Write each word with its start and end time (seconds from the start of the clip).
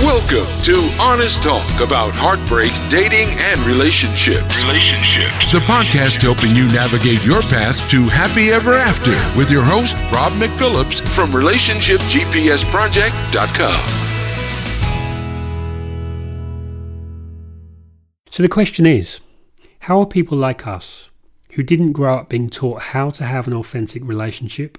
Welcome 0.00 0.46
to 0.62 0.74
Honest 1.02 1.42
Talk 1.42 1.66
about 1.82 2.14
heartbreak, 2.14 2.70
dating, 2.86 3.34
and 3.50 3.58
relationships. 3.66 4.62
Relationships. 4.62 5.50
The 5.50 5.58
podcast 5.66 6.22
helping 6.22 6.54
you 6.54 6.70
navigate 6.70 7.18
your 7.26 7.42
path 7.50 7.82
to 7.90 8.06
happy 8.06 8.54
ever 8.54 8.78
after 8.78 9.10
with 9.36 9.50
your 9.50 9.64
host, 9.64 9.98
Rob 10.14 10.30
McPhillips 10.38 11.02
from 11.02 11.34
RelationshipGPSProject.com. 11.34 13.82
So 18.30 18.44
the 18.44 18.48
question 18.48 18.86
is 18.86 19.18
how 19.80 19.98
are 19.98 20.06
people 20.06 20.38
like 20.38 20.64
us 20.64 21.10
who 21.54 21.64
didn't 21.64 21.90
grow 21.90 22.18
up 22.18 22.28
being 22.28 22.50
taught 22.50 22.82
how 22.94 23.10
to 23.10 23.24
have 23.24 23.48
an 23.48 23.52
authentic 23.52 24.04
relationship 24.04 24.78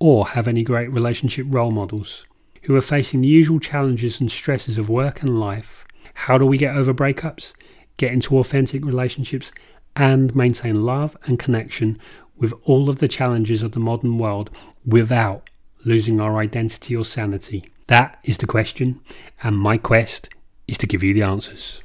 or 0.00 0.26
have 0.26 0.48
any 0.48 0.64
great 0.64 0.90
relationship 0.90 1.46
role 1.50 1.70
models? 1.70 2.24
Who 2.66 2.74
are 2.74 2.80
facing 2.80 3.20
the 3.20 3.28
usual 3.28 3.60
challenges 3.60 4.20
and 4.20 4.30
stresses 4.30 4.76
of 4.76 4.88
work 4.88 5.22
and 5.22 5.38
life. 5.38 5.84
How 6.14 6.36
do 6.36 6.44
we 6.44 6.58
get 6.58 6.76
over 6.76 6.92
breakups, 6.92 7.52
get 7.96 8.12
into 8.12 8.38
authentic 8.38 8.84
relationships, 8.84 9.52
and 9.94 10.34
maintain 10.34 10.84
love 10.84 11.16
and 11.26 11.38
connection 11.38 11.96
with 12.36 12.52
all 12.64 12.90
of 12.90 12.98
the 12.98 13.06
challenges 13.06 13.62
of 13.62 13.70
the 13.70 13.78
modern 13.78 14.18
world 14.18 14.50
without 14.84 15.48
losing 15.84 16.20
our 16.20 16.38
identity 16.38 16.96
or 16.96 17.04
sanity? 17.04 17.70
That 17.86 18.18
is 18.24 18.38
the 18.38 18.46
question, 18.46 19.00
and 19.44 19.56
my 19.56 19.78
quest 19.78 20.28
is 20.66 20.76
to 20.78 20.88
give 20.88 21.04
you 21.04 21.14
the 21.14 21.22
answers. 21.22 21.84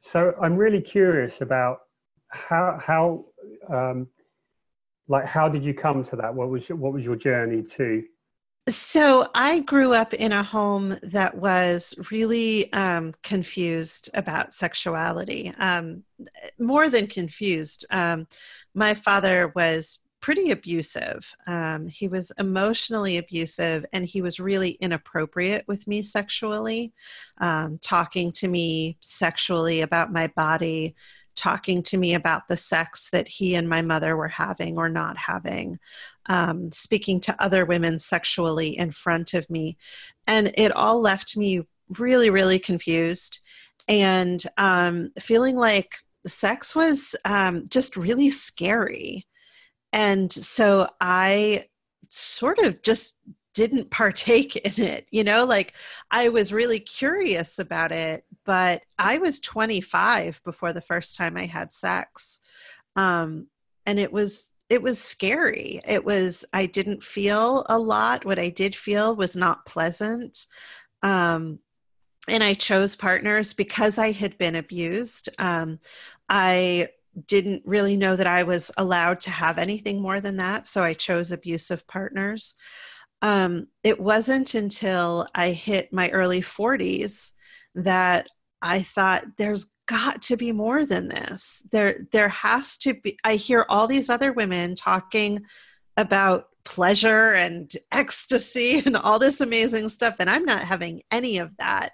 So 0.00 0.34
I'm 0.42 0.56
really 0.56 0.80
curious 0.80 1.40
about 1.40 1.82
how 2.30 2.80
how 2.84 3.24
um, 3.72 4.08
like 5.10 5.26
how 5.26 5.48
did 5.48 5.64
you 5.64 5.74
come 5.74 6.04
to 6.04 6.16
that? 6.16 6.32
What 6.34 6.48
was 6.48 6.68
your, 6.68 6.78
what 6.78 6.92
was 6.92 7.04
your 7.04 7.16
journey 7.16 7.62
to? 7.76 8.04
So 8.68 9.26
i 9.34 9.60
grew 9.60 9.94
up 9.94 10.14
in 10.14 10.32
a 10.32 10.44
home 10.44 10.96
that 11.02 11.36
was 11.36 11.94
really 12.10 12.72
um, 12.72 13.12
confused 13.22 14.10
about 14.14 14.54
sexuality 14.54 15.52
um, 15.58 16.04
more 16.58 16.88
than 16.88 17.08
confused. 17.08 17.84
Um, 17.90 18.28
my 18.74 18.94
father 18.94 19.52
was 19.56 19.98
pretty 20.20 20.50
abusive. 20.50 21.34
Um, 21.46 21.88
he 21.88 22.06
was 22.06 22.30
emotionally 22.38 23.16
abusive 23.16 23.86
and 23.92 24.04
he 24.04 24.22
was 24.22 24.38
really 24.38 24.72
inappropriate 24.72 25.64
with 25.66 25.88
me 25.88 26.02
sexually 26.02 26.92
um, 27.38 27.78
talking 27.78 28.30
to 28.32 28.46
me 28.46 28.98
sexually 29.00 29.80
about 29.80 30.12
my 30.12 30.28
body 30.36 30.94
talking 31.36 31.82
to 31.84 31.96
me 31.96 32.14
about 32.14 32.48
the 32.48 32.56
sex 32.56 33.08
that 33.10 33.28
he 33.28 33.54
and 33.54 33.68
my 33.68 33.82
mother 33.82 34.16
were 34.16 34.28
having 34.28 34.76
or 34.76 34.88
not 34.88 35.16
having, 35.16 35.78
um, 36.26 36.70
speaking 36.72 37.20
to 37.20 37.42
other 37.42 37.64
women 37.64 37.98
sexually 37.98 38.76
in 38.76 38.92
front 38.92 39.34
of 39.34 39.48
me. 39.48 39.76
And 40.26 40.52
it 40.56 40.72
all 40.72 41.00
left 41.00 41.36
me 41.36 41.62
really, 41.98 42.30
really 42.30 42.58
confused 42.58 43.40
and 43.88 44.42
um, 44.56 45.10
feeling 45.18 45.56
like 45.56 45.96
sex 46.26 46.74
was 46.76 47.14
um, 47.24 47.66
just 47.68 47.96
really 47.96 48.30
scary. 48.30 49.26
And 49.92 50.32
so 50.32 50.86
I 51.00 51.66
sort 52.08 52.58
of 52.60 52.82
just 52.82 53.16
didn't 53.54 53.90
partake 53.90 54.56
in 54.56 54.84
it 54.84 55.06
you 55.10 55.24
know 55.24 55.44
like 55.44 55.74
i 56.10 56.28
was 56.28 56.52
really 56.52 56.78
curious 56.80 57.58
about 57.58 57.92
it 57.92 58.24
but 58.44 58.82
i 58.98 59.18
was 59.18 59.40
25 59.40 60.40
before 60.44 60.72
the 60.72 60.80
first 60.80 61.16
time 61.16 61.36
i 61.36 61.46
had 61.46 61.72
sex 61.72 62.40
um 62.96 63.46
and 63.86 63.98
it 63.98 64.12
was 64.12 64.52
it 64.70 64.80
was 64.80 65.00
scary. 65.00 65.82
It 65.86 66.04
was 66.04 66.44
i 66.52 66.64
didn't 66.64 67.02
feel 67.02 67.66
a 67.68 67.78
lot. 67.78 68.24
What 68.24 68.38
i 68.38 68.48
did 68.48 68.74
feel 68.74 69.16
was 69.16 69.36
not 69.36 69.66
pleasant 69.66 70.46
um 71.02 71.58
and 72.28 72.44
i 72.44 72.54
chose 72.54 72.94
partners 72.94 73.52
because 73.52 73.98
i 73.98 74.12
had 74.12 74.38
been 74.38 74.54
abused. 74.54 75.28
Um 75.38 75.80
i 76.28 76.88
didn't 77.26 77.62
really 77.66 77.96
know 77.96 78.14
that 78.14 78.28
i 78.28 78.44
was 78.44 78.70
allowed 78.76 79.18
to 79.18 79.30
have 79.30 79.58
anything 79.58 80.00
more 80.00 80.20
than 80.20 80.36
that 80.36 80.68
so 80.68 80.80
i 80.84 80.94
chose 80.94 81.32
abusive 81.32 81.84
partners 81.88 82.54
um, 83.22 83.66
it 83.82 84.00
wasn't 84.00 84.54
until 84.54 85.26
I 85.34 85.50
hit 85.50 85.92
my 85.92 86.10
early 86.10 86.40
40s 86.40 87.32
that 87.74 88.28
I 88.62 88.82
thought 88.82 89.24
there's 89.36 89.72
got 89.86 90.22
to 90.22 90.36
be 90.36 90.52
more 90.52 90.84
than 90.84 91.08
this. 91.08 91.66
There 91.72 92.06
there 92.12 92.28
has 92.28 92.76
to 92.78 92.94
be 92.94 93.18
I 93.24 93.36
hear 93.36 93.64
all 93.68 93.86
these 93.86 94.10
other 94.10 94.32
women 94.32 94.74
talking 94.74 95.44
about 95.96 96.46
pleasure 96.64 97.32
and 97.32 97.72
ecstasy 97.92 98.82
and 98.84 98.96
all 98.96 99.18
this 99.18 99.40
amazing 99.40 99.88
stuff 99.88 100.16
and 100.18 100.30
I'm 100.30 100.44
not 100.44 100.64
having 100.64 101.02
any 101.10 101.38
of 101.38 101.56
that. 101.58 101.90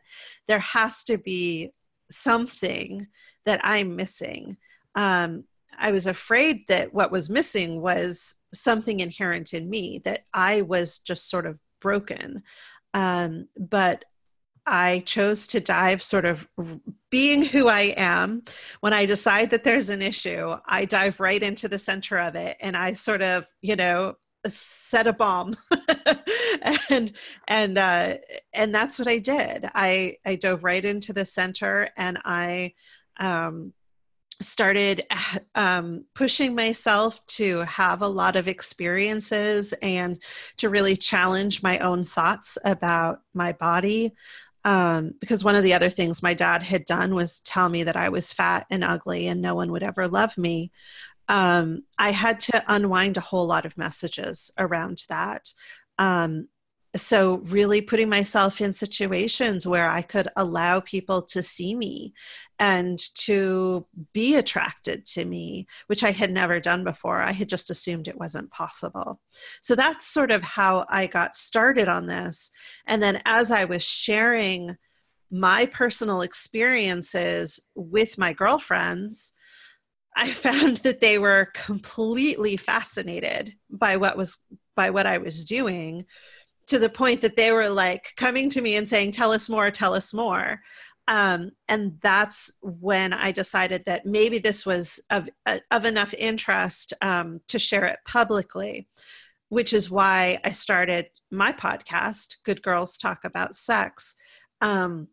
There 0.48 0.58
has 0.58 1.04
to 1.04 1.18
be 1.18 1.72
something 2.10 3.06
that 3.44 3.60
I'm 3.62 3.96
missing. 3.96 4.56
Um, 4.94 5.44
I 5.78 5.92
was 5.92 6.06
afraid 6.06 6.66
that 6.68 6.92
what 6.94 7.10
was 7.10 7.30
missing 7.30 7.80
was 7.80 8.36
something 8.52 9.00
inherent 9.00 9.54
in 9.54 9.68
me, 9.68 10.00
that 10.04 10.20
I 10.32 10.62
was 10.62 10.98
just 10.98 11.30
sort 11.30 11.46
of 11.46 11.58
broken. 11.80 12.42
Um, 12.94 13.48
but 13.58 14.04
I 14.66 15.00
chose 15.06 15.46
to 15.48 15.60
dive 15.60 16.02
sort 16.02 16.24
of 16.24 16.48
being 17.10 17.42
who 17.42 17.68
I 17.68 17.94
am. 17.96 18.42
When 18.80 18.92
I 18.92 19.06
decide 19.06 19.50
that 19.50 19.62
there's 19.62 19.90
an 19.90 20.02
issue, 20.02 20.56
I 20.66 20.86
dive 20.86 21.20
right 21.20 21.42
into 21.42 21.68
the 21.68 21.78
center 21.78 22.18
of 22.18 22.34
it 22.34 22.56
and 22.60 22.76
I 22.76 22.94
sort 22.94 23.22
of, 23.22 23.46
you 23.60 23.76
know, 23.76 24.16
set 24.48 25.06
a 25.06 25.12
bomb 25.12 25.54
and 26.90 27.12
and 27.48 27.78
uh 27.78 28.16
and 28.52 28.72
that's 28.72 28.96
what 28.96 29.08
i 29.08 29.18
did 29.18 29.68
i 29.74 30.16
i 30.24 30.36
dove 30.36 30.62
right 30.62 30.84
into 30.84 31.12
the 31.12 31.24
center 31.24 31.90
and 31.96 32.18
i 32.24 32.72
um 33.18 33.72
started 34.40 35.06
um, 35.54 36.04
pushing 36.14 36.54
myself 36.54 37.24
to 37.26 37.60
have 37.60 38.02
a 38.02 38.08
lot 38.08 38.36
of 38.36 38.48
experiences 38.48 39.72
and 39.82 40.22
to 40.58 40.68
really 40.68 40.96
challenge 40.96 41.62
my 41.62 41.78
own 41.78 42.04
thoughts 42.04 42.58
about 42.64 43.20
my 43.34 43.52
body. 43.52 44.12
Um, 44.64 45.14
because 45.20 45.44
one 45.44 45.54
of 45.54 45.62
the 45.62 45.74
other 45.74 45.90
things 45.90 46.24
my 46.24 46.34
dad 46.34 46.60
had 46.60 46.84
done 46.84 47.14
was 47.14 47.40
tell 47.40 47.68
me 47.68 47.84
that 47.84 47.96
I 47.96 48.08
was 48.08 48.32
fat 48.32 48.66
and 48.68 48.82
ugly 48.82 49.28
and 49.28 49.40
no 49.40 49.54
one 49.54 49.70
would 49.70 49.84
ever 49.84 50.08
love 50.08 50.36
me. 50.36 50.72
Um, 51.28 51.84
I 51.98 52.10
had 52.10 52.40
to 52.40 52.64
unwind 52.66 53.16
a 53.16 53.20
whole 53.20 53.46
lot 53.46 53.64
of 53.64 53.78
messages 53.78 54.50
around 54.58 55.04
that. 55.08 55.52
Um, 55.98 56.48
so 57.02 57.38
really 57.38 57.80
putting 57.80 58.08
myself 58.08 58.60
in 58.60 58.72
situations 58.72 59.66
where 59.66 59.88
i 59.88 60.02
could 60.02 60.28
allow 60.36 60.80
people 60.80 61.22
to 61.22 61.42
see 61.42 61.74
me 61.74 62.12
and 62.58 62.98
to 63.14 63.86
be 64.12 64.36
attracted 64.36 65.04
to 65.04 65.24
me 65.24 65.66
which 65.86 66.02
i 66.02 66.10
had 66.10 66.30
never 66.30 66.58
done 66.60 66.84
before. 66.84 67.20
I 67.22 67.32
had 67.32 67.48
just 67.48 67.70
assumed 67.70 68.08
it 68.08 68.18
wasn't 68.18 68.50
possible. 68.50 69.20
So 69.60 69.74
that's 69.74 70.06
sort 70.06 70.30
of 70.30 70.42
how 70.42 70.86
i 70.88 71.06
got 71.06 71.36
started 71.36 71.88
on 71.88 72.06
this. 72.06 72.50
And 72.86 73.02
then 73.02 73.22
as 73.24 73.50
i 73.50 73.64
was 73.64 73.82
sharing 73.82 74.76
my 75.30 75.66
personal 75.66 76.22
experiences 76.22 77.60
with 77.74 78.16
my 78.16 78.32
girlfriends 78.32 79.34
I 80.16 80.30
found 80.30 80.78
that 80.78 81.00
they 81.00 81.18
were 81.18 81.50
completely 81.54 82.56
fascinated 82.56 83.54
by 83.70 83.98
what 83.98 84.16
was 84.16 84.38
by 84.74 84.90
what 84.90 85.06
I 85.06 85.18
was 85.18 85.44
doing 85.44 86.06
to 86.66 86.78
the 86.78 86.88
point 86.88 87.20
that 87.22 87.36
they 87.36 87.52
were 87.52 87.68
like 87.68 88.12
coming 88.16 88.50
to 88.50 88.60
me 88.60 88.76
and 88.76 88.88
saying, 88.88 89.12
Tell 89.12 89.32
us 89.32 89.48
more, 89.48 89.70
tell 89.70 89.94
us 89.94 90.12
more. 90.12 90.60
Um, 91.08 91.52
and 91.68 91.98
that's 92.02 92.52
when 92.62 93.12
I 93.12 93.30
decided 93.30 93.84
that 93.86 94.06
maybe 94.06 94.38
this 94.38 94.66
was 94.66 95.00
of, 95.10 95.28
of 95.70 95.84
enough 95.84 96.12
interest 96.14 96.94
um, 97.00 97.40
to 97.48 97.58
share 97.58 97.86
it 97.86 98.00
publicly, 98.06 98.88
which 99.48 99.72
is 99.72 99.90
why 99.90 100.40
I 100.44 100.50
started 100.50 101.06
my 101.30 101.52
podcast, 101.52 102.36
Good 102.44 102.62
Girls 102.62 102.96
Talk 102.96 103.20
About 103.24 103.54
Sex. 103.54 104.16
Um, 104.60 105.08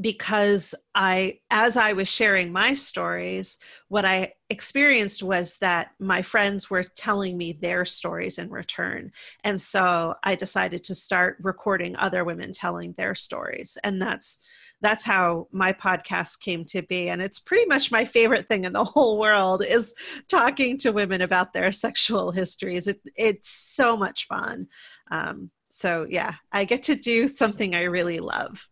because 0.00 0.74
I, 0.94 1.40
as 1.50 1.76
I 1.76 1.92
was 1.92 2.08
sharing 2.08 2.52
my 2.52 2.74
stories, 2.74 3.58
what 3.88 4.04
I 4.04 4.34
experienced 4.50 5.22
was 5.22 5.56
that 5.58 5.90
my 5.98 6.22
friends 6.22 6.70
were 6.70 6.82
telling 6.82 7.36
me 7.36 7.52
their 7.52 7.84
stories 7.84 8.38
in 8.38 8.50
return. 8.50 9.12
And 9.44 9.60
so 9.60 10.14
I 10.22 10.34
decided 10.34 10.84
to 10.84 10.94
start 10.94 11.38
recording 11.40 11.96
other 11.96 12.24
women 12.24 12.52
telling 12.52 12.94
their 12.96 13.14
stories. 13.14 13.76
And 13.84 14.00
that's, 14.00 14.40
that's 14.82 15.04
how 15.04 15.46
my 15.52 15.72
podcast 15.72 16.40
came 16.40 16.64
to 16.66 16.82
be 16.82 17.08
and 17.08 17.22
it's 17.22 17.38
pretty 17.38 17.66
much 17.66 17.92
my 17.92 18.04
favorite 18.04 18.48
thing 18.48 18.64
in 18.64 18.72
the 18.72 18.84
whole 18.92 19.18
world 19.18 19.64
is 19.64 19.94
talking 20.28 20.76
to 20.76 20.90
women 20.90 21.20
about 21.20 21.52
their 21.52 21.70
sexual 21.70 22.32
histories 22.32 22.88
it, 22.88 23.00
it's 23.14 23.48
so 23.48 23.96
much 23.96 24.26
fun 24.26 24.66
um, 25.12 25.50
so 25.70 26.04
yeah 26.10 26.34
i 26.50 26.64
get 26.64 26.82
to 26.82 26.96
do 26.96 27.28
something 27.28 27.74
i 27.74 27.82
really 27.82 28.18
love 28.18 28.66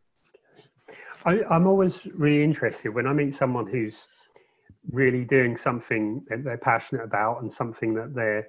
I, 1.24 1.42
I'm 1.50 1.66
always 1.66 1.98
really 2.14 2.42
interested 2.42 2.90
when 2.90 3.06
I 3.06 3.12
meet 3.12 3.34
someone 3.34 3.66
who's 3.66 3.94
really 4.90 5.24
doing 5.24 5.56
something 5.56 6.24
that 6.28 6.44
they're 6.44 6.58
passionate 6.58 7.04
about 7.04 7.42
and 7.42 7.52
something 7.52 7.94
that 7.94 8.14
they're 8.14 8.46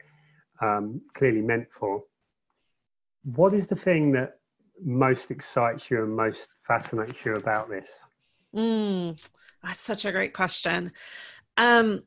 um, 0.62 1.02
clearly 1.16 1.42
meant 1.42 1.68
for. 1.78 2.04
what 3.24 3.54
is 3.54 3.68
the 3.68 3.76
thing 3.76 4.12
that 4.14 4.40
most 4.84 5.30
excites 5.30 5.92
you 5.92 6.04
and 6.04 6.16
most 6.16 6.40
fascinates 6.68 7.24
you 7.26 7.34
about 7.34 7.70
this? 7.70 7.88
Mm, 8.56 9.24
that's 9.64 9.80
such 9.80 10.06
a 10.06 10.12
great 10.12 10.34
question. 10.34 10.92
Um, 11.58 12.04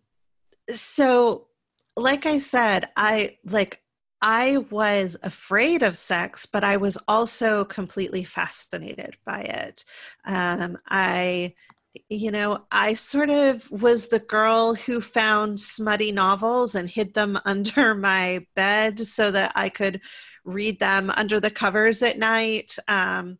so, 0.70 1.48
like 1.96 2.26
I 2.26 2.38
said, 2.40 2.90
I 2.96 3.38
like 3.44 3.83
I 4.26 4.56
was 4.70 5.18
afraid 5.22 5.82
of 5.82 5.98
sex, 5.98 6.46
but 6.46 6.64
I 6.64 6.78
was 6.78 6.96
also 7.06 7.66
completely 7.66 8.24
fascinated 8.24 9.18
by 9.26 9.42
it. 9.42 9.84
Um, 10.24 10.78
I 10.88 11.52
you 12.08 12.30
know, 12.30 12.64
I 12.72 12.94
sort 12.94 13.28
of 13.30 13.70
was 13.70 14.08
the 14.08 14.18
girl 14.18 14.74
who 14.74 15.00
found 15.00 15.60
smutty 15.60 16.10
novels 16.10 16.74
and 16.74 16.88
hid 16.88 17.12
them 17.14 17.38
under 17.44 17.94
my 17.94 18.46
bed 18.56 19.06
so 19.06 19.30
that 19.30 19.52
I 19.54 19.68
could 19.68 20.00
read 20.44 20.80
them 20.80 21.10
under 21.10 21.38
the 21.38 21.50
covers 21.50 22.02
at 22.02 22.18
night. 22.18 22.76
Um, 22.88 23.38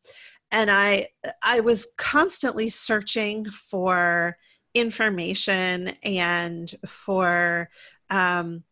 and 0.50 0.70
I, 0.70 1.08
I 1.42 1.60
was 1.60 1.88
constantly 1.96 2.68
searching 2.68 3.46
for 3.50 4.36
information 4.74 5.94
and 6.02 6.72
for 6.86 7.70
um, 8.10 8.64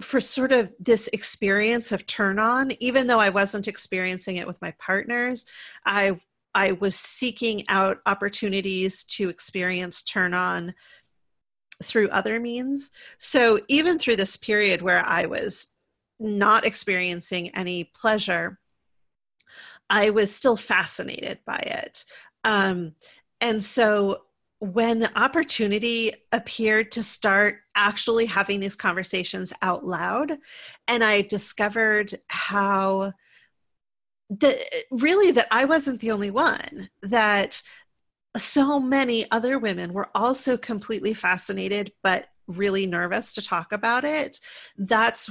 for 0.00 0.20
sort 0.20 0.52
of 0.52 0.72
this 0.80 1.08
experience 1.12 1.92
of 1.92 2.06
turn 2.06 2.38
on 2.38 2.72
even 2.80 3.06
though 3.06 3.20
i 3.20 3.28
wasn't 3.28 3.68
experiencing 3.68 4.36
it 4.36 4.46
with 4.46 4.60
my 4.60 4.72
partners 4.78 5.46
i 5.86 6.18
I 6.54 6.72
was 6.72 6.96
seeking 6.96 7.68
out 7.68 7.98
opportunities 8.06 9.04
to 9.04 9.28
experience 9.28 10.02
turn 10.02 10.34
on 10.34 10.74
through 11.82 12.08
other 12.08 12.40
means. 12.40 12.90
So 13.18 13.60
even 13.68 13.98
through 13.98 14.16
this 14.16 14.36
period 14.36 14.82
where 14.82 15.04
I 15.06 15.26
was 15.26 15.76
not 16.18 16.64
experiencing 16.64 17.54
any 17.54 17.84
pleasure, 17.84 18.58
I 19.88 20.10
was 20.10 20.34
still 20.34 20.56
fascinated 20.56 21.38
by 21.46 21.58
it. 21.58 22.04
Um, 22.44 22.94
and 23.40 23.62
so 23.62 24.22
when 24.60 24.98
the 24.98 25.16
opportunity 25.18 26.12
appeared 26.32 26.90
to 26.92 27.02
start 27.02 27.60
actually 27.74 28.26
having 28.26 28.60
these 28.60 28.76
conversations 28.76 29.52
out 29.62 29.86
loud, 29.86 30.38
and 30.88 31.04
I 31.04 31.22
discovered 31.22 32.12
how 32.28 33.12
that 34.30 34.58
really 34.90 35.30
that 35.32 35.46
I 35.50 35.64
wasn't 35.64 36.00
the 36.00 36.10
only 36.10 36.30
one, 36.30 36.90
that 37.02 37.62
so 38.36 38.78
many 38.78 39.30
other 39.30 39.58
women 39.58 39.92
were 39.92 40.08
also 40.14 40.56
completely 40.56 41.14
fascinated 41.14 41.92
but 42.02 42.28
really 42.46 42.86
nervous 42.86 43.32
to 43.34 43.42
talk 43.42 43.72
about 43.72 44.04
it. 44.04 44.40
That's 44.76 45.30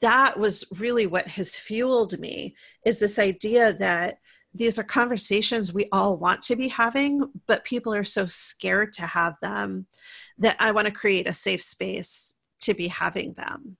that 0.00 0.38
was 0.38 0.64
really 0.78 1.06
what 1.06 1.28
has 1.28 1.56
fueled 1.56 2.18
me 2.18 2.56
is 2.84 2.98
this 2.98 3.18
idea 3.18 3.72
that 3.74 4.18
these 4.56 4.78
are 4.78 4.84
conversations 4.84 5.72
we 5.72 5.88
all 5.92 6.16
want 6.16 6.42
to 6.42 6.56
be 6.56 6.68
having, 6.68 7.30
but 7.46 7.64
people 7.64 7.94
are 7.94 8.04
so 8.04 8.26
scared 8.26 8.92
to 8.94 9.02
have 9.02 9.34
them 9.40 9.86
that 10.38 10.56
I 10.58 10.72
want 10.72 10.86
to 10.86 10.92
create 10.92 11.26
a 11.26 11.32
safe 11.32 11.62
space 11.62 12.38
to 12.60 12.74
be 12.74 12.88
having 12.88 13.34
them. 13.34 13.76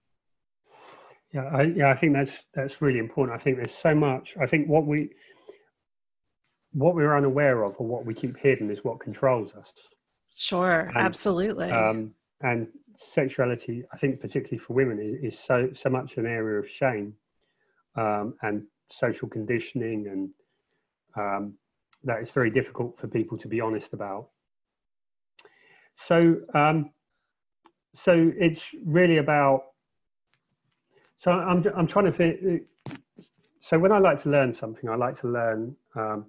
Yeah, 1.32 1.44
I, 1.44 1.62
yeah, 1.62 1.90
I 1.90 1.96
think 1.96 2.14
that's 2.14 2.32
that's 2.55 2.81
really 2.81 2.99
important. 2.99 3.38
I 3.38 3.43
think 3.43 3.56
there's 3.56 3.75
so 3.75 3.94
much. 3.94 4.34
I 4.40 4.46
think 4.46 4.69
what 4.69 4.87
we 4.87 5.11
what 6.73 6.94
we're 6.94 7.17
unaware 7.17 7.64
of 7.64 7.75
or 7.78 7.87
what 7.87 8.05
we 8.05 8.14
keep 8.14 8.37
hidden 8.38 8.70
is 8.70 8.78
what 8.82 9.00
controls 9.00 9.52
us. 9.55 9.67
Sure, 10.34 10.81
and, 10.81 10.96
absolutely. 10.96 11.70
Um, 11.70 12.14
and 12.43 12.69
sexuality, 12.99 13.82
I 13.93 13.99
think, 13.99 14.20
particularly 14.20 14.58
for 14.58 14.75
women, 14.75 14.99
is, 15.00 15.34
is 15.34 15.40
so 15.40 15.70
so 15.75 15.90
much 15.90 16.17
an 16.17 16.26
area 16.26 16.61
of 16.61 16.69
shame 16.69 17.14
um, 17.96 18.34
and 18.43 18.62
social 18.90 19.28
conditioning, 19.28 20.06
and 20.08 20.31
um, 21.17 21.55
that 22.05 22.21
it's 22.21 22.31
very 22.31 22.51
difficult 22.51 22.99
for 22.99 23.09
people 23.09 23.39
to 23.39 23.49
be 23.49 23.61
honest 23.61 23.93
about. 23.93 24.29
So, 25.97 26.37
um, 26.55 26.91
so 27.95 28.31
it's 28.39 28.63
really 28.85 29.17
about 29.19 29.63
so 31.19 31.33
I'm, 31.33 31.65
I'm 31.77 31.87
trying 31.87 32.13
to. 32.13 32.61
So 33.61 33.79
when 33.79 33.91
I 33.91 33.99
like 33.99 34.23
to 34.23 34.31
learn 34.31 34.55
something, 34.55 34.89
I 34.89 34.95
like 34.95 35.19
to 35.21 35.29
learn 35.29 35.75
um, 35.97 36.27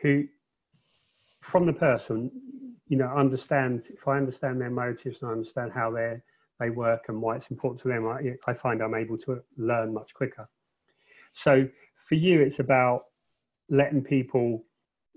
who, 0.00 0.24
from 1.42 1.66
the 1.66 1.72
person, 1.72 2.30
you 2.86 2.96
know, 2.96 3.08
understand, 3.08 3.84
if 3.90 4.06
I 4.08 4.16
understand 4.16 4.60
their 4.60 4.70
motives 4.70 5.18
and 5.20 5.30
I 5.30 5.32
understand 5.32 5.72
how 5.74 5.90
they 5.90 6.20
they 6.60 6.70
work 6.70 7.04
and 7.08 7.20
why 7.20 7.36
it's 7.36 7.50
important 7.50 7.80
to 7.82 7.88
them, 7.88 8.08
I, 8.08 8.50
I 8.50 8.54
find 8.54 8.82
I'm 8.82 8.94
able 8.94 9.18
to 9.18 9.40
learn 9.56 9.94
much 9.94 10.12
quicker. 10.14 10.48
So 11.34 11.68
for 12.08 12.14
you, 12.16 12.40
it's 12.40 12.58
about 12.58 13.02
letting 13.70 14.02
people 14.02 14.64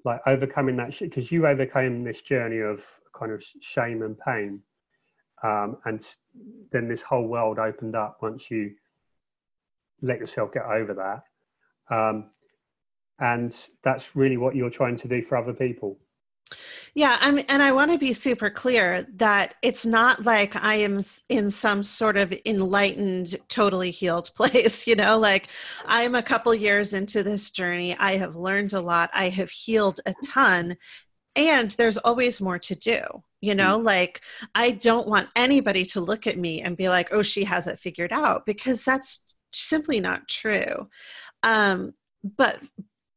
like 0.03 0.21
overcoming 0.25 0.77
that 0.77 0.93
shit 0.93 1.09
because 1.09 1.31
you 1.31 1.47
overcame 1.47 2.03
this 2.03 2.21
journey 2.21 2.59
of 2.59 2.81
kind 3.17 3.31
of 3.31 3.43
shame 3.61 4.01
and 4.01 4.17
pain 4.19 4.61
um, 5.43 5.77
and 5.85 6.05
then 6.71 6.87
this 6.87 7.01
whole 7.01 7.27
world 7.27 7.59
opened 7.59 7.95
up 7.95 8.17
once 8.21 8.49
you 8.49 8.71
let 10.01 10.19
yourself 10.19 10.53
get 10.53 10.65
over 10.65 10.93
that. 10.93 11.95
Um, 11.95 12.29
and 13.19 13.53
that's 13.83 14.15
really 14.15 14.37
what 14.37 14.55
you're 14.55 14.69
trying 14.69 14.97
to 14.99 15.07
do 15.07 15.23
for 15.23 15.37
other 15.37 15.53
people. 15.53 15.97
Yeah, 16.93 17.17
I'm, 17.21 17.39
and 17.47 17.63
I 17.63 17.71
want 17.71 17.91
to 17.91 17.97
be 17.97 18.11
super 18.11 18.49
clear 18.49 19.07
that 19.15 19.55
it's 19.61 19.85
not 19.85 20.25
like 20.25 20.61
I 20.61 20.75
am 20.75 20.99
in 21.29 21.49
some 21.49 21.83
sort 21.83 22.17
of 22.17 22.33
enlightened, 22.45 23.37
totally 23.47 23.91
healed 23.91 24.29
place. 24.35 24.85
You 24.85 24.95
know, 24.95 25.17
like 25.17 25.47
I 25.85 26.01
am 26.03 26.15
a 26.15 26.23
couple 26.23 26.53
years 26.53 26.93
into 26.93 27.23
this 27.23 27.51
journey. 27.51 27.95
I 27.97 28.17
have 28.17 28.35
learned 28.35 28.73
a 28.73 28.81
lot. 28.81 29.09
I 29.13 29.29
have 29.29 29.49
healed 29.49 30.01
a 30.05 30.13
ton, 30.25 30.75
and 31.35 31.71
there's 31.71 31.97
always 31.97 32.41
more 32.41 32.59
to 32.59 32.75
do. 32.75 33.01
You 33.39 33.55
know, 33.55 33.79
mm. 33.79 33.85
like 33.85 34.21
I 34.53 34.71
don't 34.71 35.07
want 35.07 35.29
anybody 35.35 35.85
to 35.85 36.01
look 36.01 36.27
at 36.27 36.37
me 36.37 36.61
and 36.61 36.75
be 36.75 36.89
like, 36.89 37.09
"Oh, 37.13 37.21
she 37.21 37.45
has 37.45 37.67
it 37.67 37.79
figured 37.79 38.11
out," 38.11 38.45
because 38.45 38.83
that's 38.83 39.25
simply 39.53 40.01
not 40.01 40.27
true. 40.27 40.89
Um, 41.43 41.93
but 42.23 42.59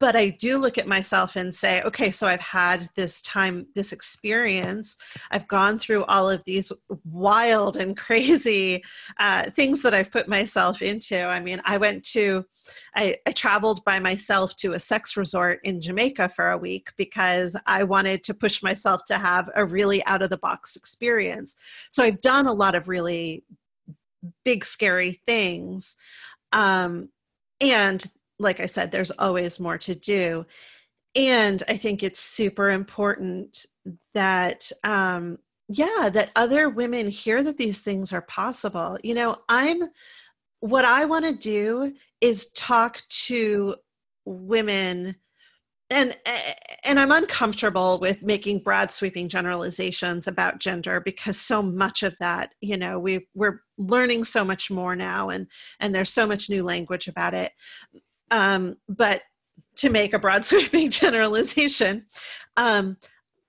but 0.05 0.17
I 0.17 0.29
do 0.29 0.59
look 0.59 0.77
at 0.77 0.87
myself 0.87 1.35
and 1.35 1.55
say, 1.55 1.81
okay, 1.81 2.11
so 2.11 2.27
I've 2.27 2.39
had 2.39 2.91
this 2.95 3.23
time, 3.23 3.67
this 3.75 3.91
experience. 3.91 4.99
I've 5.31 5.49
gone 5.49 5.79
through 5.79 6.05
all 6.05 6.29
of 6.29 6.45
these 6.45 6.71
wild 7.11 7.79
and 7.79 7.97
crazy 8.07 8.85
uh, 9.19 9.49
things 9.53 9.81
that 9.81 9.95
I've 9.95 10.11
put 10.11 10.29
myself 10.29 10.83
into. 10.83 11.19
I 11.19 11.41
mean, 11.41 11.63
I 11.65 11.79
went 11.79 12.05
to, 12.11 12.45
I, 12.95 13.17
I 13.27 13.33
traveled 13.33 13.83
by 13.87 13.99
myself 13.99 14.55
to 14.57 14.75
a 14.75 14.79
sex 14.79 15.17
resort 15.17 15.61
in 15.65 15.81
Jamaica 15.81 16.29
for 16.29 16.51
a 16.51 16.59
week 16.59 16.91
because 16.99 17.57
I 17.65 17.85
wanted 17.85 18.23
to 18.25 18.35
push 18.35 18.63
myself 18.63 19.07
to 19.07 19.17
have 19.17 19.49
a 19.57 19.65
really 19.65 20.05
out 20.05 20.21
of 20.21 20.29
the 20.29 20.37
box 20.37 20.77
experience. 20.77 21.57
So 21.89 22.03
I've 22.03 22.21
done 22.21 22.47
a 22.47 22.53
lot 22.53 22.75
of 22.75 22.89
really 22.89 23.43
big 24.45 24.67
scary 24.67 25.23
things 25.27 25.97
um, 26.53 27.09
and 27.59 28.05
like 28.39 28.61
i 28.61 28.67
said 28.67 28.91
there's 28.91 29.13
always 29.13 29.61
more 29.61 29.79
to 29.79 29.95
do. 29.95 30.47
And 31.17 31.63
i 31.69 31.77
think 31.77 32.03
it's 32.03 32.21
super 32.21 32.71
important 32.71 33.67
that 34.15 34.71
um, 34.83 35.39
yeah 35.69 36.11
that 36.13 36.31
other 36.37 36.69
women 36.69 37.09
hear 37.09 37.43
that 37.43 37.57
these 37.57 37.81
things 37.81 38.13
are 38.13 38.23
possible. 38.23 38.99
You 39.03 39.15
know 39.15 39.37
i'm 39.49 39.83
what 40.61 40.87
i 40.87 41.05
want 41.05 41.27
to 41.27 41.37
do 41.37 41.93
is 42.23 42.51
talk 42.53 43.03
to 43.11 43.77
women 44.25 45.15
and 45.91 46.17
and 46.87 46.99
i'm 46.99 47.13
uncomfortable 47.13 47.99
with 47.99 48.23
making 48.23 48.59
broad 48.61 48.91
sweeping 48.91 49.29
generalizations 49.29 50.27
about 50.27 50.59
gender 50.59 51.01
because 51.01 51.39
so 51.39 51.61
much 51.61 52.03
of 52.03 52.15
that 52.19 52.55
you 52.63 52.79
know 52.79 52.99
we 52.99 53.27
we're 53.35 53.61
learning 53.77 54.25
so 54.25 54.43
much 54.43 54.71
more 54.71 54.97
now 54.97 55.29
and 55.29 55.47
and 55.81 55.95
there's 55.95 56.13
so 56.13 56.27
much 56.27 56.49
new 56.49 56.63
language 56.63 57.09
about 57.09 57.35
it 57.35 57.53
um, 58.35 58.77
but 58.89 59.23
to 59.77 59.91
make 59.91 60.13
a 60.13 60.19
broad 60.19 60.45
sweeping 60.51 60.91
generalization 60.91 62.05
um, 62.57 62.97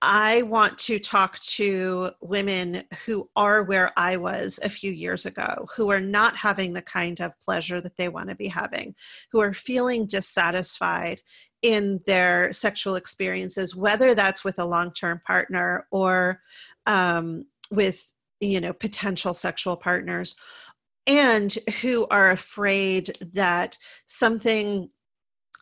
I 0.02 0.42
want 0.42 0.76
to 0.78 0.98
talk 0.98 1.38
to 1.40 2.10
women 2.20 2.84
who 3.04 3.30
are 3.34 3.62
where 3.62 3.92
I 3.96 4.18
was 4.18 4.60
a 4.62 4.68
few 4.68 4.92
years 4.92 5.24
ago, 5.24 5.66
who 5.74 5.90
are 5.90 6.00
not 6.00 6.36
having 6.36 6.74
the 6.74 6.82
kind 6.82 7.20
of 7.20 7.38
pleasure 7.40 7.80
that 7.80 7.96
they 7.96 8.08
want 8.08 8.28
to 8.28 8.34
be 8.34 8.48
having, 8.48 8.94
who 9.32 9.40
are 9.40 9.54
feeling 9.54 10.06
dissatisfied 10.06 11.22
in 11.62 12.00
their 12.06 12.52
sexual 12.52 12.96
experiences, 12.96 13.74
whether 13.74 14.14
that's 14.14 14.44
with 14.44 14.58
a 14.58 14.64
long 14.66 14.92
term 14.92 15.20
partner 15.26 15.86
or 15.90 16.40
um, 16.84 17.46
with 17.70 18.12
you 18.40 18.60
know 18.60 18.74
potential 18.74 19.32
sexual 19.32 19.76
partners 19.76 20.36
and 21.06 21.52
who 21.82 22.06
are 22.10 22.30
afraid 22.30 23.16
that 23.34 23.78
something 24.06 24.90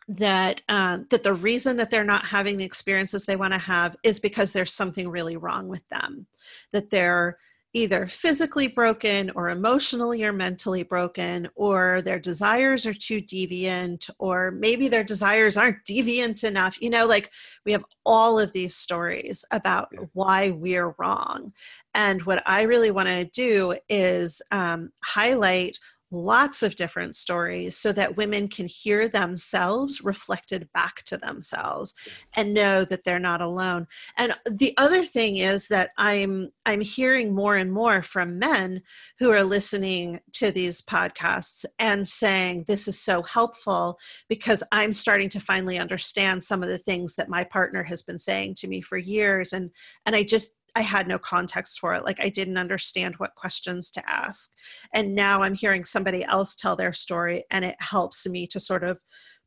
that 0.07 0.61
um, 0.69 1.07
that 1.09 1.23
the 1.23 1.33
reason 1.33 1.77
that 1.77 1.89
they're 1.89 2.03
not 2.03 2.25
having 2.25 2.57
the 2.57 2.65
experiences 2.65 3.25
they 3.25 3.35
want 3.35 3.53
to 3.53 3.59
have 3.59 3.95
is 4.03 4.19
because 4.19 4.53
there's 4.53 4.73
something 4.73 5.09
really 5.09 5.35
wrong 5.35 5.67
with 5.67 5.87
them 5.89 6.27
that 6.71 6.89
they're 6.89 7.37
either 7.75 8.07
physically 8.07 8.67
broken 8.67 9.29
or 9.35 9.49
emotionally 9.49 10.23
or 10.23 10.31
mentally 10.31 10.81
broken, 10.81 11.47
or 11.55 12.01
their 12.01 12.19
desires 12.19 12.85
are 12.85 12.93
too 12.93 13.21
deviant, 13.21 14.09
or 14.17 14.51
maybe 14.51 14.87
their 14.87 15.03
desires 15.03 15.57
aren't 15.57 15.83
deviant 15.89 16.43
enough. 16.45 16.81
You 16.81 16.89
know, 16.89 17.05
like 17.05 17.31
we 17.65 17.73
have 17.73 17.83
all 18.05 18.39
of 18.39 18.53
these 18.53 18.75
stories 18.75 19.43
about 19.51 19.89
why 20.13 20.51
we're 20.51 20.95
wrong. 20.97 21.51
And 21.93 22.21
what 22.23 22.41
I 22.45 22.61
really 22.61 22.91
want 22.91 23.09
to 23.09 23.25
do 23.25 23.75
is 23.89 24.41
um, 24.51 24.91
highlight 25.03 25.77
lots 26.15 26.63
of 26.63 26.75
different 26.75 27.15
stories 27.15 27.77
so 27.77 27.91
that 27.91 28.17
women 28.17 28.47
can 28.47 28.67
hear 28.67 29.07
themselves 29.07 30.03
reflected 30.03 30.69
back 30.73 31.03
to 31.03 31.17
themselves 31.17 31.93
and 32.35 32.53
know 32.53 32.85
that 32.85 33.03
they're 33.03 33.19
not 33.19 33.41
alone. 33.41 33.87
And 34.17 34.33
the 34.49 34.73
other 34.77 35.03
thing 35.03 35.37
is 35.37 35.67
that 35.67 35.91
i'm 35.97 36.49
i'm 36.65 36.81
hearing 36.81 37.33
more 37.33 37.55
and 37.55 37.71
more 37.71 38.01
from 38.01 38.39
men 38.39 38.81
who 39.19 39.31
are 39.31 39.43
listening 39.43 40.19
to 40.31 40.51
these 40.51 40.81
podcasts 40.81 41.65
and 41.79 42.07
saying 42.07 42.65
this 42.67 42.87
is 42.87 42.99
so 42.99 43.21
helpful 43.23 43.97
because 44.29 44.63
i'm 44.71 44.91
starting 44.91 45.29
to 45.29 45.39
finally 45.39 45.77
understand 45.77 46.43
some 46.43 46.63
of 46.63 46.69
the 46.69 46.77
things 46.77 47.15
that 47.15 47.29
my 47.29 47.43
partner 47.43 47.83
has 47.83 48.01
been 48.01 48.19
saying 48.19 48.55
to 48.55 48.67
me 48.67 48.81
for 48.81 48.97
years. 48.97 49.53
And 49.53 49.71
and 50.05 50.15
i 50.15 50.23
just 50.23 50.51
I 50.75 50.81
had 50.81 51.07
no 51.07 51.17
context 51.17 51.79
for 51.79 51.93
it. 51.93 52.03
Like 52.03 52.19
I 52.19 52.29
didn't 52.29 52.57
understand 52.57 53.15
what 53.15 53.35
questions 53.35 53.91
to 53.91 54.09
ask. 54.09 54.51
And 54.93 55.15
now 55.15 55.41
I'm 55.41 55.55
hearing 55.55 55.85
somebody 55.85 56.23
else 56.23 56.55
tell 56.55 56.75
their 56.75 56.93
story, 56.93 57.45
and 57.49 57.63
it 57.63 57.75
helps 57.79 58.27
me 58.27 58.45
to 58.47 58.59
sort 58.59 58.83
of 58.83 58.99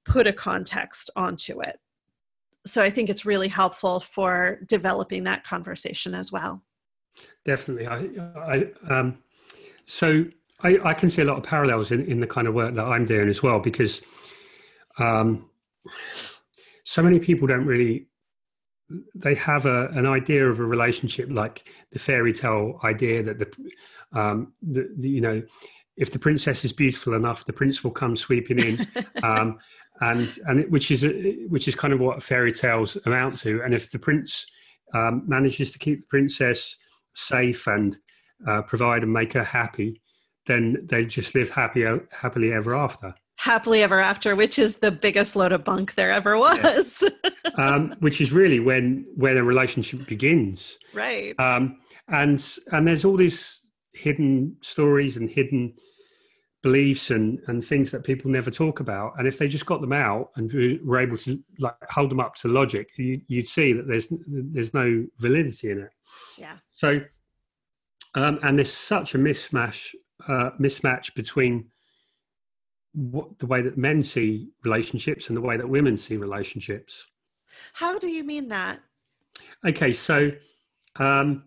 put 0.04 0.26
a 0.26 0.32
context 0.32 1.10
onto 1.16 1.60
it. 1.60 1.78
So 2.66 2.82
I 2.82 2.90
think 2.90 3.08
it's 3.08 3.26
really 3.26 3.48
helpful 3.48 4.00
for 4.00 4.60
developing 4.66 5.24
that 5.24 5.44
conversation 5.44 6.14
as 6.14 6.32
well. 6.32 6.62
Definitely. 7.44 7.86
I, 7.86 8.08
I 8.36 8.66
um, 8.88 9.18
so 9.86 10.26
I, 10.62 10.78
I 10.84 10.94
can 10.94 11.08
see 11.08 11.22
a 11.22 11.24
lot 11.24 11.38
of 11.38 11.44
parallels 11.44 11.90
in, 11.90 12.04
in 12.06 12.20
the 12.20 12.26
kind 12.26 12.48
of 12.48 12.54
work 12.54 12.74
that 12.74 12.84
I'm 12.84 13.06
doing 13.06 13.28
as 13.28 13.42
well 13.42 13.58
because 13.58 14.02
um, 14.98 15.48
so 16.84 17.02
many 17.02 17.18
people 17.18 17.46
don't 17.46 17.64
really 17.64 18.07
they 19.14 19.34
have 19.34 19.66
a, 19.66 19.88
an 19.88 20.06
idea 20.06 20.48
of 20.48 20.60
a 20.60 20.64
relationship 20.64 21.28
like 21.30 21.68
the 21.92 21.98
fairy 21.98 22.32
tale 22.32 22.80
idea 22.84 23.22
that 23.22 23.38
the, 23.38 24.18
um, 24.18 24.52
the, 24.62 24.88
the, 24.98 25.08
you 25.08 25.20
know 25.20 25.42
if 25.96 26.12
the 26.12 26.18
princess 26.18 26.64
is 26.64 26.72
beautiful 26.72 27.14
enough 27.14 27.44
the 27.44 27.52
prince 27.52 27.82
will 27.82 27.90
come 27.90 28.16
sweeping 28.16 28.58
in. 28.58 28.86
Um, 29.22 29.58
and 30.00 30.38
and 30.46 30.60
it, 30.60 30.70
which 30.70 30.92
is 30.92 31.02
a, 31.02 31.08
which 31.48 31.66
is 31.66 31.74
kind 31.74 31.92
of 31.92 31.98
what 31.98 32.22
fairy 32.22 32.52
tales 32.52 32.96
amount 33.04 33.36
to. 33.40 33.62
And 33.62 33.74
if 33.74 33.90
the 33.90 33.98
prince 33.98 34.46
um, 34.94 35.24
manages 35.26 35.72
to 35.72 35.78
keep 35.80 35.98
the 35.98 36.06
princess 36.06 36.76
safe 37.14 37.66
and 37.66 37.98
uh, 38.46 38.62
provide 38.62 39.02
and 39.02 39.12
make 39.12 39.32
her 39.32 39.42
happy 39.42 40.00
then 40.48 40.78
they 40.84 41.04
just 41.04 41.34
live 41.34 41.50
happy 41.50 41.84
happily 42.10 42.52
ever 42.52 42.74
after 42.74 43.14
happily 43.38 43.84
ever 43.84 44.00
after, 44.00 44.34
which 44.34 44.58
is 44.58 44.78
the 44.78 44.90
biggest 44.90 45.36
load 45.36 45.52
of 45.52 45.62
bunk 45.64 45.94
there 45.94 46.10
ever 46.10 46.36
was. 46.36 47.04
Yeah. 47.24 47.30
um, 47.56 47.94
which 48.00 48.20
is 48.20 48.32
really 48.32 48.60
when 48.60 49.06
when 49.16 49.36
a 49.36 49.44
relationship 49.44 50.06
begins, 50.06 50.76
right? 50.92 51.38
Um, 51.38 51.78
and 52.08 52.44
and 52.72 52.86
there's 52.86 53.04
all 53.04 53.16
these 53.16 53.64
hidden 53.94 54.56
stories 54.60 55.16
and 55.16 55.30
hidden 55.30 55.74
beliefs 56.62 57.10
and 57.10 57.38
and 57.46 57.64
things 57.64 57.92
that 57.92 58.04
people 58.04 58.30
never 58.30 58.50
talk 58.50 58.80
about. 58.80 59.12
And 59.18 59.28
if 59.28 59.38
they 59.38 59.46
just 59.46 59.66
got 59.66 59.80
them 59.80 59.92
out 59.92 60.30
and 60.36 60.52
were 60.84 60.98
able 60.98 61.18
to 61.18 61.38
like 61.60 61.74
hold 61.88 62.10
them 62.10 62.20
up 62.20 62.34
to 62.36 62.48
logic, 62.48 62.90
you, 62.96 63.20
would 63.30 63.46
see 63.46 63.72
that 63.72 63.86
there's 63.86 64.08
there's 64.26 64.74
no 64.74 65.06
validity 65.20 65.70
in 65.70 65.78
it. 65.78 65.90
Yeah. 66.36 66.56
So, 66.72 67.00
um, 68.16 68.40
and 68.42 68.58
there's 68.58 68.72
such 68.72 69.14
a 69.14 69.18
mismatch 69.18 69.94
uh, 70.26 70.50
mismatch 70.58 71.14
between 71.14 71.70
what 72.98 73.38
the 73.38 73.46
way 73.46 73.62
that 73.62 73.78
men 73.78 74.02
see 74.02 74.50
relationships 74.64 75.28
and 75.28 75.36
the 75.36 75.40
way 75.40 75.56
that 75.56 75.68
women 75.68 75.96
see 75.96 76.16
relationships. 76.16 77.06
How 77.72 77.98
do 77.98 78.08
you 78.08 78.24
mean 78.24 78.48
that? 78.48 78.80
Okay, 79.64 79.92
so 79.92 80.32
um, 80.96 81.44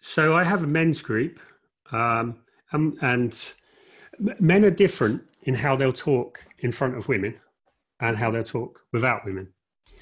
so 0.00 0.36
I 0.36 0.44
have 0.44 0.62
a 0.62 0.66
men's 0.66 1.02
group, 1.02 1.40
um, 1.90 2.36
and, 2.72 2.96
and 3.02 3.54
men 4.40 4.64
are 4.64 4.70
different 4.70 5.22
in 5.42 5.54
how 5.54 5.74
they'll 5.74 5.92
talk 5.92 6.40
in 6.58 6.70
front 6.70 6.96
of 6.96 7.08
women 7.08 7.34
and 8.00 8.16
how 8.16 8.30
they'll 8.30 8.44
talk 8.44 8.80
without 8.92 9.24
women. 9.24 9.48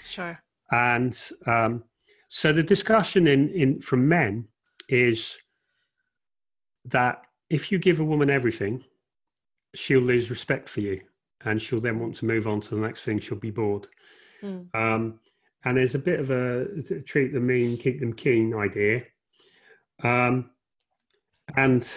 Sure. 0.09 0.39
And 0.71 1.19
um, 1.47 1.85
so 2.29 2.53
the 2.53 2.63
discussion 2.63 3.27
in, 3.27 3.51
in 3.51 3.81
from 3.81 4.09
men 4.09 4.49
is 4.89 5.37
that 6.87 7.27
if 7.49 7.71
you 7.71 7.79
give 7.79 8.01
a 8.01 8.05
woman 8.05 8.31
everything, 8.31 8.85
she'll 9.75 10.01
lose 10.01 10.31
respect 10.31 10.69
for 10.69 10.81
you 10.81 11.01
and 11.45 11.61
she'll 11.61 11.81
then 11.81 11.99
want 11.99 12.15
to 12.17 12.25
move 12.25 12.47
on 12.47 12.61
to 12.63 12.75
the 12.75 12.81
next 12.81 13.03
thing. 13.03 13.19
She'll 13.19 13.39
be 13.39 13.51
bored. 13.51 13.87
Mm. 14.43 14.75
Um, 14.75 15.21
and 15.65 15.77
there's 15.77 15.95
a 15.95 15.99
bit 15.99 16.21
of 16.21 16.31
a 16.31 16.67
treat 17.07 17.33
them 17.33 17.47
mean, 17.47 17.77
keep 17.79 18.01
them 18.01 18.13
keen 18.13 18.55
idea. 18.55 19.03
Um, 20.03 20.51
and 21.57 21.89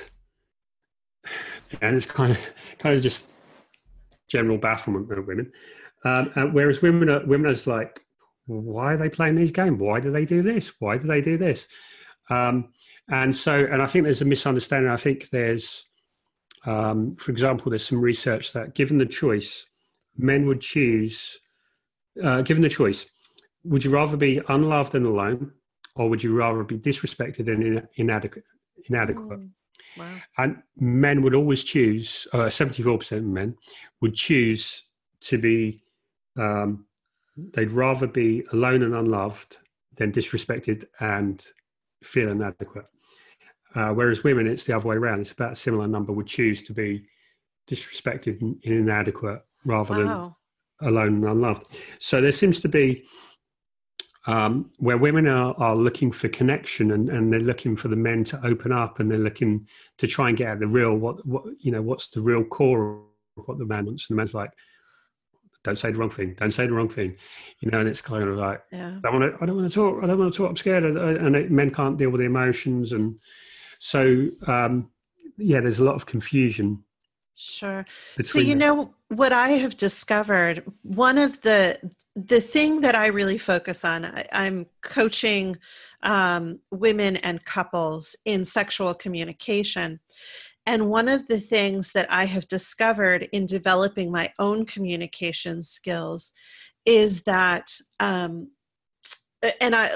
and 1.82 1.96
it's 1.96 2.06
kind 2.06 2.32
of 2.32 2.54
kind 2.80 2.96
of 2.96 3.02
just 3.02 3.26
general 4.28 4.58
bafflement 4.58 5.12
of 5.12 5.28
women. 5.28 5.52
Um, 6.04 6.32
uh, 6.36 6.46
whereas 6.46 6.82
women 6.82 7.10
are 7.10 7.26
women 7.26 7.48
are 7.48 7.54
just 7.54 7.68
like, 7.68 8.02
why 8.46 8.94
are 8.94 8.98
they 8.98 9.10
playing 9.10 9.36
these 9.36 9.52
games? 9.52 9.80
Why 9.80 10.00
do 10.00 10.12
they 10.12 10.26
do 10.26 10.42
this? 10.42 10.72
Why 10.80 10.98
do 10.98 11.08
they 11.08 11.22
do 11.22 11.38
this? 11.38 11.68
Um, 12.30 12.70
and 13.10 13.36
so, 13.36 13.54
and 13.54 13.82
I 13.82 13.88
think 13.88 14.04
there's 14.04 14.22
a 14.22 14.26
misunderstanding. 14.26 14.92
I 14.92 14.98
think 14.98 15.30
there's 15.30 15.86
um, 16.68 17.16
for 17.16 17.32
example, 17.32 17.70
there's 17.70 17.88
some 17.88 18.02
research 18.02 18.52
that 18.52 18.76
given 18.76 18.98
the 18.98 19.06
choice, 19.06 19.66
men 20.18 20.46
would 20.48 20.60
choose, 20.60 21.40
uh, 22.22 22.42
given 22.42 22.62
the 22.62 22.70
choice, 22.70 23.06
would 23.64 23.86
you 23.86 23.90
rather 23.90 24.18
be 24.18 24.42
unloved 24.50 24.94
and 24.94 25.06
alone, 25.06 25.54
or 25.96 26.10
would 26.10 26.22
you 26.22 26.36
rather 26.36 26.64
be 26.64 26.78
disrespected 26.78 27.48
and 27.48 27.64
in, 27.64 27.88
inadequate? 27.96 28.44
inadequate? 28.90 29.40
Mm. 29.40 29.50
Wow. 29.98 30.16
And 30.38 30.62
men 30.78 31.22
would 31.22 31.34
always 31.34 31.64
choose, 31.64 32.28
uh, 32.34 32.50
74% 32.50 33.18
of 33.18 33.24
men 33.24 33.56
would 34.02 34.14
choose 34.14 34.84
to 35.22 35.38
be, 35.38 35.82
um, 36.38 36.86
they'd 37.36 37.72
rather 37.72 38.08
be 38.08 38.44
alone 38.52 38.84
and 38.84 38.94
unloved 38.94 39.58
than 39.96 40.12
disrespected 40.12 40.86
and 41.00 41.46
feel 42.04 42.30
inadequate. 42.30 42.88
Uh, 43.76 43.90
whereas 43.90 44.24
women, 44.24 44.48
it's 44.48 44.64
the 44.64 44.76
other 44.76 44.88
way 44.88 44.96
around. 44.96 45.20
It's 45.20 45.32
about 45.32 45.54
a 45.54 45.56
similar 45.56 45.88
number 45.88 46.12
would 46.12 46.28
choose 46.28 46.62
to 46.64 46.74
be 46.74 47.06
disrespected 47.70 48.42
and 48.42 48.58
inadequate 48.64 49.42
rather 49.66 50.06
wow. 50.06 50.36
than 50.80 50.90
alone 50.90 51.16
and 51.16 51.26
unloved. 51.26 51.78
So 52.00 52.22
there 52.22 52.32
seems 52.32 52.60
to 52.62 52.70
be 52.70 53.06
um, 54.26 54.72
where 54.78 54.98
women 54.98 55.28
are, 55.28 55.54
are 55.58 55.76
looking 55.76 56.12
for 56.12 56.28
connection 56.30 56.92
and, 56.92 57.10
and 57.10 57.32
they're 57.32 57.40
looking 57.40 57.76
for 57.76 57.88
the 57.88 57.96
men 57.96 58.24
to 58.26 58.46
open 58.46 58.72
up 58.72 59.00
and 59.00 59.10
they're 59.10 59.18
looking 59.18 59.68
to 59.98 60.08
try 60.08 60.30
and 60.30 60.38
get 60.38 60.50
at 60.50 60.60
the 60.60 60.68
real 60.68 60.96
what 60.96 61.26
what 61.26 61.44
you 61.60 61.72
know 61.72 61.82
what's 61.82 62.08
the 62.10 62.22
real 62.22 62.44
core 62.44 63.04
of 63.38 63.48
what 63.48 63.58
the 63.58 63.66
man 63.66 63.86
wants. 63.86 64.10
And 64.10 64.18
the 64.18 64.22
man's 64.22 64.34
like, 64.34 64.52
don't 65.64 65.80
say 65.80 65.92
the 65.92 65.98
wrong 65.98 66.10
thing. 66.10 66.34
Don't 66.38 66.52
say 66.52 66.66
the 66.66 66.74
wrong 66.74 66.90
thing. 66.90 67.16
You 67.62 67.72
know, 67.72 67.80
and 67.80 67.90
it's 67.90 68.02
kind 68.02 68.24
of 68.24 68.38
like, 68.38 68.62
yeah. 68.72 68.98
I 68.98 69.00
don't 69.00 69.20
want 69.20 69.38
to. 69.38 69.44
I 69.44 69.46
don't 69.46 69.58
want 69.58 69.70
to 69.70 69.76
talk. 69.76 70.04
I 70.04 70.08
don't 70.08 70.20
want 70.20 70.34
to 70.34 70.38
talk. 70.38 70.50
I'm 70.50 70.58
scared. 70.58 70.84
And 70.84 71.50
men 71.50 71.72
can't 71.72 71.98
deal 71.98 72.10
with 72.10 72.20
the 72.20 72.26
emotions 72.26 72.92
and 72.92 73.18
so 73.80 74.28
um, 74.48 74.90
yeah, 75.38 75.60
there's 75.62 75.80
a 75.80 75.84
lot 75.84 75.96
of 75.96 76.06
confusion. 76.06 76.84
Sure. 77.36 77.86
So 78.20 78.40
you 78.40 78.56
know 78.56 78.96
what 79.10 79.32
I 79.32 79.50
have 79.50 79.78
discovered. 79.78 80.64
One 80.82 81.20
of 81.20 81.40
the 81.42 81.80
the 82.16 82.42
thing 82.42 82.82
that 82.82 82.96
I 82.96 83.08
really 83.08 83.38
focus 83.38 83.86
on. 83.86 84.04
I, 84.04 84.48
am 84.48 84.66
coaching 84.82 85.58
um, 86.02 86.60
women 86.72 87.18
and 87.18 87.46
couples 87.46 88.16
in 88.26 88.44
sexual 88.44 88.96
communication. 88.96 90.00
And 90.66 90.90
one 90.90 91.08
of 91.10 91.28
the 91.28 91.40
things 91.40 91.92
that 91.92 92.12
I 92.12 92.26
have 92.26 92.48
discovered 92.48 93.30
in 93.32 93.46
developing 93.46 94.12
my 94.12 94.34
own 94.40 94.66
communication 94.66 95.62
skills 95.62 96.34
is 96.86 97.24
that 97.24 97.72
um, 98.00 98.50
and 99.62 99.76
I 99.76 99.90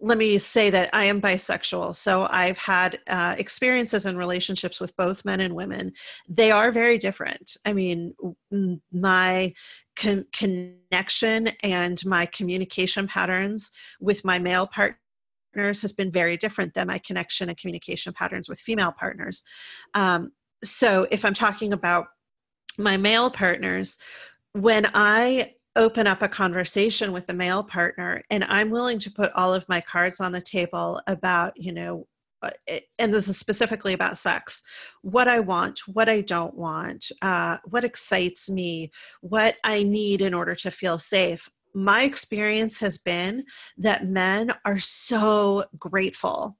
let 0.00 0.18
me 0.18 0.38
say 0.38 0.70
that 0.70 0.90
I 0.92 1.04
am 1.04 1.20
bisexual, 1.20 1.96
so 1.96 2.26
I've 2.30 2.58
had 2.58 3.00
uh, 3.06 3.34
experiences 3.38 4.06
and 4.06 4.16
relationships 4.16 4.80
with 4.80 4.96
both 4.96 5.24
men 5.24 5.40
and 5.40 5.54
women. 5.54 5.92
They 6.28 6.50
are 6.50 6.70
very 6.72 6.98
different. 6.98 7.56
I 7.64 7.72
mean, 7.72 8.14
my 8.92 9.54
con- 9.96 10.26
connection 10.32 11.48
and 11.62 12.04
my 12.06 12.26
communication 12.26 13.06
patterns 13.06 13.70
with 14.00 14.24
my 14.24 14.38
male 14.38 14.66
partners 14.66 15.80
has 15.82 15.92
been 15.92 16.12
very 16.12 16.36
different 16.36 16.74
than 16.74 16.86
my 16.86 16.98
connection 16.98 17.48
and 17.48 17.58
communication 17.58 18.12
patterns 18.12 18.48
with 18.48 18.60
female 18.60 18.92
partners. 18.92 19.42
Um, 19.94 20.32
so, 20.62 21.06
if 21.10 21.24
I'm 21.24 21.34
talking 21.34 21.72
about 21.72 22.06
my 22.78 22.96
male 22.96 23.30
partners, 23.30 23.98
when 24.52 24.88
I 24.94 25.55
open 25.76 26.06
up 26.06 26.22
a 26.22 26.28
conversation 26.28 27.12
with 27.12 27.28
a 27.28 27.34
male 27.34 27.62
partner 27.62 28.22
and 28.30 28.44
i'm 28.44 28.70
willing 28.70 28.98
to 28.98 29.10
put 29.10 29.32
all 29.34 29.54
of 29.54 29.68
my 29.68 29.80
cards 29.80 30.20
on 30.20 30.32
the 30.32 30.40
table 30.40 31.00
about 31.06 31.52
you 31.56 31.72
know 31.72 32.06
uh, 32.42 32.50
and 32.98 33.12
this 33.12 33.28
is 33.28 33.38
specifically 33.38 33.92
about 33.92 34.18
sex, 34.18 34.62
what 35.02 35.28
I 35.28 35.40
want, 35.40 35.80
what 35.86 36.08
I 36.08 36.20
don't 36.20 36.54
want, 36.54 37.10
uh, 37.22 37.58
what 37.64 37.84
excites 37.84 38.50
me, 38.50 38.90
what 39.20 39.56
I 39.64 39.82
need 39.82 40.20
in 40.20 40.34
order 40.34 40.54
to 40.56 40.70
feel 40.70 40.98
safe. 40.98 41.48
My 41.74 42.02
experience 42.02 42.78
has 42.78 42.98
been 42.98 43.44
that 43.78 44.06
men 44.06 44.50
are 44.64 44.78
so 44.78 45.64
grateful 45.78 46.56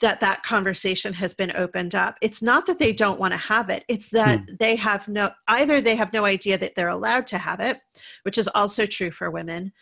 that 0.00 0.20
that 0.20 0.42
conversation 0.42 1.12
has 1.12 1.34
been 1.34 1.52
opened 1.56 1.94
up 1.94 2.16
it's 2.20 2.42
not 2.42 2.66
that 2.66 2.78
they 2.78 2.92
don't 2.92 3.20
want 3.20 3.32
to 3.32 3.38
have 3.38 3.70
it 3.70 3.84
it's 3.88 4.10
that 4.10 4.40
hmm. 4.40 4.54
they 4.58 4.74
have 4.74 5.06
no 5.08 5.30
either 5.48 5.80
they 5.80 5.94
have 5.94 6.12
no 6.12 6.24
idea 6.24 6.58
that 6.58 6.74
they're 6.74 6.88
allowed 6.88 7.26
to 7.26 7.38
have 7.38 7.60
it 7.60 7.80
which 8.22 8.38
is 8.38 8.48
also 8.48 8.86
true 8.86 9.10
for 9.10 9.30
women 9.30 9.72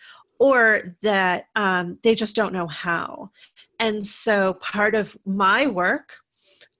or 0.40 0.96
that 1.02 1.44
um, 1.54 1.98
they 2.02 2.14
just 2.14 2.36
don't 2.36 2.52
know 2.52 2.66
how 2.66 3.30
and 3.78 4.04
so 4.04 4.54
part 4.54 4.94
of 4.94 5.16
my 5.24 5.66
work 5.66 6.16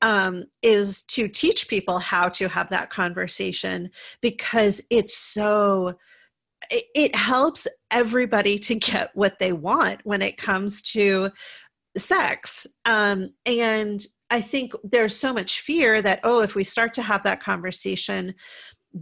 um, 0.02 0.44
is 0.60 1.02
to 1.04 1.28
teach 1.28 1.68
people 1.68 1.98
how 1.98 2.28
to 2.28 2.48
have 2.48 2.68
that 2.70 2.90
conversation 2.90 3.90
because 4.20 4.82
it's 4.90 5.16
so 5.16 5.94
it, 6.70 6.84
it 6.94 7.16
helps 7.16 7.66
everybody 7.90 8.58
to 8.58 8.74
get 8.74 9.10
what 9.14 9.38
they 9.38 9.52
want 9.52 10.00
when 10.04 10.22
it 10.22 10.36
comes 10.36 10.82
to 10.82 11.30
sex. 11.96 12.66
Um, 12.84 13.30
and 13.46 14.04
i 14.30 14.40
think 14.40 14.72
there's 14.82 15.16
so 15.16 15.32
much 15.32 15.60
fear 15.60 16.00
that 16.00 16.20
oh 16.24 16.40
if 16.40 16.54
we 16.54 16.64
start 16.64 16.94
to 16.94 17.02
have 17.02 17.22
that 17.22 17.42
conversation 17.42 18.34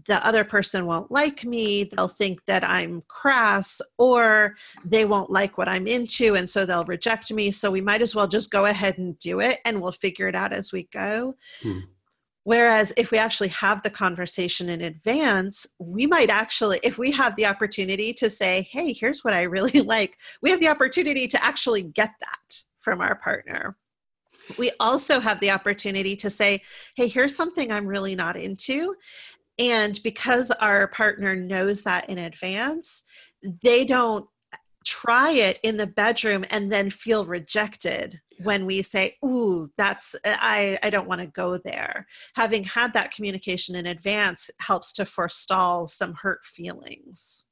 the 0.06 0.25
other 0.26 0.42
person 0.42 0.84
won't 0.84 1.11
like 1.12 1.44
me 1.44 1.84
they'll 1.84 2.08
think 2.08 2.44
that 2.46 2.64
i'm 2.64 3.02
crass 3.08 3.80
or 3.99 4.54
they 4.84 5.04
won't 5.04 5.30
like 5.30 5.56
what 5.58 5.68
i'm 5.68 5.87
into 5.87 6.34
and 6.34 6.49
so 6.49 6.64
they'll 6.66 6.84
reject 6.84 7.30
me. 7.32 7.50
So 7.50 7.70
we 7.70 7.80
might 7.80 8.02
as 8.02 8.14
well 8.14 8.26
just 8.26 8.50
go 8.50 8.66
ahead 8.66 8.99
and 8.99 9.18
do 9.18 9.40
it 9.40 9.58
and 9.64 9.80
we'll 9.80 9.92
figure 9.92 10.28
it 10.28 10.34
out 10.34 10.52
as 10.52 10.72
we 10.72 10.84
go. 10.92 11.34
Hmm. 11.62 11.80
Whereas 12.44 12.92
if 12.96 13.12
we 13.12 13.18
actually 13.18 13.49
have 13.49 13.82
the 13.82 13.90
conversation 13.90 14.68
in 14.68 14.80
advance, 14.80 15.64
we 15.78 16.06
might 16.06 16.28
actually, 16.28 16.80
if 16.82 16.99
we 16.99 17.12
have 17.12 17.37
the 17.37 17.46
opportunity 17.46 18.12
to 18.14 18.28
say, 18.28 18.68
hey, 18.72 18.92
here's 18.92 19.22
what 19.22 19.32
I 19.32 19.42
really 19.42 19.80
like, 19.94 20.18
we 20.42 20.50
have 20.50 20.58
the 20.58 20.68
opportunity 20.68 21.28
to 21.28 21.44
actually 21.44 21.82
get 21.82 22.11
that 22.20 22.62
from 22.82 23.00
our 23.00 23.16
partner. 23.16 23.76
We 24.58 24.72
also 24.80 25.20
have 25.20 25.40
the 25.40 25.50
opportunity 25.50 26.16
to 26.16 26.30
say, 26.30 26.62
hey, 26.96 27.08
here's 27.08 27.36
something 27.36 27.70
I'm 27.70 27.86
really 27.86 28.14
not 28.14 28.36
into. 28.36 28.94
And 29.58 30.00
because 30.02 30.50
our 30.50 30.88
partner 30.88 31.36
knows 31.36 31.82
that 31.82 32.08
in 32.08 32.18
advance, 32.18 33.04
they 33.62 33.84
don't 33.84 34.26
try 34.84 35.30
it 35.30 35.58
in 35.62 35.76
the 35.76 35.86
bedroom 35.86 36.44
and 36.50 36.72
then 36.72 36.90
feel 36.90 37.24
rejected 37.24 38.20
when 38.42 38.66
we 38.66 38.82
say 38.82 39.16
ooh 39.24 39.70
that's 39.76 40.16
i 40.24 40.76
i 40.82 40.90
don't 40.90 41.06
want 41.06 41.20
to 41.20 41.26
go 41.28 41.56
there 41.58 42.04
having 42.34 42.64
had 42.64 42.92
that 42.92 43.12
communication 43.12 43.76
in 43.76 43.86
advance 43.86 44.50
helps 44.58 44.92
to 44.92 45.04
forestall 45.04 45.86
some 45.86 46.14
hurt 46.14 46.44
feelings 46.44 47.44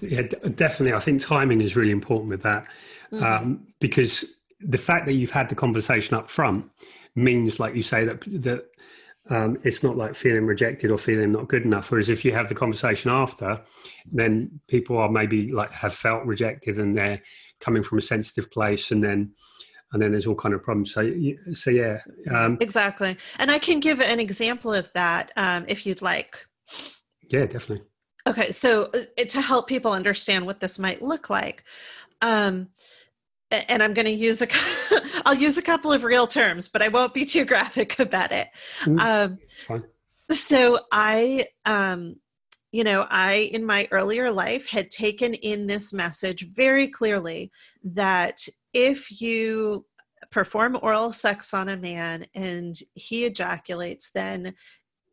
yeah 0.00 0.22
definitely 0.22 0.92
i 0.92 0.98
think 0.98 1.20
timing 1.20 1.60
is 1.60 1.76
really 1.76 1.92
important 1.92 2.28
with 2.28 2.42
that 2.42 2.66
mm-hmm. 3.12 3.24
um, 3.24 3.66
because 3.78 4.24
the 4.60 4.78
fact 4.78 5.06
that 5.06 5.14
you've 5.14 5.30
had 5.30 5.48
the 5.48 5.54
conversation 5.54 6.16
up 6.16 6.30
front 6.30 6.70
means, 7.14 7.60
like 7.60 7.74
you 7.74 7.82
say, 7.82 8.04
that 8.04 8.20
that 8.42 8.64
um, 9.28 9.58
it's 9.64 9.82
not 9.82 9.96
like 9.96 10.14
feeling 10.14 10.46
rejected 10.46 10.90
or 10.90 10.98
feeling 10.98 11.32
not 11.32 11.48
good 11.48 11.64
enough. 11.64 11.90
Whereas 11.90 12.08
if 12.08 12.24
you 12.24 12.32
have 12.32 12.48
the 12.48 12.54
conversation 12.54 13.10
after, 13.10 13.60
then 14.10 14.60
people 14.68 14.98
are 14.98 15.08
maybe 15.08 15.50
like 15.52 15.72
have 15.72 15.94
felt 15.94 16.24
rejected 16.24 16.78
and 16.78 16.96
they're 16.96 17.20
coming 17.60 17.82
from 17.82 17.98
a 17.98 18.02
sensitive 18.02 18.50
place, 18.50 18.90
and 18.90 19.02
then 19.02 19.32
and 19.92 20.02
then 20.02 20.12
there's 20.12 20.26
all 20.26 20.34
kind 20.34 20.54
of 20.54 20.62
problems. 20.62 20.92
So 20.92 21.10
so 21.54 21.70
yeah, 21.70 22.00
um, 22.30 22.58
exactly. 22.60 23.16
And 23.38 23.50
I 23.50 23.58
can 23.58 23.80
give 23.80 24.00
an 24.00 24.20
example 24.20 24.72
of 24.72 24.92
that 24.94 25.32
um, 25.36 25.64
if 25.68 25.86
you'd 25.86 26.02
like. 26.02 26.46
Yeah, 27.28 27.46
definitely. 27.46 27.82
Okay, 28.26 28.50
so 28.50 28.90
uh, 28.92 29.24
to 29.24 29.40
help 29.40 29.68
people 29.68 29.92
understand 29.92 30.46
what 30.46 30.60
this 30.60 30.78
might 30.78 31.00
look 31.00 31.30
like. 31.30 31.62
Um, 32.22 32.68
and 33.50 33.82
I'm 33.82 33.94
going 33.94 34.06
to 34.06 34.12
use 34.12 34.42
a, 34.42 34.48
I'll 35.26 35.34
use 35.34 35.58
a 35.58 35.62
couple 35.62 35.92
of 35.92 36.04
real 36.04 36.26
terms, 36.26 36.68
but 36.68 36.82
I 36.82 36.88
won't 36.88 37.14
be 37.14 37.24
too 37.24 37.44
graphic 37.44 37.98
about 37.98 38.32
it. 38.32 38.48
Mm, 38.82 39.38
um, 39.70 39.84
so 40.30 40.80
I, 40.92 41.46
um, 41.64 42.16
you 42.72 42.84
know, 42.84 43.06
I 43.08 43.48
in 43.52 43.64
my 43.64 43.88
earlier 43.90 44.30
life 44.30 44.68
had 44.68 44.90
taken 44.90 45.34
in 45.34 45.66
this 45.66 45.92
message 45.92 46.48
very 46.50 46.88
clearly 46.88 47.50
that 47.84 48.46
if 48.74 49.20
you 49.20 49.86
perform 50.30 50.78
oral 50.82 51.12
sex 51.12 51.54
on 51.54 51.68
a 51.68 51.76
man 51.76 52.26
and 52.34 52.76
he 52.94 53.24
ejaculates, 53.24 54.10
then 54.10 54.54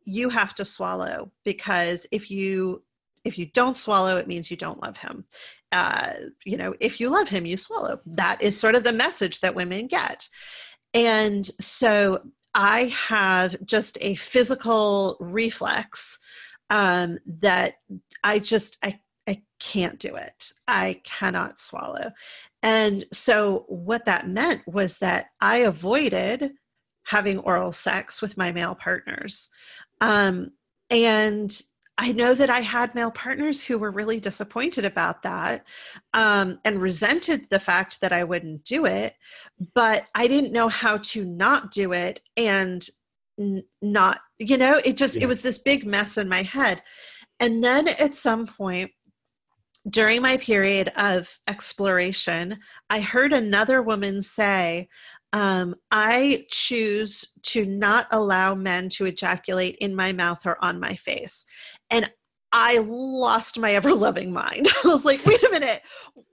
you 0.04 0.28
have 0.28 0.52
to 0.54 0.64
swallow 0.64 1.30
because 1.44 2.06
if 2.10 2.30
you 2.30 2.82
if 3.24 3.38
you 3.38 3.46
don't 3.46 3.76
swallow 3.76 4.18
it 4.18 4.28
means 4.28 4.50
you 4.50 4.56
don't 4.56 4.82
love 4.82 4.98
him 4.98 5.24
uh, 5.74 6.14
you 6.44 6.56
know 6.56 6.74
if 6.80 7.00
you 7.00 7.10
love 7.10 7.28
him 7.28 7.44
you 7.44 7.56
swallow 7.56 8.00
that 8.06 8.40
is 8.40 8.58
sort 8.58 8.74
of 8.74 8.84
the 8.84 8.92
message 8.92 9.40
that 9.40 9.54
women 9.54 9.86
get 9.86 10.28
and 10.94 11.46
so 11.60 12.20
i 12.54 12.84
have 13.08 13.56
just 13.64 13.98
a 14.00 14.14
physical 14.14 15.16
reflex 15.20 16.18
um, 16.70 17.18
that 17.26 17.74
i 18.22 18.38
just 18.38 18.78
i 18.82 18.98
I 19.26 19.42
can't 19.58 19.98
do 19.98 20.16
it. 20.16 20.52
I 20.68 21.00
cannot 21.04 21.58
swallow. 21.58 22.12
And 22.62 23.04
so, 23.12 23.64
what 23.68 24.04
that 24.04 24.28
meant 24.28 24.60
was 24.66 24.98
that 24.98 25.28
I 25.40 25.58
avoided 25.58 26.52
having 27.04 27.38
oral 27.38 27.72
sex 27.72 28.20
with 28.20 28.36
my 28.36 28.52
male 28.52 28.74
partners. 28.74 29.50
Um, 30.00 30.52
and 30.90 31.58
I 31.96 32.12
know 32.12 32.34
that 32.34 32.50
I 32.50 32.60
had 32.60 32.94
male 32.94 33.10
partners 33.10 33.62
who 33.62 33.78
were 33.78 33.90
really 33.90 34.18
disappointed 34.18 34.84
about 34.84 35.22
that 35.22 35.64
um, 36.12 36.58
and 36.64 36.82
resented 36.82 37.48
the 37.50 37.60
fact 37.60 38.00
that 38.00 38.12
I 38.12 38.24
wouldn't 38.24 38.64
do 38.64 38.84
it, 38.84 39.14
but 39.74 40.06
I 40.14 40.26
didn't 40.26 40.52
know 40.52 40.68
how 40.68 40.98
to 40.98 41.24
not 41.24 41.70
do 41.70 41.92
it 41.92 42.20
and 42.36 42.84
n- 43.38 43.64
not, 43.80 44.20
you 44.38 44.58
know, 44.58 44.80
it 44.84 44.96
just, 44.96 45.16
yeah. 45.16 45.24
it 45.24 45.26
was 45.26 45.42
this 45.42 45.58
big 45.58 45.86
mess 45.86 46.18
in 46.18 46.28
my 46.28 46.42
head. 46.42 46.82
And 47.38 47.62
then 47.62 47.86
at 47.86 48.16
some 48.16 48.46
point, 48.46 48.90
during 49.88 50.22
my 50.22 50.38
period 50.38 50.90
of 50.96 51.38
exploration, 51.46 52.58
I 52.90 53.00
heard 53.00 53.32
another 53.32 53.82
woman 53.82 54.22
say, 54.22 54.88
um, 55.34 55.74
I 55.90 56.46
choose 56.48 57.24
to 57.42 57.66
not 57.66 58.06
allow 58.12 58.54
men 58.54 58.88
to 58.90 59.06
ejaculate 59.06 59.76
in 59.80 59.92
my 59.92 60.12
mouth 60.12 60.46
or 60.46 60.56
on 60.64 60.78
my 60.78 60.94
face. 60.94 61.44
And 61.90 62.08
I 62.52 62.78
lost 62.78 63.58
my 63.58 63.72
ever 63.72 63.92
loving 63.92 64.32
mind. 64.32 64.68
I 64.84 64.88
was 64.88 65.04
like, 65.04 65.26
wait 65.26 65.42
a 65.42 65.50
minute, 65.50 65.82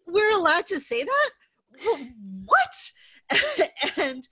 we're 0.06 0.38
allowed 0.38 0.68
to 0.68 0.80
say 0.80 1.04
that? 1.04 1.30
What? 2.46 3.70
and 3.98 4.28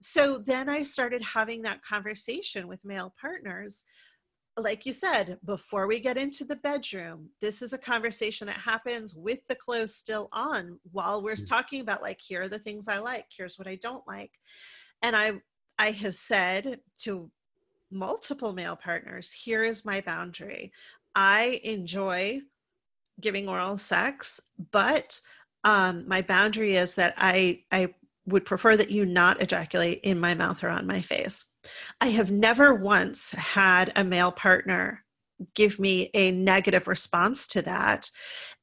so 0.00 0.38
then 0.38 0.68
I 0.68 0.84
started 0.84 1.22
having 1.22 1.62
that 1.62 1.82
conversation 1.82 2.68
with 2.68 2.84
male 2.84 3.12
partners. 3.20 3.84
Like 4.56 4.86
you 4.86 4.92
said, 4.92 5.38
before 5.44 5.88
we 5.88 5.98
get 5.98 6.16
into 6.16 6.44
the 6.44 6.56
bedroom, 6.56 7.28
this 7.40 7.60
is 7.60 7.72
a 7.72 7.78
conversation 7.78 8.46
that 8.46 8.56
happens 8.56 9.14
with 9.14 9.40
the 9.48 9.56
clothes 9.56 9.96
still 9.96 10.28
on 10.32 10.78
while 10.92 11.22
we're 11.22 11.34
mm. 11.34 11.48
talking 11.48 11.80
about, 11.80 12.02
like, 12.02 12.20
here 12.20 12.42
are 12.42 12.48
the 12.48 12.58
things 12.58 12.86
I 12.86 12.98
like, 12.98 13.26
here's 13.36 13.58
what 13.58 13.66
I 13.66 13.76
don't 13.76 14.06
like. 14.06 14.32
And 15.02 15.16
I 15.16 15.40
I 15.78 15.90
have 15.90 16.14
said 16.14 16.80
to 17.00 17.30
multiple 17.90 18.52
male 18.52 18.76
partners 18.76 19.32
here 19.32 19.64
is 19.64 19.84
my 19.84 20.00
boundary. 20.00 20.72
I 21.14 21.60
enjoy 21.64 22.40
giving 23.20 23.48
oral 23.48 23.78
sex, 23.78 24.40
but 24.72 25.20
um, 25.62 26.06
my 26.08 26.22
boundary 26.22 26.76
is 26.76 26.94
that 26.96 27.14
I, 27.16 27.62
I 27.70 27.94
would 28.26 28.44
prefer 28.44 28.76
that 28.76 28.90
you 28.90 29.06
not 29.06 29.40
ejaculate 29.40 30.00
in 30.02 30.18
my 30.18 30.34
mouth 30.34 30.62
or 30.64 30.68
on 30.68 30.86
my 30.86 31.00
face. 31.00 31.44
I 32.00 32.08
have 32.08 32.30
never 32.30 32.74
once 32.74 33.32
had 33.32 33.92
a 33.96 34.04
male 34.04 34.32
partner 34.32 35.04
give 35.54 35.78
me 35.78 36.10
a 36.14 36.30
negative 36.30 36.86
response 36.86 37.46
to 37.48 37.62
that. 37.62 38.10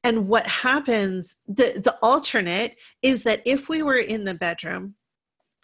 And 0.04 0.28
what 0.28 0.46
happens, 0.46 1.38
the, 1.46 1.80
the 1.82 1.96
alternate 2.02 2.76
is 3.02 3.22
that 3.24 3.42
if 3.44 3.68
we 3.68 3.82
were 3.82 3.98
in 3.98 4.24
the 4.24 4.34
bedroom, 4.34 4.94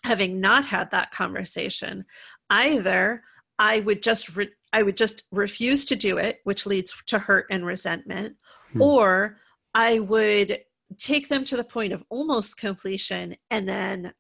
having 0.05 0.41
not 0.41 0.65
had 0.65 0.91
that 0.91 1.11
conversation, 1.11 2.05
either 2.51 3.23
I 3.59 3.81
would 3.81 4.03
just 4.03 4.37
re- 4.37 4.53
I 4.73 4.83
would 4.83 4.97
just 4.97 5.25
refuse 5.33 5.87
to 5.87 5.97
do 5.97 6.19
it, 6.19 6.41
which 6.45 6.67
leads 6.67 6.95
to 7.07 7.19
hurt 7.19 7.47
and 7.51 7.65
resentment, 7.65 8.37
hmm. 8.73 8.83
or 8.83 9.39
I 9.75 10.01
would 10.01 10.61
take 10.99 11.29
them 11.29 11.45
to 11.45 11.57
the 11.57 11.65
point 11.65 11.93
of 11.93 12.05
almost 12.11 12.59
completion 12.59 13.37
and 13.51 13.69
then 13.69 14.13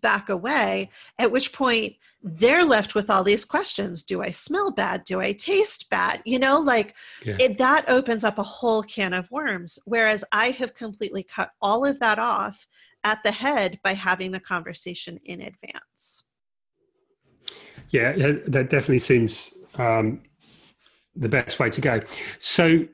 back 0.00 0.28
away 0.28 0.90
at 1.18 1.32
which 1.32 1.52
point 1.52 1.94
they're 2.22 2.64
left 2.64 2.94
with 2.94 3.08
all 3.08 3.24
these 3.24 3.44
questions 3.44 4.02
do 4.02 4.22
i 4.22 4.30
smell 4.30 4.70
bad 4.70 5.02
do 5.04 5.20
i 5.20 5.32
taste 5.32 5.88
bad 5.88 6.20
you 6.26 6.38
know 6.38 6.60
like 6.60 6.94
yeah. 7.24 7.36
it, 7.40 7.56
that 7.56 7.88
opens 7.88 8.22
up 8.22 8.38
a 8.38 8.42
whole 8.42 8.82
can 8.82 9.14
of 9.14 9.30
worms 9.30 9.78
whereas 9.86 10.24
i 10.30 10.50
have 10.50 10.74
completely 10.74 11.22
cut 11.22 11.50
all 11.62 11.86
of 11.86 11.98
that 12.00 12.18
off 12.18 12.66
at 13.04 13.22
the 13.22 13.32
head 13.32 13.78
by 13.82 13.94
having 13.94 14.32
the 14.32 14.40
conversation 14.40 15.18
in 15.24 15.40
advance. 15.40 16.24
Yeah, 17.90 18.12
that 18.12 18.68
definitely 18.70 18.98
seems 18.98 19.54
um, 19.76 20.22
the 21.16 21.28
best 21.28 21.58
way 21.58 21.70
to 21.70 21.80
go. 21.80 22.00
So, 22.38 22.86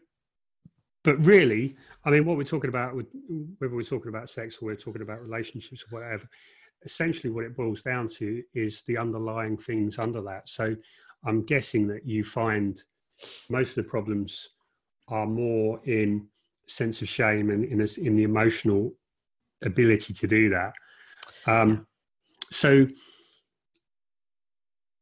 but 1.03 1.25
really, 1.25 1.77
I 2.05 2.11
mean, 2.11 2.25
what 2.25 2.37
we're 2.37 2.45
talking 2.45 2.69
about, 2.69 2.95
with, 2.95 3.07
whether 3.59 3.75
we're 3.75 3.83
talking 3.83 4.11
about 4.11 4.31
sex 4.31 4.59
or 4.61 4.67
we're 4.67 4.77
talking 4.77 5.03
about 5.03 5.21
relationships 5.21 5.83
or 5.91 5.99
whatever, 5.99 6.29
essentially 6.85 7.33
what 7.33 7.45
it 7.45 7.57
boils 7.57 7.83
down 7.83 8.09
to 8.09 8.43
is 8.55 8.83
the 8.87 8.99
underlying 8.99 9.57
things 9.57 9.99
under 9.99 10.23
that. 10.23 10.49
So, 10.49 10.75
I'm 11.27 11.45
guessing 11.45 11.87
that 11.89 12.07
you 12.07 12.25
find 12.25 12.81
most 13.49 13.71
of 13.71 13.77
the 13.77 13.91
problems 13.91 14.49
are 15.09 15.27
more 15.27 15.81
in 15.85 16.27
sense 16.69 17.03
of 17.03 17.09
shame 17.09 17.51
and 17.51 17.65
in, 17.65 17.81
a, 17.81 17.89
in 18.01 18.17
the 18.17 18.25
emotional 18.25 18.93
ability 19.65 20.13
to 20.13 20.27
do 20.27 20.51
that. 20.51 20.73
Um, 21.47 21.87
so, 22.51 22.87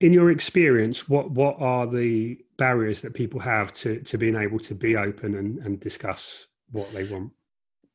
in 0.00 0.12
your 0.12 0.30
experience, 0.30 1.08
what 1.08 1.30
what 1.30 1.60
are 1.60 1.86
the 1.86 2.38
barriers 2.58 3.00
that 3.02 3.14
people 3.14 3.40
have 3.40 3.72
to 3.74 4.00
to 4.00 4.18
being 4.18 4.36
able 4.36 4.58
to 4.60 4.74
be 4.74 4.96
open 4.96 5.36
and, 5.36 5.58
and 5.58 5.80
discuss 5.80 6.46
what 6.70 6.92
they 6.92 7.04
want? 7.04 7.32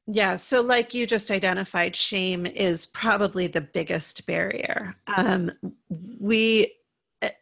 Yeah, 0.10 0.38
so 0.38 0.62
like 0.62 0.94
you 0.94 1.06
just 1.06 1.32
identified, 1.32 1.96
shame 1.96 2.46
is 2.46 2.86
probably 2.86 3.48
the 3.48 3.62
biggest 3.62 4.26
barrier. 4.26 4.96
Um, 5.16 5.52
we 6.20 6.74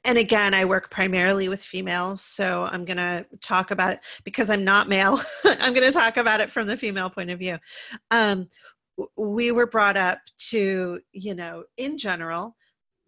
and 0.05 0.17
again, 0.17 0.53
I 0.53 0.63
work 0.63 0.89
primarily 0.89 1.49
with 1.49 1.61
females, 1.61 2.21
so 2.21 2.67
I'm 2.71 2.85
going 2.85 2.97
to 2.97 3.25
talk 3.41 3.71
about 3.71 3.93
it 3.93 3.99
because 4.23 4.49
I'm 4.49 4.63
not 4.63 4.87
male. 4.87 5.19
I'm 5.45 5.73
going 5.73 5.85
to 5.85 5.91
talk 5.91 6.15
about 6.17 6.39
it 6.39 6.51
from 6.51 6.65
the 6.65 6.77
female 6.77 7.09
point 7.09 7.29
of 7.29 7.39
view. 7.39 7.57
Um, 8.09 8.47
we 9.17 9.51
were 9.51 9.67
brought 9.67 9.97
up 9.97 10.19
to, 10.49 11.01
you 11.11 11.35
know, 11.35 11.65
in 11.77 11.97
general, 11.97 12.55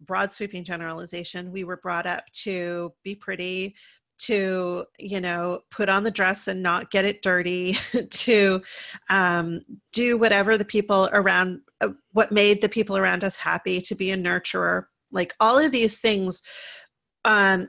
broad 0.00 0.30
sweeping 0.30 0.62
generalization, 0.62 1.50
we 1.50 1.64
were 1.64 1.78
brought 1.78 2.06
up 2.06 2.24
to 2.32 2.92
be 3.02 3.14
pretty, 3.14 3.74
to 4.18 4.84
you 4.98 5.20
know 5.20 5.60
put 5.70 5.88
on 5.88 6.04
the 6.04 6.10
dress 6.10 6.48
and 6.48 6.62
not 6.62 6.90
get 6.90 7.04
it 7.04 7.22
dirty 7.22 7.76
to 8.10 8.60
um, 9.08 9.60
do 9.92 10.18
whatever 10.18 10.58
the 10.58 10.64
people 10.64 11.08
around 11.12 11.60
uh, 11.80 11.88
what 12.12 12.32
made 12.32 12.60
the 12.60 12.68
people 12.68 12.96
around 12.96 13.24
us 13.24 13.36
happy 13.36 13.80
to 13.80 13.94
be 13.94 14.10
a 14.10 14.16
nurturer 14.16 14.84
like 15.12 15.34
all 15.40 15.58
of 15.58 15.72
these 15.72 16.00
things 16.00 16.42
um, 17.24 17.68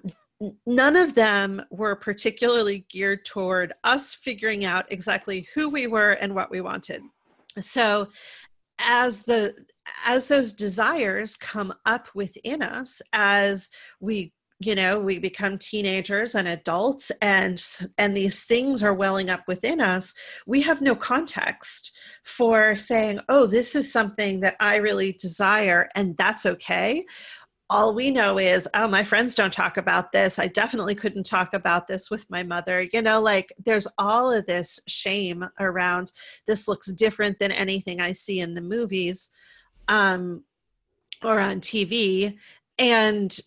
none 0.65 0.95
of 0.95 1.15
them 1.15 1.61
were 1.69 1.95
particularly 1.95 2.85
geared 2.89 3.25
toward 3.25 3.73
us 3.83 4.13
figuring 4.13 4.65
out 4.65 4.91
exactly 4.91 5.47
who 5.53 5.69
we 5.69 5.87
were 5.87 6.13
and 6.13 6.33
what 6.33 6.49
we 6.49 6.61
wanted. 6.61 7.01
So 7.59 8.07
as 8.79 9.23
the 9.23 9.55
as 10.05 10.27
those 10.27 10.53
desires 10.53 11.35
come 11.35 11.73
up 11.85 12.07
within 12.13 12.61
us 12.61 13.01
as 13.11 13.69
we 13.99 14.33
you 14.59 14.75
know 14.75 14.99
we 14.99 15.19
become 15.19 15.57
teenagers 15.57 16.35
and 16.35 16.47
adults 16.47 17.11
and 17.21 17.63
and 17.97 18.15
these 18.15 18.43
things 18.43 18.83
are 18.83 18.93
welling 18.93 19.29
up 19.29 19.41
within 19.47 19.79
us 19.79 20.13
we 20.45 20.61
have 20.61 20.81
no 20.81 20.93
context 20.93 21.95
for 22.23 22.75
saying 22.75 23.19
oh 23.29 23.45
this 23.45 23.75
is 23.75 23.91
something 23.91 24.41
that 24.41 24.55
i 24.59 24.75
really 24.75 25.13
desire 25.13 25.87
and 25.95 26.15
that's 26.17 26.45
okay. 26.45 27.05
All 27.71 27.93
we 27.93 28.09
know 28.09 28.39
is 28.39 28.67
oh 28.73 28.87
my 28.87 29.03
friends 29.03 29.35
don't 29.35 29.53
talk 29.53 29.77
about 29.77 30.11
this. 30.11 30.39
I 30.39 30.47
definitely 30.47 30.95
couldn't 30.95 31.25
talk 31.25 31.53
about 31.53 31.87
this 31.87 32.09
with 32.09 32.27
my 32.29 32.41
mother. 32.41 32.87
You 32.91 33.01
know 33.03 33.21
like 33.21 33.53
there's 33.63 33.87
all 33.97 34.31
of 34.31 34.45
this 34.47 34.79
shame 34.87 35.47
around 35.59 36.11
this 36.47 36.67
looks 36.67 36.87
different 36.87 37.37
than 37.39 37.51
anything 37.51 38.01
i 38.01 38.11
see 38.11 38.39
in 38.39 38.53
the 38.53 38.61
movies 38.61 39.31
um 39.87 40.43
or 41.23 41.39
on 41.39 41.59
tv 41.59 42.37
and 42.77 43.39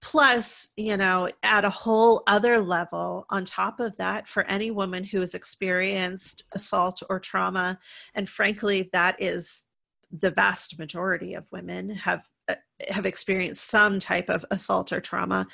plus 0.00 0.68
you 0.76 0.96
know 0.96 1.28
at 1.42 1.64
a 1.64 1.70
whole 1.70 2.22
other 2.26 2.58
level 2.58 3.26
on 3.30 3.44
top 3.44 3.80
of 3.80 3.96
that 3.96 4.28
for 4.28 4.44
any 4.44 4.70
woman 4.70 5.02
who 5.02 5.20
has 5.20 5.34
experienced 5.34 6.44
assault 6.52 7.02
or 7.08 7.18
trauma. 7.18 7.78
And 8.14 8.28
frankly 8.28 8.90
that 8.92 9.16
is 9.18 9.66
the 10.10 10.30
vast 10.30 10.78
majority 10.78 11.34
of 11.34 11.46
women 11.50 11.90
have 11.90 12.22
uh, 12.48 12.54
have 12.90 13.06
experienced 13.06 13.68
some 13.68 13.98
type 13.98 14.28
of 14.28 14.44
assault 14.50 14.92
or 14.92 15.00
trauma. 15.00 15.46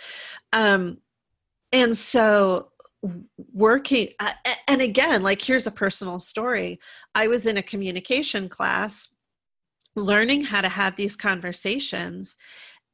Um, 0.53 0.99
and 1.73 1.97
so 1.97 2.71
working 3.53 4.09
uh, 4.19 4.33
and 4.67 4.83
again 4.83 5.23
like 5.23 5.41
here's 5.41 5.69
a 5.69 5.73
personal 5.73 6.19
story. 6.19 6.81
I 7.15 7.29
was 7.29 7.47
in 7.47 7.57
a 7.57 7.63
communication 7.63 8.49
class 8.49 9.15
learning 9.95 10.45
how 10.45 10.61
to 10.61 10.69
have 10.69 10.97
these 10.97 11.17
conversations 11.17 12.37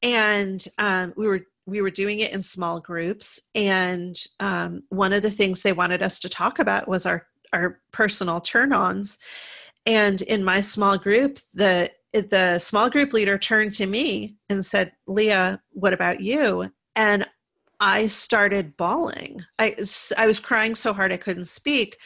and 0.05 0.65
um, 0.79 1.13
we 1.17 1.27
were 1.27 1.41
we 1.67 1.81
were 1.81 1.91
doing 1.91 2.21
it 2.21 2.33
in 2.33 2.43
small 2.43 2.79
groups 2.79 3.41
and 3.55 4.17
um, 4.39 4.83
one 4.91 5.15
of 5.15 5.23
the 5.23 5.31
things 5.31 5.63
they 5.63 5.73
wanted 5.73 6.03
us 6.03 6.19
to 6.21 6.29
talk 6.29 6.59
about 6.61 6.87
was 6.87 7.07
our 7.07 7.27
our 7.53 7.81
personal 7.93 8.41
turn-ons. 8.41 9.19
And 9.87 10.23
in 10.23 10.45
my 10.45 10.61
small 10.61 10.99
group 10.99 11.41
the 11.55 11.91
the 12.13 12.61
small 12.61 12.89
group 12.91 13.13
leader 13.13 13.37
turned 13.39 13.73
to 13.75 13.87
me 13.87 14.37
and 14.49 14.65
said 14.65 14.93
leah 15.09 15.61
what 15.73 15.95
about 15.95 16.21
you? 16.21 16.71
And 16.95 17.27
i 17.81 18.07
started 18.07 18.77
bawling. 18.77 19.43
I 19.59 19.75
i 20.19 20.27
was 20.27 20.39
crying 20.39 20.75
so 20.75 20.93
hard 20.93 21.13
i 21.13 21.17
couldn't 21.17 21.47
speak 21.47 21.97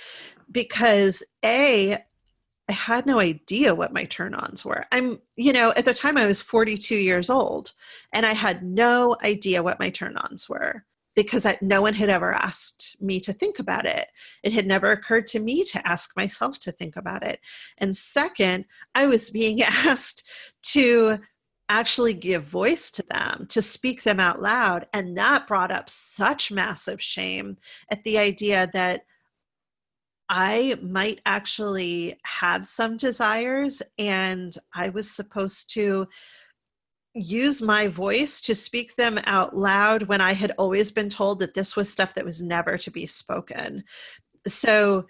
because 0.51 1.23
a 1.45 1.99
I 2.69 2.73
had 2.73 3.07
no 3.07 3.19
idea 3.19 3.75
what 3.75 3.93
my 3.95 4.05
turn 4.05 4.35
ons 4.35 4.65
were. 4.65 4.85
I'm, 4.93 5.21
you 5.37 5.53
know, 5.53 5.73
at 5.77 5.87
the 5.87 5.95
time 5.95 6.19
I 6.19 6.27
was 6.27 6.43
42 6.43 6.95
years 6.95 7.31
old 7.31 7.73
and 8.13 8.27
I 8.27 8.35
had 8.35 8.63
no 8.63 9.17
idea 9.23 9.63
what 9.63 9.79
my 9.79 9.89
turn 9.89 10.17
ons 10.19 10.49
were 10.49 10.85
because 11.17 11.47
I, 11.47 11.59
no 11.63 11.81
one 11.81 11.95
had 11.95 12.11
ever 12.11 12.33
asked 12.33 12.97
me 13.01 13.21
to 13.21 13.33
think 13.33 13.59
about 13.59 13.87
it. 13.87 14.07
It 14.45 14.53
had 14.53 14.67
never 14.67 14.93
occurred 14.93 15.27
to 15.29 15.41
me 15.41 15.65
to 15.65 15.89
ask 15.89 16.15
myself 16.17 16.59
to 16.61 16.73
think 16.73 16.95
about 16.95 17.25
it. 17.25 17.41
And 17.79 17.97
second, 17.97 18.67
I 18.95 19.07
was 19.07 19.31
being 19.31 19.63
asked 19.63 20.25
to 20.75 21.19
actually 21.71 22.15
give 22.15 22.45
voice 22.45 22.91
to 22.93 23.03
them, 23.11 23.47
to 23.49 23.63
speak 23.63 24.03
them 24.03 24.21
out 24.21 24.41
loud. 24.41 24.87
And 24.93 25.17
that 25.17 25.47
brought 25.47 25.71
up 25.71 25.91
such 25.91 26.51
massive 26.51 27.03
shame 27.03 27.57
at 27.91 28.05
the 28.05 28.19
idea 28.19 28.71
that 28.73 29.03
I 30.29 30.77
might 30.83 31.21
actually 31.25 32.19
have 32.25 32.67
some 32.67 32.97
desires, 32.97 33.83
and 33.99 34.55
I 34.75 34.91
was 34.91 35.11
supposed 35.11 35.73
to 35.75 36.07
use 37.15 37.63
my 37.63 37.89
voice 37.89 38.41
to 38.43 38.55
speak 38.55 38.97
them 38.97 39.19
out 39.25 39.57
loud 39.57 40.05
when 40.05 40.21
I 40.21 40.35
had 40.35 40.53
always 40.59 40.91
been 40.91 41.09
told 41.09 41.39
that 41.39 41.55
this 41.55 41.75
was 41.75 41.91
stuff 41.91 42.15
that 42.15 42.25
was 42.25 42.43
never 42.43 42.77
to 42.79 42.91
be 42.91 43.07
spoken. 43.07 43.85
So, 44.47 45.07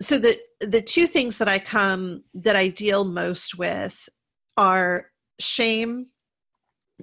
so 0.00 0.18
the 0.18 0.38
the 0.60 0.80
two 0.80 1.06
things 1.06 1.38
that 1.38 1.48
I 1.48 1.58
come 1.58 2.22
that 2.34 2.56
I 2.56 2.68
deal 2.68 3.04
most 3.04 3.58
with 3.58 4.08
are 4.56 5.06
shame, 5.40 6.06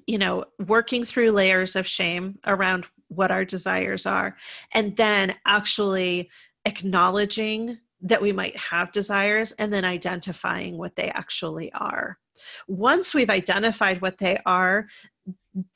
you 0.07 0.17
know, 0.17 0.45
working 0.65 1.03
through 1.03 1.31
layers 1.31 1.75
of 1.75 1.85
shame 1.87 2.39
around 2.45 2.87
what 3.09 3.31
our 3.31 3.43
desires 3.45 4.05
are, 4.05 4.35
and 4.71 4.95
then 4.97 5.35
actually 5.45 6.29
acknowledging 6.69 7.79
that 8.01 8.21
we 8.21 8.31
might 8.31 8.55
have 8.55 8.91
desires 8.91 9.51
and 9.53 9.73
then 9.73 9.83
identifying 9.83 10.77
what 10.77 10.95
they 10.95 11.09
actually 11.09 11.71
are. 11.73 12.17
Once 12.67 13.13
we've 13.13 13.29
identified 13.29 14.01
what 14.01 14.17
they 14.19 14.39
are, 14.45 14.87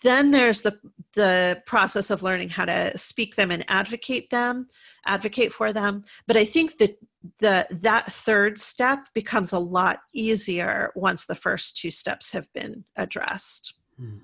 then 0.02 0.32
there's 0.32 0.62
the 0.62 0.78
the 1.16 1.62
process 1.66 2.10
of 2.10 2.24
learning 2.24 2.50
how 2.50 2.66
to 2.66 2.98
speak 2.98 3.36
them 3.36 3.52
and 3.52 3.64
advocate 3.68 4.30
them, 4.30 4.68
advocate 5.06 5.54
for 5.54 5.74
them. 5.74 6.04
But 6.28 6.38
I 6.38 6.46
think 6.46 6.78
that 6.78 6.98
the 7.40 7.68
that 7.82 8.12
third 8.12 8.60
step 8.60 9.00
becomes 9.14 9.52
a 9.52 9.60
lot 9.60 10.00
easier 10.14 10.92
once 10.96 11.26
the 11.26 11.36
first 11.36 11.78
two 11.78 11.92
steps 11.92 12.32
have 12.32 12.48
been 12.54 12.86
addressed. 12.96 13.74
Hmm. 14.00 14.20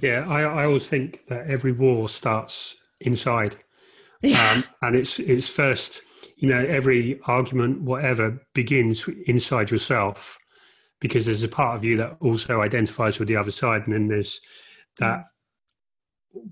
Yeah, 0.00 0.24
I, 0.28 0.42
I 0.42 0.64
always 0.64 0.86
think 0.86 1.26
that 1.28 1.48
every 1.48 1.72
war 1.72 2.08
starts 2.08 2.76
inside 3.00 3.56
yeah. 4.22 4.52
Um, 4.52 4.64
and 4.82 4.96
it's 4.96 5.18
it's 5.18 5.48
first, 5.48 6.00
you 6.36 6.48
know, 6.48 6.58
every 6.58 7.20
argument, 7.26 7.82
whatever, 7.82 8.40
begins 8.54 9.06
inside 9.26 9.70
yourself 9.70 10.38
because 11.00 11.26
there's 11.26 11.44
a 11.44 11.48
part 11.48 11.76
of 11.76 11.84
you 11.84 11.96
that 11.96 12.16
also 12.20 12.60
identifies 12.60 13.18
with 13.18 13.28
the 13.28 13.36
other 13.36 13.52
side, 13.52 13.82
and 13.84 13.92
then 13.92 14.08
there's 14.08 14.40
that. 14.98 15.24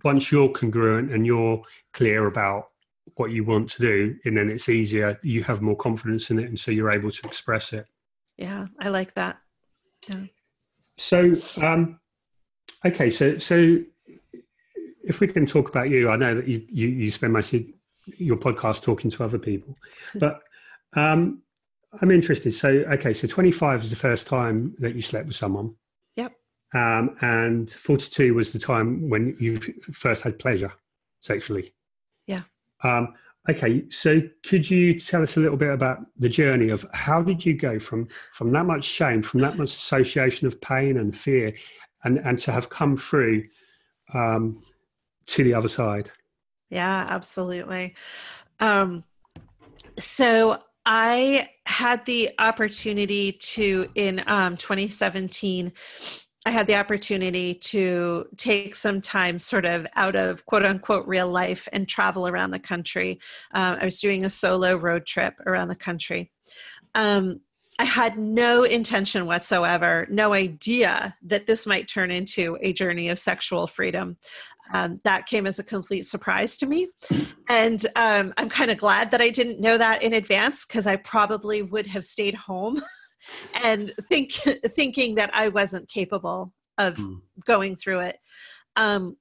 Once 0.03 0.33
you're 0.33 0.49
congruent 0.49 1.13
and 1.13 1.27
you're 1.27 1.63
clear 1.93 2.27
about 2.27 2.65
what 3.15 3.31
you 3.31 3.45
want 3.45 3.71
to 3.71 3.83
do, 3.83 4.17
and 4.25 4.37
then 4.37 4.51
it's 4.51 4.69
easier. 4.69 5.19
You 5.23 5.45
have 5.45 5.63
more 5.63 5.77
confidence 5.77 6.31
in 6.31 6.39
it, 6.39 6.47
and 6.47 6.59
so 6.59 6.71
you're 6.71 6.91
able 6.91 7.11
to 7.11 7.27
express 7.27 7.73
it. 7.73 7.87
Yeah, 8.37 8.67
I 8.81 8.89
like 8.89 9.15
that. 9.15 9.39
Yeah. 10.09 10.25
So, 10.99 11.37
um, 11.63 12.01
okay, 12.85 13.11
so 13.11 13.39
so 13.39 13.79
if 15.07 15.21
we 15.21 15.29
can 15.29 15.47
talk 15.47 15.69
about 15.69 15.89
you, 15.89 16.11
I 16.11 16.17
know 16.17 16.35
that 16.35 16.49
you, 16.49 16.65
you, 16.69 16.89
you 16.89 17.11
spend 17.11 17.33
most 17.33 17.55
of 17.55 17.65
your 18.19 18.37
podcast 18.37 18.83
talking 18.83 19.11
to 19.11 19.25
other 19.25 19.39
people, 19.39 19.77
but 20.15 20.43
um, 20.95 21.43
I'm 22.01 22.11
interested. 22.11 22.55
So, 22.55 22.69
okay, 22.69 23.15
so 23.15 23.27
25 23.27 23.85
is 23.85 23.91
the 23.91 23.97
first 23.97 24.27
time 24.27 24.75
that 24.79 24.95
you 24.95 25.03
slept 25.03 25.27
with 25.27 25.37
someone. 25.37 25.75
Yep. 26.17 26.33
Um, 26.75 27.17
and 27.21 27.71
42 27.71 28.35
was 28.35 28.53
the 28.53 28.59
time 28.59 29.09
when 29.09 29.37
you 29.39 29.61
first 29.93 30.23
had 30.23 30.39
pleasure 30.39 30.73
sexually. 31.21 31.73
Yeah. 32.27 32.43
Um, 32.83 33.15
okay, 33.49 33.89
so 33.89 34.21
could 34.45 34.69
you 34.69 34.99
tell 34.99 35.23
us 35.23 35.37
a 35.37 35.41
little 35.41 35.57
bit 35.57 35.71
about 35.71 35.99
the 36.19 36.29
journey 36.29 36.71
of 36.71 36.85
how 36.93 37.23
did 37.23 37.45
you 37.47 37.55
go 37.55 37.79
from 37.79 38.09
from 38.33 38.51
that 38.53 38.67
much 38.67 38.85
shame, 38.85 39.23
from 39.23 39.41
that 39.41 39.57
much 39.57 39.71
association 39.71 40.47
of 40.47 40.61
pain 40.61 40.99
and 40.99 41.17
fear, 41.17 41.53
and 42.05 42.19
and 42.19 42.39
to 42.41 42.53
have 42.53 42.69
come 42.69 42.97
through 42.97 43.45
um, 44.13 44.61
to 45.27 45.45
the 45.45 45.55
other 45.55 45.69
side? 45.69 46.11
Yeah, 46.71 47.07
absolutely. 47.09 47.95
Um, 48.61 49.05
so 49.99 50.59
I 50.85 51.49
had 51.67 52.05
the 52.07 52.31
opportunity 52.39 53.33
to, 53.33 53.89
in 53.95 54.23
um, 54.27 54.57
2017, 54.57 55.73
I 56.47 56.51
had 56.51 56.69
the 56.69 56.77
opportunity 56.77 57.55
to 57.55 58.27
take 58.37 58.77
some 58.77 59.01
time 59.01 59.37
sort 59.37 59.65
of 59.65 59.85
out 59.97 60.15
of 60.15 60.47
quote 60.47 60.65
unquote 60.65 61.07
real 61.09 61.29
life 61.29 61.69
and 61.73 61.89
travel 61.89 62.29
around 62.29 62.53
the 62.53 62.61
country. 62.61 63.19
Uh, 63.53 63.79
I 63.81 63.85
was 63.85 64.01
doing 64.01 64.25
a 64.25 64.31
solo 64.31 64.77
road 64.77 65.07
trip 65.07 65.35
around 65.45 65.69
the 65.69 65.75
country. 65.75 66.31
Um, 66.95 67.41
I 67.79 67.85
had 67.85 68.19
no 68.19 68.63
intention 68.63 69.27
whatsoever, 69.27 70.07
no 70.11 70.33
idea 70.33 71.15
that 71.23 71.47
this 71.47 71.67
might 71.67 71.89
turn 71.89 72.11
into 72.11 72.57
a 72.63 72.73
journey 72.73 73.09
of 73.11 73.19
sexual 73.19 73.67
freedom. 73.67 74.17
Um, 74.73 75.01
that 75.05 75.27
came 75.27 75.47
as 75.47 75.59
a 75.59 75.65
complete 75.65 76.07
surprise 76.07 76.57
to 76.59 76.67
me. 76.67 76.89
And 77.49 77.85
um, 77.95 78.33
I'm 78.37 78.49
kind 78.49 78.71
of 78.71 78.79
glad 78.79 79.11
that 79.11 79.21
I 79.21 79.31
didn't 79.31 79.61
know 79.61 79.79
that 79.79 80.03
in 80.03 80.15
advance 80.15 80.65
because 80.65 80.87
I 80.87 80.97
probably 80.97 81.63
would 81.63 81.87
have 81.87 82.05
stayed 82.05 82.35
home 82.35 82.81
and 83.63 83.93
think, 84.09 84.33
thinking 84.33 85.15
that 85.17 85.31
I 85.33 85.49
wasn't 85.49 85.89
capable 85.89 86.53
of 86.79 86.97
mm. 86.97 87.21
going 87.45 87.77
through 87.77 88.01
it. 88.01 88.19
Um, 88.77 89.17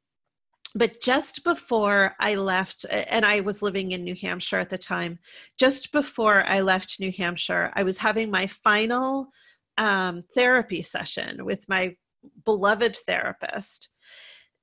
but 0.75 1.01
just 1.01 1.45
before 1.45 2.15
I 2.19 2.35
left, 2.35 2.85
and 2.91 3.25
I 3.25 3.39
was 3.39 3.61
living 3.61 3.93
in 3.93 4.03
New 4.03 4.13
Hampshire 4.13 4.59
at 4.59 4.69
the 4.69 4.77
time, 4.77 5.19
just 5.57 5.93
before 5.93 6.43
I 6.45 6.59
left 6.59 6.99
New 6.99 7.13
Hampshire, 7.13 7.71
I 7.73 7.83
was 7.83 7.97
having 7.97 8.29
my 8.29 8.45
final 8.47 9.29
um, 9.77 10.23
therapy 10.35 10.81
session 10.81 11.45
with 11.45 11.67
my 11.69 11.95
beloved 12.43 12.97
therapist. 13.07 13.87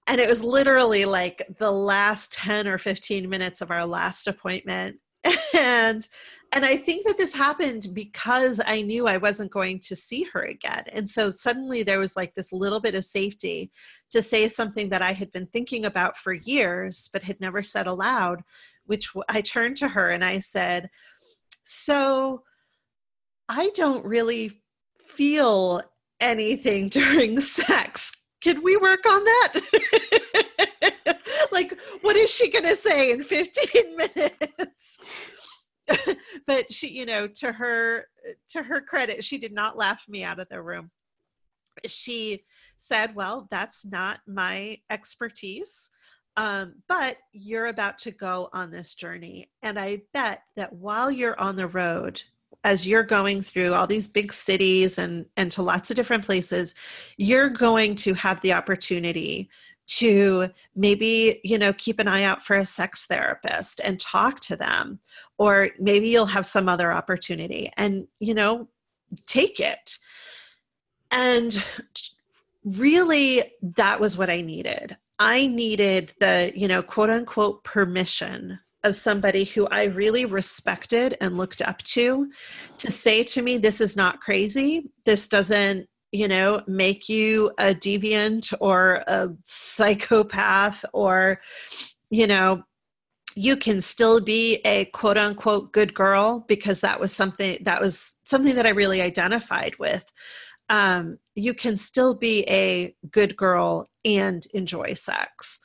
And 0.07 0.20
it 0.20 0.29
was 0.29 0.44
literally 0.44 1.07
like 1.07 1.46
the 1.59 1.70
last 1.70 2.33
10 2.35 2.68
or 2.68 2.77
15 2.77 3.29
minutes 3.29 3.62
of 3.62 3.70
our 3.70 3.87
last 3.87 4.27
appointment. 4.27 4.96
and 5.55 6.07
and 6.55 6.67
I 6.67 6.77
think 6.77 7.07
that 7.07 7.17
this 7.17 7.33
happened 7.33 7.89
because 7.95 8.61
I 8.65 8.83
knew 8.83 9.07
I 9.07 9.17
wasn't 9.17 9.51
going 9.51 9.79
to 9.81 9.97
see 9.97 10.25
her 10.35 10.43
again. 10.43 10.85
And 10.93 11.09
so 11.09 11.31
suddenly 11.31 11.83
there 11.83 11.99
was 11.99 12.15
like 12.15 12.35
this 12.35 12.53
little 12.53 12.79
bit 12.79 12.95
of 12.95 13.07
safety 13.07 13.71
to 14.11 14.21
say 14.21 14.47
something 14.49 14.91
that 14.91 15.01
I 15.01 15.13
had 15.13 15.33
been 15.33 15.47
thinking 15.47 15.87
about 15.87 16.19
for 16.19 16.35
years, 16.35 17.09
but 17.11 17.23
had 17.23 17.41
never 17.41 17.63
said 17.63 17.87
aloud, 17.87 18.43
which 18.85 19.11
I 19.31 19.41
turned 19.41 19.79
to 19.79 19.89
her 19.89 20.11
and 20.11 20.23
I 20.23 20.41
said, 20.41 20.91
So 21.65 22.43
I 23.49 23.71
don't 23.75 24.05
really 24.05 24.61
feel 25.03 25.81
anything 26.21 26.89
during 26.91 27.41
sex. 27.41 28.13
Can 28.43 28.63
we 28.63 28.77
work 28.77 29.09
on 29.09 29.25
that? 29.25 30.69
like, 31.62 31.81
what 32.03 32.16
is 32.16 32.31
she 32.31 32.51
going 32.51 32.64
to 32.64 32.77
say 32.77 33.11
in 33.11 33.22
15 33.22 33.96
minutes? 34.16 34.98
but 36.46 36.72
she 36.72 36.88
you 36.88 37.07
know 37.07 37.27
to 37.27 37.53
her 37.53 38.07
to 38.48 38.62
her 38.62 38.81
credit 38.81 39.25
she 39.25 39.38
did 39.38 39.53
not 39.53 39.77
laugh 39.77 40.05
me 40.09 40.22
out 40.22 40.38
of 40.38 40.48
the 40.48 40.61
room 40.61 40.90
she 41.87 42.44
said 42.79 43.14
well 43.14 43.48
that's 43.51 43.85
not 43.85 44.20
my 44.27 44.77
expertise 44.90 45.90
um, 46.38 46.77
but 46.88 47.18
you're 47.33 47.66
about 47.66 47.98
to 47.98 48.11
go 48.11 48.48
on 48.53 48.70
this 48.70 48.94
journey 48.94 49.51
and 49.62 49.79
i 49.79 50.01
bet 50.12 50.42
that 50.57 50.72
while 50.72 51.11
you're 51.11 51.38
on 51.40 51.57
the 51.57 51.66
road 51.66 52.22
as 52.64 52.87
you're 52.87 53.03
going 53.03 53.42
through 53.42 53.75
all 53.75 53.87
these 53.87 54.07
big 54.07 54.33
cities 54.33 54.98
and 54.98 55.27
and 55.37 55.51
to 55.51 55.62
lots 55.62 55.90
of 55.90 55.96
different 55.96 56.25
places 56.25 56.75
you're 57.16 57.51
going 57.51 57.94
to 57.94 58.14
have 58.14 58.40
the 58.42 58.53
opportunity 58.53 59.48
to 59.98 60.48
maybe 60.74 61.40
you 61.44 61.59
know 61.59 61.72
keep 61.72 61.98
an 61.98 62.09
eye 62.09 62.22
out 62.22 62.44
for 62.44 62.57
a 62.57 62.64
sex 62.64 63.07
therapist 63.07 63.81
and 63.85 63.98
talk 63.98 64.40
to 64.40 64.57
them 64.57 65.00
or 65.38 65.70
maybe 65.78 66.09
you'll 66.09 66.26
have 66.26 66.46
some 66.46 66.68
other 66.68 66.92
opportunity 66.92 67.70
and 67.76 68.07
you 68.20 68.35
know 68.35 68.68
take 69.26 69.61
it. 69.61 69.98
And 71.11 71.62
really 72.64 73.42
that 73.76 74.00
was 74.00 74.16
what 74.16 74.31
i 74.31 74.40
needed. 74.40 74.96
I 75.18 75.46
needed 75.46 76.12
the 76.20 76.52
you 76.55 76.68
know 76.68 76.83
quote 76.83 77.11
unquote 77.11 77.64
permission 77.64 78.59
of 78.85 78.96
somebody 78.96 79.44
who 79.44 79.66
i 79.68 79.85
really 79.85 80.24
respected 80.24 81.16
and 81.20 81.37
looked 81.37 81.62
up 81.62 81.78
to 81.83 82.31
to 82.78 82.90
say 82.90 83.22
to 83.22 83.42
me 83.42 83.59
this 83.59 83.81
is 83.81 83.96
not 83.96 84.20
crazy. 84.20 84.90
This 85.05 85.28
doesn't 85.28 85.88
you 86.12 86.29
know 86.29 86.62
make 86.66 87.09
you 87.09 87.51
a 87.59 87.75
deviant 87.75 88.53
or 88.61 89.03
a 89.09 89.31
psychopath 89.44 90.85
or 90.92 91.40
you 92.11 92.27
know 92.27 92.62
you 93.35 93.57
can 93.57 93.81
still 93.81 94.20
be 94.20 94.57
a 94.66 94.85
quote 94.87 95.16
unquote 95.16 95.72
good 95.72 95.94
girl 95.94 96.44
because 96.48 96.81
that 96.83 97.01
was 97.01 97.12
something 97.12 97.57
that 97.62 97.81
was 97.81 98.18
something 98.27 98.55
that 98.55 98.66
i 98.66 98.70
really 98.70 99.01
identified 99.01 99.75
with. 99.79 100.05
Um, 100.68 101.18
you 101.35 101.53
can 101.53 101.77
still 101.77 102.14
be 102.14 102.44
a 102.48 102.94
good 103.11 103.37
girl 103.37 103.90
and 104.05 104.42
enjoy 104.55 104.94
sex. 104.94 105.61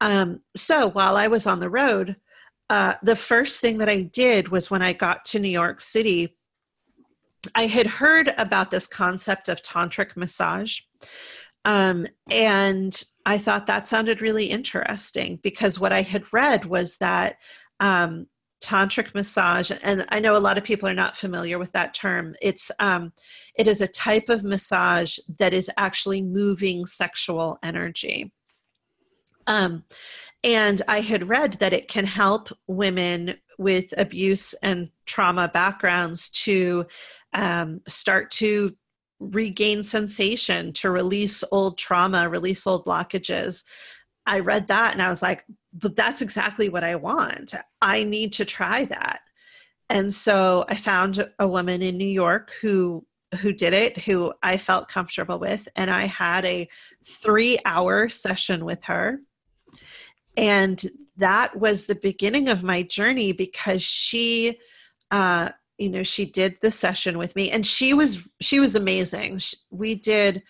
Um, 0.00 0.40
so 0.56 0.90
while 0.90 1.16
i 1.16 1.26
was 1.26 1.46
on 1.46 1.58
the 1.58 1.70
road 1.70 2.16
uh, 2.70 2.94
the 3.02 3.16
first 3.16 3.60
thing 3.60 3.78
that 3.78 3.88
i 3.88 4.02
did 4.02 4.48
was 4.48 4.70
when 4.70 4.82
i 4.82 4.92
got 4.92 5.24
to 5.24 5.40
new 5.40 5.50
york 5.50 5.80
city 5.80 6.37
I 7.54 7.66
had 7.66 7.86
heard 7.86 8.32
about 8.38 8.70
this 8.70 8.86
concept 8.86 9.48
of 9.48 9.62
tantric 9.62 10.16
massage. 10.16 10.80
Um, 11.64 12.06
and 12.30 13.02
I 13.26 13.38
thought 13.38 13.66
that 13.66 13.88
sounded 13.88 14.22
really 14.22 14.46
interesting 14.46 15.38
because 15.42 15.78
what 15.78 15.92
I 15.92 16.02
had 16.02 16.32
read 16.32 16.64
was 16.64 16.96
that 16.96 17.36
um, 17.80 18.26
tantric 18.62 19.14
massage, 19.14 19.70
and 19.82 20.04
I 20.08 20.20
know 20.20 20.36
a 20.36 20.38
lot 20.38 20.58
of 20.58 20.64
people 20.64 20.88
are 20.88 20.94
not 20.94 21.16
familiar 21.16 21.58
with 21.58 21.72
that 21.72 21.94
term. 21.94 22.34
It's 22.40 22.70
um, 22.78 23.12
it 23.54 23.68
is 23.68 23.80
a 23.80 23.88
type 23.88 24.28
of 24.28 24.44
massage 24.44 25.18
that 25.38 25.52
is 25.52 25.70
actually 25.76 26.22
moving 26.22 26.86
sexual 26.86 27.58
energy. 27.62 28.32
Um, 29.46 29.84
and 30.44 30.82
I 30.88 31.00
had 31.00 31.28
read 31.28 31.54
that 31.54 31.72
it 31.72 31.88
can 31.88 32.04
help 32.04 32.50
women 32.66 33.36
with 33.58 33.92
abuse 33.98 34.54
and 34.62 34.88
trauma 35.04 35.50
backgrounds 35.52 36.30
to 36.30 36.86
um, 37.32 37.80
start 37.86 38.30
to 38.32 38.74
regain 39.20 39.82
sensation, 39.82 40.72
to 40.72 40.90
release 40.90 41.42
old 41.50 41.78
trauma, 41.78 42.28
release 42.28 42.66
old 42.66 42.84
blockages. 42.84 43.64
I 44.26 44.40
read 44.40 44.68
that 44.68 44.92
and 44.92 45.02
I 45.02 45.08
was 45.08 45.22
like, 45.22 45.44
but 45.72 45.96
that's 45.96 46.22
exactly 46.22 46.68
what 46.68 46.84
I 46.84 46.94
want. 46.94 47.54
I 47.80 48.04
need 48.04 48.32
to 48.34 48.44
try 48.44 48.84
that. 48.86 49.20
And 49.90 50.12
so 50.12 50.64
I 50.68 50.76
found 50.76 51.28
a 51.38 51.48
woman 51.48 51.82
in 51.82 51.96
New 51.96 52.06
York 52.06 52.52
who 52.60 53.04
who 53.42 53.52
did 53.52 53.74
it 53.74 53.98
who 53.98 54.32
I 54.42 54.56
felt 54.56 54.88
comfortable 54.88 55.38
with 55.38 55.68
and 55.76 55.90
I 55.90 56.06
had 56.06 56.46
a 56.46 56.66
3 57.06 57.58
hour 57.66 58.08
session 58.08 58.64
with 58.64 58.82
her. 58.84 59.20
And 60.36 60.82
that 61.18 61.54
was 61.58 61.84
the 61.84 61.94
beginning 61.96 62.48
of 62.48 62.62
my 62.62 62.82
journey 62.82 63.32
because 63.32 63.82
she 63.82 64.58
uh, 65.10 65.50
you 65.78 65.88
know 65.88 66.02
she 66.02 66.24
did 66.24 66.56
the 66.60 66.70
session 66.70 67.16
with 67.16 67.34
me 67.36 67.50
and 67.50 67.66
she 67.66 67.94
was 67.94 68.28
she 68.40 68.60
was 68.60 68.74
amazing. 68.74 69.38
She, 69.38 69.56
we 69.70 69.94
did 69.94 70.42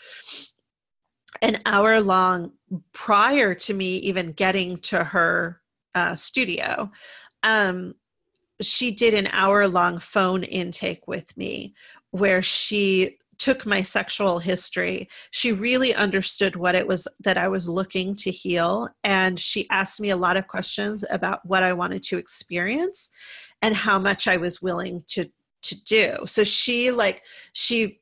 an 1.42 1.60
hour 1.66 2.00
long 2.00 2.52
prior 2.92 3.54
to 3.54 3.74
me 3.74 3.96
even 3.98 4.32
getting 4.32 4.78
to 4.78 5.04
her 5.04 5.60
uh, 5.94 6.14
studio. 6.14 6.90
Um, 7.42 7.94
she 8.60 8.90
did 8.90 9.14
an 9.14 9.28
hour 9.28 9.68
long 9.68 10.00
phone 10.00 10.42
intake 10.42 11.06
with 11.06 11.36
me 11.36 11.74
where 12.10 12.42
she 12.42 13.18
took 13.36 13.64
my 13.64 13.82
sexual 13.82 14.40
history. 14.40 15.08
She 15.30 15.52
really 15.52 15.94
understood 15.94 16.56
what 16.56 16.74
it 16.74 16.86
was 16.86 17.06
that 17.20 17.38
i 17.38 17.46
was 17.46 17.68
looking 17.68 18.16
to 18.16 18.30
heal 18.30 18.88
and 19.04 19.38
she 19.38 19.68
asked 19.70 20.00
me 20.00 20.10
a 20.10 20.16
lot 20.16 20.36
of 20.36 20.48
questions 20.48 21.04
about 21.10 21.44
what 21.46 21.62
i 21.62 21.72
wanted 21.72 22.02
to 22.02 22.18
experience 22.18 23.10
and 23.62 23.74
how 23.74 23.98
much 23.98 24.28
I 24.28 24.36
was 24.36 24.62
willing 24.62 25.02
to 25.08 25.30
to 25.60 25.84
do. 25.84 26.16
So 26.26 26.44
she 26.44 26.90
like 26.90 27.22
she 27.52 28.00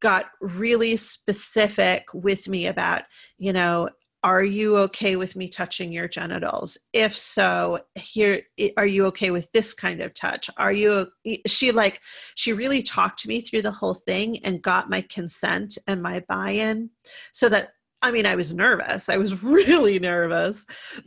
got 0.00 0.26
really 0.40 0.96
specific 0.96 2.06
with 2.14 2.48
me 2.48 2.66
about, 2.66 3.02
you 3.38 3.52
know, 3.52 3.88
are 4.24 4.42
you 4.42 4.76
okay 4.76 5.14
with 5.16 5.36
me 5.36 5.48
touching 5.48 5.92
your 5.92 6.08
genitals? 6.08 6.76
If 6.92 7.16
so 7.16 7.80
here 7.94 8.42
are 8.76 8.86
you 8.86 9.06
okay 9.06 9.30
with 9.30 9.50
this 9.52 9.74
kind 9.74 10.00
of 10.00 10.12
touch? 10.12 10.50
Are 10.56 10.72
you 10.72 11.08
she 11.46 11.70
like 11.70 12.00
she 12.34 12.52
really 12.52 12.82
talked 12.82 13.20
to 13.20 13.28
me 13.28 13.40
through 13.40 13.62
the 13.62 13.70
whole 13.70 13.94
thing 13.94 14.44
and 14.44 14.62
got 14.62 14.90
my 14.90 15.02
consent 15.02 15.78
and 15.86 16.02
my 16.02 16.24
buy-in 16.28 16.90
so 17.32 17.48
that 17.48 17.70
i 18.02 18.10
mean 18.10 18.26
i 18.26 18.34
was 18.34 18.54
nervous. 18.54 19.08
I 19.08 19.16
was 19.16 19.42
really 19.44 19.98
nervous 19.98 20.66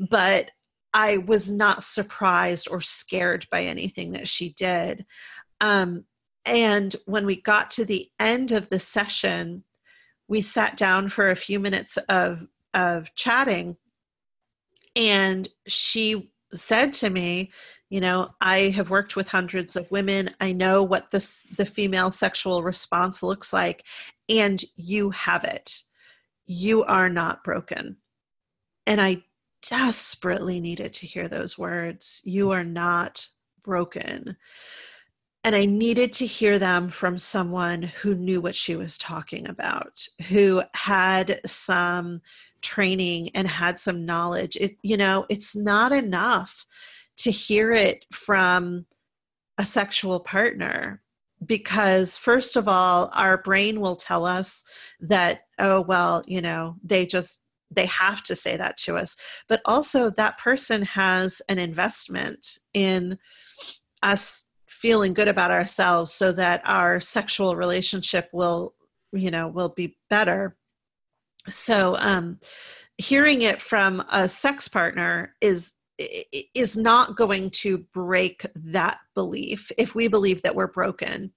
but 0.09 0.51
i 0.93 1.17
was 1.17 1.51
not 1.51 1.83
surprised 1.83 2.67
or 2.69 2.81
scared 2.81 3.47
by 3.51 3.63
anything 3.63 4.11
that 4.13 4.27
she 4.27 4.49
did. 4.53 5.05
Um, 5.59 6.05
and 6.45 6.95
when 7.05 7.25
we 7.25 7.39
got 7.39 7.69
to 7.71 7.85
the 7.85 8.09
end 8.19 8.51
of 8.51 8.69
the 8.69 8.79
session 8.79 9.63
we 10.31 10.41
sat 10.41 10.77
down 10.77 11.09
for 11.09 11.29
a 11.29 11.35
few 11.35 11.59
minutes 11.59 11.97
of 12.07 12.47
of 12.73 13.13
chatting. 13.15 13.75
And 14.95 15.49
she 15.67 16.31
said 16.53 16.93
to 16.93 17.09
me 17.09 17.51
you 17.89 18.01
know 18.01 18.29
i 18.41 18.69
have 18.69 18.89
worked 18.89 19.15
with 19.15 19.27
hundreds 19.27 19.75
of 19.75 19.91
women. 19.91 20.33
I 20.39 20.53
know 20.53 20.83
what 20.83 21.11
this 21.11 21.47
the 21.57 21.65
female 21.65 22.11
sexual 22.11 22.63
response 22.63 23.21
looks 23.21 23.51
like 23.51 23.85
and 24.29 24.63
you 24.77 25.09
have 25.11 25.43
it. 25.43 25.81
You 26.45 26.83
are 26.85 27.09
not 27.09 27.43
broken. 27.43 27.97
And 28.87 29.01
i 29.01 29.23
desperately 29.67 30.59
needed 30.59 30.93
to 30.93 31.05
hear 31.05 31.27
those 31.27 31.57
words 31.57 32.21
you 32.25 32.47
mm. 32.47 32.55
are 32.55 32.63
not 32.63 33.27
broken 33.63 34.35
and 35.43 35.55
I 35.55 35.65
needed 35.65 36.13
to 36.13 36.25
hear 36.25 36.59
them 36.59 36.87
from 36.87 37.17
someone 37.17 37.81
who 37.81 38.13
knew 38.13 38.41
what 38.41 38.55
she 38.55 38.75
was 38.75 38.97
talking 38.97 39.47
about, 39.47 40.05
who 40.27 40.61
had 40.75 41.41
some 41.47 42.21
training 42.61 43.31
and 43.33 43.47
had 43.47 43.79
some 43.79 44.05
knowledge. 44.05 44.55
It, 44.57 44.77
you 44.83 44.97
know, 44.97 45.25
it's 45.29 45.55
not 45.55 45.91
enough 45.91 46.65
to 47.17 47.31
hear 47.31 47.71
it 47.71 48.05
from 48.11 48.85
a 49.57 49.65
sexual 49.65 50.19
partner 50.19 51.01
because 51.43 52.17
first 52.17 52.55
of 52.55 52.67
all 52.67 53.09
our 53.13 53.37
brain 53.37 53.81
will 53.81 53.95
tell 53.95 54.25
us 54.25 54.63
that 54.99 55.41
oh 55.57 55.81
well 55.81 56.23
you 56.27 56.39
know 56.39 56.75
they 56.83 57.03
just 57.03 57.41
they 57.71 57.85
have 57.85 58.23
to 58.23 58.35
say 58.35 58.57
that 58.57 58.77
to 58.77 58.97
us. 58.97 59.15
But 59.47 59.61
also 59.65 60.09
that 60.11 60.37
person 60.37 60.83
has 60.83 61.41
an 61.49 61.57
investment 61.57 62.59
in 62.73 63.17
us 64.03 64.47
feeling 64.67 65.13
good 65.13 65.27
about 65.27 65.51
ourselves 65.51 66.11
so 66.11 66.31
that 66.31 66.61
our 66.65 66.99
sexual 66.99 67.55
relationship 67.55 68.29
will 68.33 68.73
you 69.13 69.31
know 69.31 69.47
will 69.47 69.69
be 69.69 69.97
better. 70.09 70.55
So 71.49 71.95
um 71.99 72.39
hearing 72.97 73.41
it 73.41 73.61
from 73.61 74.03
a 74.11 74.29
sex 74.29 74.67
partner 74.67 75.35
is 75.41 75.73
is 76.55 76.77
not 76.77 77.15
going 77.15 77.49
to 77.49 77.79
break 77.93 78.45
that 78.55 78.99
belief 79.13 79.71
if 79.77 79.93
we 79.93 80.07
believe 80.07 80.41
that 80.41 80.55
we're 80.55 80.67
broken 80.67 81.31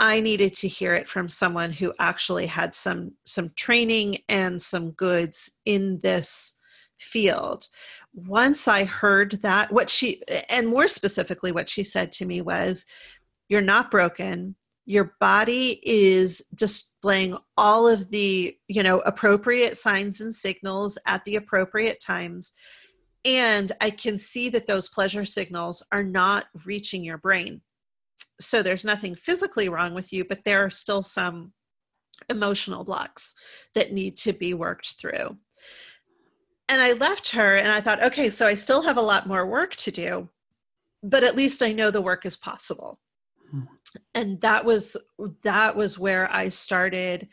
i 0.00 0.20
needed 0.20 0.54
to 0.54 0.68
hear 0.68 0.94
it 0.94 1.08
from 1.08 1.28
someone 1.28 1.72
who 1.72 1.92
actually 1.98 2.46
had 2.46 2.74
some 2.74 3.12
some 3.24 3.50
training 3.56 4.16
and 4.28 4.60
some 4.60 4.90
goods 4.92 5.58
in 5.64 5.98
this 6.00 6.54
field 6.98 7.68
once 8.26 8.66
I 8.66 8.84
heard 8.84 9.40
that, 9.42 9.72
what 9.72 9.90
she, 9.90 10.22
and 10.48 10.66
more 10.66 10.88
specifically, 10.88 11.52
what 11.52 11.68
she 11.68 11.84
said 11.84 12.12
to 12.12 12.26
me 12.26 12.40
was, 12.40 12.86
You're 13.48 13.60
not 13.60 13.90
broken. 13.90 14.56
Your 14.86 15.14
body 15.20 15.80
is 15.82 16.38
displaying 16.54 17.36
all 17.56 17.86
of 17.86 18.10
the, 18.10 18.56
you 18.68 18.82
know, 18.82 19.00
appropriate 19.00 19.76
signs 19.76 20.20
and 20.20 20.34
signals 20.34 20.98
at 21.06 21.24
the 21.24 21.36
appropriate 21.36 22.00
times. 22.00 22.52
And 23.24 23.70
I 23.80 23.90
can 23.90 24.16
see 24.16 24.48
that 24.50 24.66
those 24.66 24.88
pleasure 24.88 25.26
signals 25.26 25.82
are 25.92 26.04
not 26.04 26.46
reaching 26.64 27.04
your 27.04 27.18
brain. 27.18 27.60
So 28.40 28.62
there's 28.62 28.84
nothing 28.84 29.14
physically 29.14 29.68
wrong 29.68 29.94
with 29.94 30.12
you, 30.12 30.24
but 30.24 30.44
there 30.44 30.64
are 30.64 30.70
still 30.70 31.02
some 31.02 31.52
emotional 32.28 32.84
blocks 32.84 33.34
that 33.74 33.92
need 33.92 34.16
to 34.18 34.32
be 34.32 34.54
worked 34.54 34.94
through 35.00 35.36
and 36.68 36.82
I 36.82 36.92
left 36.92 37.30
her 37.30 37.56
and 37.56 37.70
I 37.70 37.80
thought, 37.80 38.02
okay, 38.02 38.28
so 38.28 38.46
I 38.46 38.54
still 38.54 38.82
have 38.82 38.98
a 38.98 39.02
lot 39.02 39.26
more 39.26 39.46
work 39.46 39.74
to 39.76 39.90
do, 39.90 40.28
but 41.02 41.24
at 41.24 41.36
least 41.36 41.62
I 41.62 41.72
know 41.72 41.90
the 41.90 42.00
work 42.00 42.26
is 42.26 42.36
possible. 42.36 43.00
Hmm. 43.50 43.62
And 44.14 44.40
that 44.42 44.64
was 44.64 44.96
that 45.42 45.74
was 45.74 45.98
where 45.98 46.30
I 46.30 46.50
started 46.50 47.28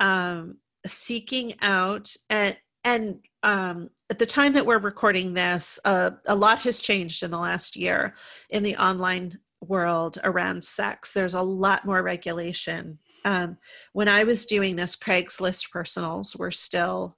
um, 0.00 0.56
seeking 0.84 1.54
out 1.62 2.14
and 2.28 2.56
and 2.82 3.20
um, 3.42 3.90
at 4.08 4.18
the 4.18 4.26
time 4.26 4.54
that 4.54 4.66
we're 4.66 4.78
recording 4.78 5.34
this, 5.34 5.78
uh, 5.84 6.10
a 6.26 6.34
lot 6.34 6.58
has 6.60 6.80
changed 6.80 7.22
in 7.22 7.30
the 7.30 7.38
last 7.38 7.76
year 7.76 8.14
in 8.48 8.62
the 8.62 8.76
online 8.76 9.38
world 9.60 10.18
around 10.24 10.64
sex. 10.64 11.12
There's 11.12 11.34
a 11.34 11.42
lot 11.42 11.84
more 11.84 12.02
regulation. 12.02 12.98
Um, 13.24 13.58
when 13.92 14.08
I 14.08 14.24
was 14.24 14.46
doing 14.46 14.76
this, 14.76 14.96
Craigslist 14.96 15.70
personals 15.70 16.34
were 16.36 16.50
still 16.50 17.16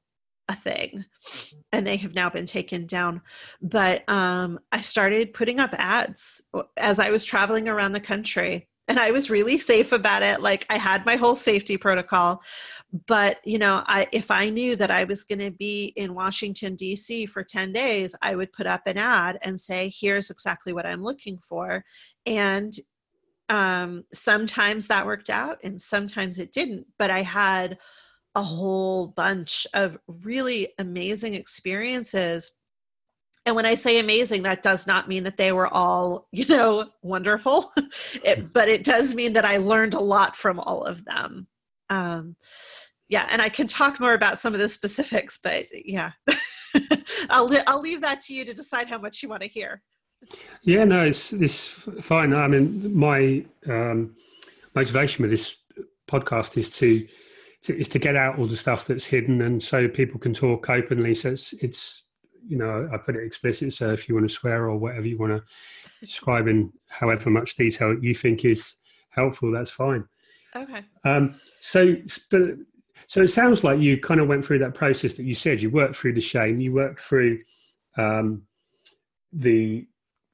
a 0.49 0.57
thing 0.57 1.05
and 1.73 1.87
they 1.87 1.97
have 1.97 2.15
now 2.15 2.29
been 2.29 2.47
taken 2.47 2.87
down 2.87 3.23
but 3.63 4.07
um, 4.09 4.59
i 4.73 4.81
started 4.81 5.33
putting 5.33 5.61
up 5.61 5.71
ads 5.75 6.43
as 6.77 6.99
i 6.99 7.11
was 7.11 7.25
traveling 7.25 7.69
around 7.69 7.93
the 7.93 8.01
country 8.01 8.69
and 8.93 9.01
i 9.01 9.11
was 9.11 9.31
really 9.31 9.57
safe 9.57 9.91
about 9.91 10.23
it 10.23 10.43
like 10.43 10.67
i 10.69 10.77
had 10.77 11.07
my 11.07 11.17
whole 11.17 11.35
safety 11.35 11.79
protocol. 11.79 12.43
But 13.07 13.39
you 13.43 13.59
know 13.59 13.83
i 13.87 14.07
if 14.13 14.31
i 14.31 14.51
knew 14.51 14.77
that 14.77 14.91
i 14.91 15.05
was 15.05 15.25
going 15.25 15.39
to 15.39 15.51
be 15.51 15.95
in 15.97 16.15
washington 16.15 16.77
d.c 16.77 17.25
for 17.25 17.43
10 17.43 17.73
days 17.73 18.15
i 18.21 18.37
would 18.37 18.53
put 18.53 18.67
up 18.67 18.83
an 18.85 18.99
ad 18.99 19.39
and 19.41 19.59
say 19.59 19.91
here's 19.99 20.29
exactly 20.29 20.75
what 20.75 20.85
i'm 20.85 21.03
looking 21.03 21.39
for. 21.39 21.85
And 22.27 22.75
um, 23.49 24.05
sometimes 24.13 24.87
that 24.87 25.07
worked 25.07 25.31
out 25.31 25.57
and 25.65 25.81
sometimes 25.81 26.39
it 26.39 26.53
didn't 26.53 26.87
but 26.99 27.11
i 27.11 27.23
had 27.23 27.79
a 28.35 28.43
whole 28.43 29.09
bunch 29.09 29.67
of 29.73 29.99
really 30.23 30.69
amazing 30.79 31.35
experiences 31.35 32.53
and 33.47 33.57
when 33.57 33.67
i 33.67 33.75
say 33.75 33.99
amazing 33.99 34.43
that 34.43 34.63
does 34.63 34.87
not 34.87 35.09
mean 35.09 35.25
that 35.25 35.37
they 35.37 35.53
were 35.53 35.73
all 35.73 36.29
you 36.33 36.47
know 36.47 36.87
wonderful. 37.03 37.73
It, 38.25 38.53
but 38.53 38.69
it 38.69 38.85
does 38.85 39.15
mean 39.15 39.33
that 39.35 39.45
i 39.45 39.57
learned 39.57 39.95
a 39.95 40.01
lot 40.01 40.37
from 40.37 40.61
all 40.61 40.85
of 40.85 41.05
them. 41.05 41.47
Um, 41.91 42.37
yeah 43.09 43.27
and 43.31 43.43
i 43.43 43.49
can 43.49 43.67
talk 43.67 44.01
more 44.01 44.15
about 44.15 44.39
some 44.39 44.55
of 44.55 44.61
the 44.61 44.69
specifics 44.69 45.39
but 45.43 45.67
yeah. 45.73 46.13
I'll, 47.29 47.53
I'll 47.67 47.81
leave 47.81 48.01
that 48.01 48.23
to 48.23 48.35
you 48.35 48.47
to 48.47 48.55
decide 48.55 48.89
how 48.89 48.97
much 48.99 49.23
you 49.23 49.29
want 49.29 49.43
to 49.43 49.49
hear. 49.49 49.83
Yeah 50.63 50.85
no 50.85 51.05
it's, 51.05 51.33
it's 51.33 51.69
fine. 51.69 52.33
I 52.33 52.49
mean 52.49 52.97
my 52.97 53.45
um, 53.69 54.17
motivation 54.75 55.23
with 55.23 55.31
this 55.31 55.57
podcast 56.09 56.57
is 56.57 56.71
to 56.71 57.07
to, 57.63 57.79
is 57.79 57.89
to 57.89 57.99
get 57.99 58.17
out 58.17 58.39
all 58.39 58.47
the 58.47 58.57
stuff 58.57 58.87
that's 58.87 59.07
hidden, 59.07 59.41
and 59.43 59.63
so 59.63 59.89
people 59.89 60.19
can 60.19 60.35
talk 60.35 60.69
openly. 60.69 61.15
So 61.15 61.31
it's 61.31 61.53
it's 61.55 62.05
you 62.47 62.57
know 62.57 62.89
I 62.93 62.97
put 62.97 63.17
it 63.17 63.25
explicit. 63.25 63.73
So 63.73 63.93
if 63.93 64.09
you 64.09 64.15
want 64.15 64.29
to 64.29 64.35
swear 64.35 64.69
or 64.69 64.77
whatever 64.77 65.07
you 65.07 65.19
want 65.19 65.33
to 65.33 65.43
describe 66.01 66.49
in 66.49 66.73
however 66.89 67.31
much 67.31 67.55
detail 67.55 67.97
you 68.01 68.15
think 68.15 68.45
is 68.45 68.77
helpful, 69.11 69.51
that's 69.51 69.71
fine. 69.71 70.05
Okay. 70.55 70.83
Um, 71.05 71.35
so, 71.61 71.97
but 72.31 72.43
so 73.07 73.23
it 73.23 73.29
sounds 73.29 73.65
like 73.65 73.79
you 73.79 73.99
kind 73.99 74.21
of 74.21 74.29
went 74.29 74.45
through 74.45 74.59
that 74.61 74.75
process 74.75 75.15
that 75.15 75.25
you 75.25 75.35
said. 75.35 75.61
You 75.61 75.71
worked 75.71 75.97
through 75.97 76.15
the 76.15 76.21
shame. 76.21 76.61
You 76.61 76.73
worked 76.73 77.01
through 77.01 77.41
um, 77.97 78.43
the 79.33 79.87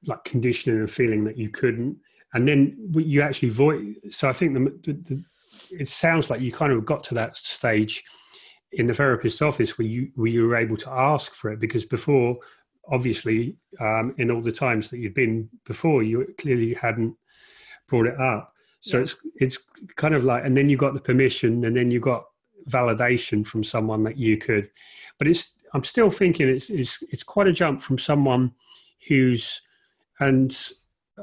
like 0.07 0.25
conditioning 0.25 0.81
and 0.81 0.90
feeling 0.90 1.25
that 1.25 1.37
you 1.37 1.51
couldn't, 1.51 1.97
and 2.35 2.47
then 2.47 2.90
you 2.94 3.23
actually 3.23 3.51
voice. 3.51 3.85
So 4.11 4.29
I 4.29 4.33
think 4.33 4.55
the, 4.55 4.92
the 4.92 5.25
it 5.71 5.88
sounds 5.88 6.31
like 6.31 6.40
you 6.40 6.53
kind 6.53 6.73
of 6.73 6.85
got 6.85 7.05
to 7.05 7.14
that 7.14 7.37
stage 7.37 8.03
in 8.72 8.87
the 8.87 8.94
therapist's 8.94 9.42
office 9.42 9.78
where 9.78 9.87
you 9.87 10.11
where 10.14 10.28
you 10.28 10.46
were 10.46 10.57
able 10.57 10.76
to 10.78 10.90
ask 10.90 11.35
for 11.35 11.50
it? 11.50 11.61
Because 11.61 11.85
before 11.85 12.38
obviously 12.90 13.57
um, 13.81 14.14
in 14.18 14.31
all 14.31 14.40
the 14.40 14.52
times 14.52 14.88
that 14.90 14.98
you'd 14.98 15.14
been 15.14 15.48
before 15.66 16.02
you 16.02 16.26
clearly 16.38 16.74
hadn't 16.74 17.14
brought 17.88 18.07
it 18.07 18.18
up. 18.20 18.54
So 18.81 18.96
yeah. 18.98 19.02
it's 19.02 19.16
it's 19.37 19.59
kind 19.96 20.14
of 20.14 20.24
like 20.24 20.44
and 20.44 20.57
then 20.57 20.68
you 20.68 20.76
got 20.76 20.94
the 20.94 21.00
permission 21.00 21.64
and 21.64 21.76
then 21.76 21.90
you 21.90 22.00
got 22.00 22.24
validation 22.68 23.46
from 23.46 23.64
someone 23.64 24.04
that 24.04 24.16
you 24.16 24.38
could. 24.38 24.70
But 25.19 25.29
it's 25.29 25.54
i'm 25.75 25.85
still 25.85 26.10
thinking 26.10 26.48
it's 26.48 26.71
it's 26.71 27.02
it's 27.10 27.23
quite 27.23 27.46
a 27.46 27.52
jump 27.52 27.83
from 27.83 27.98
someone 27.98 28.50
who's 29.06 29.60
and 30.21 30.71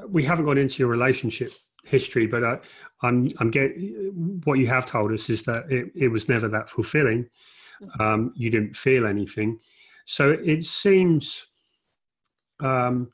we 0.09 0.23
haven't 0.23 0.45
got 0.45 0.57
into 0.57 0.79
your 0.79 0.89
relationship 0.89 1.51
history 1.85 2.27
but 2.27 2.43
I, 2.43 2.57
I'm 3.01 3.29
I'm 3.39 3.51
get 3.51 3.71
what 4.43 4.59
you 4.59 4.67
have 4.67 4.85
told 4.85 5.11
us 5.11 5.29
is 5.29 5.43
that 5.43 5.63
it, 5.69 5.91
it 5.95 6.07
was 6.09 6.27
never 6.27 6.47
that 6.49 6.69
fulfilling. 6.69 7.29
Mm-hmm. 7.81 8.01
Um, 8.01 8.33
you 8.35 8.49
didn't 8.49 8.75
feel 8.77 9.05
anything, 9.05 9.59
so 10.05 10.31
it 10.31 10.63
seems 10.63 11.47
um, 12.61 13.11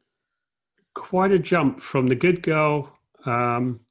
quite 0.93 1.31
a 1.31 1.39
jump 1.39 1.81
from 1.81 2.07
the 2.07 2.15
good 2.15 2.43
girl. 2.43 2.95
Um, 3.25 3.81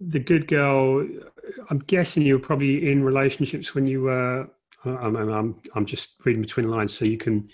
the 0.00 0.18
good 0.18 0.48
girl. 0.48 1.06
I'm 1.70 1.78
guessing 1.78 2.24
you 2.24 2.34
were 2.34 2.40
probably 2.40 2.90
in 2.90 3.02
relationships 3.02 3.74
when 3.74 3.86
you 3.86 4.02
were 4.02 4.48
I'm, 4.84 5.16
I'm, 5.16 5.62
I'm 5.74 5.86
just 5.86 6.14
reading 6.24 6.42
between 6.42 6.66
the 6.68 6.74
lines 6.74 6.96
so 6.96 7.04
you 7.04 7.18
can 7.18 7.48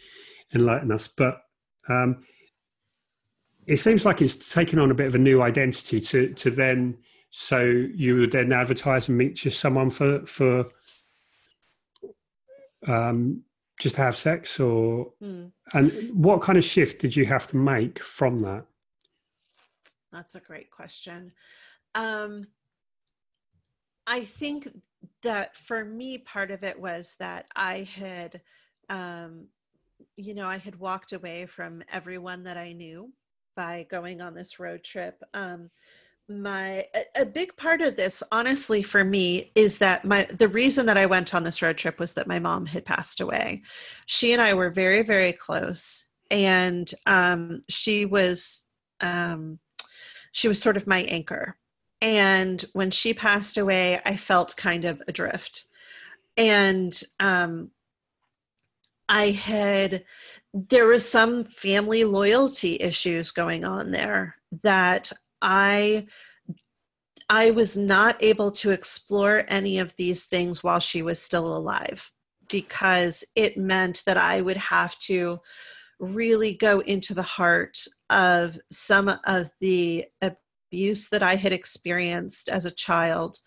enlighten 0.55 0.93
us. 0.93 1.09
But 1.09 1.41
um, 1.89 2.25
it 3.67 3.79
seems 3.79 4.05
like 4.05 4.21
it's 4.21 4.53
taken 4.53 4.79
on 4.79 4.91
a 4.91 4.95
bit 4.95 5.07
of 5.07 5.15
a 5.15 5.19
new 5.19 5.43
identity 5.43 6.01
to 6.01 6.33
to 6.35 6.51
then 6.51 6.97
so 7.31 7.61
you 7.61 8.17
would 8.17 8.33
then 8.33 8.53
advertise 8.53 9.09
and 9.09 9.19
meet 9.19 9.35
just 9.35 9.61
someone 9.61 9.91
for 9.91 10.21
for 10.27 10.67
um, 12.87 13.43
just 13.81 13.97
have 13.97 14.17
sex 14.17 14.61
or 14.61 15.13
mm. 15.23 15.51
and 15.73 15.93
what 16.13 16.43
kind 16.43 16.59
of 16.59 16.65
shift 16.65 17.01
did 17.01 17.17
you 17.17 17.25
have 17.25 17.49
to 17.49 17.57
make 17.57 17.99
from 17.99 18.39
that? 18.41 18.65
That's 20.13 20.35
a 20.35 20.41
great 20.41 20.71
question. 20.71 21.33
Um, 21.95 22.47
i 24.07 24.21
think 24.25 24.69
that 25.23 25.57
for 25.57 25.85
me 25.85 26.19
part 26.19 26.51
of 26.51 26.63
it 26.63 26.79
was 26.79 27.17
that 27.19 27.47
i 27.57 27.89
had 27.95 28.41
um, 28.91 29.47
you 30.17 30.35
know 30.35 30.47
i 30.47 30.59
had 30.59 30.79
walked 30.79 31.13
away 31.13 31.47
from 31.47 31.83
everyone 31.93 32.45
that 32.45 32.57
i 32.57 32.73
knew 32.73 33.13
by 33.55 33.87
going 33.91 34.21
on 34.21 34.35
this 34.35 34.59
road 34.59 34.83
trip. 34.85 35.23
Um, 35.33 35.71
my 36.29 36.87
a, 36.95 37.23
a, 37.23 37.27
big 37.27 37.55
part 37.57 37.83
of 37.83 37.97
this 37.97 38.23
honestly 38.33 38.83
for 38.83 39.05
me 39.05 39.51
is 39.55 39.77
that 39.77 40.07
my 40.07 40.25
the 40.33 40.49
reason 40.49 40.87
that 40.87 40.97
i 40.97 41.05
went 41.05 41.35
on 41.35 41.43
this 41.43 41.61
road 41.61 41.77
trip 41.77 41.99
was 41.99 42.15
that 42.15 42.27
my 42.27 42.39
mom 42.39 42.65
had 42.65 42.85
passed 42.85 43.21
away. 43.21 43.63
She 44.07 44.33
and 44.33 44.41
i 44.41 44.55
were 44.55 44.71
very 44.71 45.03
very 45.03 45.33
close 45.33 46.07
and 46.31 46.91
um, 47.07 47.63
she 47.69 48.07
was 48.07 48.69
um, 49.01 49.59
she 50.33 50.49
was 50.49 50.61
sort 50.61 50.77
of 50.79 50.87
my 50.87 51.03
anchor. 51.03 51.57
And 52.01 52.65
when 52.73 52.91
she 52.91 53.13
passed 53.13 53.59
away 53.59 54.01
i 54.05 54.17
felt 54.17 54.57
kind 54.57 54.87
of 54.87 55.03
adrift. 55.07 55.65
And 56.39 56.99
um, 57.21 57.71
i 59.11 59.31
had 59.31 60.05
there 60.55 60.87
was 60.87 61.09
some 61.09 61.45
family 61.45 62.05
loyalty 62.05 62.77
issues 62.81 63.33
going 63.33 63.65
on 63.65 63.91
there 63.91 64.37
that 64.63 65.11
I 65.43 66.07
I 67.29 67.51
was 67.51 67.77
not 67.77 68.23
able 68.23 68.53
to 68.53 68.71
explore 68.71 69.45
any 69.49 69.79
of 69.79 69.95
these 69.97 70.27
things 70.27 70.63
while 70.63 70.79
she 70.79 71.03
was 71.03 71.21
still 71.21 71.57
alive 71.57 72.11
because 72.49 73.25
it 73.35 73.57
meant 73.57 74.03
that 74.07 74.17
I 74.17 74.43
would 74.43 74.59
have 74.59 74.97
to 74.99 75.41
really 75.99 76.55
go 76.55 76.81
into 76.81 77.15
the 77.15 77.23
heart 77.23 77.79
of 78.11 78.59
some 78.71 79.09
of 79.25 79.51
the 79.61 80.05
abuse 80.21 81.09
that 81.09 81.23
I 81.23 81.37
had 81.37 81.53
experienced 81.53 82.49
as 82.49 82.65
a 82.65 82.71
child. 82.71 83.39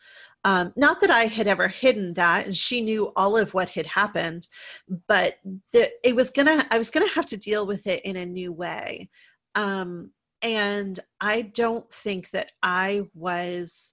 Um, 0.47 0.71
not 0.77 1.01
that 1.01 1.11
I 1.11 1.25
had 1.25 1.45
ever 1.45 1.67
hidden 1.67 2.13
that, 2.13 2.45
and 2.45 2.55
she 2.55 2.79
knew 2.79 3.11
all 3.17 3.35
of 3.35 3.53
what 3.53 3.67
had 3.67 3.85
happened, 3.85 4.47
but 5.09 5.39
the, 5.73 5.91
it 6.05 6.15
was 6.15 6.31
gonna. 6.31 6.65
I 6.71 6.77
was 6.77 6.89
gonna 6.89 7.09
have 7.09 7.25
to 7.25 7.37
deal 7.37 7.67
with 7.67 7.85
it 7.85 8.01
in 8.05 8.15
a 8.15 8.25
new 8.25 8.53
way. 8.53 9.09
Um, 9.55 10.11
and 10.41 11.01
I 11.19 11.41
don't 11.41 11.91
think 11.91 12.29
that 12.29 12.51
I 12.63 13.01
was 13.13 13.91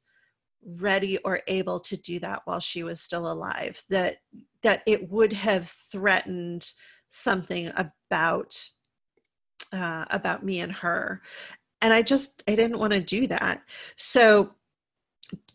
ready 0.64 1.18
or 1.18 1.42
able 1.48 1.80
to 1.80 1.96
do 1.96 2.20
that 2.20 2.42
while 2.44 2.60
she 2.60 2.84
was 2.84 3.00
still 3.00 3.32
alive 3.32 3.82
that 3.90 4.18
that 4.62 4.82
it 4.86 5.10
would 5.10 5.32
have 5.32 5.68
threatened 5.90 6.72
something 7.08 7.68
about 7.76 8.64
uh, 9.72 10.04
about 10.10 10.44
me 10.44 10.60
and 10.60 10.72
her 10.72 11.20
and 11.82 11.92
i 11.92 12.00
just 12.00 12.42
i 12.48 12.54
didn't 12.54 12.78
want 12.78 12.94
to 12.94 13.00
do 13.00 13.26
that 13.26 13.60
so 13.96 14.54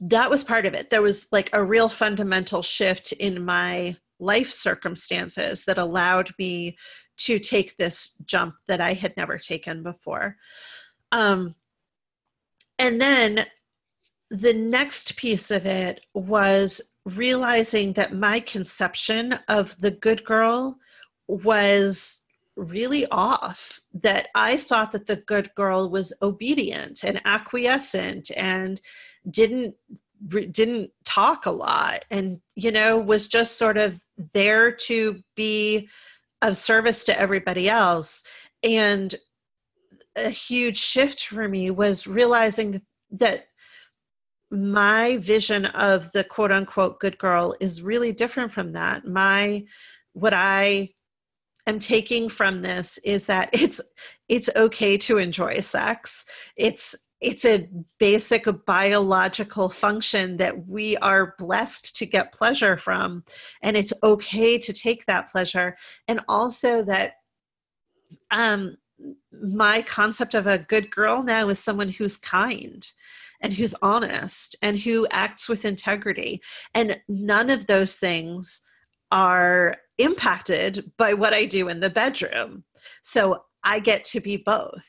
that 0.02 0.30
was 0.30 0.44
part 0.44 0.66
of 0.66 0.74
it. 0.74 0.90
There 0.90 1.02
was 1.02 1.28
like 1.32 1.50
a 1.54 1.64
real 1.64 1.90
fundamental 1.90 2.62
shift 2.62 3.12
in 3.14 3.44
my 3.44 3.96
life 4.20 4.52
circumstances 4.52 5.66
that 5.66 5.78
allowed 5.78 6.32
me 6.38 6.78
to 7.18 7.40
take 7.40 7.78
this 7.78 8.16
jump 8.26 8.56
that 8.68 8.82
i 8.82 8.94
had 8.94 9.16
never 9.18 9.38
taken 9.38 9.84
before. 9.84 10.38
Um, 11.12 11.56
and 12.78 13.02
then 13.02 13.46
the 14.30 14.54
next 14.54 15.16
piece 15.16 15.52
of 15.52 15.66
it 15.66 16.06
was 16.14 16.82
realizing 17.06 17.94
that 17.94 18.14
my 18.14 18.40
conception 18.40 19.40
of 19.48 19.80
the 19.82 19.92
good 19.92 20.24
girl 20.24 20.78
was 21.28 22.26
really 22.56 23.08
off 23.10 23.80
that 23.94 24.28
i 24.36 24.58
thought 24.58 24.92
that 24.92 25.08
the 25.08 25.16
good 25.16 25.50
girl 25.56 25.90
was 25.90 26.12
obedient 26.22 27.04
and 27.06 27.22
acquiescent 27.24 28.30
and 28.36 28.82
didn't 29.30 29.76
didn't 30.28 30.92
talk 31.06 31.46
a 31.46 31.52
lot 31.52 32.04
and 32.12 32.42
you 32.56 32.72
know 32.72 32.98
was 32.98 33.28
just 33.28 33.58
sort 33.58 33.78
of 33.78 34.00
there 34.34 34.70
to 34.70 35.22
be 35.36 35.88
of 36.42 36.58
service 36.58 37.06
to 37.06 37.18
everybody 37.18 37.70
else 37.70 38.22
and 38.64 39.16
a 40.18 40.30
huge 40.30 40.78
shift 40.78 41.28
for 41.28 41.48
me 41.48 41.72
was 41.72 42.06
realizing 42.06 42.82
that 43.12 43.46
my 44.52 45.18
vision 45.18 45.66
of 45.68 46.12
the 46.12 46.24
quote 46.24 46.52
unquote 46.52 47.00
good 47.00 47.18
girl 47.18 47.56
is 47.60 47.82
really 47.82 48.12
different 48.12 48.52
from 48.52 48.74
that. 48.74 49.06
My 49.06 49.64
what 50.14 50.34
I 50.34 50.90
am 51.68 51.80
taking 51.80 52.30
from 52.30 52.62
this 52.62 52.98
is 53.00 53.26
that 53.26 53.50
it's 53.54 53.80
it's 54.28 54.50
okay 54.56 54.98
to 54.98 55.18
enjoy 55.18 55.60
sex. 55.60 56.26
It's 56.56 56.96
it's 57.22 57.44
a 57.44 57.68
basic 57.98 58.48
biological 58.66 59.70
function 59.70 60.38
that 60.38 60.68
we 60.68 60.96
are 60.98 61.36
blessed 61.38 61.96
to 61.98 62.06
get 62.06 62.32
pleasure 62.32 62.78
from 62.78 63.24
and 63.62 63.76
it's 63.76 63.94
okay 64.04 64.58
to 64.58 64.72
take 64.72 65.06
that 65.06 65.30
pleasure 65.30 65.76
and 66.08 66.22
also 66.28 66.84
that 66.84 67.14
um 68.32 68.78
my 69.32 69.82
concept 69.84 70.34
of 70.34 70.48
a 70.48 70.58
good 70.58 70.92
girl 70.92 71.24
now 71.24 71.50
is 71.50 71.60
someone 71.60 71.90
who's 71.90 72.18
kind 72.18 72.92
and 73.42 73.54
who's 73.54 73.76
honest 73.82 74.56
and 74.62 74.80
who 74.80 75.08
acts 75.12 75.48
with 75.48 75.66
integrity. 75.66 76.42
And 76.74 77.00
none 77.08 77.50
of 77.50 77.68
those 77.68 77.96
things 77.96 78.62
are 79.12 79.76
impacted 79.98 80.92
by 80.98 81.14
what 81.14 81.34
I 81.34 81.46
do 81.46 81.70
in 81.70 81.80
the 81.80 81.90
bedroom. 81.90 82.64
So 83.04 83.44
I 83.64 83.80
get 83.80 84.04
to 84.06 84.20
be 84.20 84.38
both. 84.38 84.88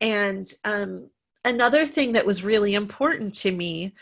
And 0.00 0.50
um, 0.64 1.10
another 1.44 1.86
thing 1.86 2.12
that 2.12 2.26
was 2.26 2.44
really 2.44 2.74
important 2.74 3.34
to 3.34 3.50
me 3.50 3.94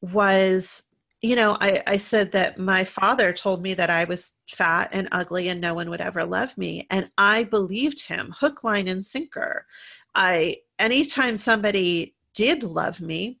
was 0.00 0.84
you 1.24 1.36
know, 1.36 1.56
I, 1.58 1.82
I 1.86 1.96
said 1.96 2.32
that 2.32 2.58
my 2.58 2.84
father 2.84 3.32
told 3.32 3.62
me 3.62 3.72
that 3.72 3.88
I 3.88 4.04
was 4.04 4.34
fat 4.50 4.90
and 4.92 5.08
ugly 5.10 5.48
and 5.48 5.58
no 5.58 5.72
one 5.72 5.88
would 5.88 6.02
ever 6.02 6.22
love 6.22 6.56
me. 6.58 6.86
And 6.90 7.08
I 7.16 7.44
believed 7.44 8.06
him 8.06 8.34
hook, 8.38 8.62
line, 8.62 8.88
and 8.88 9.02
sinker. 9.02 9.64
I, 10.14 10.56
anytime 10.78 11.38
somebody 11.38 12.14
did 12.34 12.62
love 12.62 13.00
me, 13.00 13.40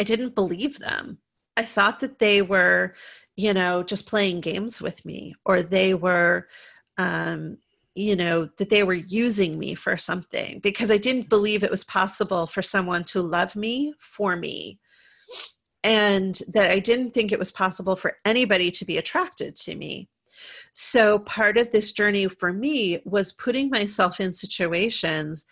I 0.00 0.04
didn't 0.04 0.34
believe 0.34 0.78
them. 0.78 1.18
I 1.54 1.64
thought 1.64 2.00
that 2.00 2.18
they 2.18 2.40
were, 2.40 2.94
you 3.36 3.52
know, 3.52 3.82
just 3.82 4.08
playing 4.08 4.40
games 4.40 4.80
with 4.80 5.04
me 5.04 5.34
or 5.44 5.60
they 5.60 5.92
were, 5.92 6.48
um, 6.96 7.58
you 7.94 8.16
know, 8.16 8.48
that 8.56 8.70
they 8.70 8.82
were 8.82 8.94
using 8.94 9.58
me 9.58 9.74
for 9.74 9.96
something 9.96 10.60
because 10.60 10.90
I 10.90 10.96
didn't 10.96 11.28
believe 11.28 11.62
it 11.62 11.70
was 11.70 11.84
possible 11.84 12.46
for 12.46 12.62
someone 12.62 13.04
to 13.04 13.20
love 13.20 13.56
me 13.56 13.94
for 13.98 14.36
me 14.36 14.78
and 15.82 16.38
that 16.48 16.70
I 16.70 16.78
didn't 16.78 17.12
think 17.12 17.32
it 17.32 17.38
was 17.38 17.50
possible 17.50 17.96
for 17.96 18.18
anybody 18.24 18.70
to 18.70 18.84
be 18.84 18.98
attracted 18.98 19.56
to 19.56 19.74
me. 19.74 20.08
So, 20.72 21.18
part 21.20 21.58
of 21.58 21.70
this 21.70 21.92
journey 21.92 22.28
for 22.28 22.52
me 22.52 23.00
was 23.04 23.32
putting 23.32 23.70
myself 23.70 24.20
in 24.20 24.32
situations 24.32 25.44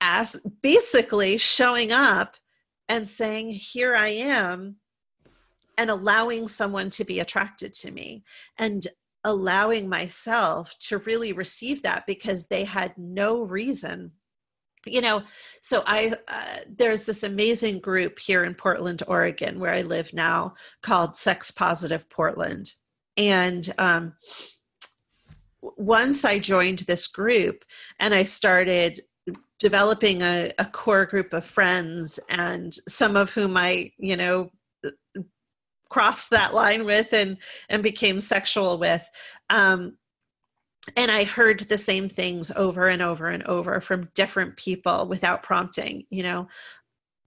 as 0.00 0.36
basically 0.62 1.36
showing 1.36 1.92
up 1.92 2.36
and 2.88 3.08
saying, 3.08 3.50
Here 3.50 3.96
I 3.96 4.08
am, 4.08 4.76
and 5.78 5.90
allowing 5.90 6.46
someone 6.46 6.90
to 6.90 7.04
be 7.04 7.20
attracted 7.20 7.72
to 7.74 7.90
me 7.90 8.22
and 8.58 8.86
allowing 9.24 9.88
myself 9.88 10.74
to 10.78 10.98
really 10.98 11.32
receive 11.32 11.82
that 11.82 12.04
because 12.06 12.46
they 12.46 12.64
had 12.64 12.96
no 12.96 13.44
reason. 13.44 14.12
You 14.86 15.00
know 15.00 15.22
so 15.62 15.82
i 15.86 16.12
uh, 16.28 16.58
there's 16.68 17.06
this 17.06 17.22
amazing 17.22 17.80
group 17.80 18.18
here 18.18 18.44
in 18.44 18.54
portland 18.54 19.02
oregon 19.08 19.58
where 19.58 19.72
i 19.72 19.80
live 19.80 20.12
now 20.12 20.54
called 20.82 21.16
sex 21.16 21.50
positive 21.50 22.06
portland. 22.10 22.70
And 23.16 23.72
um, 23.78 24.12
once 25.62 26.26
i 26.26 26.38
joined 26.38 26.80
this 26.80 27.06
group 27.06 27.64
and 27.98 28.12
i 28.12 28.24
started 28.24 29.00
developing 29.58 30.20
a, 30.20 30.52
a 30.58 30.66
core 30.66 31.06
group 31.06 31.32
of 31.32 31.46
friends 31.46 32.20
and 32.28 32.74
some 32.86 33.16
of 33.16 33.30
whom 33.30 33.56
i 33.56 33.90
you 33.96 34.16
know 34.16 34.50
crossed 35.94 36.30
that 36.30 36.52
line 36.52 36.84
with 36.84 37.12
and 37.12 37.36
and 37.68 37.80
became 37.80 38.18
sexual 38.18 38.78
with 38.78 39.08
um, 39.48 39.96
and 40.96 41.10
I 41.10 41.22
heard 41.24 41.60
the 41.60 41.78
same 41.78 42.08
things 42.08 42.50
over 42.50 42.88
and 42.88 43.00
over 43.00 43.28
and 43.28 43.42
over 43.44 43.80
from 43.80 44.10
different 44.14 44.56
people 44.56 45.06
without 45.06 45.42
prompting, 45.42 46.04
you 46.10 46.22
know. 46.22 46.48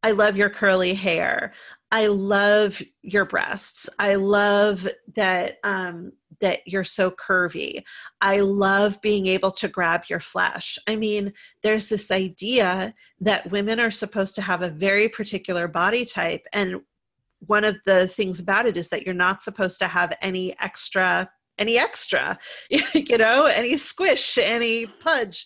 I 0.03 0.11
love 0.11 0.37
your 0.37 0.51
curly 0.51 0.93
hair. 0.93 1.53
I 1.91 2.05
love 2.07 2.81
your 3.01 3.25
breasts. 3.25 3.89
I 3.97 4.15
love 4.15 4.87
that 5.15 5.57
um, 5.63 6.11
that 6.39 6.59
you're 6.67 6.83
so 6.83 7.09
curvy. 7.09 7.83
I 8.21 8.41
love 8.41 9.01
being 9.01 9.25
able 9.25 9.51
to 9.53 9.67
grab 9.67 10.03
your 10.07 10.19
flesh. 10.19 10.77
I 10.87 10.95
mean, 10.95 11.33
there's 11.63 11.89
this 11.89 12.11
idea 12.11 12.93
that 13.21 13.49
women 13.49 13.79
are 13.79 13.89
supposed 13.89 14.35
to 14.35 14.43
have 14.43 14.61
a 14.61 14.69
very 14.69 15.09
particular 15.09 15.67
body 15.67 16.05
type, 16.05 16.45
and 16.53 16.81
one 17.39 17.63
of 17.63 17.77
the 17.85 18.07
things 18.07 18.39
about 18.39 18.65
it 18.65 18.77
is 18.77 18.89
that 18.89 19.05
you're 19.05 19.13
not 19.13 19.41
supposed 19.41 19.79
to 19.79 19.87
have 19.87 20.15
any 20.21 20.57
extra 20.59 21.29
any 21.59 21.77
extra 21.77 22.37
you 22.69 23.17
know 23.17 23.45
any 23.45 23.77
squish 23.77 24.37
any 24.37 24.85
pudge 24.85 25.45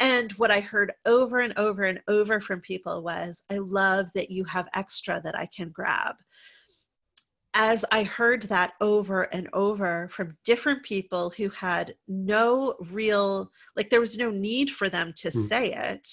and 0.00 0.32
what 0.32 0.50
I 0.50 0.60
heard 0.60 0.92
over 1.04 1.40
and 1.40 1.56
over 1.58 1.84
and 1.84 2.00
over 2.08 2.40
from 2.40 2.60
people 2.62 3.02
was, 3.02 3.44
I 3.50 3.58
love 3.58 4.10
that 4.14 4.30
you 4.30 4.44
have 4.44 4.66
extra 4.74 5.20
that 5.22 5.38
I 5.38 5.46
can 5.54 5.68
grab. 5.68 6.16
As 7.52 7.84
I 7.92 8.04
heard 8.04 8.44
that 8.44 8.72
over 8.80 9.24
and 9.24 9.48
over 9.52 10.08
from 10.08 10.38
different 10.44 10.84
people 10.84 11.30
who 11.36 11.50
had 11.50 11.94
no 12.08 12.74
real, 12.92 13.50
like 13.76 13.90
there 13.90 14.00
was 14.00 14.16
no 14.16 14.30
need 14.30 14.70
for 14.70 14.88
them 14.88 15.12
to 15.16 15.28
mm. 15.28 15.32
say 15.32 15.72
it, 15.72 16.08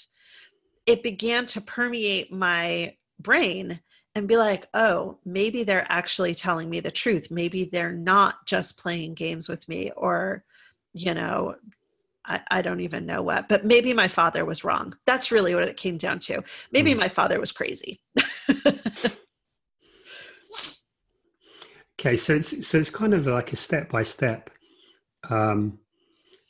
it 0.86 1.02
began 1.02 1.46
to 1.48 1.62
permeate 1.62 2.32
my 2.32 2.94
brain 3.20 3.80
and 4.18 4.28
be 4.28 4.36
like, 4.36 4.68
oh, 4.74 5.16
maybe 5.26 5.64
they're 5.64 5.86
actually 5.90 6.34
telling 6.34 6.72
me 6.72 6.80
the 6.80 6.90
truth. 6.90 7.28
Maybe 7.30 7.66
they're 7.66 7.92
not 7.92 8.48
just 8.48 8.80
playing 8.80 9.14
games 9.14 9.48
with 9.48 9.70
me 9.70 9.92
or, 9.96 10.44
you 10.94 11.14
know, 11.14 11.54
I, 12.26 12.42
I, 12.50 12.64
don't 12.64 12.80
even 12.80 13.06
know 13.06 13.22
what, 13.22 13.48
but 13.48 13.64
maybe 13.64 13.94
my 13.94 14.08
father 14.08 14.44
was 14.44 14.64
wrong. 14.64 14.96
That's 15.06 15.32
really 15.32 15.54
what 15.54 15.68
it 15.68 15.78
came 15.78 15.98
down 15.98 16.18
to. 16.22 16.44
Maybe 16.72 16.96
mm. 16.96 16.98
my 16.98 17.10
father 17.10 17.40
was 17.40 17.52
crazy. 17.52 18.02
okay, 22.00 22.18
so 22.18 22.34
it's 22.34 22.68
so 22.68 22.80
it's 22.80 22.90
kind 22.90 23.14
of 23.14 23.28
like 23.28 23.54
a 23.54 23.56
step 23.56 23.90
by 23.90 24.02
step. 24.02 24.50
Um, 25.30 25.78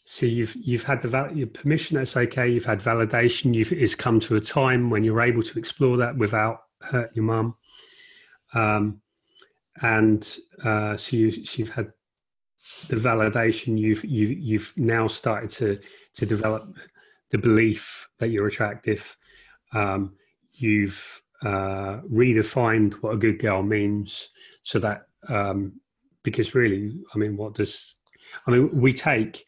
so 0.05 0.25
you've 0.25 0.55
you've 0.55 0.83
had 0.83 1.01
the 1.01 1.09
val- 1.09 1.35
your 1.35 1.47
permission. 1.47 1.97
That's 1.97 2.15
okay. 2.15 2.47
You've 2.47 2.65
had 2.65 2.79
validation. 2.79 3.53
You've 3.53 3.73
it's 3.73 3.93
come 3.93 4.21
to 4.21 4.37
a 4.37 4.41
time 4.41 4.89
when 4.89 5.03
you're 5.03 5.21
able 5.21 5.43
to 5.43 5.59
explore 5.59 5.97
that 5.97 6.15
without 6.17 6.61
hurting 6.81 7.15
your 7.15 7.25
mum. 7.25 7.55
Um, 8.53 9.01
and 9.81 10.37
uh, 10.63 10.97
so 10.97 11.15
you, 11.15 11.27
you've 11.55 11.69
had 11.69 11.91
the 12.89 12.95
validation 12.95 13.77
you've 13.77 14.03
you, 14.03 14.27
you've 14.27 14.73
now 14.77 15.07
started 15.07 15.49
to 15.49 15.79
to 16.13 16.25
develop 16.25 16.75
the 17.31 17.37
belief 17.37 18.07
that 18.19 18.29
you're 18.29 18.47
attractive 18.47 19.15
um, 19.73 20.13
you've 20.53 21.21
uh, 21.43 22.01
redefined 22.11 22.93
what 22.95 23.13
a 23.13 23.17
good 23.17 23.39
girl 23.39 23.61
means 23.61 24.29
so 24.63 24.79
that 24.79 25.07
um, 25.29 25.79
because 26.23 26.55
really 26.55 26.99
i 27.13 27.17
mean 27.17 27.37
what 27.37 27.53
does 27.53 27.95
i 28.47 28.51
mean 28.51 28.69
we 28.79 28.91
take 28.91 29.45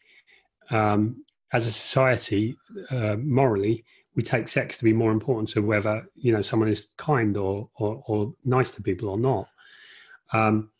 um, 0.70 1.22
as 1.52 1.66
a 1.66 1.72
society 1.72 2.56
uh, 2.90 3.16
morally 3.16 3.84
we 4.16 4.22
take 4.22 4.48
sex 4.48 4.76
to 4.76 4.84
be 4.84 4.92
more 4.92 5.12
important 5.12 5.48
to 5.48 5.60
whether 5.60 6.04
you 6.14 6.32
know 6.32 6.42
someone 6.42 6.68
is 6.68 6.88
kind 6.96 7.36
or 7.36 7.68
or, 7.78 8.02
or 8.06 8.34
nice 8.44 8.70
to 8.70 8.82
people 8.82 9.08
or 9.08 9.18
not 9.18 9.48
um, 10.32 10.70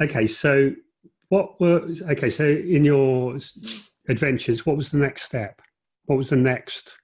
okay 0.00 0.26
so 0.26 0.72
what 1.32 1.58
were 1.58 1.80
okay? 2.10 2.28
So 2.28 2.44
in 2.44 2.84
your 2.84 3.38
adventures, 4.06 4.66
what 4.66 4.76
was 4.76 4.90
the 4.90 4.98
next 4.98 5.22
step? 5.22 5.62
What 6.04 6.18
was 6.18 6.28
the 6.28 6.36
next? 6.36 6.98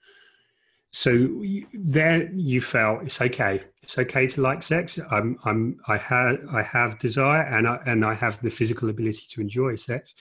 So 0.91 1.09
you, 1.13 1.67
there, 1.73 2.31
you 2.35 2.61
felt 2.61 3.05
it's 3.05 3.23
okay. 3.23 3.63
It's 3.83 3.97
okay 3.97 4.27
to 4.27 4.43
like 4.43 4.63
sex. 4.63 4.99
I'm, 5.11 5.39
I'm, 5.47 5.79
I 5.89 5.97
have, 5.97 6.41
I 6.53 6.63
have 6.63 6.99
desire, 6.99 7.41
and 7.41 7.67
I, 7.67 7.79
and 7.87 8.05
I 8.05 8.13
have 8.13 8.39
the 8.43 8.51
physical 8.51 8.91
ability 8.91 9.25
to 9.31 9.41
enjoy 9.41 9.77
sex. 9.77 10.13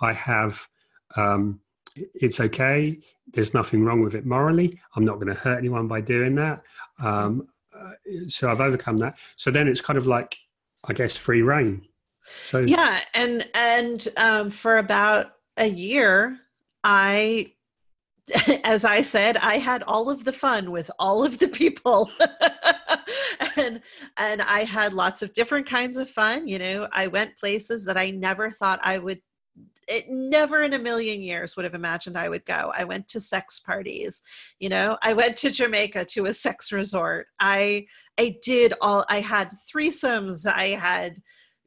I 0.00 0.12
have. 0.12 0.66
Um, 1.14 1.60
it's 1.96 2.40
okay. 2.40 2.98
There's 3.32 3.54
nothing 3.54 3.84
wrong 3.84 4.02
with 4.02 4.14
it 4.14 4.26
morally. 4.26 4.78
I'm 4.94 5.04
not 5.04 5.16
going 5.16 5.28
to 5.28 5.34
hurt 5.34 5.58
anyone 5.58 5.88
by 5.88 6.00
doing 6.00 6.34
that. 6.36 6.62
Um, 6.98 7.48
uh, 7.74 7.92
so 8.28 8.50
I've 8.50 8.60
overcome 8.60 8.98
that. 8.98 9.18
So 9.36 9.50
then 9.50 9.68
it's 9.68 9.80
kind 9.80 9.98
of 9.98 10.06
like, 10.06 10.36
I 10.84 10.92
guess, 10.92 11.16
free 11.16 11.42
reign. 11.42 11.86
So 12.48 12.60
yeah, 12.60 13.00
and 13.14 13.48
and 13.54 14.06
um, 14.16 14.50
for 14.50 14.78
about 14.78 15.32
a 15.56 15.66
year, 15.66 16.38
I, 16.82 17.52
as 18.64 18.84
I 18.84 19.02
said, 19.02 19.36
I 19.36 19.58
had 19.58 19.84
all 19.84 20.10
of 20.10 20.24
the 20.24 20.32
fun 20.32 20.70
with 20.72 20.90
all 20.98 21.24
of 21.24 21.38
the 21.38 21.48
people, 21.48 22.10
and 23.56 23.80
and 24.16 24.42
I 24.42 24.64
had 24.64 24.92
lots 24.92 25.22
of 25.22 25.32
different 25.34 25.66
kinds 25.66 25.96
of 25.96 26.10
fun. 26.10 26.48
You 26.48 26.58
know, 26.58 26.88
I 26.92 27.06
went 27.06 27.38
places 27.38 27.84
that 27.84 27.96
I 27.96 28.10
never 28.10 28.50
thought 28.50 28.80
I 28.82 28.98
would 28.98 29.20
it 29.88 30.08
never 30.08 30.62
in 30.62 30.72
a 30.72 30.78
million 30.78 31.22
years 31.22 31.56
would 31.56 31.64
have 31.64 31.74
imagined 31.74 32.18
I 32.18 32.28
would 32.28 32.44
go. 32.44 32.72
I 32.76 32.84
went 32.84 33.06
to 33.08 33.20
sex 33.20 33.60
parties, 33.60 34.22
you 34.58 34.68
know, 34.68 34.98
I 35.02 35.12
went 35.12 35.36
to 35.38 35.50
Jamaica 35.50 36.04
to 36.06 36.26
a 36.26 36.34
sex 36.34 36.72
resort. 36.72 37.28
I 37.38 37.86
I 38.18 38.36
did 38.42 38.74
all 38.80 39.04
I 39.08 39.20
had 39.20 39.50
threesomes, 39.72 40.46
I 40.46 40.68
had 40.68 41.22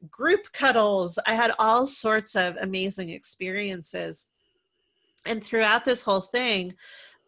group 0.08 0.52
cuddles. 0.52 1.18
I 1.26 1.34
had 1.34 1.52
all 1.58 1.86
sorts 1.86 2.36
of 2.36 2.56
amazing 2.60 3.10
experiences. 3.10 4.26
And 5.26 5.44
throughout 5.44 5.84
this 5.84 6.02
whole 6.02 6.20
thing, 6.20 6.74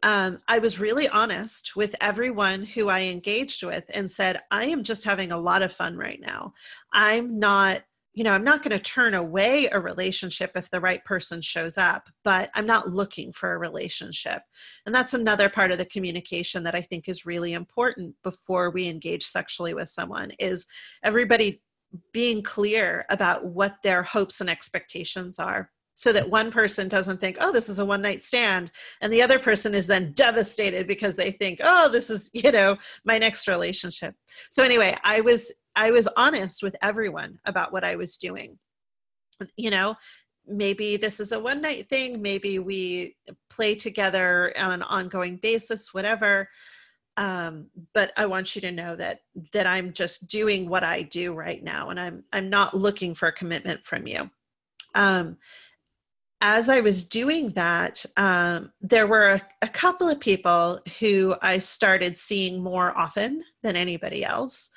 um, 0.03 0.40
I 0.49 0.59
was 0.59 0.80
really 0.80 1.09
honest 1.09 1.76
with 1.76 1.95
everyone 2.01 2.64
who 2.64 2.88
I 2.88 3.03
engaged 3.03 3.62
with 3.62 3.84
and 3.90 4.11
said, 4.11 4.40
I 4.51 4.64
am 4.64 4.82
just 4.82 5.05
having 5.05 5.30
a 5.30 5.38
lot 5.38 5.62
of 5.62 5.72
fun 5.72 5.97
right 5.97 6.20
now. 6.20 6.55
I'm 6.93 7.38
not, 7.38 7.82
you 8.14 8.24
know, 8.24 8.32
I'm 8.32 8.44
not 8.44 8.62
going 8.62 8.76
to 8.76 8.82
turn 8.82 9.14
away 9.14 9.68
a 9.72 9.80
relationship 9.80 10.52
if 10.54 10.70
the 10.70 10.80
right 10.80 11.02
person 11.04 11.40
shows 11.40 11.78
up, 11.78 12.08
but 12.24 12.50
I'm 12.54 12.66
not 12.66 12.90
looking 12.90 13.32
for 13.32 13.52
a 13.52 13.58
relationship. 13.58 14.42
And 14.84 14.94
that's 14.94 15.14
another 15.14 15.48
part 15.48 15.72
of 15.72 15.78
the 15.78 15.86
communication 15.86 16.62
that 16.64 16.74
I 16.74 16.82
think 16.82 17.08
is 17.08 17.24
really 17.24 17.54
important 17.54 18.14
before 18.22 18.70
we 18.70 18.88
engage 18.88 19.24
sexually 19.24 19.72
with 19.72 19.88
someone 19.88 20.30
is 20.38 20.66
everybody 21.02 21.62
being 22.12 22.42
clear 22.42 23.06
about 23.08 23.46
what 23.46 23.76
their 23.82 24.02
hopes 24.02 24.40
and 24.40 24.50
expectations 24.50 25.38
are 25.38 25.70
so 25.95 26.12
that 26.12 26.28
one 26.28 26.51
person 26.51 26.88
doesn't 26.88 27.20
think 27.20 27.36
oh 27.40 27.53
this 27.53 27.68
is 27.68 27.78
a 27.78 27.84
one 27.84 28.03
night 28.03 28.22
stand 28.22 28.70
and 29.01 29.12
the 29.12 29.22
other 29.22 29.38
person 29.38 29.74
is 29.74 29.86
then 29.86 30.12
devastated 30.12 30.86
because 30.86 31.14
they 31.14 31.32
think 31.32 31.61
oh 31.62 31.88
this 31.88 32.11
is 32.11 32.30
you 32.34 32.51
know 32.51 32.76
my 33.05 33.18
next 33.18 33.49
relationship. 33.49 34.14
So 34.51 34.62
anyway 34.62 34.97
i 35.05 35.20
was 35.20 35.53
i 35.76 35.90
was 35.90 36.09
honest 36.16 36.62
with 36.62 36.76
everyone 36.82 37.38
about 37.45 37.72
what 37.72 37.84
i 37.84 37.97
was 37.97 38.16
doing. 38.16 38.59
You 39.57 39.70
know 39.70 39.97
maybe 40.47 40.97
this 40.97 41.20
is 41.20 41.30
a 41.30 41.38
one 41.38 41.61
night 41.61 41.88
thing 41.88 42.20
maybe 42.20 42.59
we 42.59 43.16
play 43.49 43.76
together 43.76 44.53
on 44.59 44.72
an 44.72 44.82
ongoing 44.82 45.36
basis 45.36 45.95
whatever. 45.95 46.49
Um, 47.18 47.66
but 47.93 48.11
i 48.16 48.24
want 48.24 48.55
you 48.57 48.62
to 48.62 48.72
know 48.72 48.97
that 48.97 49.20
that 49.53 49.66
i'm 49.66 49.93
just 49.93 50.28
doing 50.28 50.66
what 50.66 50.82
i 50.82 51.03
do 51.03 51.34
right 51.34 51.62
now 51.62 51.90
and 51.90 52.01
i'm 52.01 52.24
i'm 52.32 52.49
not 52.49 52.74
looking 52.74 53.14
for 53.14 53.28
a 53.28 53.32
commitment 53.32 53.84
from 53.84 54.07
you. 54.07 54.30
Um, 54.95 55.36
as 56.43 56.68
i 56.68 56.80
was 56.80 57.05
doing 57.05 57.51
that 57.53 58.05
um, 58.18 58.70
there 58.82 59.07
were 59.07 59.28
a, 59.28 59.40
a 59.62 59.68
couple 59.68 60.09
of 60.09 60.20
people 60.20 60.78
who 61.01 61.34
i 61.40 61.57
started 61.57 62.18
seeing 62.18 62.62
more 62.62 62.97
often 62.99 63.43
than 63.62 63.76
anybody 63.76 64.24
else. 64.24 64.70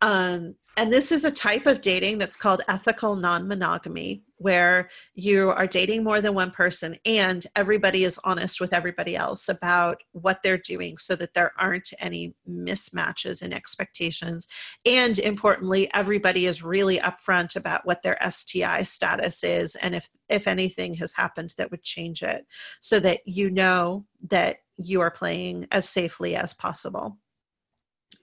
Um, 0.00 0.54
and 0.78 0.92
this 0.92 1.10
is 1.10 1.24
a 1.24 1.30
type 1.32 1.66
of 1.66 1.80
dating 1.80 2.18
that's 2.18 2.36
called 2.36 2.62
ethical 2.68 3.16
non 3.16 3.48
monogamy, 3.48 4.22
where 4.36 4.88
you 5.12 5.50
are 5.50 5.66
dating 5.66 6.04
more 6.04 6.20
than 6.20 6.34
one 6.34 6.52
person 6.52 6.96
and 7.04 7.44
everybody 7.56 8.04
is 8.04 8.20
honest 8.22 8.60
with 8.60 8.72
everybody 8.72 9.16
else 9.16 9.48
about 9.48 10.00
what 10.12 10.38
they're 10.44 10.56
doing 10.56 10.96
so 10.96 11.16
that 11.16 11.34
there 11.34 11.50
aren't 11.58 11.92
any 11.98 12.32
mismatches 12.48 13.42
in 13.42 13.52
expectations. 13.52 14.46
And 14.86 15.18
importantly, 15.18 15.92
everybody 15.92 16.46
is 16.46 16.62
really 16.62 17.00
upfront 17.00 17.56
about 17.56 17.84
what 17.84 18.04
their 18.04 18.16
STI 18.30 18.84
status 18.84 19.42
is 19.42 19.74
and 19.74 19.96
if, 19.96 20.08
if 20.28 20.46
anything 20.46 20.94
has 20.94 21.12
happened 21.12 21.54
that 21.58 21.72
would 21.72 21.82
change 21.82 22.22
it 22.22 22.46
so 22.80 23.00
that 23.00 23.26
you 23.26 23.50
know 23.50 24.06
that 24.30 24.58
you 24.76 25.00
are 25.00 25.10
playing 25.10 25.66
as 25.72 25.88
safely 25.88 26.36
as 26.36 26.54
possible. 26.54 27.18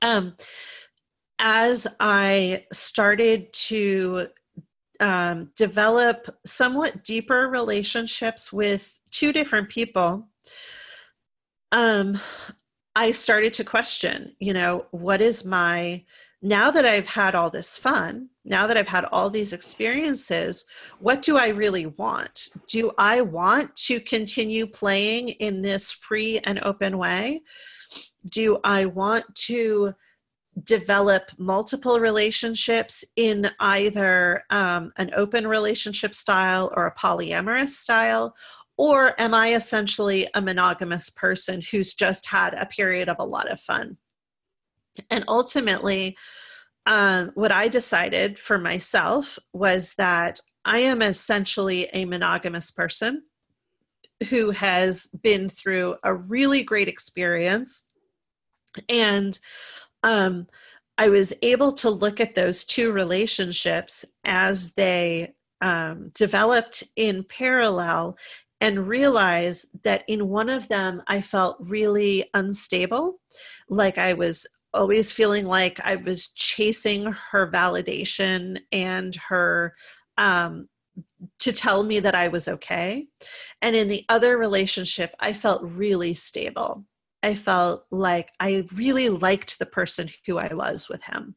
Um, 0.01 0.36
as 1.39 1.88
I 1.99 2.65
started 2.71 3.51
to 3.53 4.27
um, 4.99 5.51
develop 5.55 6.36
somewhat 6.45 7.03
deeper 7.03 7.49
relationships 7.49 8.53
with 8.53 8.99
two 9.11 9.33
different 9.33 9.69
people, 9.69 10.29
um, 11.71 12.19
I 12.95 13.11
started 13.11 13.51
to 13.53 13.65
question, 13.65 14.36
you 14.39 14.53
know, 14.53 14.86
what 14.91 15.19
is 15.19 15.43
my, 15.43 16.05
now 16.41 16.71
that 16.71 16.86
I've 16.86 17.07
had 17.07 17.36
all 17.36 17.49
this 17.49 17.77
fun, 17.77 18.29
now 18.45 18.67
that 18.67 18.77
I've 18.77 18.88
had 18.88 19.05
all 19.05 19.29
these 19.29 19.51
experiences, 19.51 20.65
what 20.99 21.21
do 21.21 21.38
I 21.38 21.49
really 21.49 21.88
want? 21.88 22.49
Do 22.69 22.91
I 22.97 23.21
want 23.21 23.75
to 23.77 23.99
continue 23.99 24.67
playing 24.67 25.29
in 25.29 25.61
this 25.61 25.91
free 25.91 26.39
and 26.45 26.59
open 26.63 26.97
way? 26.97 27.41
Do 28.29 28.59
I 28.63 28.86
want 28.86 29.25
to 29.47 29.93
develop 30.64 31.32
multiple 31.38 31.99
relationships 31.99 33.03
in 33.16 33.51
either 33.60 34.43
um, 34.49 34.91
an 34.97 35.12
open 35.16 35.47
relationship 35.47 36.16
style 36.16 36.72
or 36.76 36.88
a 36.88 36.95
polyamorous 36.95 37.72
style? 37.72 38.36
Or 38.78 39.20
am 39.20 39.34
I 39.34 39.53
essentially 39.53 40.28
a 40.34 40.41
monogamous 40.41 41.10
person 41.10 41.62
who's 41.72 41.93
just 41.93 42.26
had 42.26 42.53
a 42.53 42.66
period 42.66 43.10
of 43.10 43.18
a 43.20 43.26
lot 43.26 43.49
of 43.51 43.62
fun? 43.62 43.97
And 45.10 45.24
ultimately, 45.28 46.18
um, 46.86 47.32
what 47.36 47.51
I 47.51 47.68
decided 47.68 48.38
for 48.38 48.58
myself 48.58 49.39
was 49.53 49.93
that 49.97 50.39
I 50.64 50.80
am 50.80 51.01
essentially 51.01 51.88
a 51.93 52.06
monogamous 52.06 52.72
person 52.72 53.24
who 54.30 54.51
has 54.51 55.08
been 55.22 55.49
through 55.49 55.95
a 56.03 56.14
really 56.14 56.64
great 56.64 56.88
experience. 56.88 57.89
And 58.89 59.38
um, 60.06 60.47
I 60.97 61.10
was 61.10 61.34
able 61.41 61.74
to 61.74 61.89
look 61.89 62.22
at 62.22 62.36
those 62.36 62.64
two 62.64 62.93
relationships 62.93 64.06
as 64.24 64.74
they 64.76 65.34
um, 65.60 66.12
developed 66.14 66.84
in 66.95 67.26
parallel 67.26 68.18
and 68.62 68.88
realize 68.88 69.66
that 69.84 70.03
in 70.08 70.30
one 70.30 70.49
of 70.49 70.70
them 70.70 71.01
I 71.08 71.22
felt 71.22 71.58
really 71.60 72.30
unstable, 72.34 73.20
like 73.68 73.97
I 73.97 74.14
was 74.14 74.47
always 74.74 75.12
feeling 75.12 75.45
like 75.45 75.80
I 75.84 75.95
was 75.95 76.30
chasing 76.34 77.12
her 77.32 77.51
validation 77.51 78.60
and 78.72 79.16
her 79.16 79.74
um, 80.18 80.70
to 81.39 81.51
tell 81.51 81.84
me 81.84 81.99
that 81.99 82.16
I 82.16 82.28
was 82.28 82.47
okay. 82.47 83.08
And 83.62 83.76
in 83.76 83.88
the 83.88 84.06
other 84.08 84.38
relationship, 84.38 85.14
I 85.20 85.34
felt 85.34 85.64
really 85.64 86.14
stable. 86.14 86.86
I 87.26 87.34
felt 87.34 87.86
like 87.89 88.30
I 88.39 88.65
really 88.76 89.09
liked 89.09 89.57
the 89.57 89.65
person 89.65 90.11
who 90.28 90.38
I 90.38 90.53
was 90.53 90.88
with 90.88 91.01
him. 91.01 91.36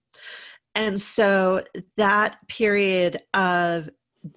And 0.74 1.00
so 1.00 1.64
that 1.96 2.36
period 2.46 3.22
of 3.32 3.88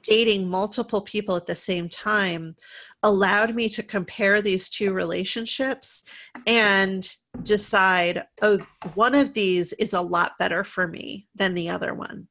dating 0.02 0.48
multiple 0.48 1.02
people 1.02 1.36
at 1.36 1.48
the 1.48 1.56
same 1.56 1.90
time 1.90 2.56
allowed 3.04 3.54
me 3.54 3.68
to 3.68 3.84
compare 3.84 4.42
these 4.42 4.70
two 4.70 4.94
relationships 4.94 6.06
and 6.48 7.14
decide, 7.44 8.24
oh, 8.42 8.60
one 8.94 9.14
of 9.14 9.34
these 9.34 9.74
is 9.74 9.92
a 9.92 10.00
lot 10.00 10.38
better 10.40 10.64
for 10.64 10.88
me 10.88 11.28
than 11.36 11.54
the 11.54 11.68
other 11.68 11.94
one. 11.94 12.30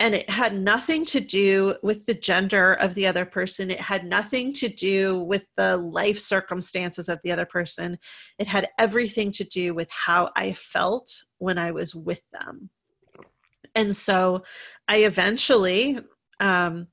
And 0.00 0.14
it 0.14 0.30
had 0.30 0.54
nothing 0.54 1.04
to 1.06 1.20
do 1.20 1.76
with 1.82 2.06
the 2.06 2.14
gender 2.14 2.74
of 2.74 2.94
the 2.94 3.06
other 3.06 3.24
person. 3.24 3.70
It 3.70 3.80
had 3.80 4.04
nothing 4.04 4.52
to 4.54 4.68
do 4.68 5.18
with 5.18 5.44
the 5.56 5.76
life 5.76 6.20
circumstances 6.20 7.08
of 7.08 7.18
the 7.24 7.32
other 7.32 7.46
person. 7.46 7.98
It 8.38 8.46
had 8.46 8.68
everything 8.78 9.32
to 9.32 9.44
do 9.44 9.74
with 9.74 9.88
how 9.90 10.30
I 10.36 10.52
felt 10.52 11.10
when 11.38 11.58
I 11.58 11.72
was 11.72 11.94
with 11.94 12.22
them. 12.32 12.70
And 13.74 13.94
so 13.94 14.44
I 14.86 14.98
eventually 14.98 15.98
um, 16.40 16.86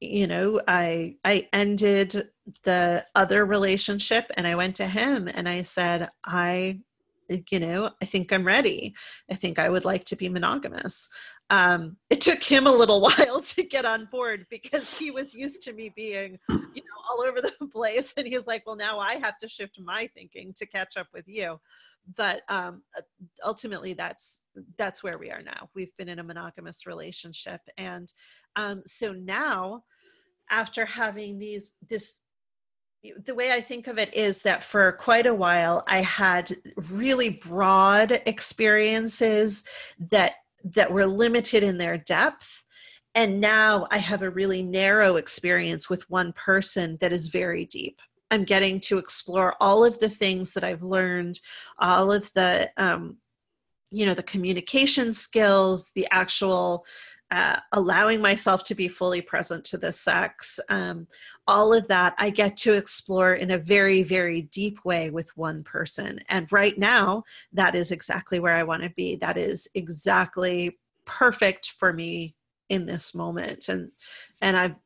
you 0.00 0.26
know 0.26 0.60
i 0.68 1.14
i 1.24 1.48
ended 1.52 2.28
the 2.64 3.04
other 3.14 3.46
relationship 3.46 4.30
and 4.36 4.46
i 4.46 4.54
went 4.54 4.76
to 4.76 4.86
him 4.86 5.28
and 5.28 5.48
i 5.48 5.62
said 5.62 6.10
i 6.24 6.78
you 7.28 7.60
know 7.60 7.90
i 8.02 8.04
think 8.04 8.32
i'm 8.32 8.46
ready. 8.46 8.94
I 9.30 9.34
think 9.34 9.58
i 9.58 9.68
would 9.68 9.84
like 9.84 10.04
to 10.06 10.16
be 10.16 10.28
monogamous. 10.28 11.08
Um, 11.50 11.98
it 12.08 12.22
took 12.22 12.42
him 12.42 12.66
a 12.66 12.72
little 12.72 13.00
while 13.18 13.40
to 13.42 13.62
get 13.62 13.84
on 13.84 14.08
board 14.10 14.46
because 14.50 14.96
he 14.96 15.10
was 15.10 15.34
used 15.34 15.62
to 15.62 15.72
me 15.72 15.92
being 15.94 16.38
you 16.50 16.82
know 16.82 17.00
all 17.08 17.22
over 17.22 17.40
the 17.40 17.66
place 17.72 18.14
and 18.16 18.26
he's 18.26 18.46
like 18.46 18.66
well 18.66 18.76
now 18.76 18.98
i 18.98 19.14
have 19.16 19.38
to 19.38 19.48
shift 19.48 19.78
my 19.80 20.08
thinking 20.14 20.52
to 20.56 20.66
catch 20.66 20.96
up 20.96 21.08
with 21.12 21.26
you. 21.28 21.58
But 22.16 22.42
um, 22.50 22.82
ultimately 23.46 23.94
that's 23.94 24.40
that's 24.76 25.02
where 25.02 25.16
we 25.18 25.30
are 25.30 25.40
now. 25.40 25.70
We've 25.74 25.96
been 25.96 26.10
in 26.10 26.18
a 26.18 26.24
monogamous 26.24 26.86
relationship 26.86 27.62
and 27.78 28.12
um, 28.56 28.82
so 28.84 29.12
now 29.12 29.84
after 30.50 30.84
having 30.84 31.38
these 31.38 31.74
this 31.88 32.23
the 33.24 33.34
way 33.34 33.52
I 33.52 33.60
think 33.60 33.86
of 33.86 33.98
it 33.98 34.14
is 34.14 34.42
that 34.42 34.62
for 34.62 34.92
quite 34.92 35.26
a 35.26 35.34
while 35.34 35.84
I 35.86 36.00
had 36.00 36.56
really 36.90 37.30
broad 37.30 38.22
experiences 38.26 39.64
that 39.98 40.34
that 40.64 40.90
were 40.90 41.06
limited 41.06 41.62
in 41.62 41.76
their 41.76 41.98
depth 41.98 42.64
and 43.14 43.40
now 43.40 43.86
I 43.90 43.98
have 43.98 44.22
a 44.22 44.30
really 44.30 44.62
narrow 44.62 45.16
experience 45.16 45.88
with 45.88 46.08
one 46.10 46.32
person 46.32 46.98
that 47.00 47.12
is 47.12 47.28
very 47.28 47.64
deep. 47.66 48.00
I'm 48.30 48.44
getting 48.44 48.80
to 48.80 48.98
explore 48.98 49.54
all 49.60 49.84
of 49.84 49.98
the 50.00 50.08
things 50.08 50.52
that 50.52 50.64
I've 50.64 50.82
learned, 50.82 51.38
all 51.78 52.10
of 52.10 52.32
the 52.32 52.70
um, 52.76 53.18
you 53.90 54.06
know 54.06 54.14
the 54.14 54.22
communication 54.24 55.12
skills, 55.12 55.92
the 55.94 56.08
actual 56.10 56.84
uh, 57.34 57.58
allowing 57.72 58.20
myself 58.20 58.62
to 58.62 58.76
be 58.76 58.86
fully 58.86 59.20
present 59.20 59.64
to 59.64 59.76
the 59.76 59.92
sex, 59.92 60.60
um, 60.68 61.04
all 61.48 61.74
of 61.74 61.88
that 61.88 62.14
I 62.16 62.30
get 62.30 62.56
to 62.58 62.74
explore 62.74 63.34
in 63.34 63.50
a 63.50 63.58
very, 63.58 64.04
very 64.04 64.42
deep 64.42 64.84
way 64.84 65.10
with 65.10 65.36
one 65.36 65.64
person. 65.64 66.20
And 66.28 66.46
right 66.52 66.78
now, 66.78 67.24
that 67.52 67.74
is 67.74 67.90
exactly 67.90 68.38
where 68.38 68.54
I 68.54 68.62
want 68.62 68.84
to 68.84 68.90
be. 68.90 69.16
That 69.16 69.36
is 69.36 69.68
exactly 69.74 70.78
perfect 71.06 71.72
for 71.72 71.92
me 71.92 72.36
in 72.68 72.86
this 72.86 73.16
moment. 73.16 73.68
And 73.68 73.90
and 74.40 74.56
I've 74.56 74.76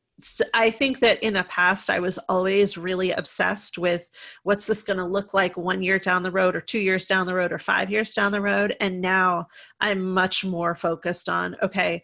I 0.52 0.70
think 0.70 0.98
that 1.00 1.22
in 1.22 1.34
the 1.34 1.44
past, 1.44 1.90
I 1.90 2.00
was 2.00 2.18
always 2.28 2.76
really 2.76 3.12
obsessed 3.12 3.78
with 3.78 4.10
what's 4.42 4.66
this 4.66 4.82
going 4.82 4.98
to 4.98 5.04
look 5.04 5.32
like 5.32 5.56
one 5.56 5.80
year 5.80 5.98
down 5.98 6.24
the 6.24 6.30
road, 6.30 6.56
or 6.56 6.60
two 6.60 6.80
years 6.80 7.06
down 7.06 7.26
the 7.26 7.34
road, 7.34 7.52
or 7.52 7.58
five 7.58 7.88
years 7.88 8.14
down 8.14 8.32
the 8.32 8.40
road. 8.40 8.74
And 8.80 9.00
now 9.00 9.46
I'm 9.80 10.02
much 10.02 10.44
more 10.44 10.74
focused 10.74 11.28
on 11.28 11.56
okay, 11.62 12.02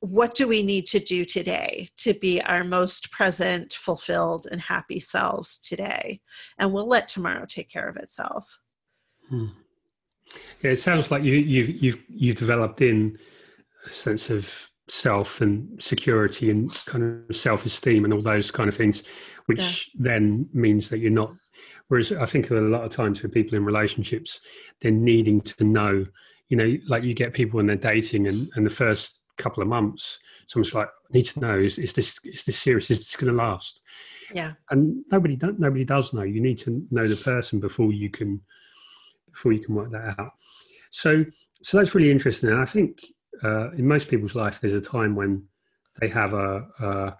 what 0.00 0.34
do 0.34 0.48
we 0.48 0.62
need 0.62 0.86
to 0.86 1.00
do 1.00 1.24
today 1.24 1.88
to 1.98 2.14
be 2.14 2.40
our 2.42 2.64
most 2.64 3.10
present, 3.10 3.74
fulfilled, 3.74 4.46
and 4.50 4.60
happy 4.60 5.00
selves 5.00 5.58
today? 5.58 6.20
And 6.58 6.72
we'll 6.72 6.88
let 6.88 7.08
tomorrow 7.08 7.46
take 7.46 7.70
care 7.70 7.88
of 7.88 7.96
itself. 7.96 8.58
Hmm. 9.28 9.46
Yeah, 10.62 10.72
it 10.72 10.76
sounds 10.76 11.10
like 11.10 11.22
you, 11.22 11.34
you've 11.34 11.82
you've 11.82 12.02
you've 12.08 12.36
developed 12.36 12.82
in 12.82 13.18
a 13.86 13.90
sense 13.90 14.30
of 14.30 14.52
self 14.88 15.40
and 15.40 15.82
security 15.82 16.50
and 16.50 16.72
kind 16.86 17.24
of 17.28 17.36
self-esteem 17.36 18.04
and 18.04 18.12
all 18.12 18.22
those 18.22 18.50
kind 18.50 18.68
of 18.68 18.76
things, 18.76 19.02
which 19.46 19.90
yeah. 19.94 20.02
then 20.10 20.48
means 20.52 20.88
that 20.90 20.98
you're 20.98 21.10
not. 21.10 21.32
Whereas 21.88 22.12
I 22.12 22.26
think 22.26 22.50
a 22.50 22.54
lot 22.54 22.84
of 22.84 22.92
times 22.92 23.20
for 23.20 23.28
people 23.28 23.56
in 23.56 23.64
relationships, 23.64 24.40
they're 24.80 24.92
needing 24.92 25.40
to 25.42 25.64
know. 25.64 26.04
You 26.48 26.56
know, 26.56 26.76
like 26.88 27.02
you 27.02 27.14
get 27.14 27.34
people 27.34 27.56
when 27.56 27.66
they're 27.66 27.76
dating, 27.76 28.28
and, 28.28 28.48
and 28.54 28.64
the 28.64 28.70
first 28.70 29.20
couple 29.36 29.62
of 29.62 29.68
months, 29.68 30.18
someone's 30.46 30.74
like, 30.74 30.88
I 30.88 31.16
need 31.16 31.26
to 31.26 31.40
know 31.40 31.58
is, 31.58 31.78
is 31.78 31.92
this 31.92 32.18
is 32.24 32.44
this 32.44 32.58
serious? 32.58 32.90
Is 32.90 32.98
this 32.98 33.16
going 33.16 33.32
to 33.32 33.42
last? 33.42 33.80
Yeah. 34.32 34.52
And 34.70 35.04
nobody 35.10 35.38
nobody 35.40 35.84
does 35.84 36.12
know. 36.12 36.22
You 36.22 36.40
need 36.40 36.58
to 36.58 36.86
know 36.90 37.06
the 37.06 37.16
person 37.16 37.60
before 37.60 37.92
you 37.92 38.10
can 38.10 38.40
before 39.30 39.52
you 39.52 39.60
can 39.62 39.74
work 39.74 39.90
that 39.92 40.18
out. 40.18 40.32
So 40.90 41.24
so 41.62 41.78
that's 41.78 41.94
really 41.94 42.10
interesting. 42.10 42.50
And 42.50 42.60
I 42.60 42.64
think 42.64 43.00
uh, 43.44 43.70
in 43.72 43.86
most 43.86 44.08
people's 44.08 44.34
life, 44.34 44.60
there's 44.60 44.74
a 44.74 44.80
time 44.80 45.14
when 45.14 45.46
they 46.00 46.08
have 46.08 46.32
a, 46.32 46.66
a 46.80 47.16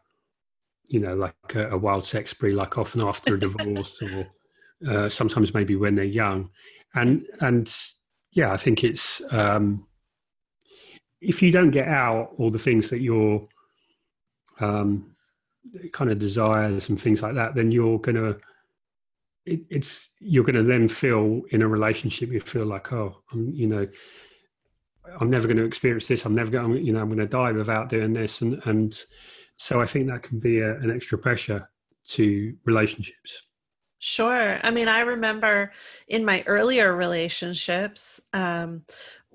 you 0.88 1.00
know 1.00 1.14
like 1.14 1.34
a, 1.54 1.70
a, 1.70 1.78
wild 1.78 2.04
sex 2.04 2.30
spree, 2.30 2.52
like 2.52 2.78
often 2.78 3.00
after 3.00 3.34
a 3.34 3.40
divorce 3.40 4.00
or 4.14 4.26
uh, 4.88 5.08
sometimes 5.08 5.54
maybe 5.54 5.76
when 5.76 5.94
they're 5.94 6.04
young, 6.04 6.50
and 6.94 7.24
and 7.40 7.74
yeah, 8.32 8.52
I 8.52 8.56
think 8.56 8.84
it's. 8.84 9.22
Um, 9.32 9.86
if 11.27 11.43
you 11.43 11.51
don't 11.51 11.70
get 11.70 11.89
out 11.89 12.33
all 12.39 12.51
the 12.51 12.59
things 12.59 12.89
that 12.91 13.01
your 13.01 13.49
um, 14.61 15.14
kind 15.93 16.11
of 16.11 16.18
desires 16.18 16.89
and 16.89 17.01
things 17.01 17.22
like 17.22 17.35
that, 17.35 17.55
then 17.55 17.70
you're 17.70 17.99
gonna 17.99 18.37
it, 19.45 19.61
it's 19.68 20.11
you're 20.20 20.45
gonna 20.45 20.62
then 20.62 20.89
feel 20.89 21.43
in 21.51 21.62
a 21.62 21.68
relationship 21.68 22.31
you 22.31 22.41
feel 22.41 22.66
like 22.66 22.93
oh 22.93 23.22
I'm 23.33 23.51
you 23.53 23.66
know 23.66 23.87
I'm 25.20 25.31
never 25.31 25.47
going 25.47 25.57
to 25.57 25.64
experience 25.64 26.09
this. 26.09 26.24
I'm 26.24 26.35
never 26.35 26.51
going 26.51 26.85
you 26.85 26.93
know 26.93 27.01
I'm 27.01 27.09
going 27.09 27.18
to 27.18 27.27
die 27.27 27.53
without 27.53 27.89
doing 27.89 28.12
this 28.12 28.41
and 28.41 28.61
and 28.64 28.99
so 29.57 29.81
I 29.81 29.87
think 29.87 30.07
that 30.07 30.22
can 30.22 30.39
be 30.39 30.61
a, 30.61 30.74
an 30.77 30.91
extra 30.91 31.16
pressure 31.16 31.68
to 32.09 32.55
relationships. 32.64 33.43
Sure. 33.99 34.61
I 34.62 34.70
mean, 34.70 34.89
I 34.89 35.01
remember 35.01 35.72
in 36.07 36.24
my 36.24 36.45
earlier 36.47 36.95
relationships, 36.95 38.20
um, 38.35 38.85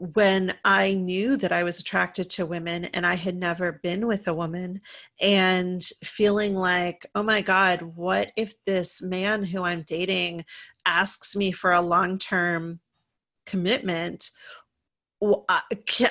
when 0.01 0.51
I 0.65 0.95
knew 0.95 1.37
that 1.37 1.51
I 1.51 1.61
was 1.61 1.77
attracted 1.77 2.27
to 2.31 2.45
women 2.47 2.85
and 2.85 3.05
I 3.05 3.13
had 3.13 3.35
never 3.35 3.73
been 3.83 4.07
with 4.07 4.27
a 4.27 4.33
woman, 4.33 4.81
and 5.21 5.83
feeling 6.03 6.55
like, 6.55 7.05
oh 7.13 7.21
my 7.21 7.41
God, 7.41 7.83
what 7.83 8.31
if 8.35 8.55
this 8.65 9.03
man 9.03 9.43
who 9.43 9.63
I'm 9.63 9.83
dating 9.83 10.43
asks 10.87 11.35
me 11.35 11.51
for 11.51 11.71
a 11.71 11.81
long 11.81 12.17
term 12.17 12.79
commitment? 13.45 14.31
Well, 15.19 15.45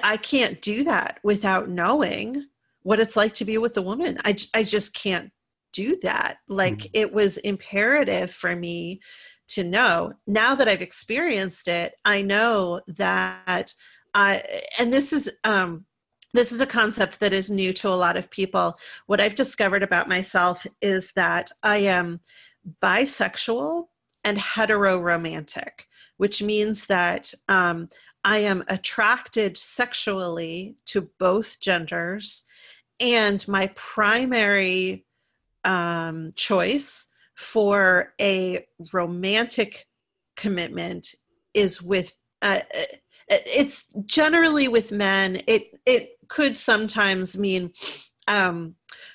I 0.05 0.17
can't 0.19 0.63
do 0.63 0.85
that 0.85 1.19
without 1.25 1.69
knowing 1.69 2.47
what 2.83 3.01
it's 3.01 3.17
like 3.17 3.35
to 3.35 3.45
be 3.45 3.59
with 3.59 3.77
a 3.77 3.83
woman. 3.83 4.21
I, 4.25 4.37
I 4.55 4.63
just 4.63 4.95
can't 4.95 5.33
do 5.73 5.97
that. 6.03 6.37
Like 6.47 6.79
mm. 6.79 6.91
it 6.93 7.13
was 7.13 7.39
imperative 7.39 8.31
for 8.31 8.55
me 8.55 9.01
to 9.51 9.65
know. 9.65 10.13
Now 10.27 10.55
that 10.55 10.69
I've 10.69 10.83
experienced 10.83 11.69
it, 11.69 11.95
I 12.05 12.23
know 12.23 12.81
that 12.89 13.75
I, 14.15 14.43
and 14.79 14.93
this 14.93 15.13
is, 15.13 15.31
um, 15.45 15.85
this 16.33 16.53
is 16.53 16.61
a 16.61 16.67
concept 16.67 17.21
that 17.21 17.33
is 17.33 17.51
new 17.51 17.73
to 17.75 17.89
a 17.89 18.01
lot 18.05 18.17
of 18.17 18.31
people. 18.31 18.79
What 19.07 19.21
I've 19.21 19.35
discovered 19.35 19.83
about 19.83 20.09
myself 20.09 20.67
is 20.81 21.13
that 21.13 21.51
I 21.63 21.79
am 21.79 22.21
bisexual 22.83 23.87
and 24.23 24.39
heteroromantic, 24.39 25.87
which 26.19 26.43
means 26.43 26.87
that 26.87 27.33
um, 27.49 27.89
I 28.23 28.39
am 28.39 28.65
attracted 28.69 29.57
sexually 29.57 30.77
to 30.87 31.11
both 31.19 31.59
genders, 31.59 32.47
and 33.01 33.47
my 33.49 33.73
primary 33.75 35.07
um, 35.65 36.33
choice 36.37 37.07
for 37.41 38.13
a 38.21 38.67
romantic 38.93 39.87
commitment 40.37 41.15
is 41.55 41.81
with 41.81 42.13
uh, 42.43 42.61
uh, 42.75 42.83
it's 43.29 43.87
generally 44.05 44.69
with 44.69 44.93
men. 44.93 45.41
It 45.47 45.81
it 45.87 46.19
could 46.29 46.59
sometimes 46.59 47.39
mean 47.39 47.73
um, 48.29 48.75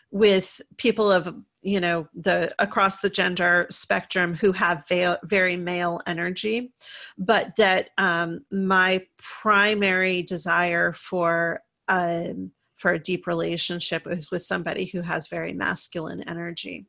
with 0.09 0.59
people 0.78 1.11
of 1.11 1.36
you 1.61 1.80
know 1.80 2.07
the 2.15 2.53
across 2.57 2.99
the 2.99 3.11
gender 3.11 3.67
spectrum 3.69 4.34
who 4.34 4.51
have 4.51 4.88
va- 4.88 5.19
very 5.23 5.55
male 5.55 6.01
energy 6.07 6.73
but 7.17 7.55
that 7.57 7.89
um, 7.97 8.45
my 8.51 9.03
primary 9.17 10.21
desire 10.21 10.93
for 10.93 11.61
um, 11.88 12.51
for 12.78 12.91
a 12.91 12.99
deep 12.99 13.26
relationship 13.26 14.05
is 14.07 14.30
with 14.30 14.43
somebody 14.43 14.86
who 14.86 15.01
has 15.01 15.28
very 15.28 15.53
masculine 15.53 16.21
energy 16.30 16.86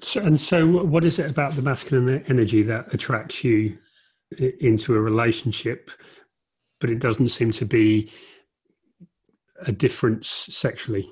so, 0.00 0.20
and 0.20 0.40
so, 0.40 0.84
what 0.84 1.04
is 1.04 1.18
it 1.18 1.30
about 1.30 1.56
the 1.56 1.62
masculine 1.62 2.22
energy 2.28 2.62
that 2.62 2.92
attracts 2.92 3.42
you 3.42 3.78
into 4.38 4.94
a 4.94 5.00
relationship, 5.00 5.90
but 6.80 6.90
it 6.90 6.98
doesn't 6.98 7.30
seem 7.30 7.52
to 7.52 7.64
be 7.64 8.10
a 9.66 9.72
difference 9.72 10.28
sexually? 10.28 11.10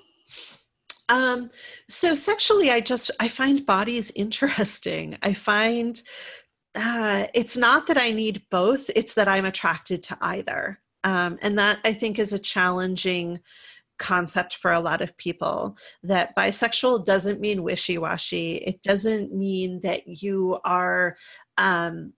Um, 1.09 1.51
so 1.89 2.14
sexually, 2.14 2.70
I 2.70 2.80
just 2.80 3.11
I 3.20 3.28
find 3.28 3.66
bodies 3.66 4.11
interesting. 4.16 5.18
I 5.22 5.35
find 5.35 6.01
uh, 6.74 7.26
it's 7.35 7.57
not 7.57 7.87
that 7.87 7.99
I 7.99 8.11
need 8.11 8.43
both; 8.51 8.91
it's 8.95 9.14
that 9.14 9.28
I'm 9.28 9.45
attracted 9.45 10.03
to 10.05 10.18
either, 10.20 10.80
um, 11.05 11.39
and 11.43 11.59
that 11.59 11.78
I 11.85 11.95
think 11.95 12.18
is 12.18 12.32
a 12.32 12.39
challenging 12.39 13.41
concept 13.99 14.57
for 14.57 14.72
a 14.72 14.80
lot 14.80 15.01
of 15.01 15.16
people 15.16 15.76
that 16.03 16.34
bisexual 16.36 17.05
doesn't 17.05 17.40
mean 17.40 17.62
wishy-washy 17.62 18.57
it 18.57 18.82
doesn't 18.82 19.34
mean 19.34 19.80
that 19.82 20.03
you 20.07 20.59
are 20.64 21.16
um, 21.59 22.12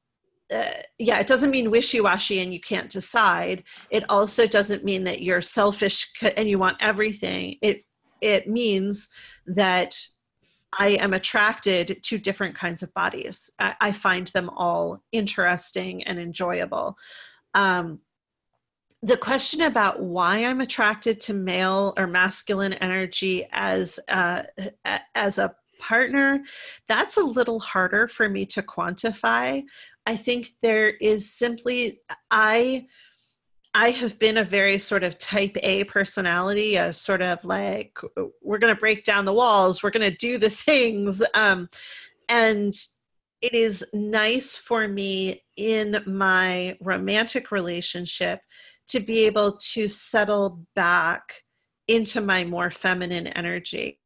uh, 0.54 0.64
yeah 0.98 1.18
it 1.18 1.26
doesn't 1.26 1.50
mean 1.50 1.70
wishy-washy 1.70 2.40
and 2.40 2.52
you 2.52 2.60
can't 2.60 2.90
decide 2.90 3.62
it 3.90 4.04
also 4.08 4.46
doesn't 4.46 4.84
mean 4.84 5.04
that 5.04 5.22
you're 5.22 5.42
selfish 5.42 6.12
and 6.36 6.48
you 6.48 6.58
want 6.58 6.76
everything 6.80 7.56
it 7.62 7.84
it 8.20 8.48
means 8.48 9.08
that 9.46 9.96
I 10.78 10.88
am 10.88 11.14
attracted 11.14 12.02
to 12.02 12.18
different 12.18 12.54
kinds 12.54 12.82
of 12.82 12.92
bodies. 12.94 13.50
I, 13.58 13.74
I 13.80 13.92
find 13.92 14.26
them 14.28 14.50
all 14.50 15.02
interesting 15.12 16.02
and 16.04 16.18
enjoyable. 16.18 16.96
Um, 17.54 18.00
the 19.06 19.16
question 19.16 19.62
about 19.62 20.00
why 20.00 20.44
I'm 20.44 20.60
attracted 20.60 21.20
to 21.22 21.34
male 21.34 21.94
or 21.96 22.08
masculine 22.08 22.72
energy 22.72 23.46
as 23.52 24.00
uh, 24.08 24.42
as 25.14 25.38
a 25.38 25.54
partner, 25.78 26.42
that's 26.88 27.16
a 27.16 27.22
little 27.22 27.60
harder 27.60 28.08
for 28.08 28.28
me 28.28 28.44
to 28.46 28.62
quantify. 28.62 29.62
I 30.06 30.16
think 30.16 30.54
there 30.60 30.88
is 30.88 31.32
simply 31.32 32.00
I 32.32 32.86
I 33.74 33.90
have 33.90 34.18
been 34.18 34.38
a 34.38 34.44
very 34.44 34.78
sort 34.78 35.04
of 35.04 35.18
type 35.18 35.56
A 35.62 35.84
personality, 35.84 36.74
a 36.74 36.92
sort 36.92 37.22
of 37.22 37.44
like 37.44 37.96
we're 38.42 38.58
going 38.58 38.74
to 38.74 38.80
break 38.80 39.04
down 39.04 39.24
the 39.24 39.32
walls, 39.32 39.84
we're 39.84 39.90
going 39.90 40.10
to 40.10 40.16
do 40.16 40.36
the 40.36 40.50
things, 40.50 41.22
um, 41.34 41.68
and 42.28 42.72
it 43.40 43.54
is 43.54 43.86
nice 43.92 44.56
for 44.56 44.88
me 44.88 45.44
in 45.56 46.02
my 46.06 46.76
romantic 46.80 47.52
relationship 47.52 48.40
to 48.88 49.00
be 49.00 49.26
able 49.26 49.56
to 49.58 49.88
settle 49.88 50.60
back 50.74 51.42
into 51.88 52.20
my 52.20 52.44
more 52.44 52.70
feminine 52.70 53.26
energy. 53.28 54.00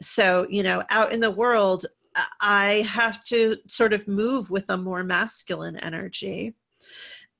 So, 0.00 0.46
you 0.50 0.62
know, 0.62 0.82
out 0.90 1.12
in 1.12 1.20
the 1.20 1.30
world, 1.30 1.86
I 2.40 2.86
have 2.88 3.22
to 3.24 3.56
sort 3.66 3.92
of 3.92 4.06
move 4.06 4.50
with 4.50 4.68
a 4.70 4.76
more 4.76 5.02
masculine 5.02 5.76
energy. 5.78 6.54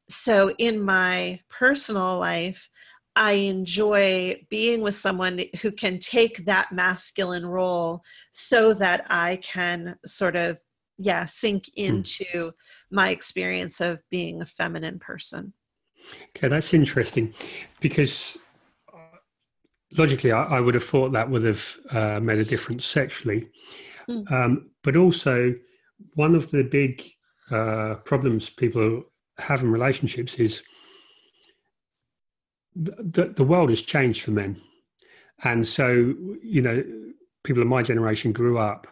So, 0.08 0.54
in 0.58 0.80
my 0.80 1.40
personal 1.48 2.18
life, 2.18 2.68
I 3.16 3.32
enjoy 3.32 4.44
being 4.50 4.80
with 4.80 4.96
someone 4.96 5.44
who 5.62 5.70
can 5.70 5.98
take 5.98 6.44
that 6.46 6.72
masculine 6.72 7.46
role 7.46 8.02
so 8.32 8.74
that 8.74 9.06
I 9.08 9.36
can 9.36 9.96
sort 10.04 10.36
of, 10.36 10.58
yeah, 10.98 11.24
sink 11.24 11.66
hmm. 11.76 11.84
into 11.84 12.24
mm. 12.24 12.52
my 12.90 13.10
experience 13.10 13.80
of 13.80 14.00
being 14.10 14.42
a 14.42 14.46
feminine 14.46 14.98
person. 14.98 15.52
Okay, 16.36 16.48
that's 16.48 16.74
interesting 16.74 17.32
because 17.80 18.36
uh, 18.92 19.16
logically 19.96 20.32
I, 20.32 20.42
I 20.44 20.60
would 20.60 20.74
have 20.74 20.84
thought 20.84 21.12
that 21.12 21.30
would 21.30 21.44
have 21.44 21.76
uh, 21.90 22.20
made 22.20 22.38
a 22.38 22.44
difference 22.44 22.84
sexually. 22.84 23.48
Mm. 24.08 24.30
Um, 24.30 24.70
but 24.82 24.96
also, 24.96 25.54
one 26.14 26.34
of 26.34 26.50
the 26.50 26.62
big 26.62 27.02
uh, 27.50 27.96
problems 28.04 28.50
people 28.50 29.04
have 29.38 29.62
in 29.62 29.70
relationships 29.70 30.34
is 30.34 30.62
that 32.74 33.36
the 33.36 33.44
world 33.44 33.70
has 33.70 33.82
changed 33.82 34.22
for 34.22 34.32
men. 34.32 34.60
And 35.44 35.66
so, 35.66 36.14
you 36.42 36.62
know, 36.62 36.82
people 37.42 37.62
of 37.62 37.68
my 37.68 37.82
generation 37.82 38.32
grew 38.32 38.58
up 38.58 38.86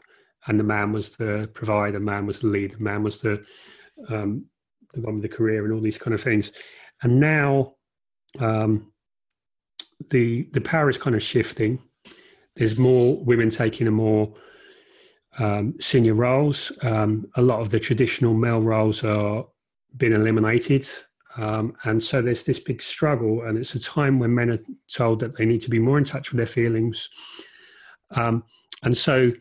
and 0.46 0.58
the 0.58 0.64
man 0.64 0.92
was 0.92 1.16
the 1.16 1.48
provider, 1.54 2.00
man 2.00 2.26
was 2.26 2.40
the 2.40 2.48
lead, 2.48 2.72
the 2.72 2.82
man 2.82 3.02
was 3.02 3.20
the 3.20 3.44
um, 4.08 4.46
the 4.94 5.00
one 5.00 5.14
with 5.14 5.22
the 5.22 5.36
career 5.36 5.64
and 5.64 5.72
all 5.72 5.80
these 5.80 5.98
kind 5.98 6.14
of 6.14 6.22
things 6.22 6.52
and 7.02 7.20
now 7.20 7.74
um, 8.38 8.92
the 10.10 10.48
the 10.52 10.60
power 10.60 10.88
is 10.88 10.98
kind 10.98 11.16
of 11.16 11.22
shifting. 11.22 11.78
There's 12.56 12.78
more 12.78 13.22
women 13.24 13.50
taking 13.50 13.86
a 13.86 13.90
more 13.90 14.34
um, 15.38 15.74
senior 15.80 16.14
roles. 16.14 16.72
Um, 16.82 17.26
a 17.36 17.42
lot 17.42 17.60
of 17.60 17.70
the 17.70 17.80
traditional 17.80 18.34
male 18.34 18.60
roles 18.60 19.04
are 19.04 19.44
being 19.96 20.12
eliminated, 20.12 20.88
um, 21.36 21.74
and 21.84 22.02
so 22.02 22.22
there's 22.22 22.44
this 22.44 22.60
big 22.60 22.82
struggle. 22.82 23.42
And 23.42 23.58
it's 23.58 23.74
a 23.74 23.80
time 23.80 24.18
when 24.18 24.34
men 24.34 24.50
are 24.50 24.60
told 24.92 25.20
that 25.20 25.36
they 25.36 25.44
need 25.44 25.60
to 25.62 25.70
be 25.70 25.78
more 25.78 25.98
in 25.98 26.04
touch 26.04 26.30
with 26.30 26.38
their 26.38 26.46
feelings, 26.46 27.08
um, 28.16 28.44
and 28.82 28.96
so 28.96 29.32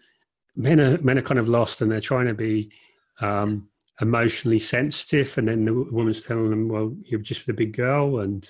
men 0.56 0.80
are 0.80 0.98
men 1.02 1.18
are 1.18 1.24
kind 1.24 1.40
of 1.40 1.50
lost, 1.50 1.82
and 1.82 1.92
they're 1.92 2.02
trying 2.02 2.28
to 2.28 2.34
be 2.34 2.72
um, 3.22 3.68
emotionally 4.00 4.60
sensitive, 4.60 5.38
and 5.38 5.48
then 5.48 5.66
the 5.66 5.74
woman's 5.74 6.24
telling 6.24 6.50
them, 6.50 6.70
"Well, 6.70 6.96
you're 7.04 7.20
just 7.20 7.46
the 7.46 7.54
big 7.54 7.76
girl," 7.76 8.20
and 8.20 8.50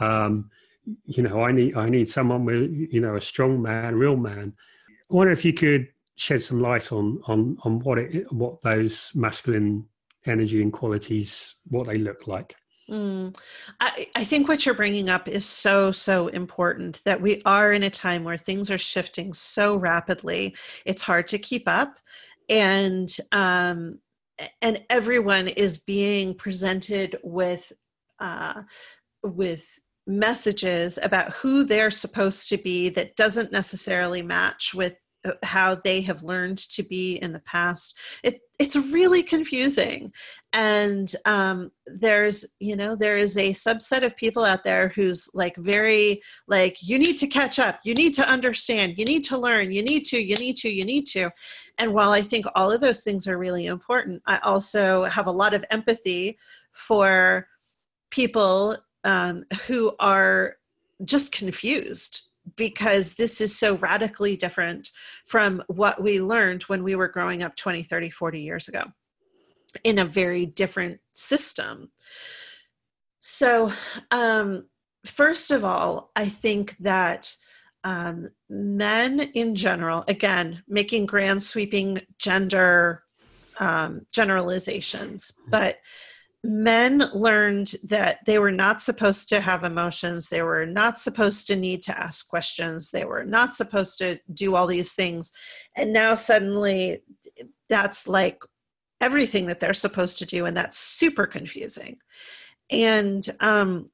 um, 0.00 0.50
you 1.04 1.22
know, 1.22 1.42
I 1.42 1.52
need 1.52 1.76
I 1.76 1.88
need 1.88 2.08
someone 2.08 2.44
with 2.44 2.70
you 2.70 3.00
know 3.00 3.16
a 3.16 3.20
strong 3.20 3.60
man, 3.62 3.96
real 3.96 4.16
man. 4.16 4.54
I 5.10 5.14
wonder 5.14 5.32
if 5.32 5.44
you 5.44 5.52
could 5.52 5.88
shed 6.16 6.42
some 6.42 6.60
light 6.60 6.92
on 6.92 7.20
on 7.26 7.56
on 7.64 7.80
what 7.80 7.98
it 7.98 8.32
what 8.32 8.60
those 8.60 9.12
masculine 9.14 9.86
energy 10.26 10.62
and 10.62 10.72
qualities 10.72 11.54
what 11.68 11.86
they 11.86 11.98
look 11.98 12.26
like. 12.26 12.54
Mm. 12.88 13.36
I, 13.80 14.06
I 14.14 14.24
think 14.24 14.48
what 14.48 14.64
you're 14.64 14.74
bringing 14.74 15.10
up 15.10 15.28
is 15.28 15.44
so, 15.44 15.92
so 15.92 16.28
important 16.28 17.02
that 17.04 17.20
we 17.20 17.42
are 17.44 17.72
in 17.72 17.82
a 17.82 17.90
time 17.90 18.24
where 18.24 18.38
things 18.38 18.70
are 18.70 18.78
shifting 18.78 19.34
so 19.34 19.76
rapidly. 19.76 20.56
It's 20.86 21.02
hard 21.02 21.28
to 21.28 21.38
keep 21.38 21.64
up. 21.66 21.98
And 22.48 23.14
um, 23.30 23.98
and 24.62 24.84
everyone 24.90 25.48
is 25.48 25.78
being 25.78 26.34
presented 26.34 27.18
with 27.22 27.72
uh, 28.20 28.62
with 29.22 29.80
messages 30.06 30.98
about 31.02 31.32
who 31.34 31.64
they're 31.64 31.90
supposed 31.90 32.48
to 32.48 32.56
be 32.56 32.88
that 32.88 33.14
doesn't 33.16 33.52
necessarily 33.52 34.22
match 34.22 34.74
with 34.74 34.96
how 35.42 35.74
they 35.74 36.00
have 36.02 36.22
learned 36.22 36.58
to 36.58 36.82
be 36.82 37.16
in 37.16 37.32
the 37.32 37.40
past. 37.40 37.98
It 38.22 38.40
it's 38.58 38.74
really 38.74 39.22
confusing. 39.22 40.12
And 40.52 41.14
um, 41.24 41.70
there's 41.86 42.44
you 42.58 42.76
know 42.76 42.96
there 42.96 43.16
is 43.16 43.36
a 43.36 43.52
subset 43.52 44.04
of 44.04 44.16
people 44.16 44.44
out 44.44 44.64
there 44.64 44.88
who's 44.88 45.28
like 45.34 45.56
very 45.56 46.22
like 46.46 46.76
you 46.82 46.98
need 46.98 47.18
to 47.18 47.26
catch 47.26 47.58
up. 47.58 47.80
You 47.84 47.94
need 47.94 48.14
to 48.14 48.28
understand. 48.28 48.94
You 48.96 49.04
need 49.04 49.24
to 49.24 49.38
learn. 49.38 49.72
You 49.72 49.82
need 49.82 50.04
to 50.06 50.18
you 50.18 50.36
need 50.36 50.56
to 50.58 50.68
you 50.68 50.84
need 50.84 51.06
to. 51.08 51.30
And 51.78 51.94
while 51.94 52.10
i 52.10 52.20
think 52.20 52.44
all 52.54 52.70
of 52.72 52.80
those 52.80 53.02
things 53.02 53.26
are 53.26 53.38
really 53.38 53.66
important 53.66 54.22
i 54.26 54.38
also 54.38 55.04
have 55.04 55.26
a 55.26 55.32
lot 55.32 55.54
of 55.54 55.64
empathy 55.70 56.38
for 56.72 57.46
people 58.10 58.76
um, 59.04 59.44
who 59.66 59.94
are 60.00 60.56
just 61.04 61.32
confused 61.32 62.27
because 62.56 63.14
this 63.14 63.40
is 63.40 63.56
so 63.56 63.76
radically 63.76 64.36
different 64.36 64.90
from 65.26 65.62
what 65.68 66.02
we 66.02 66.20
learned 66.20 66.62
when 66.64 66.82
we 66.82 66.94
were 66.94 67.08
growing 67.08 67.42
up 67.42 67.56
20 67.56 67.82
30 67.82 68.10
40 68.10 68.40
years 68.40 68.68
ago 68.68 68.84
in 69.84 69.98
a 69.98 70.04
very 70.04 70.46
different 70.46 70.98
system. 71.12 71.90
So 73.20 73.72
um, 74.10 74.64
first 75.04 75.50
of 75.50 75.64
all 75.64 76.10
i 76.16 76.28
think 76.28 76.76
that 76.78 77.34
um, 77.84 78.28
men 78.48 79.20
in 79.20 79.54
general 79.54 80.04
again 80.08 80.62
making 80.68 81.06
grand 81.06 81.42
sweeping 81.42 82.00
gender 82.18 83.02
um, 83.60 84.06
generalizations 84.12 85.32
but 85.48 85.78
men 86.44 86.98
learned 87.14 87.74
that 87.82 88.18
they 88.24 88.38
were 88.38 88.52
not 88.52 88.80
supposed 88.80 89.28
to 89.28 89.40
have 89.40 89.64
emotions 89.64 90.28
they 90.28 90.42
were 90.42 90.64
not 90.64 90.98
supposed 90.98 91.48
to 91.48 91.56
need 91.56 91.82
to 91.82 91.98
ask 91.98 92.28
questions 92.28 92.90
they 92.90 93.04
were 93.04 93.24
not 93.24 93.52
supposed 93.52 93.98
to 93.98 94.18
do 94.32 94.54
all 94.54 94.66
these 94.66 94.92
things. 94.94 95.32
And 95.76 95.92
now 95.92 96.14
suddenly 96.14 97.02
that's 97.68 98.06
like 98.06 98.40
everything 99.00 99.46
that 99.46 99.58
they're 99.58 99.72
supposed 99.72 100.18
to 100.18 100.26
do 100.26 100.46
and 100.46 100.56
that's 100.56 100.78
super 100.78 101.26
confusing. 101.26 101.98
And 102.70 103.28
um 103.40 103.90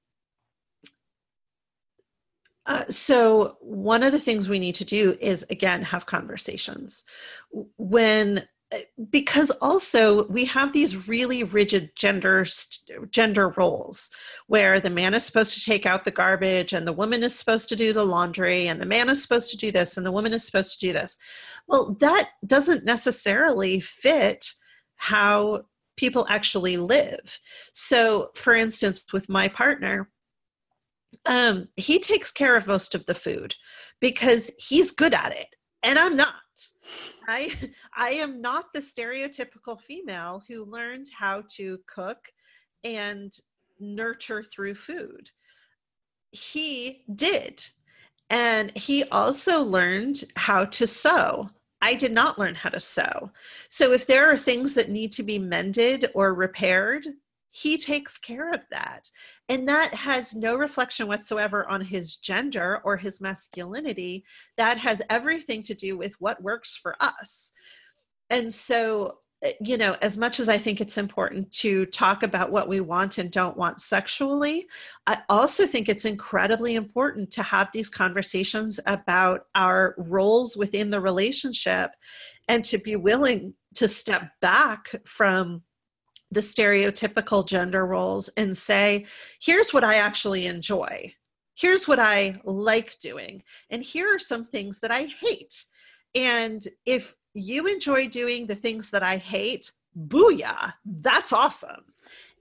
uh, 2.66 2.84
so 2.88 3.58
one 3.60 4.02
of 4.02 4.10
the 4.12 4.18
things 4.18 4.48
we 4.48 4.58
need 4.58 4.74
to 4.74 4.86
do 4.86 5.16
is 5.20 5.44
again 5.50 5.82
have 5.82 6.06
conversations. 6.06 7.04
When 7.76 8.46
because 9.10 9.50
also 9.60 10.26
we 10.28 10.44
have 10.44 10.72
these 10.72 11.08
really 11.08 11.42
rigid 11.42 11.90
gender 11.96 12.44
gender 13.10 13.50
roles 13.50 14.10
where 14.46 14.80
the 14.80 14.90
man 14.90 15.14
is 15.14 15.24
supposed 15.24 15.54
to 15.54 15.64
take 15.64 15.86
out 15.86 16.04
the 16.04 16.10
garbage 16.10 16.72
and 16.72 16.86
the 16.86 16.92
woman 16.92 17.22
is 17.22 17.34
supposed 17.34 17.68
to 17.68 17.76
do 17.76 17.92
the 17.92 18.04
laundry 18.04 18.68
and 18.68 18.80
the 18.80 18.86
man 18.86 19.08
is 19.08 19.20
supposed 19.20 19.50
to 19.50 19.56
do 19.56 19.70
this 19.70 19.96
and 19.96 20.04
the 20.06 20.12
woman 20.12 20.32
is 20.32 20.44
supposed 20.44 20.72
to 20.72 20.86
do 20.86 20.92
this. 20.92 21.16
Well 21.66 21.96
that 22.00 22.30
doesn't 22.46 22.84
necessarily 22.84 23.80
fit 23.80 24.52
how 24.96 25.64
people 25.96 26.26
actually 26.28 26.76
live. 26.76 27.38
So 27.72 28.30
for 28.34 28.54
instance 28.54 29.04
with 29.12 29.28
my 29.28 29.48
partner 29.48 30.10
um, 31.26 31.68
he 31.76 31.98
takes 31.98 32.30
care 32.30 32.56
of 32.56 32.66
most 32.66 32.94
of 32.94 33.06
the 33.06 33.14
food 33.14 33.54
because 34.00 34.50
he's 34.58 34.90
good 34.90 35.14
at 35.14 35.32
it 35.32 35.46
and 35.82 35.98
i'm 35.98 36.16
not 36.16 36.34
I 37.28 37.52
I 37.96 38.10
am 38.10 38.40
not 38.40 38.72
the 38.72 38.80
stereotypical 38.80 39.80
female 39.80 40.42
who 40.48 40.64
learned 40.64 41.06
how 41.16 41.44
to 41.56 41.78
cook 41.86 42.32
and 42.82 43.32
nurture 43.80 44.42
through 44.42 44.74
food. 44.74 45.30
He 46.32 47.04
did. 47.14 47.64
And 48.30 48.76
he 48.76 49.04
also 49.04 49.62
learned 49.62 50.24
how 50.36 50.64
to 50.66 50.86
sew. 50.86 51.50
I 51.82 51.94
did 51.94 52.12
not 52.12 52.38
learn 52.38 52.54
how 52.54 52.70
to 52.70 52.80
sew. 52.80 53.30
So 53.68 53.92
if 53.92 54.06
there 54.06 54.30
are 54.30 54.38
things 54.38 54.74
that 54.74 54.88
need 54.88 55.12
to 55.12 55.22
be 55.22 55.38
mended 55.38 56.10
or 56.14 56.32
repaired, 56.32 57.06
he 57.56 57.78
takes 57.78 58.18
care 58.18 58.52
of 58.52 58.62
that. 58.72 59.08
And 59.48 59.68
that 59.68 59.94
has 59.94 60.34
no 60.34 60.56
reflection 60.56 61.06
whatsoever 61.06 61.64
on 61.68 61.82
his 61.82 62.16
gender 62.16 62.80
or 62.82 62.96
his 62.96 63.20
masculinity. 63.20 64.24
That 64.56 64.76
has 64.78 65.00
everything 65.08 65.62
to 65.62 65.74
do 65.74 65.96
with 65.96 66.14
what 66.18 66.42
works 66.42 66.76
for 66.76 66.96
us. 66.98 67.52
And 68.28 68.52
so, 68.52 69.18
eh, 69.44 69.52
you 69.60 69.78
know, 69.78 69.96
as 70.02 70.18
much 70.18 70.40
as 70.40 70.48
I 70.48 70.58
think 70.58 70.80
it's 70.80 70.98
important 70.98 71.52
to 71.58 71.86
talk 71.86 72.24
about 72.24 72.50
what 72.50 72.66
we 72.66 72.80
want 72.80 73.18
and 73.18 73.30
don't 73.30 73.56
want 73.56 73.80
sexually, 73.80 74.66
I 75.06 75.18
also 75.28 75.64
think 75.64 75.88
it's 75.88 76.06
incredibly 76.06 76.74
important 76.74 77.30
to 77.34 77.44
have 77.44 77.68
these 77.72 77.88
conversations 77.88 78.80
about 78.84 79.42
our 79.54 79.94
roles 79.96 80.56
within 80.56 80.90
the 80.90 81.00
relationship 81.00 81.92
and 82.48 82.64
to 82.64 82.78
be 82.78 82.96
willing 82.96 83.54
to 83.76 83.86
step 83.86 84.30
back 84.40 84.92
from 85.06 85.62
the 86.34 86.40
stereotypical 86.40 87.46
gender 87.46 87.86
roles 87.86 88.28
and 88.36 88.56
say, 88.56 89.06
here's 89.40 89.72
what 89.72 89.84
I 89.84 89.96
actually 89.96 90.46
enjoy. 90.46 91.14
Here's 91.54 91.86
what 91.86 91.98
I 91.98 92.36
like 92.44 92.98
doing. 92.98 93.42
And 93.70 93.82
here 93.82 94.14
are 94.14 94.18
some 94.18 94.44
things 94.44 94.80
that 94.80 94.90
I 94.90 95.04
hate. 95.20 95.64
And 96.14 96.66
if 96.84 97.14
you 97.32 97.66
enjoy 97.66 98.08
doing 98.08 98.46
the 98.46 98.54
things 98.54 98.90
that 98.90 99.02
I 99.02 99.16
hate, 99.16 99.70
booyah, 99.96 100.74
that's 100.84 101.32
awesome. 101.32 101.84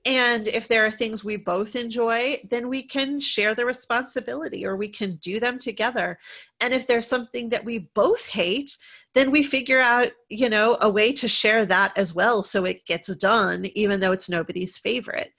And 0.05 0.47
if 0.47 0.67
there 0.67 0.85
are 0.85 0.91
things 0.91 1.23
we 1.23 1.37
both 1.37 1.77
enjoy, 1.77 2.37
then 2.49 2.67
we 2.67 2.83
can 2.83 3.21
share 3.21 3.55
the 3.55 3.65
responsibility 3.65 4.65
or 4.65 4.75
we 4.75 4.89
can 4.89 5.15
do 5.17 5.39
them 5.39 5.57
together. 5.57 6.19
And 6.59 6.73
if 6.73 6.87
there's 6.87 7.07
something 7.07 7.49
that 7.49 7.63
we 7.63 7.89
both 7.95 8.25
hate, 8.25 8.77
then 9.15 9.31
we 9.31 9.43
figure 9.43 9.79
out, 9.79 10.09
you 10.29 10.49
know, 10.49 10.77
a 10.81 10.89
way 10.89 11.13
to 11.13 11.27
share 11.29 11.65
that 11.67 11.97
as 11.97 12.13
well 12.13 12.43
so 12.43 12.65
it 12.65 12.85
gets 12.85 13.15
done, 13.15 13.65
even 13.75 14.01
though 14.01 14.11
it's 14.11 14.29
nobody's 14.29 14.77
favorite. 14.77 15.31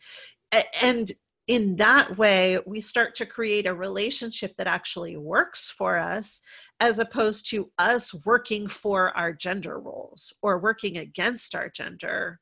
And 0.81 1.13
in 1.47 1.77
that 1.77 2.17
way, 2.17 2.59
we 2.65 2.81
start 2.81 3.15
to 3.17 3.27
create 3.27 3.67
a 3.67 3.75
relationship 3.75 4.55
that 4.57 4.67
actually 4.67 5.19
works 5.19 5.69
for 5.69 5.99
us 5.99 6.41
as 6.81 6.99
opposed 6.99 7.51
to 7.51 7.71
us 7.77 8.15
working 8.25 8.67
for 8.67 9.15
our 9.15 9.33
gender 9.33 9.79
roles 9.79 10.33
or 10.41 10.59
working 10.59 10.97
against 10.97 11.55
our 11.55 11.69
gender 11.69 12.41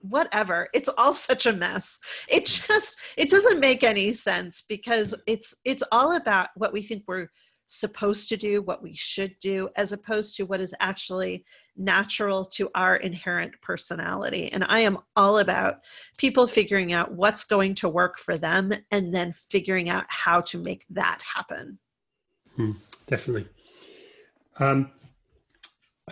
whatever. 0.00 0.68
It's 0.74 0.88
all 0.96 1.12
such 1.28 1.46
a 1.46 1.52
mess. 1.52 1.98
It 2.28 2.46
just 2.46 2.96
it 3.16 3.30
doesn't 3.30 3.60
make 3.60 3.84
any 3.84 4.12
sense 4.12 4.62
because 4.68 5.14
it's 5.26 5.54
it's 5.64 5.82
all 5.92 6.16
about 6.16 6.48
what 6.56 6.72
we 6.72 6.82
think 6.82 7.04
we're 7.06 7.28
supposed 7.66 8.28
to 8.28 8.36
do 8.36 8.62
what 8.62 8.82
we 8.82 8.94
should 8.94 9.34
do 9.40 9.68
as 9.76 9.92
opposed 9.92 10.36
to 10.36 10.44
what 10.44 10.60
is 10.60 10.74
actually 10.80 11.44
natural 11.76 12.44
to 12.44 12.70
our 12.74 12.96
inherent 12.96 13.52
personality. 13.62 14.52
And 14.52 14.64
i 14.68 14.80
am 14.80 14.98
all 15.16 15.38
about 15.38 15.76
people 16.18 16.46
figuring 16.46 16.92
out 16.92 17.12
what's 17.12 17.44
going 17.44 17.74
to 17.76 17.88
work 17.88 18.18
for 18.18 18.38
them 18.38 18.72
and 18.90 19.14
then 19.14 19.34
figuring 19.50 19.88
out 19.88 20.04
how 20.08 20.40
to 20.42 20.58
make 20.58 20.84
that 20.90 21.20
happen. 21.34 21.78
Hmm, 22.56 22.72
definitely. 23.06 23.48
Um 24.60 24.90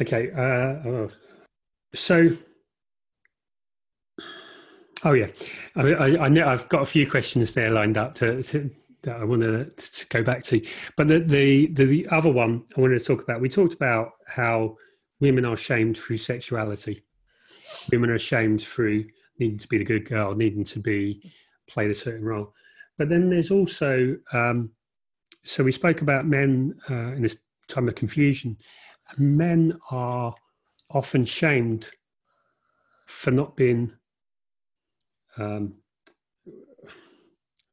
okay 0.00 0.30
uh 0.32 0.88
oh. 0.88 1.10
so 1.94 2.36
Oh 5.04 5.12
yeah, 5.12 5.28
I, 5.74 5.82
I, 5.82 6.24
I 6.24 6.28
know 6.28 6.46
I've 6.46 6.68
got 6.68 6.82
a 6.82 6.86
few 6.86 7.10
questions 7.10 7.54
there 7.54 7.70
lined 7.70 7.98
up 7.98 8.14
to, 8.16 8.42
to 8.44 8.70
that 9.02 9.16
I 9.16 9.24
want 9.24 9.42
to, 9.42 9.68
to, 9.68 10.06
go 10.06 10.22
back 10.22 10.44
to, 10.44 10.64
but 10.96 11.08
the, 11.08 11.18
the, 11.18 11.66
the 11.72 11.84
the 11.84 12.08
other 12.12 12.30
one 12.30 12.64
I 12.76 12.80
wanted 12.80 13.00
to 13.00 13.04
talk 13.04 13.22
about. 13.22 13.40
We 13.40 13.48
talked 13.48 13.74
about 13.74 14.12
how 14.28 14.76
women 15.18 15.44
are 15.44 15.56
shamed 15.56 15.98
through 15.98 16.18
sexuality. 16.18 17.02
Women 17.90 18.10
are 18.10 18.18
shamed 18.18 18.62
through 18.62 19.06
needing 19.40 19.58
to 19.58 19.66
be 19.66 19.78
the 19.78 19.84
good 19.84 20.08
girl, 20.08 20.36
needing 20.36 20.62
to 20.64 20.78
be 20.78 21.32
played 21.68 21.90
a 21.90 21.96
certain 21.96 22.24
role. 22.24 22.54
But 22.96 23.08
then 23.08 23.28
there's 23.28 23.50
also 23.50 24.16
um, 24.32 24.70
so 25.42 25.64
we 25.64 25.72
spoke 25.72 26.02
about 26.02 26.26
men 26.26 26.76
uh, 26.88 27.12
in 27.12 27.22
this 27.22 27.38
time 27.66 27.88
of 27.88 27.96
confusion. 27.96 28.56
Men 29.18 29.76
are 29.90 30.32
often 30.90 31.24
shamed 31.24 31.88
for 33.06 33.32
not 33.32 33.56
being 33.56 33.92
um, 35.38 35.74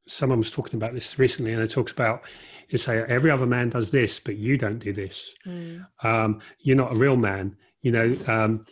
someone 0.05 0.39
was 0.39 0.51
talking 0.51 0.76
about 0.78 0.93
this 0.93 1.20
recently, 1.20 1.53
and 1.53 1.62
it 1.62 1.72
talks 1.72 1.91
about 1.91 2.24
you 2.70 2.78
say 2.78 3.03
every 3.07 3.32
other 3.32 3.45
man 3.45 3.70
does 3.70 3.91
this, 3.91 4.20
but 4.20 4.38
you 4.38 4.57
don't 4.57 4.80
do 4.80 4.93
this. 4.93 5.34
Mm. 5.45 5.86
Um, 6.03 6.41
you're 6.60 6.78
not 6.78 6.93
a 6.93 6.97
real 6.97 7.16
man. 7.16 7.57
You 7.82 7.91
know, 7.91 8.18
um, 8.28 8.66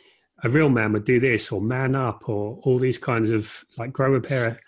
a 0.43 0.49
real 0.49 0.69
man 0.69 0.93
would 0.93 1.05
do 1.05 1.19
this, 1.19 1.51
or 1.51 1.61
man 1.61 1.95
up, 1.95 2.29
or 2.29 2.59
all 2.63 2.79
these 2.79 2.97
kinds 2.97 3.29
of 3.29 3.63
like 3.77 3.91
grow 3.91 4.15
a 4.15 4.21
pair, 4.21 4.59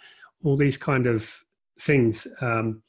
all 0.44 0.58
these 0.58 0.78
kind 0.78 1.06
of 1.06 1.44
things. 1.80 2.28
Um, 2.42 2.82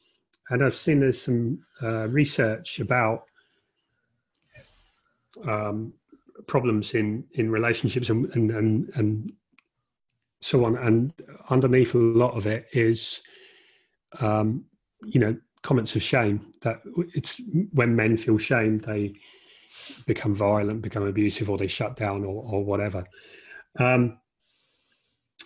and 0.49 0.65
I've 0.65 0.75
seen 0.75 1.01
there's 1.01 1.21
some 1.21 1.61
uh, 1.83 2.09
research 2.09 2.81
about 2.81 3.25
um, 5.47 5.93
problems 6.47 6.95
in 6.95 7.25
in 7.33 7.51
relationships 7.51 8.09
and 8.09 8.27
and 8.35 8.51
and, 8.51 8.91
and 8.95 9.33
so 10.41 10.65
on. 10.65 10.77
And 10.77 11.13
underneath 11.51 11.95
a 11.95 11.99
lot 11.99 12.37
of 12.37 12.47
it 12.47 12.67
is, 12.73 13.21
um, 14.21 14.65
you 15.03 15.21
know, 15.21 15.37
comments 15.63 15.95
of 15.97 16.03
shame. 16.03 16.55
That 16.63 16.81
it's 17.15 17.41
when 17.73 17.95
men 17.95 18.17
feel 18.17 18.39
shame, 18.39 18.79
they 18.79 19.15
become 20.07 20.35
violent, 20.35 20.83
become 20.83 21.07
abusive, 21.07 21.51
or 21.51 21.59
they 21.59 21.67
shut 21.67 21.97
down, 21.97 22.25
or, 22.25 22.45
or 22.45 22.65
whatever. 22.65 23.05
Um, 23.79 24.19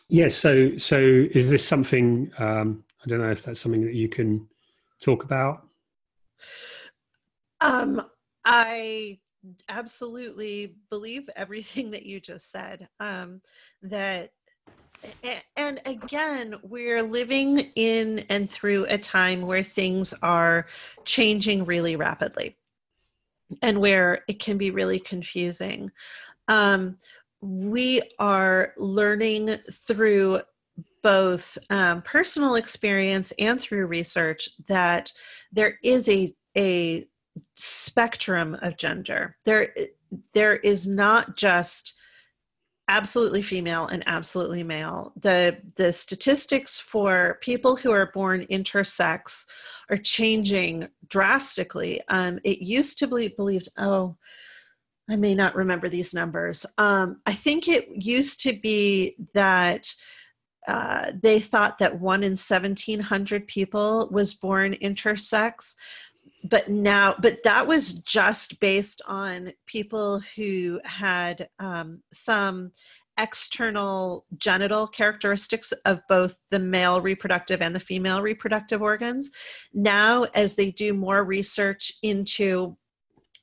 yeah. 0.08 0.28
So, 0.28 0.78
so 0.78 0.98
is 0.98 1.50
this 1.50 1.66
something? 1.66 2.30
Um, 2.38 2.84
I 3.04 3.08
don't 3.08 3.20
know 3.20 3.30
if 3.30 3.42
that's 3.42 3.60
something 3.60 3.84
that 3.84 3.94
you 3.94 4.08
can 4.08 4.48
talk 5.02 5.24
about. 5.24 5.66
Um, 7.60 8.02
I 8.44 9.18
absolutely 9.68 10.76
believe 10.90 11.28
everything 11.36 11.90
that 11.92 12.06
you 12.06 12.20
just 12.20 12.50
said. 12.50 12.88
Um, 13.00 13.40
that 13.82 14.30
and 15.56 15.80
again, 15.86 16.56
we're 16.62 17.02
living 17.02 17.70
in 17.74 18.24
and 18.30 18.50
through 18.50 18.86
a 18.88 18.98
time 18.98 19.42
where 19.42 19.62
things 19.62 20.14
are 20.22 20.66
changing 21.04 21.64
really 21.64 21.96
rapidly 21.96 22.56
and 23.62 23.80
where 23.80 24.22
it 24.28 24.40
can 24.40 24.58
be 24.58 24.70
really 24.70 24.98
confusing. 24.98 25.90
Um, 26.48 26.98
we 27.40 28.02
are 28.18 28.72
learning 28.76 29.56
through 29.70 30.40
both 31.02 31.58
um, 31.68 32.00
personal 32.02 32.54
experience 32.54 33.32
and 33.38 33.60
through 33.60 33.86
research 33.86 34.48
that 34.66 35.12
there 35.52 35.78
is 35.82 36.08
a, 36.08 36.34
a 36.56 37.06
spectrum 37.56 38.56
of 38.62 38.78
gender. 38.78 39.36
There, 39.44 39.74
there 40.32 40.56
is 40.56 40.86
not 40.86 41.36
just 41.36 41.94
absolutely 42.88 43.42
female 43.42 43.86
and 43.86 44.02
absolutely 44.06 44.62
male. 44.62 45.12
The 45.20 45.58
the 45.76 45.92
statistics 45.92 46.78
for 46.78 47.38
people 47.40 47.76
who 47.76 47.92
are 47.92 48.10
born 48.12 48.46
intersex 48.50 49.46
are 49.90 49.96
changing 49.96 50.88
drastically. 51.08 52.02
Um, 52.08 52.38
it 52.44 52.58
used 52.58 52.98
to 52.98 53.06
be 53.06 53.28
believed, 53.28 53.68
oh, 53.78 54.16
I 55.08 55.16
may 55.16 55.34
not 55.34 55.54
remember 55.54 55.88
these 55.88 56.14
numbers. 56.14 56.64
Um, 56.78 57.20
I 57.26 57.34
think 57.34 57.68
it 57.68 57.88
used 57.88 58.40
to 58.42 58.54
be 58.54 59.16
that 59.34 59.94
uh, 60.66 61.12
they 61.22 61.40
thought 61.40 61.78
that 61.78 62.00
one 62.00 62.22
in 62.22 62.32
1700 62.32 63.46
people 63.46 64.08
was 64.10 64.32
born 64.32 64.74
intersex 64.82 65.74
but 66.44 66.68
now 66.68 67.14
but 67.20 67.42
that 67.42 67.66
was 67.66 67.94
just 67.94 68.60
based 68.60 69.00
on 69.06 69.52
people 69.66 70.20
who 70.36 70.80
had 70.84 71.48
um, 71.58 72.02
some 72.12 72.70
external 73.16 74.24
genital 74.36 74.86
characteristics 74.86 75.72
of 75.84 76.00
both 76.08 76.36
the 76.50 76.58
male 76.58 77.00
reproductive 77.00 77.62
and 77.62 77.74
the 77.74 77.80
female 77.80 78.20
reproductive 78.20 78.82
organs. 78.82 79.30
Now 79.72 80.24
as 80.34 80.54
they 80.54 80.70
do 80.70 80.94
more 80.94 81.24
research 81.24 81.92
into 82.02 82.76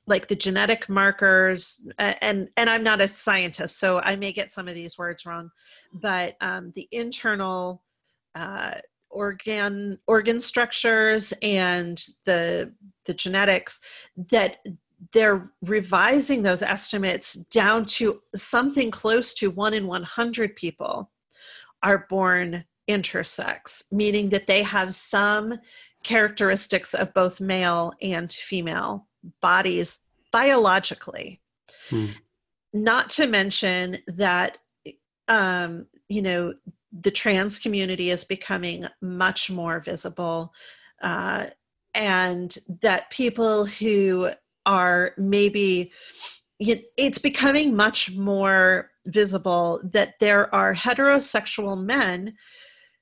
like 0.06 0.28
the 0.28 0.36
genetic 0.36 0.88
markers 0.88 1.80
and 1.98 2.48
and 2.56 2.68
i'm 2.68 2.82
not 2.82 3.00
a 3.00 3.06
scientist 3.06 3.78
so 3.78 4.00
i 4.00 4.16
may 4.16 4.32
get 4.32 4.50
some 4.50 4.66
of 4.66 4.74
these 4.74 4.98
words 4.98 5.24
wrong 5.24 5.48
but 5.92 6.34
um, 6.40 6.72
the 6.74 6.88
internal 6.90 7.84
uh, 8.34 8.74
organ 9.12 9.98
organ 10.06 10.40
structures 10.40 11.32
and 11.42 12.06
the 12.24 12.72
the 13.04 13.14
genetics 13.14 13.80
that 14.30 14.58
they're 15.12 15.44
revising 15.66 16.42
those 16.42 16.62
estimates 16.62 17.34
down 17.34 17.84
to 17.84 18.22
something 18.36 18.90
close 18.90 19.34
to 19.34 19.50
1 19.50 19.74
in 19.74 19.86
100 19.86 20.56
people 20.56 21.10
are 21.82 22.06
born 22.08 22.64
intersex 22.88 23.84
meaning 23.92 24.28
that 24.28 24.46
they 24.46 24.62
have 24.62 24.94
some 24.94 25.54
characteristics 26.02 26.94
of 26.94 27.14
both 27.14 27.40
male 27.40 27.92
and 28.02 28.32
female 28.32 29.06
bodies 29.40 30.00
biologically 30.32 31.40
hmm. 31.88 32.06
not 32.72 33.08
to 33.10 33.26
mention 33.26 33.98
that 34.08 34.58
um, 35.28 35.86
you 36.08 36.22
know 36.22 36.52
the 37.00 37.10
trans 37.10 37.58
community 37.58 38.10
is 38.10 38.24
becoming 38.24 38.86
much 39.00 39.50
more 39.50 39.80
visible 39.80 40.52
uh, 41.02 41.46
and 41.94 42.56
that 42.82 43.10
people 43.10 43.64
who 43.64 44.30
are 44.66 45.12
maybe 45.16 45.92
it's 46.58 47.18
becoming 47.18 47.74
much 47.74 48.14
more 48.14 48.90
visible 49.06 49.80
that 49.82 50.14
there 50.20 50.54
are 50.54 50.74
heterosexual 50.74 51.82
men 51.82 52.34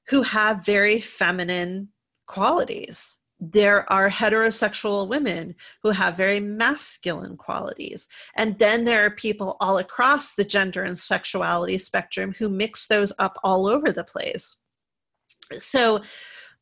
who 0.09 0.23
have 0.23 0.65
very 0.65 1.01
feminine 1.01 1.89
qualities 2.27 3.20
there 3.41 3.91
are 3.91 4.11
heterosexual 4.11 5.09
women 5.09 5.55
who 5.83 5.91
have 5.91 6.17
very 6.17 6.41
masculine 6.41 7.37
qualities. 7.37 8.07
And 8.37 8.59
then 8.59 8.85
there 8.85 9.05
are 9.05 9.11
people 9.11 9.57
all 9.61 9.79
across 9.79 10.35
the 10.35 10.45
gender 10.45 10.85
and 10.85 10.97
sexuality 10.97 11.79
spectrum 11.79 12.35
who 12.39 12.49
mix 12.49 12.87
those 12.87 13.13
up 13.19 13.39
all 13.43 13.67
over 13.67 13.91
the 13.93 14.05
place. 14.05 14.59
So 15.59 16.03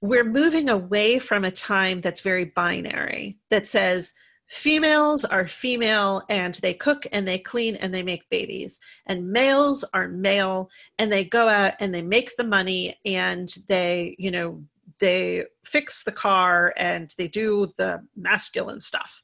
we're 0.00 0.24
moving 0.24 0.70
away 0.70 1.18
from 1.18 1.44
a 1.44 1.50
time 1.50 2.00
that's 2.00 2.20
very 2.20 2.44
binary, 2.44 3.38
that 3.50 3.66
says, 3.66 4.12
females 4.48 5.24
are 5.24 5.46
female 5.46 6.22
and 6.30 6.54
they 6.56 6.72
cook 6.72 7.06
and 7.12 7.28
they 7.28 7.38
clean 7.38 7.76
and 7.76 7.94
they 7.94 8.02
make 8.02 8.28
babies 8.30 8.80
and 9.06 9.30
males 9.30 9.84
are 9.92 10.08
male 10.08 10.70
and 10.98 11.12
they 11.12 11.22
go 11.22 11.48
out 11.48 11.74
and 11.80 11.94
they 11.94 12.00
make 12.00 12.34
the 12.36 12.44
money 12.44 12.98
and 13.04 13.56
they 13.68 14.16
you 14.18 14.30
know 14.30 14.62
they 15.00 15.44
fix 15.64 16.02
the 16.02 16.12
car 16.12 16.72
and 16.76 17.14
they 17.18 17.28
do 17.28 17.72
the 17.76 18.02
masculine 18.16 18.80
stuff. 18.80 19.22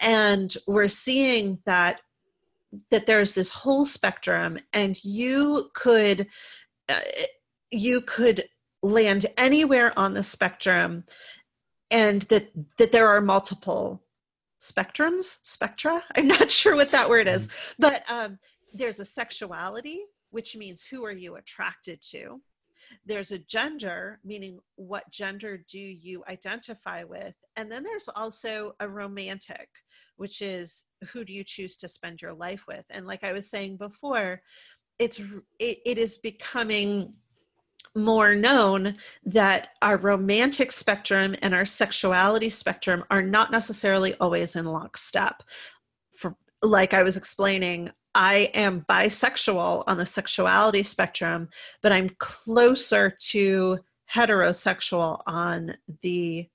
And 0.00 0.54
we're 0.66 0.88
seeing 0.88 1.58
that 1.66 2.00
that 2.90 3.06
there's 3.06 3.34
this 3.34 3.50
whole 3.50 3.86
spectrum 3.86 4.58
and 4.72 5.02
you 5.04 5.70
could 5.74 6.26
uh, 6.88 7.00
you 7.70 8.00
could 8.00 8.48
land 8.82 9.26
anywhere 9.36 9.96
on 9.96 10.14
the 10.14 10.24
spectrum 10.24 11.04
and 11.90 12.22
that 12.22 12.50
that 12.78 12.92
there 12.92 13.08
are 13.08 13.20
multiple 13.20 14.02
spectrums 14.60 15.38
spectra? 15.44 16.02
I'm 16.16 16.26
not 16.26 16.50
sure 16.50 16.74
what 16.74 16.90
that 16.90 17.08
word 17.08 17.28
is. 17.28 17.46
Mm-hmm. 17.46 17.72
but 17.78 18.02
um, 18.08 18.38
there's 18.72 19.00
a 19.00 19.04
sexuality 19.04 20.00
which 20.30 20.56
means 20.56 20.84
who 20.84 21.04
are 21.04 21.12
you 21.12 21.36
attracted 21.36 22.02
to 22.02 22.40
there's 23.06 23.30
a 23.30 23.38
gender, 23.38 24.20
meaning 24.24 24.58
what 24.76 25.10
gender 25.10 25.62
do 25.68 25.78
you 25.78 26.22
identify 26.28 27.04
with? 27.04 27.34
And 27.56 27.70
then 27.70 27.82
there's 27.82 28.08
also 28.08 28.72
a 28.80 28.88
romantic, 28.88 29.68
which 30.16 30.42
is 30.42 30.86
who 31.10 31.24
do 31.24 31.32
you 31.32 31.44
choose 31.44 31.76
to 31.78 31.88
spend 31.88 32.22
your 32.22 32.34
life 32.34 32.64
with? 32.66 32.84
And 32.90 33.06
like 33.06 33.24
I 33.24 33.32
was 33.32 33.48
saying 33.48 33.76
before, 33.76 34.42
it's 34.98 35.20
it, 35.58 35.78
it 35.84 35.98
is 35.98 36.18
becoming 36.18 37.14
more 37.96 38.34
known 38.34 38.96
that 39.24 39.68
our 39.82 39.96
romantic 39.98 40.72
spectrum 40.72 41.34
and 41.42 41.54
our 41.54 41.64
sexuality 41.64 42.50
spectrum 42.50 43.04
are 43.10 43.22
not 43.22 43.52
necessarily 43.52 44.14
always 44.16 44.56
in 44.56 44.64
lockstep. 44.64 45.42
For 46.16 46.36
like 46.62 46.94
I 46.94 47.02
was 47.02 47.16
explaining, 47.16 47.90
I 48.14 48.50
am 48.54 48.84
bisexual 48.88 49.84
on 49.86 49.98
the 49.98 50.06
sexuality 50.06 50.82
spectrum, 50.82 51.48
but 51.82 51.92
I'm 51.92 52.10
closer 52.18 53.14
to 53.30 53.78
heterosexual 54.12 55.22
on 55.26 55.74
the 56.02 56.48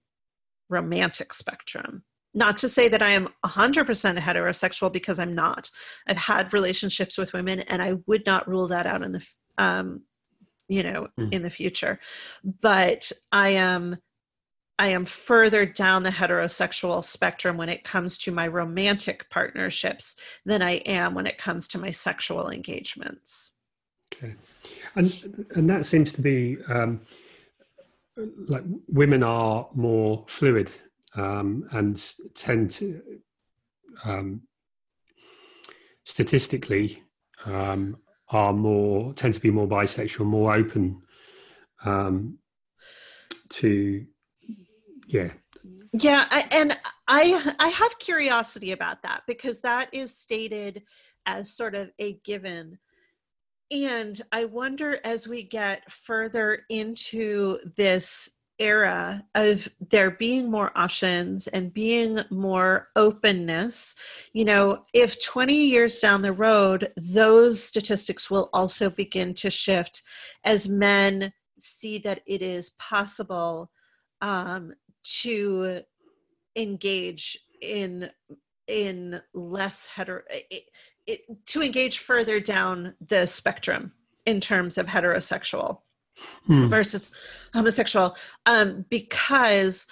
romantic 0.70 1.34
spectrum. 1.34 2.04
Not 2.34 2.58
to 2.60 2.70
say 2.70 2.88
that 2.90 3.02
I 3.02 3.10
am 3.10 3.30
100% 3.46 4.18
heterosexual 4.18 4.94
because 4.94 5.20
I'm 5.20 5.34
not. 5.34 5.70
I've 6.08 6.18
had 6.18 6.54
relationships 6.54 7.18
with 7.18 7.34
women 7.34 7.62
and 7.62 7.82
I 7.82 7.96
would 8.06 8.26
not 8.26 8.48
rule 8.48 8.68
that 8.68 8.86
out 8.86 9.04
in 9.04 9.12
the 9.14 9.26
um, 9.58 10.04
you 10.70 10.84
know, 10.84 11.08
mm. 11.20 11.34
in 11.34 11.42
the 11.42 11.50
future. 11.50 12.00
But 12.62 13.12
I 13.32 13.50
am 13.50 13.98
I 14.80 14.88
am 14.88 15.04
further 15.04 15.66
down 15.66 16.04
the 16.04 16.10
heterosexual 16.10 17.04
spectrum 17.04 17.58
when 17.58 17.68
it 17.68 17.84
comes 17.84 18.18
to 18.20 18.32
my 18.32 18.48
romantic 18.48 19.30
partnerships 19.30 20.16
than 20.46 20.62
I 20.62 20.76
am 20.86 21.14
when 21.14 21.28
it 21.28 21.38
comes 21.38 21.68
to 21.70 21.78
my 21.78 21.92
sexual 21.92 22.50
engagements. 22.50 23.56
Okay, 24.14 24.36
and 24.96 25.46
and 25.52 25.70
that 25.70 25.86
seems 25.86 26.14
to 26.14 26.22
be 26.22 26.58
um, 26.70 27.02
like 28.48 28.64
women 28.88 29.22
are 29.22 29.68
more 29.76 30.24
fluid 30.30 30.72
um, 31.14 31.68
and 31.72 32.02
tend 32.34 32.72
to 32.72 33.02
um, 34.06 34.44
statistically 36.06 37.04
um, 37.46 37.98
are 38.30 38.54
more 38.54 39.14
tend 39.14 39.34
to 39.34 39.42
be 39.42 39.52
more 39.52 39.68
bisexual, 39.68 40.26
more 40.26 40.56
open 40.56 41.02
um, 41.84 42.38
to 43.50 44.06
yeah. 45.10 45.32
Yeah 45.94 46.26
I, 46.30 46.46
and 46.52 46.78
i 47.08 47.54
i 47.60 47.68
have 47.70 48.00
curiosity 48.00 48.72
about 48.72 49.02
that 49.04 49.24
because 49.28 49.60
that 49.62 49.90
is 49.92 50.16
stated 50.16 50.84
as 51.26 51.52
sort 51.52 51.76
of 51.76 51.90
a 52.00 52.14
given. 52.24 52.78
And 53.72 54.22
i 54.32 54.46
wonder 54.46 55.00
as 55.04 55.28
we 55.28 55.44
get 55.44 55.92
further 55.92 56.64
into 56.70 57.60
this 57.76 58.40
era 58.60 59.24
of 59.36 59.68
there 59.90 60.12
being 60.12 60.52
more 60.52 60.72
options 60.76 61.48
and 61.48 61.74
being 61.74 62.20
more 62.30 62.90
openness 62.98 63.96
you 64.34 64.44
know 64.44 64.84
if 64.94 65.24
20 65.24 65.54
years 65.54 65.98
down 66.00 66.22
the 66.22 66.34
road 66.34 66.92
those 66.98 67.64
statistics 67.64 68.30
will 68.30 68.50
also 68.52 68.90
begin 68.90 69.34
to 69.34 69.50
shift 69.50 70.04
as 70.44 70.68
men 70.68 71.32
see 71.58 71.98
that 72.00 72.22
it 72.28 72.42
is 72.42 72.72
possible 72.72 73.72
um, 74.22 74.74
to 75.22 75.82
engage 76.56 77.38
in 77.62 78.10
in 78.68 79.20
less 79.34 79.88
hetero 79.88 80.22
it, 80.30 80.64
it, 81.08 81.46
to 81.48 81.62
engage 81.62 82.00
further 82.00 82.40
down 82.40 82.94
the 83.08 83.26
spectrum 83.26 83.92
in 84.26 84.40
terms 84.40 84.78
of 84.78 84.86
heterosexual 84.86 85.80
hmm. 86.46 86.68
versus 86.68 87.12
homosexual 87.54 88.16
um, 88.46 88.86
because 88.90 89.88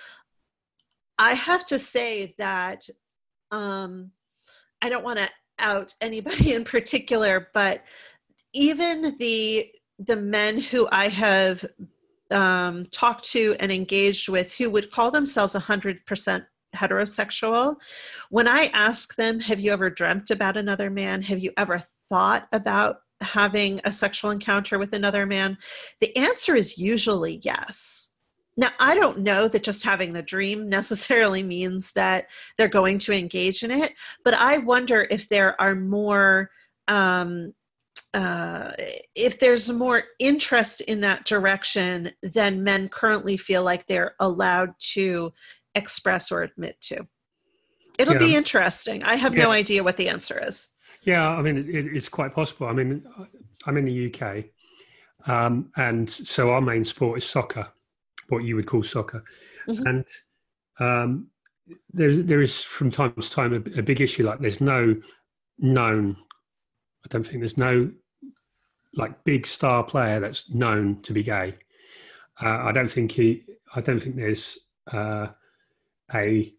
I 1.17 1.33
have 1.33 1.65
to 1.65 1.79
say 1.79 2.35
that 2.37 2.87
um, 3.51 4.11
I 4.81 4.89
don't 4.89 5.03
want 5.03 5.19
to 5.19 5.29
out 5.59 5.93
anybody 6.01 6.53
in 6.53 6.63
particular, 6.63 7.49
but 7.53 7.83
even 8.53 9.15
the 9.19 9.71
the 9.99 10.15
men 10.15 10.59
who 10.59 10.87
I 10.91 11.07
have 11.07 11.65
um, 12.31 12.85
talked 12.87 13.29
to 13.31 13.55
and 13.59 13.71
engaged 13.71 14.29
with 14.29 14.53
who 14.53 14.69
would 14.69 14.91
call 14.91 15.11
themselves 15.11 15.55
100% 15.55 16.45
heterosexual, 16.75 17.75
when 18.29 18.47
I 18.47 18.69
ask 18.73 19.15
them, 19.15 19.39
Have 19.39 19.59
you 19.59 19.71
ever 19.71 19.89
dreamt 19.89 20.31
about 20.31 20.57
another 20.57 20.89
man? 20.89 21.21
Have 21.23 21.39
you 21.39 21.51
ever 21.57 21.83
thought 22.09 22.47
about 22.51 22.97
having 23.21 23.81
a 23.83 23.91
sexual 23.91 24.31
encounter 24.31 24.77
with 24.77 24.93
another 24.93 25.25
man? 25.25 25.57
The 26.01 26.15
answer 26.15 26.55
is 26.55 26.77
usually 26.77 27.39
yes. 27.43 28.11
Now, 28.59 28.69
I 28.79 28.95
don't 28.95 29.19
know 29.19 29.47
that 29.47 29.63
just 29.63 29.83
having 29.83 30.13
the 30.13 30.21
dream 30.21 30.67
necessarily 30.77 31.43
means 31.43 31.91
that 31.93 32.27
they're 32.57 32.67
going 32.67 32.97
to 32.99 33.13
engage 33.13 33.63
in 33.63 33.71
it, 33.71 33.93
but 34.23 34.33
I 34.33 34.57
wonder 34.57 35.07
if 35.09 35.29
there 35.29 35.59
are 35.61 35.75
more 35.75 36.49
um, 36.87 37.53
uh, 38.17 38.71
if 39.13 39.39
there's 39.39 39.69
more 39.69 40.03
interest 40.17 40.81
in 40.81 41.01
that 41.01 41.23
direction 41.25 42.11
than 42.23 42.63
men 42.63 42.89
currently 42.89 43.37
feel 43.37 43.63
like 43.63 43.85
they're 43.85 44.15
allowed 44.19 44.73
to 44.79 45.31
express 45.75 46.31
or 46.31 46.41
admit 46.41 46.81
to. 46.81 47.05
It'll 47.99 48.15
yeah. 48.15 48.19
be 48.19 48.35
interesting. 48.35 49.03
I 49.03 49.17
have 49.17 49.35
yeah. 49.35 49.43
no 49.43 49.51
idea 49.51 49.83
what 49.83 49.97
the 49.97 50.09
answer 50.09 50.43
is. 50.43 50.67
Yeah, 51.03 51.29
I 51.29 51.43
mean, 51.43 51.57
it, 51.57 51.67
it's 51.69 52.09
quite 52.09 52.33
possible. 52.33 52.65
I 52.65 52.73
mean, 52.73 53.03
I'm 53.67 53.77
in 53.77 53.85
the 53.85 54.11
UK, 54.11 54.45
um, 55.29 55.69
and 55.77 56.09
so 56.09 56.49
our 56.49 56.61
main 56.61 56.83
sport 56.85 57.19
is 57.19 57.29
soccer, 57.29 57.67
what 58.29 58.39
you 58.39 58.55
would 58.55 58.65
call 58.65 58.81
soccer, 58.81 59.23
mm-hmm. 59.67 59.85
and 59.85 60.05
um, 60.79 61.27
there 61.93 62.15
there 62.15 62.41
is 62.41 62.63
from 62.63 62.89
time 62.89 63.13
to 63.13 63.29
time 63.29 63.53
a, 63.53 63.79
a 63.79 63.83
big 63.83 64.01
issue 64.01 64.25
like 64.25 64.39
there's 64.39 64.59
no 64.59 64.95
known. 65.59 66.17
I 67.05 67.07
don't 67.09 67.25
think 67.25 67.41
there's 67.41 67.57
no 67.57 67.91
like 68.97 69.23
big 69.23 69.45
star 69.47 69.83
player 69.83 70.19
that's 70.19 70.49
known 70.49 71.01
to 71.03 71.13
be 71.13 71.23
gay. 71.23 71.55
Uh, 72.41 72.63
I 72.65 72.71
don't 72.71 72.91
think 72.91 73.11
he. 73.11 73.43
I 73.75 73.81
don't 73.81 73.99
think 73.99 74.15
there's 74.15 74.57
uh, 74.91 75.27
a 76.13 76.53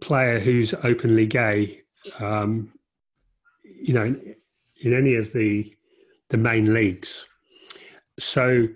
player 0.00 0.38
who's 0.38 0.74
openly 0.82 1.26
gay. 1.26 1.82
Um, 2.18 2.70
you 3.64 3.94
know, 3.94 4.04
in, 4.04 4.36
in, 4.82 4.94
any 4.94 5.14
of 5.14 5.32
the 5.32 5.74
the 6.28 6.36
main 6.36 6.74
leagues. 6.74 7.26
So, 8.18 8.68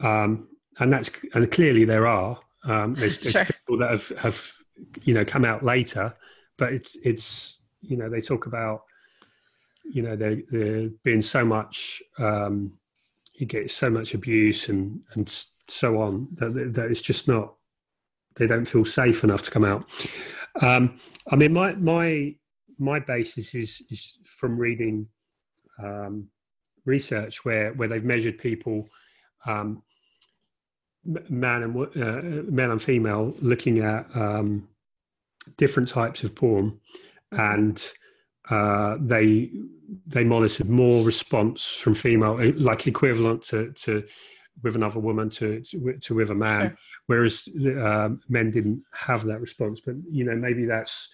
um, 0.00 0.48
and 0.78 0.92
that's 0.92 1.10
and 1.34 1.50
clearly 1.50 1.84
there 1.84 2.06
are. 2.06 2.38
Um, 2.64 2.94
there's, 2.94 3.18
there's 3.18 3.32
sure. 3.32 3.44
people 3.44 3.78
that 3.78 3.90
have 3.90 4.08
have 4.18 4.52
you 5.02 5.14
know 5.14 5.24
come 5.24 5.44
out 5.44 5.64
later, 5.64 6.14
but 6.56 6.72
it's 6.72 6.96
it's 7.02 7.60
you 7.80 7.96
know 7.96 8.08
they 8.08 8.20
talk 8.20 8.46
about 8.46 8.82
you 9.92 10.02
know 10.02 10.16
there 10.16 10.88
being 11.04 11.22
so 11.22 11.44
much 11.44 12.02
um, 12.18 12.72
you 13.34 13.46
get 13.46 13.70
so 13.70 13.90
much 13.90 14.14
abuse 14.14 14.68
and 14.68 15.00
and 15.14 15.44
so 15.68 16.00
on 16.00 16.28
that, 16.34 16.74
that 16.74 16.90
it's 16.90 17.02
just 17.02 17.28
not 17.28 17.54
they 18.36 18.46
don't 18.46 18.66
feel 18.66 18.84
safe 18.84 19.24
enough 19.24 19.42
to 19.42 19.50
come 19.50 19.64
out. 19.64 19.84
Um, 20.62 20.96
i 21.30 21.36
mean 21.36 21.52
my 21.52 21.74
my 21.74 22.34
my 22.78 22.98
basis 22.98 23.54
is 23.54 23.82
is 23.90 24.18
from 24.24 24.58
reading 24.58 25.06
um, 25.82 26.28
research 26.84 27.44
where 27.44 27.72
where 27.74 27.88
they've 27.88 28.04
measured 28.04 28.38
people 28.38 28.88
um, 29.46 29.82
man 31.04 31.62
and 31.62 31.76
uh, 31.76 32.42
male 32.50 32.72
and 32.72 32.82
female 32.82 33.34
looking 33.40 33.78
at 33.78 34.04
um, 34.14 34.68
different 35.56 35.88
types 35.88 36.22
of 36.24 36.34
porn 36.34 36.78
and 37.32 37.92
uh, 38.50 38.96
they 39.00 39.50
they 40.06 40.24
monitored 40.24 40.68
more 40.68 41.04
response 41.04 41.64
from 41.64 41.94
female, 41.94 42.38
uh, 42.40 42.52
like 42.56 42.86
equivalent 42.86 43.42
to, 43.42 43.72
to 43.72 44.04
with 44.62 44.76
another 44.76 45.00
woman 45.00 45.30
to 45.30 45.60
to, 45.60 45.98
to 46.00 46.14
with 46.14 46.30
a 46.30 46.34
man, 46.34 46.68
sure. 46.68 46.76
whereas 47.06 47.48
uh, 47.78 48.10
men 48.28 48.50
didn't 48.50 48.82
have 48.92 49.24
that 49.24 49.40
response. 49.40 49.80
But 49.80 49.96
you 50.08 50.24
know, 50.24 50.36
maybe 50.36 50.64
that's 50.64 51.08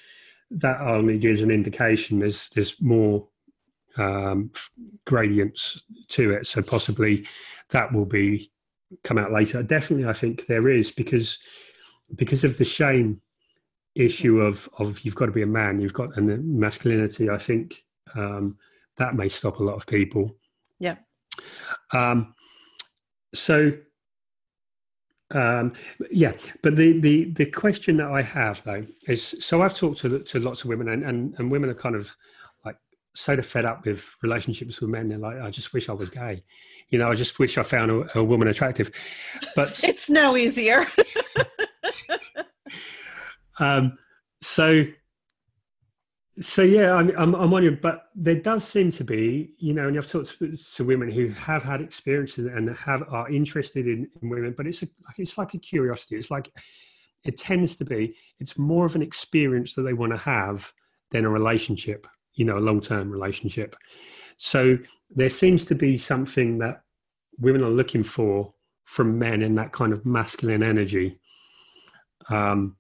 that 0.51 0.81
only 0.81 1.19
gives 1.19 1.43
an 1.43 1.51
indication. 1.51 2.21
There's 2.21 2.49
there's 2.51 2.81
more 2.81 3.29
um, 3.97 4.51
gradients 5.07 5.83
to 6.09 6.33
it, 6.33 6.47
so 6.47 6.63
possibly 6.63 7.27
that 7.71 7.93
will 7.93 8.07
be 8.07 8.51
come 9.05 9.19
out 9.19 9.33
later. 9.33 9.63
Definitely, 9.63 10.07
I 10.07 10.13
think 10.13 10.47
there 10.47 10.69
is 10.69 10.91
because 10.91 11.39
because 12.15 12.45
of 12.45 12.59
the 12.59 12.65
shame 12.65 13.21
issue 13.97 14.41
of 14.41 14.69
of 14.79 15.01
you've 15.01 15.15
got 15.15 15.27
to 15.27 15.33
be 15.33 15.43
a 15.43 15.47
man, 15.47 15.81
you've 15.81 15.93
got 15.93 16.17
and 16.17 16.29
the 16.29 16.37
masculinity. 16.39 17.31
I 17.31 17.39
think 17.39 17.85
um, 18.15 18.57
that 18.97 19.15
may 19.15 19.29
stop 19.29 19.59
a 19.59 19.63
lot 19.63 19.75
of 19.75 19.87
people. 19.87 20.37
Yeah. 20.79 20.97
Um, 21.93 22.35
so 23.35 23.73
um, 25.35 25.73
yeah, 26.11 26.35
but 26.63 26.77
the, 26.77 27.01
the 27.01 27.25
the 27.33 27.47
question 27.47 27.97
that 27.97 28.11
I 28.11 28.23
have 28.23 28.63
though 28.63 28.87
is 29.09 29.35
so 29.41 29.63
I've 29.63 29.77
talked 29.77 29.99
to 29.99 30.21
to 30.21 30.39
lots 30.39 30.63
of 30.63 30.69
women 30.69 30.89
and 30.89 31.03
and, 31.03 31.35
and 31.39 31.51
women 31.51 31.69
are 31.69 31.75
kind 31.75 31.97
of 31.97 32.15
like 32.65 32.77
so 33.15 33.41
fed 33.43 33.65
up 33.65 33.85
with 33.85 34.09
relationships 34.23 34.81
with 34.81 34.91
men. 34.91 35.09
They're 35.09 35.19
like, 35.19 35.41
I 35.41 35.51
just 35.51 35.73
wish 35.73 35.89
I 35.89 35.93
was 35.93 36.11
gay. 36.11 36.45
You 36.91 37.01
know, 37.01 37.11
I 37.11 37.17
just 37.17 37.41
wish 37.41 37.59
I 37.59 37.65
found 37.65 37.91
a, 37.91 38.19
a 38.19 38.23
woman 38.23 38.47
attractive. 38.47 38.93
But 39.57 39.81
it's 39.85 40.09
no 40.09 40.37
easier. 40.37 40.87
um, 43.59 43.99
so 44.43 44.85
so 46.39 46.63
yeah, 46.63 46.95
I'm, 46.95 47.11
I'm, 47.17 47.35
I'm 47.35 47.55
on 47.55 47.63
you, 47.63 47.79
but 47.81 48.05
there 48.15 48.41
does 48.41 48.63
seem 48.63 48.91
to 48.93 49.05
be, 49.05 49.55
you 49.59 49.73
know, 49.73 49.89
and 49.89 49.97
I've 49.97 50.07
talked 50.07 50.39
to, 50.39 50.55
to 50.55 50.85
women 50.85 51.11
who 51.11 51.29
have 51.29 51.63
had 51.63 51.81
experiences 51.81 52.47
and 52.47 52.77
have 52.77 53.05
are 53.11 53.31
interested 53.31 53.87
in, 53.87 54.09
in 54.21 54.29
women, 54.29 54.55
but 54.55 54.67
it's 54.67 54.83
a, 54.83 54.89
it's 55.17 55.39
like 55.39 55.55
a 55.55 55.59
curiosity. 55.59 56.17
It's 56.17 56.31
like 56.31 56.53
it 57.25 57.39
tends 57.39 57.77
to 57.77 57.85
be. 57.85 58.17
It's 58.39 58.59
more 58.59 58.85
of 58.85 58.95
an 58.95 59.03
experience 59.03 59.75
that 59.75 59.83
they 59.83 59.95
want 59.95 60.13
to 60.13 60.19
have 60.19 60.71
than 61.11 61.25
a 61.25 61.31
relationship, 61.31 62.07
you 62.35 62.45
know, 62.45 62.59
a 62.59 62.61
long 62.61 62.81
term 62.81 63.11
relationship. 63.11 63.75
So 64.37 64.79
there 65.11 65.31
seems 65.31 65.65
to 65.67 65.75
be 65.75 65.97
something 65.97 66.59
that 66.59 66.83
women 67.39 67.63
are 67.63 67.71
looking 67.71 68.03
for 68.03 68.53
from 68.85 69.19
men 69.19 69.43
in 69.43 69.55
that 69.55 69.73
kind 69.73 69.93
of 69.93 70.05
masculine 70.05 70.63
energy. 70.63 71.19
Um, 72.29 72.77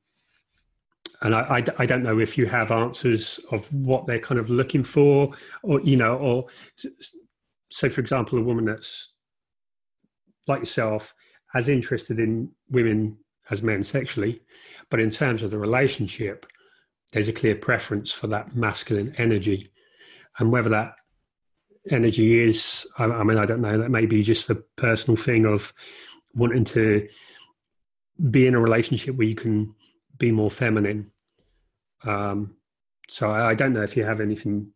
and 1.22 1.34
I, 1.34 1.40
I, 1.40 1.64
I, 1.78 1.86
don't 1.86 2.02
know 2.02 2.18
if 2.18 2.36
you 2.36 2.46
have 2.46 2.70
answers 2.70 3.40
of 3.50 3.72
what 3.72 4.06
they're 4.06 4.20
kind 4.20 4.38
of 4.38 4.50
looking 4.50 4.84
for 4.84 5.32
or 5.62 5.80
you 5.80 5.96
know 5.96 6.16
or 6.16 6.46
so 7.70 7.88
for 7.88 8.00
example 8.00 8.38
a 8.38 8.42
woman 8.42 8.66
that's 8.66 9.12
like 10.46 10.60
yourself 10.60 11.14
as 11.54 11.68
interested 11.68 12.18
in 12.18 12.50
women 12.70 13.18
as 13.50 13.62
men 13.62 13.82
sexually 13.82 14.42
but 14.90 15.00
in 15.00 15.10
terms 15.10 15.42
of 15.42 15.50
the 15.50 15.58
relationship 15.58 16.46
there's 17.12 17.28
a 17.28 17.32
clear 17.32 17.54
preference 17.54 18.12
for 18.12 18.26
that 18.28 18.54
masculine 18.54 19.14
energy. 19.18 19.70
And 20.38 20.50
whether 20.50 20.68
that 20.70 20.96
energy 21.90 22.42
is 22.42 22.84
I, 22.98 23.04
I 23.04 23.22
mean 23.22 23.38
i 23.38 23.46
don't 23.46 23.60
know 23.60 23.78
that 23.78 23.92
may 23.92 24.06
be 24.06 24.20
just 24.20 24.48
the 24.48 24.56
personal 24.74 25.16
thing 25.16 25.46
of 25.46 25.72
wanting 26.34 26.64
to 26.64 27.06
be 28.28 28.48
in 28.48 28.56
a 28.56 28.60
relationship 28.60 29.14
where 29.14 29.28
you 29.28 29.36
can 29.36 29.72
be 30.18 30.30
more 30.30 30.50
feminine. 30.50 31.10
Um, 32.04 32.56
so 33.08 33.30
I, 33.30 33.50
I, 33.50 33.54
don't 33.54 33.72
know 33.72 33.82
if 33.82 33.96
you 33.96 34.04
have 34.04 34.20
anything. 34.20 34.72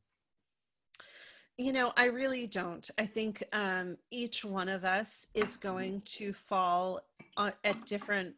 You 1.59 1.73
know, 1.73 1.93
I 1.97 2.07
really 2.07 2.47
don't. 2.47 2.89
I 2.99 3.07
think 3.07 3.43
um, 3.53 3.97
each 4.11 4.45
one 4.45 4.69
of 4.69 4.85
us 4.85 5.29
is 5.35 5.57
going 5.57 6.03
to 6.07 6.33
fall 6.33 7.03
on, 7.37 7.53
at 7.65 7.85
different 7.87 8.35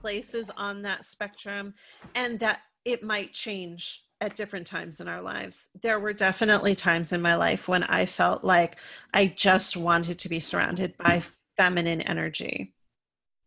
places 0.00 0.50
on 0.56 0.82
that 0.82 1.06
spectrum, 1.06 1.74
and 2.14 2.38
that 2.40 2.60
it 2.84 3.02
might 3.02 3.32
change 3.32 4.02
at 4.20 4.36
different 4.36 4.66
times 4.66 5.00
in 5.00 5.08
our 5.08 5.22
lives. 5.22 5.70
There 5.82 5.98
were 5.98 6.12
definitely 6.12 6.74
times 6.74 7.12
in 7.12 7.22
my 7.22 7.34
life 7.34 7.68
when 7.68 7.82
I 7.84 8.06
felt 8.06 8.44
like 8.44 8.78
I 9.14 9.26
just 9.26 9.76
wanted 9.76 10.18
to 10.18 10.28
be 10.28 10.40
surrounded 10.40 10.96
by 10.98 11.22
feminine 11.56 12.02
energy. 12.02 12.74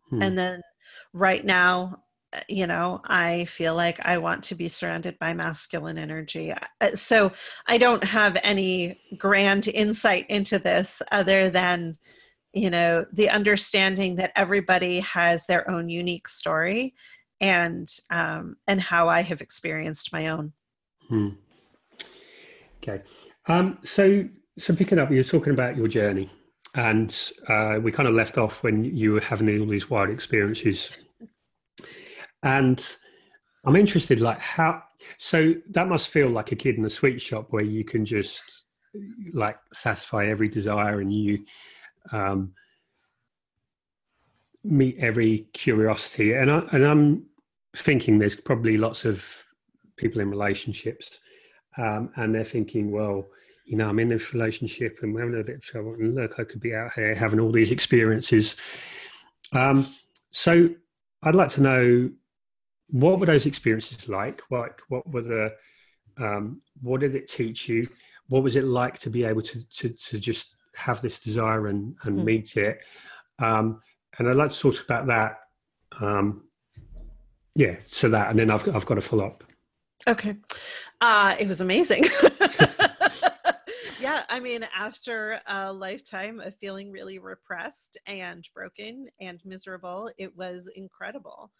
Hmm. 0.10 0.22
And 0.22 0.38
then 0.38 0.61
right 1.14 1.45
now 1.45 2.02
you 2.47 2.68
know 2.68 3.01
i 3.05 3.45
feel 3.45 3.76
like 3.76 3.99
i 4.03 4.18
want 4.18 4.43
to 4.43 4.55
be 4.55 4.69
surrounded 4.69 5.18
by 5.19 5.34
masculine 5.34 5.97
energy 5.97 6.53
uh, 6.81 6.89
so 6.95 7.31
i 7.68 7.77
don't 7.77 8.03
have 8.03 8.38
any 8.43 8.99
grand 9.18 9.68
insight 9.68 10.26
into 10.30 10.60
this 10.60 11.01
other 11.11 11.49
than 11.49 11.97
you 12.53 12.69
know 12.69 13.05
the 13.14 13.30
understanding 13.30 14.15
that 14.15 14.31
everybody 14.35 14.99
has 14.99 15.45
their 15.45 15.69
own 15.69 15.89
unique 15.89 16.27
story 16.27 16.93
and 17.41 17.89
um, 18.10 18.55
and 18.68 18.80
how 18.80 19.10
i 19.10 19.22
have 19.22 19.41
experienced 19.41 20.14
my 20.14 20.27
own 20.27 20.53
hmm. 21.10 21.30
okay 22.81 23.01
Um, 23.47 23.77
so, 23.84 24.27
so 24.57 24.76
picking 24.76 24.99
up, 24.99 25.11
you 25.11 25.18
were 25.18 25.23
talking 25.23 25.53
about 25.53 25.76
your 25.76 25.88
journey, 25.88 26.30
and 26.76 27.15
uh, 27.49 27.80
we 27.81 27.91
kind 27.91 28.07
of 28.07 28.15
left 28.15 28.38
off 28.38 28.64
when 28.64 28.84
you 28.85 29.14
were 29.14 29.19
having 29.19 29.60
all 29.60 29.68
these 29.68 29.89
wild 29.89 30.10
experiences, 30.10 30.97
and 32.44 32.95
I'm 33.65 33.76
interested, 33.76 34.20
like 34.20 34.40
how. 34.40 34.84
So 35.18 35.56
that 35.72 35.88
must 35.88 36.10
feel 36.10 36.30
like 36.30 36.52
a 36.52 36.56
kid 36.56 36.78
in 36.78 36.86
a 36.86 36.90
sweet 36.90 37.22
shop 37.22 37.48
where 37.49 37.64
you 37.64 37.84
can 37.84 38.06
just 38.06 38.65
like 39.34 39.57
satisfy 39.72 40.28
every 40.28 40.49
desire, 40.49 40.99
and 40.99 41.11
you 41.11 41.45
um, 42.11 42.53
meet 44.64 44.98
every 44.99 45.48
curiosity. 45.53 46.34
And 46.34 46.52
I 46.52 46.60
and 46.74 46.86
I'm 46.86 47.26
thinking 47.76 48.20
there's 48.20 48.36
probably 48.36 48.78
lots 48.78 49.06
of 49.06 49.26
people 49.95 50.22
in 50.22 50.30
relationships, 50.30 51.20
um, 51.78 52.11
and 52.18 52.36
they're 52.36 52.44
thinking, 52.44 52.91
well, 52.91 53.26
you 53.65 53.78
know, 53.78 53.88
I'm 53.88 53.99
in 53.99 54.10
this 54.10 54.34
relationship 54.34 54.99
and 55.02 55.14
we're 55.14 55.22
having 55.22 55.40
a 55.40 55.44
bit 55.44 55.56
of 55.56 55.61
trouble, 55.61 55.94
and 55.94 56.15
look, 56.15 56.40
I 56.40 56.44
could 56.44 56.60
be 56.60 56.76
out 56.76 56.94
here 56.94 57.15
having 57.15 57.40
all 57.40 57.52
these 57.52 57.72
experiences. 57.72 58.57
Um, 59.53 59.88
so 60.32 60.70
I'd 61.22 61.36
like 61.36 61.49
to 61.49 61.61
know 61.61 62.11
what 62.89 63.19
were 63.19 63.26
those 63.26 63.45
experiences 63.45 64.10
like? 64.10 64.41
Like, 64.49 64.80
what 64.89 65.10
were 65.10 65.22
the 65.22 65.53
um, 66.18 66.61
what 66.81 67.01
did 67.01 67.15
it 67.15 67.27
teach 67.27 67.68
you? 67.68 67.88
What 68.27 68.43
was 68.43 68.55
it 68.55 68.65
like 68.65 68.99
to 68.99 69.10
be 69.10 69.23
able 69.23 69.41
to 69.41 69.68
to, 69.68 69.89
to 69.89 70.19
just 70.19 70.55
have 70.76 71.01
this 71.01 71.19
desire 71.19 71.68
and 71.68 71.95
and 72.03 72.19
mm. 72.19 72.23
meet 72.26 72.55
it? 72.57 72.81
Um, 73.39 73.81
and 74.18 74.30
I'd 74.30 74.35
like 74.35 74.51
to 74.51 74.60
talk 74.60 74.84
about 74.84 75.07
that. 75.07 75.39
Um, 75.99 76.43
yeah, 77.55 77.76
so 77.85 78.10
that, 78.10 78.30
and 78.30 78.39
then 78.39 78.51
I've 78.51 78.68
I've 78.76 78.85
got 78.85 78.97
a 78.97 79.01
follow 79.01 79.27
up. 79.27 79.43
Okay, 80.07 80.35
uh, 81.01 81.35
it 81.39 81.47
was 81.47 81.61
amazing. 81.61 82.03
yeah, 83.99 84.23
I 84.27 84.39
mean, 84.41 84.68
after 84.76 85.39
a 85.47 85.72
lifetime 85.72 86.39
of 86.39 86.55
feeling 86.57 86.91
really 86.91 87.19
repressed 87.19 87.97
and 88.05 88.47
broken 88.53 89.07
and 89.22 89.39
miserable, 89.45 90.11
it 90.18 90.35
was 90.35 90.69
incredible 90.76 91.51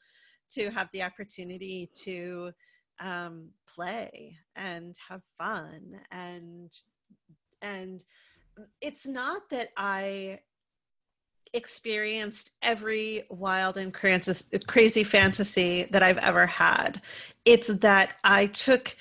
to 0.54 0.70
have 0.72 0.90
the 0.94 1.04
opportunity 1.04 1.90
to 1.94 2.52
um, 3.00 3.50
play 3.68 4.38
and 4.56 4.96
have 5.10 5.22
fun 5.38 6.00
and 6.12 6.72
and 7.62 8.04
it's 8.82 9.08
not 9.08 9.50
that 9.50 9.70
I 9.78 10.40
experienced 11.54 12.52
every 12.62 13.26
wild 13.30 13.78
and 13.78 13.94
crazy 13.94 15.04
fantasy 15.04 15.88
that 15.92 16.04
I've 16.04 16.18
ever 16.18 16.46
had. 16.46 17.02
It's 17.46 17.68
that 17.68 18.16
I 18.24 18.48
took 18.48 18.96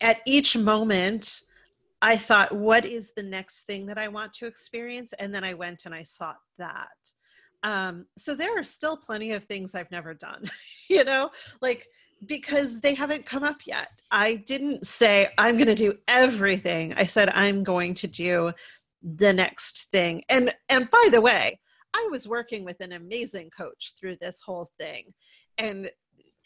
at 0.00 0.20
each 0.26 0.56
moment, 0.56 1.42
I 2.02 2.16
thought, 2.16 2.54
what 2.54 2.84
is 2.84 3.12
the 3.12 3.22
next 3.22 3.62
thing 3.62 3.86
that 3.86 3.98
I 3.98 4.08
want 4.08 4.34
to 4.34 4.46
experience? 4.46 5.12
And 5.18 5.34
then 5.34 5.42
I 5.42 5.54
went 5.54 5.82
and 5.84 5.94
I 5.94 6.02
sought 6.04 6.38
that. 6.58 6.88
Um, 7.64 8.04
so 8.16 8.34
there 8.34 8.56
are 8.56 8.62
still 8.62 8.96
plenty 8.96 9.32
of 9.32 9.44
things 9.44 9.74
I've 9.74 9.90
never 9.90 10.14
done, 10.14 10.48
you 10.88 11.02
know, 11.02 11.30
like 11.60 11.88
because 12.26 12.80
they 12.80 12.94
haven't 12.94 13.26
come 13.26 13.42
up 13.42 13.66
yet. 13.66 13.88
I 14.10 14.36
didn't 14.36 14.86
say 14.86 15.28
I'm 15.38 15.56
going 15.56 15.68
to 15.68 15.74
do 15.74 15.94
everything. 16.06 16.94
I 16.94 17.06
said 17.06 17.30
I'm 17.30 17.64
going 17.64 17.94
to 17.94 18.06
do 18.06 18.52
the 19.02 19.32
next 19.32 19.86
thing. 19.90 20.22
And 20.28 20.54
and 20.68 20.90
by 20.90 21.08
the 21.10 21.20
way, 21.20 21.58
I 21.94 22.08
was 22.10 22.28
working 22.28 22.64
with 22.64 22.80
an 22.80 22.92
amazing 22.92 23.50
coach 23.50 23.94
through 23.98 24.16
this 24.20 24.40
whole 24.40 24.68
thing. 24.78 25.14
And 25.58 25.90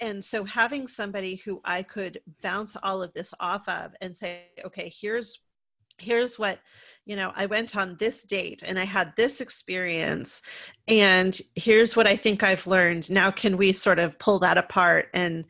and 0.00 0.24
so 0.24 0.44
having 0.44 0.86
somebody 0.86 1.36
who 1.44 1.60
I 1.64 1.82
could 1.82 2.20
bounce 2.42 2.76
all 2.82 3.02
of 3.02 3.12
this 3.14 3.34
off 3.40 3.68
of 3.68 3.92
and 4.00 4.16
say, 4.16 4.42
okay, 4.64 4.92
here's 5.00 5.40
here's 5.98 6.38
what 6.38 6.58
you 7.04 7.16
know 7.16 7.32
i 7.36 7.46
went 7.46 7.76
on 7.76 7.96
this 7.98 8.24
date 8.24 8.62
and 8.66 8.78
i 8.78 8.84
had 8.84 9.12
this 9.16 9.40
experience 9.40 10.42
and 10.86 11.40
here's 11.54 11.96
what 11.96 12.06
i 12.06 12.16
think 12.16 12.42
i've 12.42 12.66
learned. 12.66 13.10
Now 13.10 13.30
can 13.30 13.56
we 13.56 13.72
sort 13.72 13.98
of 13.98 14.18
pull 14.18 14.38
that 14.40 14.58
apart 14.58 15.08
and 15.14 15.44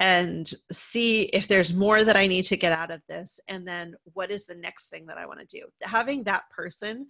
and 0.00 0.50
see 0.72 1.22
if 1.26 1.46
there's 1.46 1.72
more 1.72 2.02
that 2.02 2.16
i 2.16 2.26
need 2.26 2.44
to 2.46 2.56
get 2.56 2.72
out 2.72 2.90
of 2.90 3.00
this? 3.08 3.40
And 3.48 3.66
then 3.66 3.94
what 4.12 4.30
is 4.30 4.44
the 4.44 4.54
next 4.54 4.88
thing 4.88 5.06
that 5.06 5.18
i 5.18 5.26
want 5.26 5.40
to 5.40 5.46
do? 5.46 5.66
Having 5.82 6.24
that 6.24 6.50
person 6.50 7.06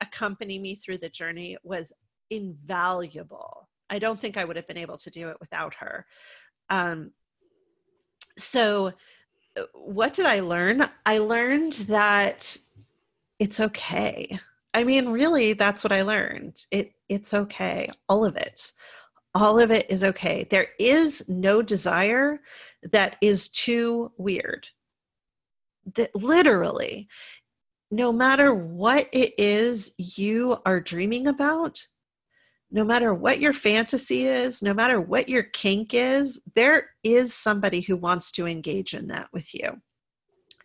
accompany 0.00 0.58
me 0.58 0.74
through 0.74 0.98
the 0.98 1.08
journey 1.08 1.56
was 1.62 1.92
invaluable. 2.30 3.68
I 3.88 3.98
don't 3.98 4.20
think 4.20 4.36
i 4.36 4.44
would 4.44 4.56
have 4.56 4.66
been 4.66 4.76
able 4.76 4.98
to 4.98 5.10
do 5.10 5.28
it 5.28 5.36
without 5.40 5.74
her. 5.74 6.06
Um, 6.68 7.12
so 8.38 8.92
what 9.72 10.14
did 10.14 10.26
i 10.26 10.40
learn 10.40 10.88
i 11.04 11.18
learned 11.18 11.74
that 11.88 12.56
it's 13.38 13.60
okay. 13.60 14.38
I 14.74 14.84
mean, 14.84 15.08
really, 15.08 15.52
that's 15.52 15.84
what 15.84 15.92
I 15.92 16.02
learned. 16.02 16.64
It 16.70 16.92
it's 17.08 17.34
okay. 17.34 17.90
All 18.08 18.24
of 18.24 18.36
it. 18.36 18.72
All 19.34 19.58
of 19.58 19.70
it 19.70 19.86
is 19.90 20.02
okay. 20.02 20.46
There 20.50 20.68
is 20.78 21.28
no 21.28 21.62
desire 21.62 22.40
that 22.90 23.16
is 23.20 23.48
too 23.48 24.12
weird. 24.16 24.66
That 25.94 26.14
literally, 26.14 27.08
no 27.90 28.12
matter 28.12 28.54
what 28.54 29.08
it 29.12 29.34
is 29.38 29.94
you 29.98 30.58
are 30.66 30.80
dreaming 30.80 31.28
about, 31.28 31.86
no 32.70 32.84
matter 32.84 33.14
what 33.14 33.40
your 33.40 33.52
fantasy 33.52 34.26
is, 34.26 34.62
no 34.62 34.74
matter 34.74 35.00
what 35.00 35.28
your 35.28 35.44
kink 35.44 35.94
is, 35.94 36.40
there 36.54 36.90
is 37.02 37.32
somebody 37.32 37.80
who 37.80 37.96
wants 37.96 38.32
to 38.32 38.46
engage 38.46 38.94
in 38.94 39.08
that 39.08 39.28
with 39.32 39.54
you. 39.54 39.80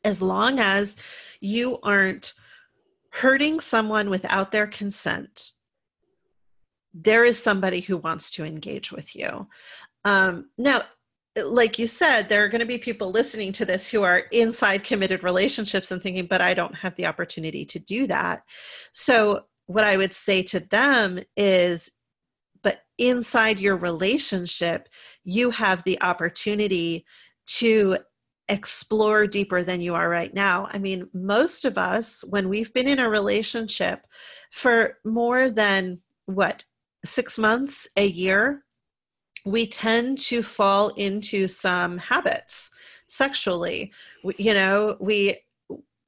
As 0.03 0.21
long 0.21 0.59
as 0.59 0.95
you 1.39 1.79
aren't 1.83 2.33
hurting 3.11 3.59
someone 3.59 4.09
without 4.09 4.51
their 4.51 4.67
consent, 4.67 5.51
there 6.93 7.23
is 7.23 7.41
somebody 7.41 7.81
who 7.81 7.97
wants 7.97 8.31
to 8.31 8.45
engage 8.45 8.91
with 8.91 9.15
you. 9.15 9.47
Um, 10.03 10.49
now, 10.57 10.81
like 11.41 11.79
you 11.79 11.87
said, 11.87 12.27
there 12.27 12.43
are 12.43 12.49
going 12.49 12.59
to 12.59 12.65
be 12.65 12.77
people 12.77 13.11
listening 13.11 13.53
to 13.53 13.65
this 13.65 13.87
who 13.87 14.03
are 14.03 14.23
inside 14.31 14.83
committed 14.83 15.23
relationships 15.23 15.91
and 15.91 16.01
thinking, 16.01 16.25
but 16.25 16.41
I 16.41 16.53
don't 16.53 16.75
have 16.75 16.95
the 16.95 17.05
opportunity 17.05 17.63
to 17.65 17.79
do 17.79 18.07
that. 18.07 18.43
So, 18.91 19.45
what 19.71 19.83
I 19.83 19.97
would 19.97 20.13
say 20.13 20.43
to 20.43 20.59
them 20.59 21.19
is, 21.35 21.91
but 22.63 22.83
inside 22.97 23.59
your 23.59 23.77
relationship, 23.77 24.89
you 25.23 25.49
have 25.51 25.83
the 25.83 26.01
opportunity 26.01 27.05
to 27.47 27.97
explore 28.49 29.27
deeper 29.27 29.63
than 29.63 29.81
you 29.81 29.95
are 29.95 30.09
right 30.09 30.33
now. 30.33 30.67
I 30.71 30.77
mean, 30.77 31.09
most 31.13 31.63
of 31.63 31.77
us, 31.77 32.23
when 32.29 32.49
we've 32.49 32.73
been 32.73 32.87
in 32.87 32.99
a 32.99 33.09
relationship 33.09 34.05
for 34.51 34.97
more 35.05 35.49
than 35.49 35.99
what, 36.25 36.65
six 37.05 37.37
months, 37.39 37.87
a 37.95 38.07
year, 38.07 38.63
we 39.45 39.65
tend 39.65 40.19
to 40.19 40.43
fall 40.43 40.89
into 40.89 41.47
some 41.47 41.97
habits 41.97 42.71
sexually. 43.07 43.91
We, 44.23 44.35
you 44.37 44.53
know, 44.53 44.97
we 44.99 45.39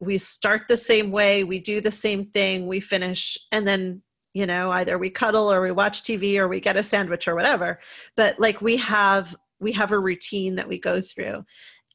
we 0.03 0.17
start 0.17 0.63
the 0.67 0.77
same 0.77 1.11
way, 1.11 1.43
we 1.43 1.59
do 1.59 1.81
the 1.81 1.91
same 1.91 2.25
thing, 2.25 2.67
we 2.67 2.79
finish, 2.79 3.37
and 3.51 3.67
then 3.67 4.01
you 4.33 4.45
know 4.45 4.71
either 4.71 4.97
we 4.97 5.09
cuddle 5.11 5.51
or 5.51 5.61
we 5.61 5.71
watch 5.71 6.01
tv 6.01 6.37
or 6.39 6.47
we 6.47 6.59
get 6.59 6.75
a 6.75 6.83
sandwich 6.83 7.27
or 7.27 7.35
whatever. 7.35 7.79
But 8.17 8.39
like 8.39 8.61
we 8.61 8.77
have 8.77 9.35
we 9.59 9.71
have 9.73 9.91
a 9.91 9.99
routine 9.99 10.55
that 10.55 10.67
we 10.67 10.79
go 10.79 11.01
through. 11.01 11.45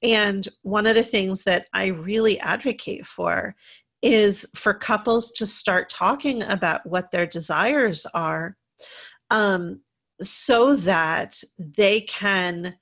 And 0.03 0.47
one 0.63 0.87
of 0.87 0.95
the 0.95 1.03
things 1.03 1.43
that 1.43 1.69
I 1.73 1.87
really 1.87 2.39
advocate 2.41 3.07
for 3.07 3.55
is 4.01 4.47
for 4.55 4.73
couples 4.75 5.33
to 5.33 5.47
start 5.47 5.89
talking 5.89 6.43
about 6.45 6.87
what 6.87 7.11
their 7.11 7.27
desires 7.27 8.07
are 8.15 8.57
um, 9.31 9.81
so 10.23 10.77
that 10.77 11.41
they 11.59 12.03
can 12.03 12.77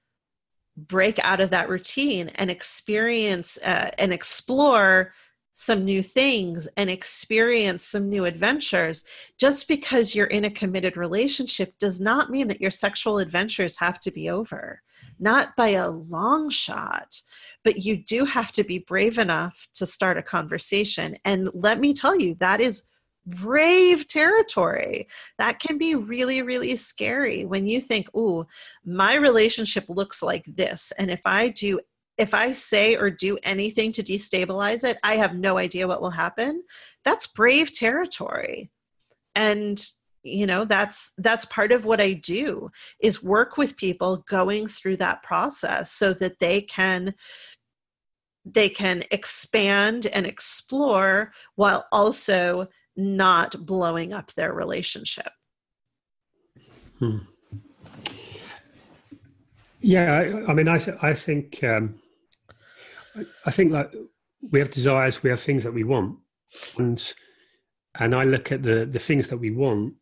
break 0.76 1.18
out 1.22 1.40
of 1.40 1.50
that 1.50 1.68
routine 1.68 2.28
and 2.36 2.50
experience 2.50 3.58
uh, 3.64 3.90
and 3.98 4.12
explore 4.12 5.12
some 5.54 5.84
new 5.84 6.02
things 6.02 6.68
and 6.76 6.90
experience 6.90 7.82
some 7.82 8.10
new 8.10 8.26
adventures. 8.26 9.04
Just 9.38 9.68
because 9.68 10.14
you're 10.14 10.26
in 10.26 10.44
a 10.44 10.50
committed 10.50 10.98
relationship 10.98 11.72
does 11.78 11.98
not 12.00 12.30
mean 12.30 12.48
that 12.48 12.60
your 12.60 12.70
sexual 12.70 13.18
adventures 13.18 13.78
have 13.78 13.98
to 14.00 14.10
be 14.10 14.28
over 14.28 14.82
not 15.18 15.56
by 15.56 15.68
a 15.68 15.90
long 15.90 16.50
shot, 16.50 17.20
but 17.64 17.78
you 17.78 17.96
do 17.96 18.24
have 18.24 18.52
to 18.52 18.64
be 18.64 18.78
brave 18.78 19.18
enough 19.18 19.66
to 19.74 19.86
start 19.86 20.18
a 20.18 20.22
conversation. 20.22 21.16
And 21.24 21.48
let 21.52 21.80
me 21.80 21.94
tell 21.94 22.18
you, 22.18 22.36
that 22.40 22.60
is 22.60 22.84
brave 23.26 24.06
territory. 24.06 25.08
That 25.38 25.58
can 25.58 25.78
be 25.78 25.94
really, 25.94 26.42
really 26.42 26.76
scary 26.76 27.44
when 27.44 27.66
you 27.66 27.80
think, 27.80 28.08
oh, 28.14 28.46
my 28.84 29.14
relationship 29.14 29.84
looks 29.88 30.22
like 30.22 30.44
this. 30.46 30.92
And 30.98 31.10
if 31.10 31.20
I 31.24 31.48
do 31.48 31.80
if 32.18 32.32
I 32.32 32.54
say 32.54 32.96
or 32.96 33.10
do 33.10 33.36
anything 33.42 33.92
to 33.92 34.02
destabilize 34.02 34.88
it, 34.88 34.96
I 35.02 35.16
have 35.16 35.36
no 35.36 35.58
idea 35.58 35.86
what 35.86 36.00
will 36.00 36.08
happen. 36.08 36.62
That's 37.04 37.26
brave 37.26 37.72
territory. 37.72 38.70
And 39.34 39.84
you 40.22 40.46
know 40.46 40.64
that's 40.64 41.12
that's 41.18 41.44
part 41.44 41.70
of 41.70 41.84
what 41.84 42.00
i 42.00 42.12
do 42.12 42.68
is 42.98 43.22
work 43.22 43.56
with 43.56 43.76
people 43.76 44.24
going 44.28 44.66
through 44.66 44.96
that 44.96 45.22
process 45.22 45.92
so 45.92 46.12
that 46.12 46.38
they 46.40 46.60
can 46.60 47.14
they 48.44 48.68
can 48.68 49.04
expand 49.10 50.06
and 50.08 50.26
explore 50.26 51.32
while 51.54 51.86
also 51.92 52.66
not 52.96 53.66
blowing 53.66 54.12
up 54.12 54.32
their 54.32 54.52
relationship. 54.52 55.30
Hmm. 56.98 57.18
Yeah, 59.80 60.14
I, 60.14 60.50
I, 60.50 60.54
mean, 60.54 60.68
I, 60.68 60.78
th- 60.78 60.96
I 61.02 61.14
think, 61.14 61.62
um, 61.62 62.00
I 63.44 63.50
think 63.50 63.72
like 63.72 63.92
we 64.50 64.58
have 64.58 64.70
desires, 64.70 65.22
we 65.22 65.30
have 65.30 65.40
things 65.40 65.64
that 65.64 65.72
we 65.74 65.84
want, 65.84 66.18
and 66.78 67.14
and 67.98 68.14
I 68.14 68.24
look 68.24 68.52
at 68.52 68.62
the 68.62 68.84
the 68.84 68.98
things 68.98 69.28
that 69.28 69.38
we 69.38 69.50
want 69.50 69.94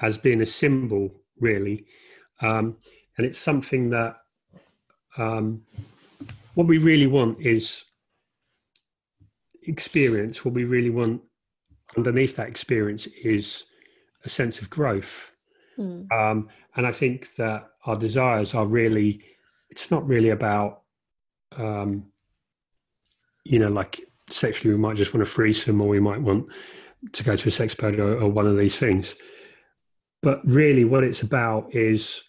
as 0.00 0.18
being 0.18 0.40
a 0.40 0.46
symbol, 0.46 1.10
really, 1.38 1.86
um, 2.40 2.76
and 3.16 3.26
it's 3.26 3.38
something 3.38 3.90
that 3.90 4.16
um, 5.16 5.62
what 6.54 6.66
we 6.66 6.78
really 6.78 7.06
want 7.06 7.40
is 7.40 7.84
experience. 9.64 10.44
What 10.44 10.54
we 10.54 10.64
really 10.64 10.90
want 10.90 11.22
underneath 11.96 12.36
that 12.36 12.48
experience 12.48 13.06
is 13.22 13.64
a 14.24 14.28
sense 14.28 14.60
of 14.60 14.70
growth. 14.70 15.32
Mm. 15.78 16.10
Um, 16.12 16.48
and 16.76 16.86
I 16.86 16.92
think 16.92 17.34
that 17.36 17.68
our 17.86 17.96
desires 17.96 18.54
are 18.54 18.66
really, 18.66 19.22
it's 19.70 19.90
not 19.90 20.06
really 20.06 20.30
about, 20.30 20.82
um, 21.56 22.06
you 23.44 23.58
know, 23.58 23.68
like 23.68 24.00
sexually, 24.28 24.74
we 24.74 24.80
might 24.80 24.96
just 24.96 25.12
want 25.14 25.24
to 25.24 25.30
a 25.30 25.34
threesome 25.34 25.80
or 25.80 25.88
we 25.88 26.00
might 26.00 26.20
want 26.20 26.46
to 27.12 27.24
go 27.24 27.34
to 27.34 27.48
a 27.48 27.52
sex 27.52 27.74
party 27.74 27.98
or, 27.98 28.20
or 28.20 28.28
one 28.28 28.46
of 28.46 28.56
these 28.56 28.76
things. 28.76 29.16
But 30.22 30.40
really, 30.44 30.84
what 30.84 31.04
it's 31.04 31.22
about 31.22 31.74
is 31.74 32.22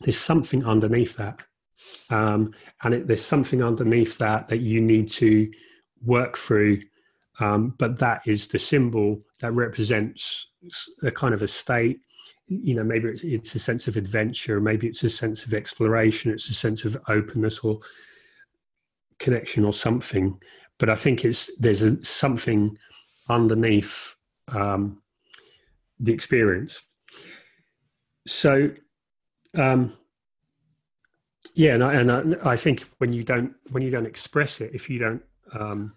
there's 0.00 0.18
something 0.18 0.64
underneath 0.64 1.16
that. 1.16 1.42
Um, 2.10 2.54
and 2.82 2.94
it, 2.94 3.06
there's 3.06 3.24
something 3.24 3.62
underneath 3.62 4.18
that 4.18 4.48
that 4.48 4.58
you 4.58 4.80
need 4.80 5.10
to 5.10 5.50
work 6.04 6.38
through. 6.38 6.82
Um, 7.40 7.74
but 7.78 7.98
that 7.98 8.22
is 8.26 8.48
the 8.48 8.58
symbol 8.58 9.20
that 9.40 9.52
represents 9.52 10.48
a 11.02 11.10
kind 11.10 11.34
of 11.34 11.42
a 11.42 11.48
state. 11.48 12.00
You 12.48 12.76
know, 12.76 12.84
maybe 12.84 13.08
it's, 13.08 13.24
it's 13.24 13.54
a 13.54 13.58
sense 13.58 13.88
of 13.88 13.96
adventure, 13.96 14.60
maybe 14.60 14.86
it's 14.86 15.02
a 15.02 15.10
sense 15.10 15.44
of 15.44 15.52
exploration, 15.52 16.32
it's 16.32 16.48
a 16.48 16.54
sense 16.54 16.84
of 16.84 16.96
openness 17.08 17.58
or 17.60 17.78
connection 19.18 19.64
or 19.64 19.72
something. 19.72 20.38
But 20.78 20.90
I 20.90 20.94
think 20.94 21.24
it's 21.24 21.50
there's 21.58 21.82
a, 21.82 22.02
something 22.02 22.78
underneath 23.28 24.14
um, 24.48 25.02
the 25.98 26.12
experience. 26.12 26.82
So, 28.26 28.70
um, 29.56 29.92
yeah, 31.54 31.74
and 31.74 31.84
I, 31.84 31.94
and 31.94 32.10
I, 32.10 32.50
I, 32.52 32.56
think 32.56 32.84
when 32.98 33.12
you 33.12 33.24
don't 33.24 33.54
when 33.70 33.82
you 33.82 33.90
don't 33.90 34.06
express 34.06 34.60
it, 34.60 34.72
if 34.74 34.90
you 34.90 34.98
don't 34.98 35.22
um, 35.58 35.94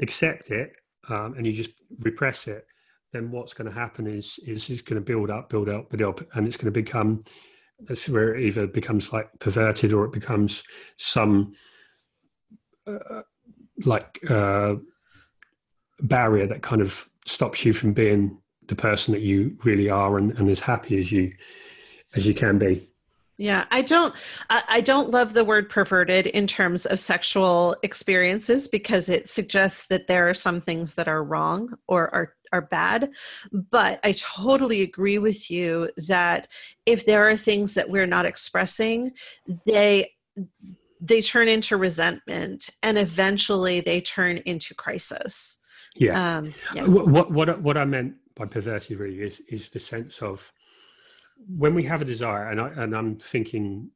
accept 0.00 0.50
it, 0.50 0.72
um, 1.08 1.34
and 1.36 1.46
you 1.46 1.52
just 1.52 1.70
repress 2.00 2.46
it, 2.48 2.66
then 3.12 3.30
what's 3.30 3.54
going 3.54 3.68
to 3.68 3.74
happen 3.74 4.06
is 4.06 4.38
is 4.46 4.68
it's 4.70 4.82
going 4.82 5.00
to 5.00 5.04
build 5.04 5.30
up, 5.30 5.48
build 5.48 5.68
up, 5.68 5.90
build 5.90 6.02
up, 6.02 6.26
and 6.34 6.46
it's 6.46 6.56
going 6.56 6.72
to 6.72 6.82
become 6.82 7.20
that's 7.80 8.08
where 8.08 8.34
it 8.34 8.42
either 8.42 8.66
becomes 8.66 9.12
like 9.12 9.28
perverted 9.38 9.92
or 9.92 10.06
it 10.06 10.12
becomes 10.12 10.62
some 10.96 11.52
uh, 12.86 13.22
like 13.84 14.18
uh, 14.30 14.74
barrier 16.00 16.46
that 16.46 16.62
kind 16.62 16.80
of 16.80 17.08
stops 17.26 17.64
you 17.64 17.72
from 17.72 17.92
being 17.92 18.38
the 18.68 18.74
person 18.74 19.12
that 19.12 19.20
you 19.20 19.56
really 19.64 19.90
are 19.90 20.16
and, 20.16 20.32
and 20.38 20.48
as 20.48 20.60
happy 20.60 20.98
as 20.98 21.12
you 21.12 21.30
as 22.14 22.26
you 22.26 22.34
can 22.34 22.58
be 22.58 22.88
yeah 23.38 23.64
i 23.70 23.82
don't 23.82 24.14
i 24.50 24.80
don't 24.80 25.10
love 25.10 25.34
the 25.34 25.44
word 25.44 25.68
perverted 25.68 26.26
in 26.26 26.46
terms 26.46 26.86
of 26.86 26.98
sexual 26.98 27.76
experiences 27.82 28.68
because 28.68 29.08
it 29.08 29.28
suggests 29.28 29.86
that 29.86 30.06
there 30.06 30.28
are 30.28 30.34
some 30.34 30.60
things 30.60 30.94
that 30.94 31.08
are 31.08 31.24
wrong 31.24 31.72
or 31.88 32.12
are 32.14 32.34
are 32.52 32.62
bad 32.62 33.10
but 33.70 34.00
i 34.04 34.12
totally 34.12 34.82
agree 34.82 35.18
with 35.18 35.50
you 35.50 35.90
that 36.08 36.48
if 36.86 37.04
there 37.04 37.28
are 37.28 37.36
things 37.36 37.74
that 37.74 37.90
we're 37.90 38.06
not 38.06 38.24
expressing 38.24 39.12
they 39.66 40.10
they 41.00 41.20
turn 41.20 41.48
into 41.48 41.76
resentment 41.76 42.70
and 42.82 42.96
eventually 42.96 43.80
they 43.80 44.00
turn 44.00 44.38
into 44.46 44.74
crisis 44.74 45.58
yeah. 45.98 46.38
Um, 46.38 46.54
yeah. 46.74 46.86
What, 46.86 47.30
what 47.30 47.62
what 47.62 47.76
I 47.76 47.84
meant 47.84 48.14
by 48.34 48.46
perverted 48.46 48.96
really 48.96 49.20
is 49.22 49.40
is 49.48 49.70
the 49.70 49.80
sense 49.80 50.20
of 50.22 50.52
when 51.48 51.74
we 51.74 51.82
have 51.84 52.02
a 52.02 52.04
desire, 52.04 52.50
and 52.50 52.60
I 52.60 52.68
and 52.68 52.94
I'm 52.94 53.16
thinking 53.16 53.90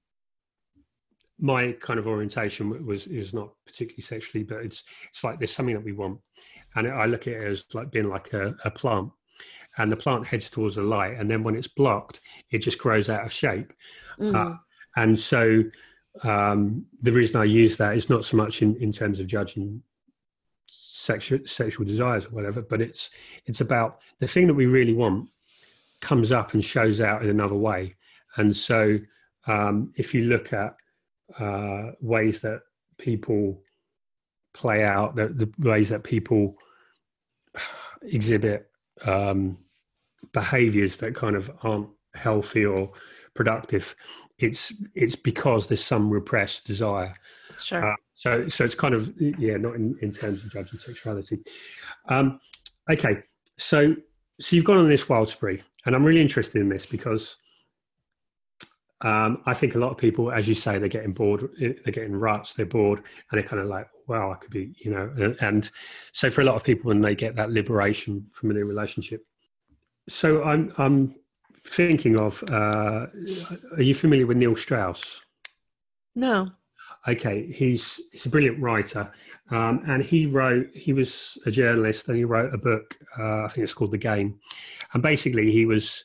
my 1.38 1.72
kind 1.80 1.98
of 1.98 2.06
orientation 2.06 2.86
was 2.86 3.06
is 3.06 3.32
not 3.32 3.52
particularly 3.66 4.02
sexually, 4.02 4.44
but 4.44 4.58
it's 4.58 4.84
it's 5.10 5.24
like 5.24 5.38
there's 5.38 5.52
something 5.52 5.74
that 5.74 5.84
we 5.84 5.92
want, 5.92 6.20
and 6.76 6.88
I 6.88 7.06
look 7.06 7.26
at 7.26 7.34
it 7.34 7.46
as 7.46 7.64
like 7.72 7.90
being 7.90 8.08
like 8.08 8.32
a, 8.32 8.54
a 8.64 8.70
plant, 8.70 9.10
and 9.78 9.90
the 9.90 9.96
plant 9.96 10.26
heads 10.26 10.50
towards 10.50 10.76
the 10.76 10.82
light, 10.82 11.16
and 11.18 11.30
then 11.30 11.42
when 11.42 11.56
it's 11.56 11.68
blocked, 11.68 12.20
it 12.50 12.58
just 12.58 12.78
grows 12.78 13.08
out 13.08 13.24
of 13.24 13.32
shape, 13.32 13.72
mm. 14.18 14.34
uh, 14.34 14.56
and 14.96 15.18
so 15.18 15.62
um, 16.24 16.84
the 17.00 17.12
reason 17.12 17.40
I 17.40 17.44
use 17.44 17.76
that 17.78 17.96
is 17.96 18.10
not 18.10 18.24
so 18.24 18.36
much 18.36 18.62
in 18.62 18.76
in 18.76 18.92
terms 18.92 19.20
of 19.20 19.26
judging 19.26 19.82
sexual 20.68 21.40
sexual 21.46 21.86
desires 21.86 22.26
or 22.26 22.28
whatever 22.28 22.60
but 22.60 22.80
it's 22.80 23.10
it's 23.46 23.62
about 23.62 23.98
the 24.20 24.28
thing 24.28 24.46
that 24.46 24.54
we 24.54 24.66
really 24.66 24.92
want 24.92 25.28
comes 26.00 26.32
up 26.32 26.54
and 26.54 26.64
shows 26.64 27.00
out 27.00 27.22
in 27.22 27.30
another 27.30 27.54
way. 27.54 27.94
And 28.36 28.56
so 28.56 28.98
um, 29.46 29.92
if 29.96 30.14
you 30.14 30.24
look 30.24 30.52
at 30.52 30.76
uh, 31.38 31.92
ways 32.00 32.40
that 32.40 32.60
people 32.98 33.62
play 34.52 34.82
out 34.82 35.14
the, 35.14 35.28
the 35.28 35.68
ways 35.68 35.88
that 35.90 36.02
people 36.02 36.56
exhibit 38.02 38.70
um, 39.06 39.58
behaviors 40.32 40.96
that 40.98 41.14
kind 41.14 41.36
of 41.36 41.50
aren't 41.62 41.88
healthy 42.14 42.64
or 42.64 42.92
productive 43.34 43.94
it's 44.40 44.72
it's 44.94 45.14
because 45.14 45.66
there's 45.66 45.84
some 45.84 46.10
repressed 46.10 46.66
desire. 46.66 47.14
Sure. 47.58 47.92
Uh, 47.92 47.96
so, 48.14 48.48
so 48.48 48.64
it's 48.64 48.74
kind 48.74 48.94
of 48.94 49.12
yeah, 49.18 49.56
not 49.56 49.74
in, 49.74 49.96
in 50.00 50.10
terms 50.10 50.42
of 50.42 50.50
judging 50.50 50.78
sexuality. 50.78 51.40
Um, 52.08 52.40
okay, 52.90 53.18
so 53.58 53.94
so 54.40 54.56
you've 54.56 54.64
gone 54.64 54.78
on 54.78 54.88
this 54.88 55.08
wild 55.08 55.28
spree, 55.28 55.62
and 55.86 55.94
I'm 55.94 56.04
really 56.04 56.20
interested 56.20 56.60
in 56.60 56.68
this 56.68 56.86
because 56.86 57.36
um, 59.02 59.42
I 59.46 59.54
think 59.54 59.74
a 59.74 59.78
lot 59.78 59.90
of 59.90 59.96
people, 59.96 60.30
as 60.30 60.46
you 60.46 60.54
say, 60.54 60.78
they're 60.78 60.88
getting 60.88 61.12
bored, 61.12 61.48
they're 61.58 61.92
getting 61.92 62.14
ruts, 62.14 62.54
they're 62.54 62.66
bored, 62.66 62.98
and 62.98 63.38
they're 63.38 63.48
kind 63.48 63.62
of 63.62 63.68
like, 63.68 63.88
wow, 64.06 64.32
I 64.32 64.36
could 64.36 64.50
be, 64.50 64.74
you 64.84 64.90
know. 64.90 65.34
And, 65.40 65.70
so 66.12 66.30
for 66.30 66.42
a 66.42 66.44
lot 66.44 66.56
of 66.56 66.64
people, 66.64 66.88
when 66.88 67.00
they 67.00 67.14
get 67.14 67.36
that 67.36 67.50
liberation 67.50 68.26
from 68.32 68.50
a 68.50 68.54
new 68.54 68.66
relationship, 68.66 69.24
so 70.08 70.42
I'm 70.42 70.72
I'm 70.76 71.14
thinking 71.64 72.18
of. 72.18 72.42
Uh, 72.50 73.06
are 73.76 73.82
you 73.82 73.94
familiar 73.94 74.26
with 74.26 74.36
Neil 74.36 74.56
Strauss? 74.56 75.20
No 76.14 76.50
okay, 77.08 77.46
he's 77.46 78.00
he's 78.12 78.26
a 78.26 78.30
brilliant 78.30 78.60
writer, 78.60 79.10
um, 79.50 79.82
and 79.86 80.02
he 80.02 80.26
wrote. 80.26 80.68
He 80.74 80.92
was 80.92 81.38
a 81.46 81.50
journalist, 81.50 82.08
and 82.08 82.16
he 82.16 82.24
wrote 82.24 82.54
a 82.54 82.58
book. 82.58 82.98
Uh, 83.18 83.44
I 83.44 83.48
think 83.48 83.64
it's 83.64 83.74
called 83.74 83.90
The 83.90 83.98
Game, 83.98 84.38
and 84.92 85.02
basically 85.02 85.50
he 85.50 85.66
was 85.66 86.04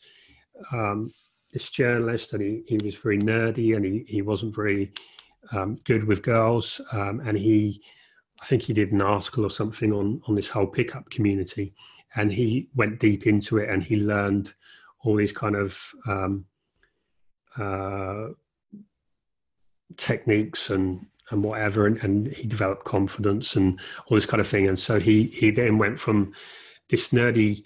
um, 0.71 1.11
this 1.51 1.69
journalist, 1.69 2.33
and 2.33 2.41
he 2.41 2.63
he 2.67 2.77
was 2.83 2.95
very 2.95 3.19
nerdy, 3.19 3.75
and 3.75 3.85
he 3.85 4.05
he 4.07 4.21
wasn't 4.21 4.55
very 4.55 4.91
um, 5.51 5.75
good 5.83 6.03
with 6.03 6.23
girls, 6.23 6.81
um, 6.91 7.21
and 7.21 7.37
he. 7.37 7.81
I 8.41 8.47
think 8.47 8.63
he 8.63 8.73
did 8.73 8.91
an 8.91 9.01
article 9.01 9.45
or 9.45 9.49
something 9.49 9.93
on 9.93 10.21
on 10.27 10.35
this 10.35 10.49
whole 10.49 10.67
pickup 10.67 11.09
community, 11.09 11.73
and 12.15 12.31
he 12.31 12.69
went 12.75 12.99
deep 12.99 13.27
into 13.27 13.57
it, 13.57 13.69
and 13.69 13.81
he 13.81 13.95
learned 13.95 14.53
all 14.99 15.15
these 15.15 15.31
kind 15.31 15.55
of 15.55 15.79
um, 16.05 16.45
uh, 17.57 18.27
techniques 19.97 20.69
and 20.69 21.05
and 21.31 21.43
whatever 21.43 21.87
and, 21.87 21.97
and 21.97 22.27
he 22.27 22.47
developed 22.47 22.85
confidence 22.85 23.55
and 23.55 23.79
all 24.05 24.15
this 24.15 24.25
kind 24.25 24.41
of 24.41 24.47
thing. 24.47 24.67
And 24.67 24.79
so 24.79 24.99
he 24.99 25.25
he 25.25 25.51
then 25.51 25.77
went 25.77 25.99
from 25.99 26.33
this 26.89 27.09
nerdy 27.09 27.63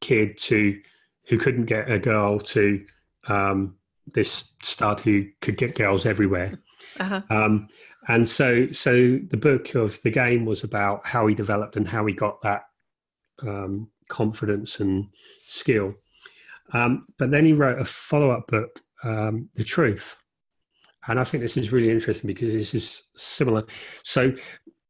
kid 0.00 0.38
to 0.38 0.80
who 1.26 1.38
couldn't 1.38 1.66
get 1.66 1.90
a 1.90 1.98
girl 1.98 2.38
to 2.38 2.84
um, 3.28 3.76
this 4.12 4.52
stud 4.62 5.00
who 5.00 5.26
could 5.40 5.56
get 5.56 5.74
girls 5.74 6.06
everywhere. 6.06 6.58
Uh-huh. 7.00 7.22
um, 7.30 7.68
and 8.08 8.28
so 8.28 8.70
so 8.72 9.18
the 9.30 9.36
book 9.36 9.74
of 9.74 10.00
the 10.02 10.10
game 10.10 10.44
was 10.44 10.62
about 10.62 11.06
how 11.06 11.26
he 11.26 11.34
developed 11.34 11.76
and 11.76 11.88
how 11.88 12.04
he 12.06 12.12
got 12.12 12.40
that 12.42 12.62
um, 13.42 13.90
confidence 14.08 14.80
and 14.80 15.06
skill. 15.46 15.94
Um, 16.72 17.06
but 17.18 17.30
then 17.30 17.44
he 17.44 17.52
wrote 17.52 17.78
a 17.78 17.84
follow-up 17.84 18.46
book 18.46 18.80
um, 19.02 19.50
the 19.54 19.64
truth 19.64 20.16
and 21.06 21.20
I 21.20 21.24
think 21.24 21.42
this 21.42 21.56
is 21.56 21.72
really 21.72 21.90
interesting 21.90 22.28
because 22.28 22.52
this 22.52 22.74
is 22.74 23.04
similar. 23.14 23.64
So 24.02 24.34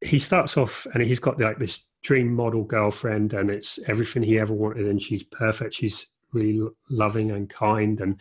he 0.00 0.18
starts 0.18 0.56
off 0.56 0.86
and 0.92 1.02
he's 1.02 1.18
got 1.18 1.40
like 1.40 1.58
this 1.58 1.80
dream 2.02 2.32
model 2.34 2.62
girlfriend, 2.62 3.32
and 3.32 3.50
it's 3.50 3.78
everything 3.88 4.22
he 4.22 4.38
ever 4.38 4.52
wanted, 4.52 4.86
and 4.86 5.02
she's 5.02 5.22
perfect. 5.24 5.74
She's 5.74 6.06
really 6.32 6.66
loving 6.90 7.30
and 7.30 7.48
kind, 7.50 8.00
and 8.00 8.20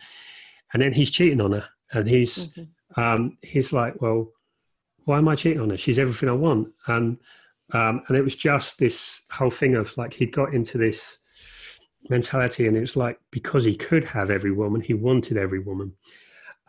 and 0.72 0.82
then 0.82 0.92
he's 0.92 1.10
cheating 1.10 1.40
on 1.40 1.52
her, 1.52 1.68
and 1.92 2.08
he's 2.08 2.48
mm-hmm. 2.48 3.00
um, 3.00 3.38
he's 3.42 3.72
like, 3.72 4.00
well, 4.00 4.32
why 5.04 5.18
am 5.18 5.28
I 5.28 5.36
cheating 5.36 5.60
on 5.60 5.70
her? 5.70 5.76
She's 5.76 5.98
everything 5.98 6.28
I 6.28 6.32
want. 6.32 6.72
And 6.88 7.18
um, 7.72 8.02
and 8.08 8.16
it 8.16 8.22
was 8.22 8.36
just 8.36 8.78
this 8.78 9.22
whole 9.30 9.50
thing 9.50 9.76
of 9.76 9.96
like 9.96 10.12
he'd 10.14 10.34
got 10.34 10.54
into 10.54 10.78
this 10.78 11.18
mentality, 12.08 12.66
and 12.66 12.76
it 12.76 12.80
was 12.80 12.96
like 12.96 13.18
because 13.30 13.64
he 13.64 13.76
could 13.76 14.04
have 14.04 14.30
every 14.30 14.52
woman, 14.52 14.80
he 14.80 14.94
wanted 14.94 15.36
every 15.36 15.60
woman. 15.60 15.92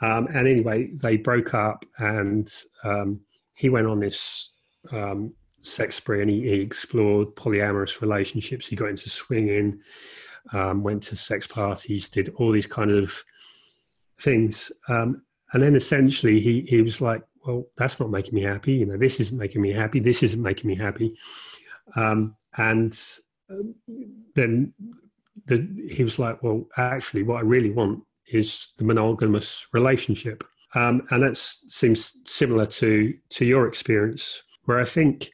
Um, 0.01 0.27
and 0.27 0.47
anyway, 0.47 0.89
they 1.01 1.17
broke 1.17 1.53
up, 1.53 1.85
and 1.97 2.51
um, 2.83 3.21
he 3.53 3.69
went 3.69 3.87
on 3.87 3.99
this 3.99 4.51
um, 4.91 5.33
sex 5.61 5.95
spree, 5.95 6.21
and 6.21 6.29
he, 6.29 6.41
he, 6.41 6.61
explored 6.61 7.35
polyamorous 7.35 8.01
relationships. 8.01 8.67
He 8.67 8.75
got 8.75 8.89
into 8.89 9.09
swinging, 9.09 9.79
um, 10.53 10.83
went 10.83 11.03
to 11.03 11.15
sex 11.15 11.47
parties, 11.47 12.09
did 12.09 12.33
all 12.35 12.51
these 12.51 12.67
kind 12.67 12.91
of 12.91 13.23
things, 14.19 14.71
um, 14.89 15.23
and 15.53 15.63
then 15.63 15.75
essentially 15.75 16.41
he 16.41 16.61
he 16.61 16.81
was 16.81 16.99
like, 16.99 17.23
well, 17.45 17.65
that's 17.77 17.99
not 17.99 18.09
making 18.09 18.33
me 18.33 18.41
happy. 18.41 18.73
You 18.73 18.85
know, 18.85 18.97
this 18.97 19.19
isn't 19.19 19.37
making 19.37 19.61
me 19.61 19.71
happy. 19.71 19.99
This 19.99 20.23
isn't 20.23 20.41
making 20.41 20.67
me 20.67 20.75
happy. 20.75 21.15
Um, 21.95 22.35
and 22.57 22.97
then 24.35 24.73
the, 25.45 25.87
he 25.89 26.03
was 26.03 26.17
like, 26.17 26.41
well, 26.41 26.65
actually, 26.77 27.23
what 27.23 27.37
I 27.37 27.41
really 27.41 27.71
want 27.71 28.03
is 28.27 28.69
the 28.77 28.83
monogamous 28.83 29.65
relationship. 29.73 30.43
Um, 30.73 31.07
and 31.11 31.23
that 31.23 31.37
seems 31.37 32.17
similar 32.25 32.65
to 32.65 33.13
to 33.29 33.45
your 33.45 33.67
experience, 33.67 34.43
where 34.65 34.79
I 34.79 34.85
think 34.85 35.31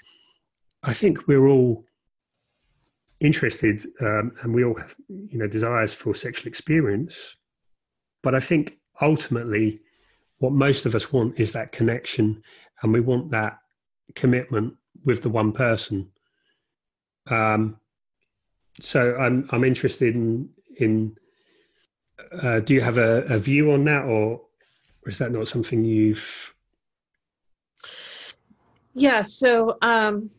I 0.83 0.93
think 0.93 1.27
we're 1.27 1.47
all 1.47 1.85
interested 3.19 3.85
um, 4.01 4.31
and 4.41 4.53
we 4.53 4.63
all 4.63 4.75
have 4.75 4.93
you 5.07 5.39
know 5.39 5.47
desires 5.47 5.93
for 5.93 6.13
sexual 6.13 6.47
experience, 6.47 7.37
but 8.21 8.35
I 8.35 8.39
think 8.39 8.77
ultimately 9.01 9.81
what 10.41 10.53
most 10.53 10.85
of 10.87 10.95
us 10.95 11.13
want 11.13 11.39
is 11.39 11.51
that 11.53 11.71
connection 11.71 12.43
and 12.81 12.91
we 12.91 12.99
want 12.99 13.29
that 13.31 13.59
commitment 14.15 14.73
with 15.05 15.21
the 15.21 15.29
one 15.29 15.51
person 15.51 16.09
um, 17.29 17.77
so 18.81 19.15
i'm 19.17 19.47
i'm 19.51 19.63
interested 19.63 20.15
in 20.15 20.49
in 20.77 21.15
uh, 22.41 22.59
do 22.59 22.73
you 22.73 22.81
have 22.81 22.97
a, 22.97 23.23
a 23.23 23.39
view 23.39 23.71
on 23.71 23.83
that 23.83 24.03
or 24.05 24.41
is 25.05 25.17
that 25.17 25.31
not 25.31 25.47
something 25.47 25.83
you've 25.83 26.53
yeah 28.93 29.21
so 29.21 29.77
um 29.81 30.29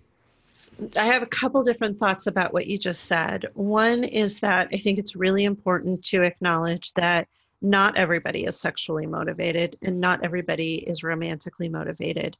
I 0.96 1.04
have 1.04 1.22
a 1.22 1.26
couple 1.26 1.62
different 1.62 1.98
thoughts 1.98 2.26
about 2.26 2.52
what 2.52 2.66
you 2.66 2.76
just 2.76 3.04
said. 3.04 3.46
One 3.54 4.04
is 4.04 4.40
that 4.40 4.68
I 4.72 4.78
think 4.78 4.98
it's 4.98 5.14
really 5.14 5.44
important 5.44 6.04
to 6.06 6.22
acknowledge 6.22 6.92
that 6.94 7.28
not 7.60 7.96
everybody 7.96 8.44
is 8.44 8.58
sexually 8.58 9.06
motivated 9.06 9.76
and 9.82 10.00
not 10.00 10.24
everybody 10.24 10.76
is 10.76 11.04
romantically 11.04 11.68
motivated. 11.68 12.36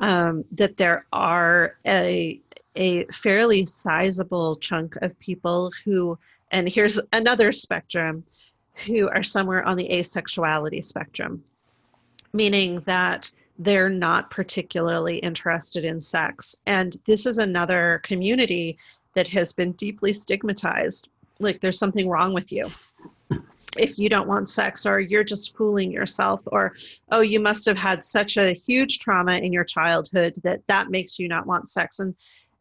Um, 0.00 0.44
that 0.52 0.76
there 0.76 1.06
are 1.12 1.76
a 1.86 2.40
a 2.76 3.06
fairly 3.06 3.64
sizable 3.64 4.56
chunk 4.56 4.96
of 4.96 5.18
people 5.18 5.72
who, 5.82 6.18
and 6.50 6.68
here's 6.68 7.00
another 7.14 7.50
spectrum, 7.50 8.22
who 8.84 9.08
are 9.08 9.22
somewhere 9.22 9.64
on 9.64 9.76
the 9.76 9.88
asexuality 9.88 10.84
spectrum, 10.84 11.42
meaning 12.32 12.80
that 12.86 13.30
they're 13.58 13.88
not 13.88 14.30
particularly 14.30 15.18
interested 15.18 15.84
in 15.84 15.98
sex. 15.98 16.56
And 16.66 16.96
this 17.06 17.24
is 17.24 17.38
another 17.38 18.00
community 18.04 18.76
that 19.14 19.28
has 19.28 19.52
been 19.52 19.72
deeply 19.72 20.12
stigmatized. 20.12 21.08
Like 21.38 21.60
there's 21.60 21.78
something 21.78 22.08
wrong 22.08 22.34
with 22.34 22.52
you 22.52 22.68
if 23.78 23.98
you 23.98 24.08
don't 24.08 24.28
want 24.28 24.48
sex 24.48 24.86
or 24.86 25.00
you're 25.00 25.24
just 25.24 25.56
fooling 25.56 25.90
yourself 25.90 26.40
or 26.46 26.74
oh 27.12 27.20
you 27.20 27.40
must 27.40 27.66
have 27.66 27.76
had 27.76 28.02
such 28.04 28.36
a 28.36 28.52
huge 28.52 28.98
trauma 28.98 29.36
in 29.38 29.52
your 29.52 29.64
childhood 29.64 30.34
that 30.42 30.60
that 30.66 30.90
makes 30.90 31.18
you 31.18 31.28
not 31.28 31.46
want 31.46 31.68
sex 31.68 31.98
and 32.00 32.14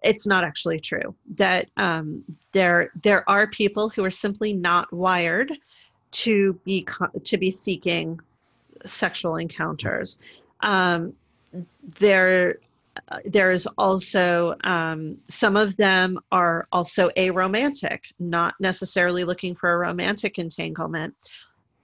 it's 0.03 0.27
not 0.27 0.43
actually 0.43 0.79
true 0.79 1.15
that 1.35 1.69
um, 1.77 2.23
there 2.51 2.91
there 3.03 3.27
are 3.29 3.47
people 3.47 3.89
who 3.89 4.03
are 4.03 4.11
simply 4.11 4.53
not 4.53 4.91
wired 4.93 5.51
to 6.15 6.53
be 6.63 6.87
to 7.23 7.37
be 7.37 7.51
seeking 7.51 8.19
sexual 8.85 9.35
encounters 9.35 10.19
um, 10.61 11.13
there 11.99 12.57
there 13.25 13.51
is 13.51 13.67
also 13.77 14.55
um, 14.63 15.17
some 15.27 15.55
of 15.55 15.75
them 15.77 16.17
are 16.31 16.65
also 16.71 17.09
aromantic, 17.17 17.99
not 18.19 18.55
necessarily 18.59 19.23
looking 19.23 19.55
for 19.55 19.73
a 19.73 19.77
romantic 19.77 20.39
entanglement. 20.39 21.13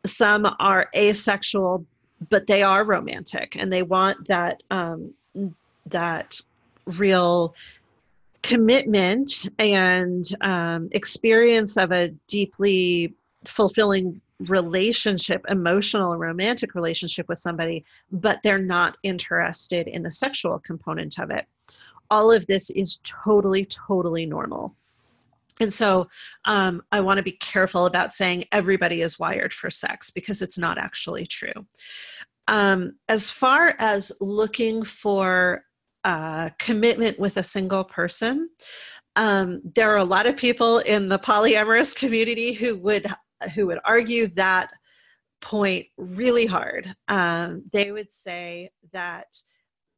Some 0.06 0.48
are 0.60 0.90
asexual, 0.96 1.86
but 2.30 2.48
they 2.48 2.64
are 2.64 2.86
romantic, 2.86 3.56
and 3.58 3.72
they 3.72 3.84
want 3.84 4.28
that 4.28 4.64
um, 4.72 5.14
that 5.88 6.40
real 6.86 7.54
commitment 8.42 9.48
and 9.60 10.26
um, 10.42 10.90
experience 10.94 11.78
of 11.78 11.92
a 11.92 12.10
deeply 12.28 13.14
fulfilling 13.46 14.22
relationship, 14.48 15.46
emotional 15.50 16.12
and 16.12 16.22
romantic 16.22 16.76
relationship 16.76 17.28
with 17.30 17.38
somebody, 17.38 17.86
but 18.12 18.40
they're 18.44 18.58
not 18.58 18.98
interested 19.04 19.88
in 19.88 20.04
the 20.04 20.12
sexual 20.12 20.60
component 20.60 21.20
of 21.20 21.30
it. 21.32 21.46
All 22.10 22.32
of 22.32 22.46
this 22.48 22.70
is 22.72 23.00
totally, 23.04 23.66
totally 23.66 24.26
normal. 24.26 24.76
And 25.60 25.72
so 25.72 26.10
um, 26.46 26.82
I 26.92 27.02
want 27.02 27.18
to 27.18 27.24
be 27.24 27.34
careful 27.34 27.86
about 27.86 28.14
saying 28.14 28.46
everybody 28.52 29.02
is 29.02 29.20
wired 29.20 29.54
for 29.54 29.70
sex 29.70 30.10
because 30.10 30.42
it's 30.42 30.58
not 30.58 30.78
actually 30.78 31.28
true. 31.28 31.54
Um, 32.48 32.96
as 33.08 33.30
far 33.30 33.76
as 33.78 34.12
looking 34.20 34.84
for 34.84 35.64
uh, 36.04 36.50
commitment 36.58 37.20
with 37.20 37.38
a 37.38 37.44
single 37.44 37.84
person, 37.84 38.50
um, 39.16 39.62
there 39.76 39.92
are 39.92 39.98
a 39.98 40.04
lot 40.04 40.26
of 40.26 40.36
people 40.36 40.80
in 40.80 41.10
the 41.10 41.20
polyamorous 41.20 41.96
community 41.96 42.54
who 42.54 42.78
would 42.78 43.06
who 43.50 43.68
would 43.68 43.80
argue 43.86 44.28
that 44.28 44.72
point 45.42 45.88
really 45.98 46.46
hard. 46.46 46.94
Um, 47.08 47.64
they 47.72 47.92
would 47.92 48.12
say 48.12 48.70
that 48.94 49.42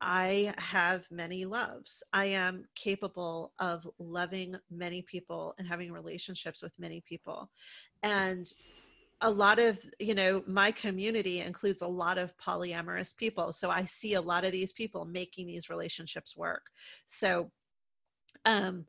I 0.02 0.54
have 0.58 1.08
many 1.12 1.46
loves. 1.46 2.04
I 2.12 2.26
am 2.26 2.66
capable 2.76 3.54
of 3.60 3.88
loving 4.00 4.56
many 4.70 5.02
people 5.02 5.56
and 5.58 5.68
having 5.68 5.92
relationships 5.92 6.62
with 6.62 6.74
many 6.78 7.02
people. 7.08 7.50
And 8.04 8.46
a 9.22 9.30
lot 9.30 9.60
of, 9.60 9.80
you 10.00 10.14
know, 10.14 10.44
my 10.46 10.72
community 10.72 11.40
includes 11.40 11.82
a 11.82 11.88
lot 11.88 12.18
of 12.18 12.36
polyamorous 12.38 13.16
people. 13.16 13.54
So 13.54 13.70
I 13.70 13.86
see 13.86 14.16
a 14.16 14.22
lot 14.22 14.44
of 14.44 14.52
these 14.52 14.74
people 14.74 15.06
making 15.06 15.48
these 15.48 15.70
relationships 15.70 16.36
work. 16.36 16.64
So 17.06 17.50
um, 18.44 18.86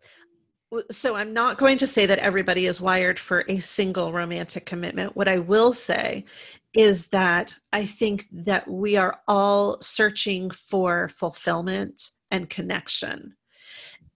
so 0.91 1.17
I'm 1.17 1.33
not 1.33 1.59
going 1.59 1.79
to 1.79 1.87
say 1.87 2.07
that 2.07 2.19
everybody 2.19 2.67
is 2.67 2.81
wired 2.81 3.19
for 3.19 3.45
a 3.49 3.59
single 3.59 4.13
romantic 4.13 4.67
commitment. 4.67 5.17
What 5.17 5.29
I 5.29 5.39
will 5.39 5.73
say 5.73 6.25
is 6.73 7.07
that 7.09 7.55
I 7.73 7.87
think 7.87 8.27
that 8.33 8.69
we 8.69 8.97
are 8.97 9.21
all 9.29 9.81
searching 9.81 10.51
for 10.51 11.09
fulfillment 11.09 12.11
and 12.31 12.51
connection, 12.51 13.37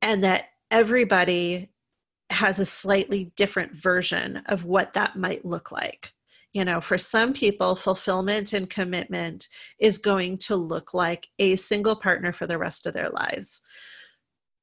and 0.02 0.24
that 0.24 0.46
everybody 0.70 1.70
has 2.30 2.58
a 2.58 2.66
slightly 2.66 3.32
different 3.36 3.72
version 3.74 4.42
of 4.46 4.64
what 4.64 4.92
that 4.94 5.16
might 5.16 5.44
look 5.44 5.70
like. 5.70 6.12
You 6.52 6.64
know, 6.64 6.80
for 6.80 6.98
some 6.98 7.32
people, 7.32 7.76
fulfillment 7.76 8.52
and 8.52 8.68
commitment 8.68 9.48
is 9.78 9.98
going 9.98 10.38
to 10.38 10.56
look 10.56 10.94
like 10.94 11.28
a 11.38 11.56
single 11.56 11.94
partner 11.94 12.32
for 12.32 12.46
the 12.46 12.58
rest 12.58 12.86
of 12.86 12.94
their 12.94 13.10
lives 13.10 13.60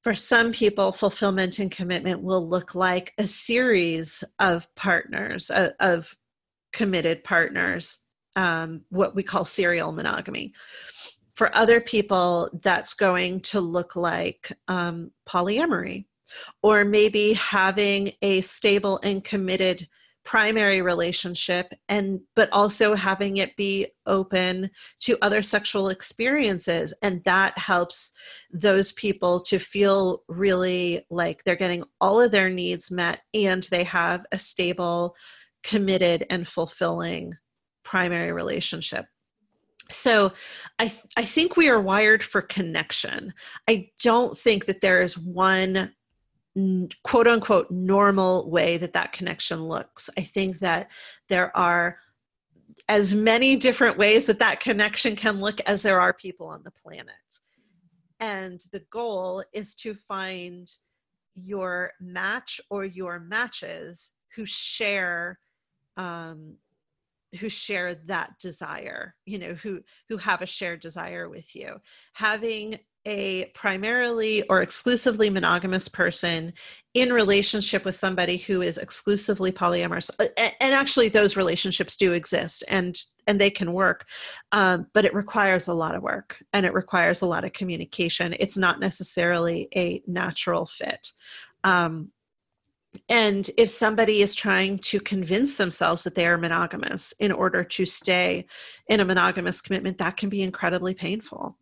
for 0.05 0.13
some 0.13 0.51
people, 0.51 0.91
fulfillment 0.91 1.57
and 1.57 1.71
commitment 1.71 2.21
will 2.21 2.47
look 2.47 2.75
like 2.75 3.11
a 3.17 3.25
series 3.25 4.23
of 4.37 4.73
partners, 4.75 5.49
uh, 5.49 5.71
of 5.79 6.15
committed 6.73 7.23
partners, 7.23 8.03
um, 8.35 8.81
what 8.89 9.15
we 9.15 9.23
call 9.23 9.43
serial 9.43 9.91
monogamy. 9.91 10.53
For 11.33 11.49
other 11.57 11.81
people, 11.81 12.51
that's 12.61 12.93
going 12.93 13.39
to 13.41 13.59
look 13.59 13.95
like 13.95 14.51
um, 14.67 15.09
polyamory, 15.27 16.05
or 16.61 16.85
maybe 16.85 17.33
having 17.33 18.11
a 18.21 18.41
stable 18.41 18.99
and 19.01 19.23
committed 19.23 19.87
primary 20.25 20.81
relationship 20.81 21.71
and 21.87 22.19
but 22.35 22.49
also 22.51 22.95
having 22.95 23.37
it 23.37 23.55
be 23.55 23.87
open 24.07 24.69
to 24.99 25.17
other 25.21 25.41
sexual 25.41 25.89
experiences. 25.89 26.93
And 27.03 27.23
that 27.23 27.57
helps 27.57 28.11
those 28.51 28.91
people 28.93 29.39
to 29.41 29.59
feel 29.59 30.23
really 30.27 31.05
like 31.11 31.43
they're 31.43 31.55
getting 31.55 31.83
all 32.01 32.19
of 32.19 32.31
their 32.31 32.49
needs 32.49 32.91
met 32.91 33.21
and 33.33 33.63
they 33.63 33.83
have 33.83 34.25
a 34.31 34.39
stable 34.39 35.15
committed 35.63 36.25
and 36.29 36.47
fulfilling 36.47 37.33
primary 37.83 38.31
relationship. 38.31 39.05
So 39.91 40.33
I, 40.79 40.87
th- 40.87 41.03
I 41.15 41.25
think 41.25 41.55
we 41.55 41.69
are 41.69 41.79
wired 41.79 42.23
for 42.23 42.41
connection. 42.41 43.33
I 43.67 43.89
don't 44.01 44.35
think 44.35 44.65
that 44.65 44.81
there 44.81 44.99
is 44.99 45.17
one 45.17 45.93
quote 47.03 47.27
unquote 47.27 47.69
normal 47.69 48.49
way 48.49 48.77
that 48.77 48.93
that 48.93 49.11
connection 49.11 49.63
looks. 49.63 50.09
I 50.17 50.21
think 50.21 50.59
that 50.59 50.89
there 51.29 51.55
are 51.55 51.97
as 52.87 53.13
many 53.13 53.55
different 53.55 53.97
ways 53.97 54.25
that 54.25 54.39
that 54.39 54.59
connection 54.59 55.15
can 55.15 55.39
look 55.39 55.59
as 55.61 55.81
there 55.81 55.99
are 55.99 56.13
people 56.13 56.47
on 56.47 56.61
the 56.63 56.71
planet. 56.71 57.39
and 58.19 58.61
the 58.71 58.83
goal 58.91 59.43
is 59.53 59.75
to 59.75 59.93
find 59.93 60.67
your 61.35 61.91
match 61.99 62.61
or 62.69 62.85
your 62.85 63.19
matches 63.19 64.13
who 64.35 64.45
share 64.45 65.37
um, 65.97 66.55
who 67.39 67.49
share 67.49 67.95
that 67.95 68.31
desire 68.39 69.15
you 69.25 69.37
know 69.37 69.53
who 69.55 69.81
who 70.07 70.17
have 70.17 70.41
a 70.41 70.45
shared 70.45 70.79
desire 70.79 71.27
with 71.29 71.53
you 71.55 71.75
having 72.13 72.79
a 73.05 73.45
primarily 73.53 74.43
or 74.49 74.61
exclusively 74.61 75.29
monogamous 75.29 75.87
person 75.87 76.53
in 76.93 77.11
relationship 77.11 77.85
with 77.85 77.95
somebody 77.95 78.37
who 78.37 78.61
is 78.61 78.77
exclusively 78.77 79.51
polyamorous. 79.51 80.09
And 80.37 80.73
actually 80.73 81.09
those 81.09 81.37
relationships 81.37 81.95
do 81.95 82.13
exist 82.13 82.63
and 82.67 82.99
and 83.27 83.41
they 83.41 83.49
can 83.49 83.73
work 83.73 84.05
um, 84.51 84.87
but 84.93 85.05
it 85.05 85.13
requires 85.13 85.67
a 85.67 85.73
lot 85.73 85.95
of 85.95 86.03
work 86.03 86.43
and 86.53 86.65
it 86.65 86.73
requires 86.73 87.21
a 87.21 87.25
lot 87.25 87.43
of 87.43 87.53
communication. 87.53 88.35
It's 88.39 88.57
not 88.57 88.79
necessarily 88.79 89.67
a 89.75 90.01
natural 90.07 90.65
fit. 90.65 91.11
Um, 91.63 92.11
and 93.09 93.49
if 93.57 93.69
somebody 93.69 94.21
is 94.21 94.33
trying 94.33 94.79
to 94.79 94.99
convince 95.01 95.57
themselves 95.57 96.03
that 96.03 96.15
they 96.15 96.25
are 96.25 96.37
monogamous 96.37 97.11
in 97.19 97.31
order 97.31 97.63
to 97.63 97.85
stay 97.85 98.45
in 98.87 99.01
a 99.01 99.05
monogamous 99.05 99.61
commitment, 99.61 99.97
that 99.97 100.15
can 100.15 100.29
be 100.29 100.41
incredibly 100.41 100.93
painful. 100.93 101.57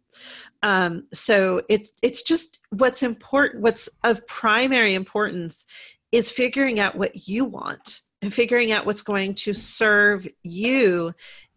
Um, 0.61 1.07
so 1.13 1.61
it's 1.69 1.91
it's 2.01 2.23
just 2.23 2.59
what's 2.69 3.03
important, 3.03 3.61
what's 3.61 3.89
of 4.03 4.25
primary 4.27 4.93
importance 4.93 5.65
is 6.11 6.29
figuring 6.29 6.79
out 6.79 6.95
what 6.95 7.27
you 7.27 7.43
want 7.43 8.01
and 8.21 8.33
figuring 8.33 8.71
out 8.71 8.85
what's 8.85 9.01
going 9.01 9.33
to 9.33 9.53
serve 9.53 10.27
you 10.43 11.13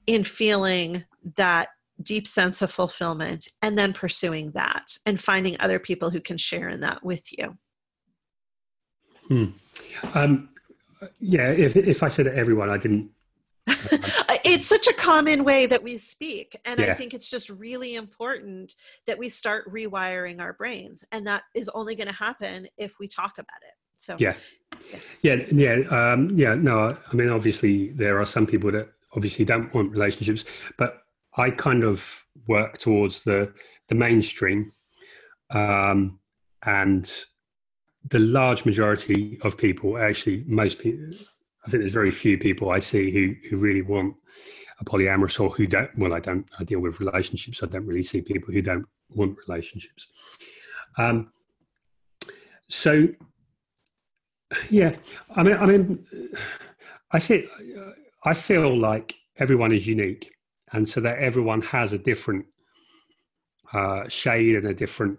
in 0.07 0.25
feeling 0.25 1.05
that 1.37 1.69
deep 2.03 2.27
sense 2.29 2.63
of 2.63 2.71
fulfillment 2.71 3.49
and 3.63 3.79
then 3.79 3.93
pursuing 3.93 4.51
that 4.53 4.97
and 5.07 5.21
finding 5.21 5.57
other 5.61 5.79
people 5.79 6.11
who 6.11 6.21
can 6.21 6.37
share 6.37 6.69
in 6.69 6.81
that 6.81 7.03
with 7.05 7.27
you. 7.37 7.57
Hmm. 9.29 9.45
Um, 10.15 10.49
yeah, 11.21 11.51
if 11.51 11.77
if 11.77 12.03
I 12.03 12.09
said 12.09 12.27
it 12.27 12.35
everyone, 12.35 12.71
I 12.71 12.79
didn't. 12.79 13.11
it's 14.45 14.67
such 14.67 14.87
a 14.87 14.93
common 14.93 15.45
way 15.45 15.67
that 15.67 15.83
we 15.83 15.99
speak, 15.99 16.59
and 16.65 16.81
yeah. 16.81 16.93
I 16.93 16.95
think 16.95 17.15
it's 17.15 17.29
just 17.29 17.51
really 17.51 17.95
important 17.95 18.75
that 19.07 19.19
we 19.19 19.29
start 19.29 19.73
rewiring 19.73 20.41
our 20.41 20.53
brains, 20.53 21.05
and 21.13 21.27
that 21.27 21.45
is 21.55 21.69
only 21.71 21.95
going 21.95 22.09
to 22.09 22.15
happen 22.15 22.69
if 22.77 22.99
we 22.99 23.09
talk 23.09 23.39
about 23.39 23.63
it. 23.67 23.75
So 23.99 24.17
yeah, 24.19 24.35
yeah, 25.23 25.37
yeah, 25.53 25.77
yeah. 25.77 26.13
Um, 26.13 26.31
yeah 26.31 26.55
no, 26.55 26.97
I 27.11 27.15
mean, 27.15 27.31
obviously 27.31 27.91
there 27.93 28.21
are 28.21 28.27
some 28.27 28.47
people 28.47 28.71
that 28.73 28.89
obviously 29.15 29.45
don't 29.45 29.73
want 29.75 29.93
relationships, 29.93 30.45
but 30.77 31.03
I 31.37 31.51
kind 31.51 31.85
of 31.85 32.25
work 32.47 32.79
towards 32.79 33.25
the 33.25 33.53
the 33.89 33.95
mainstream, 33.95 34.73
um, 35.51 36.19
and 36.65 37.11
the 38.09 38.19
large 38.19 38.65
majority 38.65 39.39
of 39.43 39.57
people, 39.57 39.99
actually, 39.99 40.45
most 40.47 40.79
people, 40.79 41.17
I 41.67 41.71
think 41.71 41.83
there's 41.83 41.93
very 41.93 42.13
few 42.13 42.39
people 42.39 42.71
I 42.71 42.79
see 42.79 43.11
who 43.11 43.35
who 43.49 43.57
really 43.57 43.83
want 43.83 44.15
a 44.81 44.85
polyamorous 44.85 45.41
or 45.41 45.51
who 45.51 45.67
don't. 45.67 45.91
Well, 45.99 46.15
I 46.15 46.21
don't. 46.21 46.49
I 46.59 46.65
deal 46.65 46.81
with 46.81 47.01
relationships. 47.01 47.63
I 47.63 47.67
don't 47.67 47.87
really 47.87 48.03
see 48.03 48.21
people 48.21 48.55
who 48.55 48.63
don't 48.63 48.87
want 49.11 49.37
relationships. 49.47 50.07
Um, 50.99 51.31
so, 52.69 53.09
yeah, 54.71 54.95
I 55.35 55.43
mean, 55.43 55.57
I 55.57 55.67
mean, 55.67 56.07
I 57.11 57.19
think 57.19 57.47
I 58.25 58.35
feel 58.35 58.79
like 58.79 59.15
everyone 59.39 59.73
is 59.73 59.87
unique, 59.87 60.33
and 60.73 60.89
so 60.89 61.01
that 61.01 61.19
everyone 61.19 61.63
has 61.63 61.93
a 61.93 61.99
different 61.99 62.47
uh, 63.73 64.09
shade 64.09 64.55
and 64.57 64.67
a 64.67 64.75
different 64.75 65.19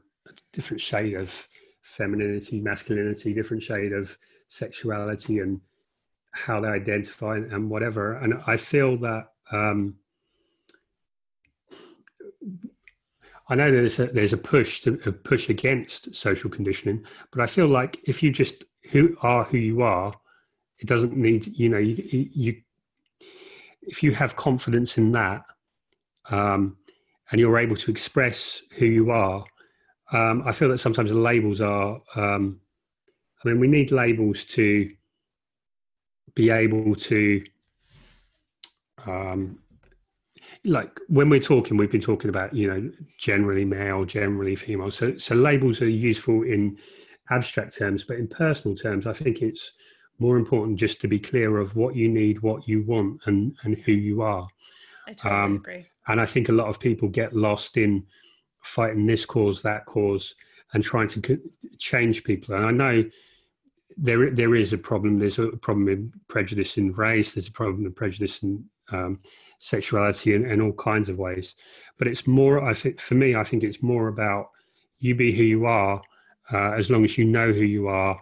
different 0.54 0.80
shade 0.80 1.14
of 1.14 1.48
femininity, 1.82 2.62
masculinity, 2.62 3.34
different 3.34 3.64
shade 3.64 3.92
of 3.92 4.18
sexuality, 4.48 5.40
and 5.40 5.60
how 6.38 6.60
they 6.60 6.68
identify 6.68 7.38
and 7.38 7.70
whatever. 7.70 8.14
And 8.14 8.42
I 8.46 8.58
feel 8.58 8.98
that 8.98 9.28
um, 9.52 9.96
I 13.50 13.56
know 13.56 13.72
there's 13.72 14.00
a, 14.00 14.08
there's 14.08 14.34
a 14.34 14.38
push 14.38 14.82
to 14.82 15.00
a 15.06 15.12
push 15.12 15.50
against 15.50 16.14
social 16.14 16.50
conditioning, 16.50 17.04
but 17.32 17.42
I 17.42 17.48
feel 17.48 17.68
like 17.68 17.98
if 18.04 18.22
you 18.22 18.32
just 18.32 18.64
who 18.92 19.16
are 19.22 19.44
who 19.44 19.58
you 19.58 19.82
are, 19.82 20.14
it 20.80 20.88
doesn't 20.88 21.16
need 21.16 21.48
you 21.48 21.70
know 21.70 21.78
you, 21.78 21.96
you 22.34 22.62
if 23.82 24.04
you 24.04 24.12
have 24.12 24.36
confidence 24.36 24.98
in 24.98 25.12
that 25.14 25.44
um, 26.30 26.78
and 27.32 27.40
you're 27.40 27.58
able 27.58 27.76
to 27.78 27.90
express 27.90 28.62
who 28.78 28.86
you 28.86 29.12
are 29.12 29.46
um, 30.12 30.44
I 30.46 30.52
feel 30.52 30.70
that 30.70 30.80
sometimes 30.80 31.10
the 31.10 31.18
labels 31.18 31.62
are. 31.62 32.02
Um, 32.16 32.62
I 33.44 33.50
mean, 33.50 33.60
we 33.60 33.68
need 33.68 33.92
labels 33.92 34.46
to 34.46 34.90
be 36.38 36.52
able 36.52 36.96
to, 36.96 37.44
um, 39.08 39.58
like 40.64 40.92
when 41.08 41.30
we're 41.30 41.40
talking, 41.40 41.78
we've 41.78 41.92
been 41.92 42.00
talking 42.00 42.30
about 42.30 42.54
you 42.54 42.68
know 42.68 42.92
generally 43.18 43.66
male, 43.66 44.06
generally 44.06 44.56
female. 44.56 44.92
So 44.92 45.18
so 45.18 45.34
labels 45.34 45.82
are 45.82 45.90
useful 45.90 46.44
in 46.44 46.78
abstract 47.32 47.76
terms, 47.76 48.04
but 48.04 48.18
in 48.18 48.28
personal 48.28 48.78
terms, 48.78 49.08
I 49.08 49.14
think 49.14 49.42
it's 49.42 49.72
more 50.20 50.38
important 50.38 50.78
just 50.78 51.02
to 51.02 51.08
be 51.08 51.20
clear 51.20 51.58
of 51.58 51.76
what 51.76 51.96
you 51.96 52.08
need, 52.08 52.42
what 52.42 52.68
you 52.68 52.84
want, 52.84 53.20
and 53.26 53.56
and 53.64 53.76
who 53.80 53.94
you 53.94 54.22
are. 54.22 54.48
I 55.08 55.14
totally 55.14 55.42
um, 55.42 55.56
agree. 55.56 55.86
And 56.08 56.22
I 56.22 56.28
think 56.28 56.50
a 56.50 56.60
lot 56.62 56.68
of 56.68 56.80
people 56.80 57.10
get 57.10 57.34
lost 57.34 57.78
in 57.78 58.06
fighting 58.62 59.08
this 59.08 59.26
cause, 59.26 59.64
that 59.64 59.86
cause, 59.86 60.36
and 60.74 60.84
trying 60.84 61.08
to 61.08 61.40
change 61.80 62.24
people. 62.24 62.56
And 62.56 62.66
I 62.66 62.72
know 62.72 63.10
there 63.98 64.30
there 64.30 64.56
is 64.56 64.74
a 64.74 64.78
problem. 64.78 65.20
There's 65.20 65.40
a 65.40 65.58
problem 65.58 65.90
in 65.90 66.14
prejudice 66.28 66.78
in 66.78 66.92
race. 66.92 67.34
There's 67.34 67.48
a 67.48 67.52
problem 67.52 67.86
in 67.86 67.94
prejudice 67.94 68.44
in 68.44 68.64
um, 68.92 69.20
sexuality 69.60 70.36
in, 70.36 70.46
in 70.50 70.62
all 70.62 70.74
kinds 70.74 71.10
of 71.10 71.18
ways. 71.18 71.56
But 71.98 72.08
it's 72.08 72.28
more. 72.28 72.64
I 72.64 72.74
think 72.74 73.00
for 73.00 73.16
me, 73.16 73.36
I 73.36 73.44
think 73.44 73.64
it's 73.64 73.82
more 73.82 74.08
about 74.08 74.50
you 75.00 75.16
be 75.16 75.36
who 75.36 75.44
you 75.44 75.66
are, 75.66 76.02
uh, 76.52 76.72
as 76.72 76.90
long 76.90 77.04
as 77.04 77.18
you 77.18 77.26
know 77.26 77.52
who 77.52 77.64
you 77.64 77.88
are, 77.88 78.22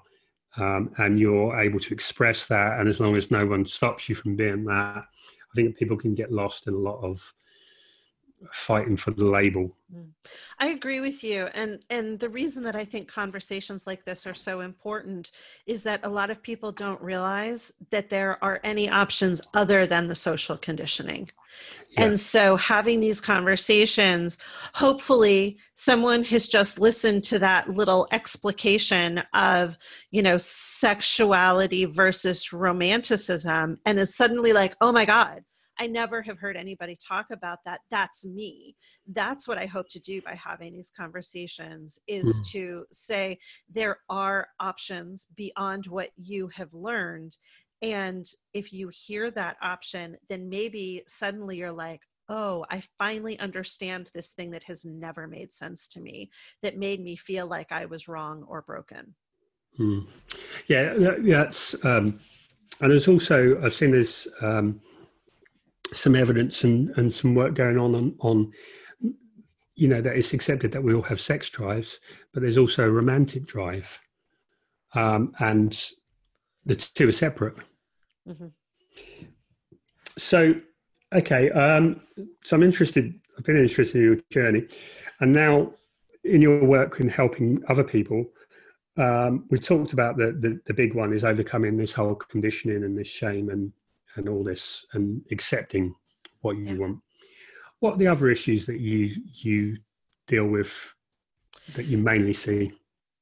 um, 0.58 0.92
and 0.98 1.20
you're 1.20 1.60
able 1.60 1.80
to 1.80 1.94
express 1.94 2.48
that, 2.48 2.80
and 2.80 2.88
as 2.88 3.00
long 3.00 3.16
as 3.16 3.32
no 3.32 3.46
one 3.46 3.66
stops 3.66 4.08
you 4.08 4.16
from 4.16 4.36
being 4.36 4.64
that. 4.66 5.04
I 5.04 5.56
think 5.56 5.78
people 5.78 5.98
can 5.98 6.16
get 6.16 6.32
lost 6.32 6.68
in 6.68 6.74
a 6.74 6.78
lot 6.78 7.02
of 7.02 7.34
fighting 8.54 8.98
for 8.98 9.12
the 9.12 9.26
label. 9.26 9.76
Mm. 9.94 10.10
I 10.60 10.68
agree 10.68 11.00
with 11.00 11.24
you. 11.24 11.48
And 11.54 11.84
and 11.90 12.20
the 12.20 12.30
reason 12.30 12.64
that 12.64 12.76
I 12.76 12.86
think 12.86 13.08
conversations 13.08 13.86
like 13.86 14.06
this 14.06 14.26
are 14.26 14.34
so 14.34 14.62
important 14.62 15.32
is 15.66 15.84
that 15.84 16.02
a 16.04 16.10
lot 16.10 16.30
of 16.30 16.42
people 16.42 16.72
don't 16.72 17.02
realize 17.02 17.74
that 17.92 18.10
there 18.10 18.44
are 18.44 18.60
any 18.64 18.90
options 18.90 19.42
other 19.54 19.86
than 19.86 20.08
the 20.08 20.16
social 20.16 20.58
conditioning. 20.58 21.30
Yeah. 21.92 22.06
And 22.06 22.20
so 22.20 22.56
having 22.58 23.00
these 23.00 23.22
conversations, 23.22 24.38
hopefully 24.74 25.58
someone 25.76 26.24
has 26.26 26.48
just 26.48 26.80
listened 26.80 27.24
to 27.26 27.40
that 27.40 27.70
little 27.70 28.08
explication 28.12 29.24
of, 29.34 29.78
you 30.12 30.22
know, 30.22 30.38
sexuality 30.38 31.86
versus 31.86 32.52
romanticism 32.52 33.78
and 33.86 34.00
is 34.00 34.16
suddenly 34.16 34.52
like, 34.52 34.76
"Oh 34.82 34.92
my 34.92 35.06
god, 35.06 35.44
I 35.80 35.88
never 35.88 36.22
have 36.22 36.40
heard 36.40 36.56
anybody 36.56 36.96
talk 36.96 37.32
about 37.32 37.60
that. 37.66 37.82
That's 37.92 38.26
me. 38.26 38.76
That's 39.08 39.48
what 39.48 39.58
I 39.58 39.66
hope 39.66 39.90
to 39.90 40.00
do 40.00 40.22
by 40.22 40.36
having 40.36 40.74
these 40.74 40.92
conversations 40.96 42.00
is 42.08 42.40
mm. 42.40 42.52
to 42.52 42.86
say 42.92 43.40
there 43.70 43.98
are 44.10 44.48
options 44.60 45.28
beyond 45.36 45.88
what 45.88 46.12
you 46.18 46.48
have 46.50 46.74
learned. 46.74 47.38
And 47.82 48.26
if 48.54 48.72
you 48.72 48.90
hear 48.90 49.30
that 49.32 49.58
option, 49.62 50.18
then 50.30 50.50
maybe 50.50 51.04
suddenly 51.08 51.58
you're 51.58 51.72
like, 51.72 52.02
oh, 52.30 52.66
I 52.72 52.82
finally 52.98 53.38
understand 53.40 54.10
this 54.14 54.32
thing 54.32 54.52
that 54.52 54.64
has 54.64 54.86
never 54.86 55.28
made 55.28 55.52
sense 55.52 55.88
to 55.90 56.00
me, 56.00 56.32
that 56.64 56.78
made 56.78 57.04
me 57.04 57.16
feel 57.16 57.48
like 57.48 57.72
I 57.72 57.86
was 57.86 58.08
wrong 58.08 58.44
or 58.48 58.62
broken. 58.62 59.14
Mm. 59.80 60.08
Yeah, 60.68 60.94
that's, 60.96 61.76
um, 61.86 62.20
and 62.80 62.92
there's 62.92 63.08
also, 63.08 63.62
I've 63.62 63.74
seen 63.74 63.92
this, 63.92 64.28
um, 64.42 64.82
some 65.94 66.16
evidence 66.16 66.64
and, 66.64 66.90
and 66.98 67.14
some 67.14 67.36
work 67.36 67.54
going 67.54 67.78
on, 67.78 67.96
on 67.96 68.16
on 68.20 68.52
you 69.76 69.88
know 69.88 70.02
that 70.02 70.16
it's 70.16 70.34
accepted 70.34 70.72
that 70.72 70.84
we 70.84 70.94
all 70.94 71.02
have 71.02 71.20
sex 71.20 71.50
drives, 71.50 72.00
but 72.34 72.42
there's 72.42 72.58
also 72.58 72.86
a 72.86 72.92
romantic 72.92 73.46
drive, 73.46 74.00
um, 74.94 75.34
and 75.40 75.92
the 76.66 76.76
two 76.76 77.10
are 77.10 77.14
separate. 77.14 77.58
Mm-hmm. 78.28 78.48
So, 80.18 80.56
okay, 81.14 81.52
um, 81.52 82.02
so 82.44 82.56
I'm 82.56 82.64
interested. 82.64 83.14
I've 83.38 83.44
been 83.44 83.58
interested 83.58 83.98
in 83.98 84.04
your 84.04 84.20
journey, 84.32 84.68
and 85.20 85.34
now 85.34 85.74
in 86.24 86.42
your 86.42 86.64
work 86.64 87.00
in 87.00 87.10
helping 87.10 87.62
other 87.68 87.84
people. 87.84 88.26
Um, 88.98 89.46
we 89.50 89.60
talked 89.60 89.92
about 89.92 90.16
the, 90.16 90.38
the 90.40 90.60
the 90.66 90.74
big 90.74 90.94
one 90.96 91.14
is 91.14 91.26
overcoming 91.26 91.76
this 91.76 91.92
whole 91.92 92.16
conditioning 92.16 92.84
and 92.86 92.98
this 92.98 93.10
shame 93.10 93.50
and 93.50 93.74
and 94.16 94.30
all 94.30 94.44
this 94.44 94.86
and 94.94 95.26
accepting 95.32 95.96
what 96.42 96.58
you 96.58 96.66
yeah. 96.66 96.76
want. 96.76 97.00
What 97.80 97.96
are 97.96 97.98
the 97.98 98.08
other 98.08 98.30
issues 98.30 98.66
that 98.66 98.80
you 98.80 99.16
you 99.34 99.78
deal 100.28 100.48
with 100.48 100.72
that 101.76 101.86
you 101.86 101.98
mainly 101.98 102.34
see? 102.34 102.72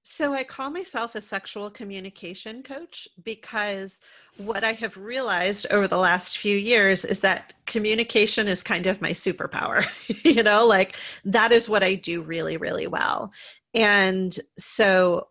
So 0.05 0.33
I 0.33 0.43
call 0.43 0.69
myself 0.69 1.15
a 1.15 1.21
sexual 1.21 1.69
communication 1.69 2.61
coach 2.61 3.07
because 3.23 4.01
what 4.35 4.63
I 4.63 4.73
have 4.73 4.97
realized 4.97 5.65
over 5.71 5.87
the 5.87 5.97
last 5.97 6.37
few 6.37 6.57
years 6.57 7.05
is 7.05 7.21
that 7.21 7.53
communication 7.65 8.49
is 8.49 8.61
kind 8.61 8.85
of 8.85 9.01
my 9.01 9.11
superpower. 9.11 9.85
you 10.25 10.43
know, 10.43 10.65
like 10.65 10.97
that 11.23 11.53
is 11.53 11.69
what 11.69 11.83
I 11.83 11.95
do 11.95 12.21
really, 12.21 12.57
really 12.57 12.85
well. 12.85 13.31
And 13.73 14.37
so 14.57 15.27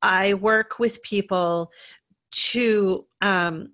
I 0.00 0.34
work 0.34 0.78
with 0.78 1.02
people 1.02 1.70
to, 2.32 3.06
um, 3.20 3.72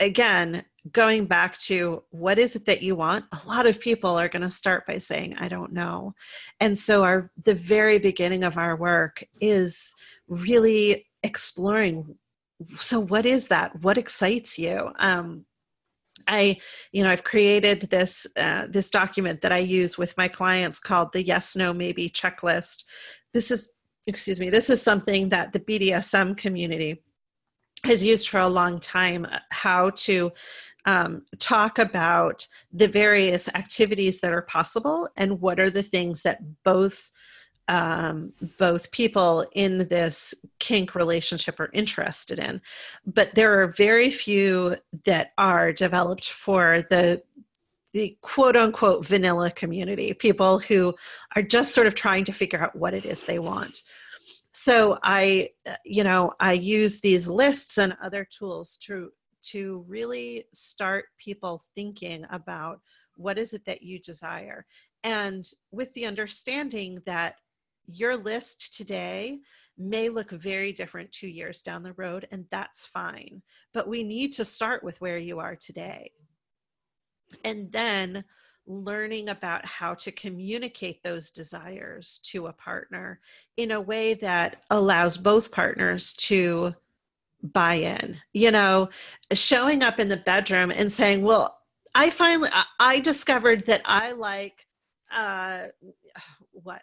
again, 0.00 0.64
going 0.92 1.26
back 1.26 1.58
to 1.58 2.02
what 2.10 2.38
is 2.38 2.56
it 2.56 2.64
that 2.66 2.82
you 2.82 2.96
want? 2.96 3.24
A 3.32 3.48
lot 3.48 3.66
of 3.66 3.80
people 3.80 4.18
are 4.18 4.28
going 4.28 4.42
to 4.42 4.50
start 4.50 4.86
by 4.86 4.98
saying 4.98 5.36
i 5.38 5.48
don't 5.48 5.72
know. 5.72 6.14
And 6.60 6.76
so 6.78 7.04
our 7.04 7.30
the 7.44 7.54
very 7.54 7.98
beginning 7.98 8.44
of 8.44 8.56
our 8.56 8.76
work 8.76 9.24
is 9.40 9.94
really 10.28 11.06
exploring 11.22 12.16
so 12.80 12.98
what 12.98 13.24
is 13.24 13.48
that? 13.48 13.80
What 13.82 13.98
excites 13.98 14.58
you? 14.58 14.90
Um, 14.98 15.44
i 16.26 16.58
you 16.92 17.02
know 17.02 17.10
i've 17.10 17.24
created 17.24 17.82
this 17.82 18.26
uh, 18.36 18.64
this 18.68 18.90
document 18.90 19.40
that 19.40 19.52
i 19.52 19.58
use 19.58 19.96
with 19.96 20.14
my 20.18 20.28
clients 20.28 20.78
called 20.78 21.10
the 21.12 21.24
yes 21.24 21.56
no 21.56 21.72
maybe 21.72 22.10
checklist. 22.10 22.84
This 23.32 23.50
is 23.50 23.72
excuse 24.06 24.40
me 24.40 24.50
this 24.50 24.68
is 24.68 24.82
something 24.82 25.28
that 25.28 25.52
the 25.52 25.60
bdsm 25.60 26.36
community 26.36 27.02
has 27.84 28.02
used 28.02 28.28
for 28.28 28.40
a 28.40 28.48
long 28.48 28.80
time 28.80 29.26
uh, 29.30 29.38
how 29.50 29.90
to 29.90 30.32
um, 30.84 31.22
talk 31.38 31.78
about 31.78 32.46
the 32.72 32.88
various 32.88 33.48
activities 33.48 34.20
that 34.20 34.32
are 34.32 34.42
possible 34.42 35.08
and 35.16 35.40
what 35.40 35.60
are 35.60 35.70
the 35.70 35.82
things 35.82 36.22
that 36.22 36.40
both 36.64 37.10
um, 37.68 38.32
both 38.56 38.90
people 38.92 39.44
in 39.52 39.88
this 39.88 40.34
kink 40.58 40.94
relationship 40.94 41.60
are 41.60 41.70
interested 41.74 42.38
in. 42.38 42.62
But 43.06 43.34
there 43.34 43.60
are 43.60 43.66
very 43.66 44.10
few 44.10 44.76
that 45.04 45.32
are 45.36 45.72
developed 45.72 46.30
for 46.30 46.82
the 46.88 47.22
the 47.92 48.16
quote 48.20 48.56
unquote 48.56 49.06
vanilla 49.06 49.50
community 49.50 50.12
people 50.12 50.58
who 50.58 50.94
are 51.34 51.42
just 51.42 51.74
sort 51.74 51.86
of 51.86 51.94
trying 51.94 52.24
to 52.24 52.32
figure 52.32 52.62
out 52.62 52.76
what 52.76 52.92
it 52.92 53.06
is 53.06 53.24
they 53.24 53.38
want 53.38 53.82
so 54.62 54.98
i 55.02 55.48
uh, 55.68 55.74
you 55.84 56.04
know 56.04 56.32
i 56.40 56.52
use 56.52 57.00
these 57.00 57.26
lists 57.26 57.78
and 57.78 57.96
other 58.02 58.24
tools 58.24 58.76
to 58.76 59.10
to 59.42 59.84
really 59.88 60.44
start 60.52 61.06
people 61.18 61.62
thinking 61.74 62.24
about 62.30 62.80
what 63.16 63.38
is 63.38 63.52
it 63.52 63.64
that 63.66 63.82
you 63.82 63.98
desire. 63.98 64.66
And 65.04 65.48
with 65.70 65.92
the 65.94 66.06
understanding 66.06 67.00
that 67.06 67.36
your 67.86 68.16
list 68.16 68.76
today 68.76 69.40
may 69.76 70.08
look 70.08 70.30
very 70.30 70.72
different 70.72 71.12
two 71.12 71.28
years 71.28 71.60
down 71.62 71.82
the 71.82 71.94
road 71.94 72.26
and 72.30 72.44
that's 72.50 72.84
fine. 72.86 73.42
But 73.72 73.88
we 73.88 74.02
need 74.02 74.32
to 74.32 74.44
start 74.44 74.82
with 74.82 75.00
where 75.00 75.18
you 75.18 75.38
are 75.38 75.56
today. 75.56 76.12
And 77.44 77.70
then 77.72 78.24
learning 78.68 79.30
about 79.30 79.64
how 79.64 79.94
to 79.94 80.12
communicate 80.12 81.02
those 81.02 81.30
desires 81.30 82.20
to 82.22 82.46
a 82.46 82.52
partner 82.52 83.20
in 83.56 83.72
a 83.72 83.80
way 83.80 84.14
that 84.14 84.62
allows 84.70 85.16
both 85.16 85.50
partners 85.50 86.14
to 86.14 86.74
buy 87.42 87.74
in. 87.74 88.18
You 88.32 88.50
know, 88.50 88.90
showing 89.32 89.82
up 89.82 89.98
in 89.98 90.08
the 90.08 90.18
bedroom 90.18 90.70
and 90.70 90.92
saying, 90.92 91.22
Well, 91.22 91.58
I 91.94 92.10
finally, 92.10 92.50
I 92.78 93.00
discovered 93.00 93.66
that 93.66 93.80
I 93.84 94.12
like, 94.12 94.66
uh, 95.10 95.66
what? 96.52 96.82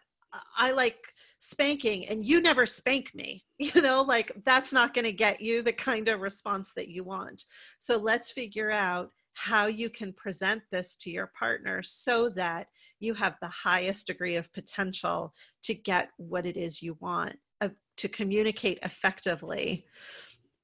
I 0.58 0.72
like 0.72 0.98
spanking 1.40 2.08
and 2.08 2.26
you 2.26 2.42
never 2.42 2.66
spank 2.66 3.14
me. 3.16 3.44
You 3.58 3.82
know, 3.82 4.02
like 4.02 4.34
that's 4.44 4.74
not 4.74 4.94
going 4.94 5.06
to 5.06 5.14
get 5.14 5.40
you 5.40 5.62
the 5.62 5.72
kind 5.72 6.10
of 6.10 6.20
response 6.20 6.74
that 6.74 6.90
you 6.90 7.06
want. 7.06 7.46
So 7.80 7.96
let's 7.96 8.30
figure 8.30 8.70
out 8.70 9.12
how 9.36 9.68
you 9.68 9.90
can 9.90 10.14
present 10.14 10.64
this 10.72 10.96
to 10.96 11.12
your 11.12 11.32
partner 11.38 11.84
so 11.84 12.30
that 12.30 12.68
you 13.00 13.14
have 13.14 13.36
the 13.42 13.48
highest 13.48 14.08
degree 14.08 14.36
of 14.38 14.52
potential 14.54 15.34
to 15.64 15.74
get 15.74 16.10
what 16.18 16.46
it 16.46 16.58
is 16.58 16.82
you 16.82 16.98
want, 17.00 17.38
uh, 17.62 17.70
to 17.98 18.08
communicate 18.08 18.80
effectively 18.82 19.86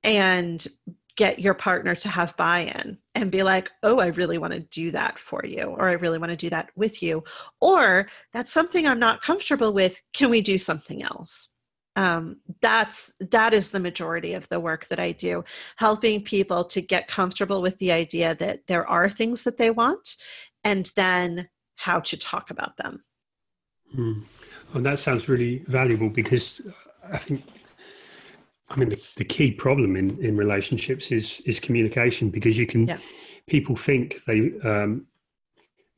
and 0.04 0.68
get 1.18 1.40
your 1.40 1.54
partner 1.54 1.94
to 1.94 2.08
have 2.08 2.36
buy 2.38 2.62
in 2.62 2.98
and 3.14 3.30
be 3.30 3.44
like, 3.44 3.70
oh, 3.84 4.00
I 4.00 4.08
really 4.08 4.38
want 4.38 4.54
to 4.54 4.62
do 4.62 4.92
that 4.92 5.20
for 5.20 5.46
you, 5.46 5.64
or 5.64 5.90
I 5.90 5.94
really 5.94 6.18
want 6.18 6.32
to 6.32 6.38
do 6.38 6.50
that 6.50 6.70
with 6.76 7.04
you, 7.04 7.24
or 7.60 8.08
that's 8.34 8.52
something 8.52 8.88
I'm 8.88 9.00
not 9.00 9.22
comfortable 9.22 9.74
with. 9.74 10.02
Can 10.14 10.30
we 10.30 10.42
do 10.42 10.58
something 10.58 11.04
else? 11.04 11.50
Um, 11.96 12.38
that's 12.62 13.14
that 13.20 13.54
is 13.54 13.70
the 13.70 13.80
majority 13.80 14.34
of 14.34 14.48
the 14.50 14.60
work 14.60 14.88
that 14.88 15.00
i 15.00 15.12
do 15.12 15.44
helping 15.76 16.24
people 16.24 16.64
to 16.64 16.82
get 16.82 17.08
comfortable 17.08 17.62
with 17.62 17.78
the 17.80 17.92
idea 17.92 18.36
that 18.36 18.62
there 18.68 18.88
are 18.88 19.10
things 19.10 19.44
that 19.44 19.58
they 19.58 19.70
want 19.70 20.16
and 20.64 20.92
then 20.96 21.50
how 21.76 22.00
to 22.00 22.18
talk 22.18 22.50
about 22.50 22.78
them 22.78 23.04
mm. 23.96 24.24
and 24.74 24.86
that 24.86 25.00
sounds 25.00 25.28
really 25.28 25.60
valuable 25.68 26.10
because 26.10 26.62
i 27.12 27.18
think 27.18 27.44
i 28.70 28.76
mean 28.78 28.90
the, 28.90 29.02
the 29.18 29.26
key 29.26 29.52
problem 29.52 29.96
in, 29.96 30.18
in 30.24 30.38
relationships 30.38 31.12
is 31.12 31.42
is 31.42 31.60
communication 31.60 32.30
because 32.30 32.58
you 32.58 32.66
can 32.68 32.88
yeah. 32.88 32.98
people 33.48 33.76
think 33.76 34.24
they 34.26 34.52
um, 34.64 35.06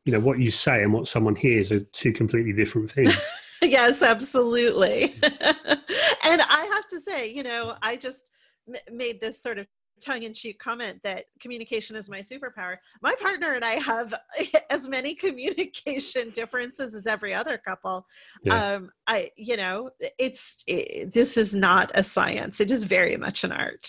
you 0.05 0.11
know 0.11 0.19
what 0.19 0.39
you 0.39 0.51
say 0.51 0.83
and 0.83 0.91
what 0.91 1.07
someone 1.07 1.35
hears 1.35 1.71
are 1.71 1.79
two 1.79 2.11
completely 2.11 2.53
different 2.53 2.89
things 2.89 3.15
yes, 3.69 4.01
absolutely. 4.01 5.15
and 5.23 6.41
I 6.41 6.69
have 6.73 6.87
to 6.89 6.99
say, 6.99 7.29
you 7.29 7.43
know, 7.43 7.75
I 7.81 7.95
just 7.95 8.29
m- 8.67 8.95
made 8.95 9.21
this 9.21 9.41
sort 9.41 9.57
of 9.57 9.67
tongue-in-cheek 10.01 10.59
comment 10.59 10.99
that 11.03 11.25
communication 11.39 11.95
is 11.95 12.09
my 12.09 12.19
superpower 12.19 12.75
my 13.01 13.15
partner 13.21 13.53
and 13.53 13.63
i 13.63 13.73
have 13.75 14.13
as 14.69 14.89
many 14.89 15.15
communication 15.15 16.29
differences 16.31 16.93
as 16.93 17.07
every 17.07 17.33
other 17.33 17.57
couple 17.57 18.05
yeah. 18.43 18.73
um 18.73 18.89
i 19.07 19.29
you 19.37 19.55
know 19.55 19.89
it's 20.17 20.63
it, 20.67 21.13
this 21.13 21.37
is 21.37 21.55
not 21.55 21.89
a 21.93 22.03
science 22.03 22.59
it 22.59 22.69
is 22.69 22.83
very 22.83 23.15
much 23.15 23.45
an 23.45 23.51
art 23.53 23.87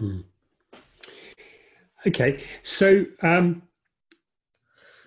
mm. 0.00 0.22
okay 2.06 2.40
so 2.62 3.04
um 3.22 3.62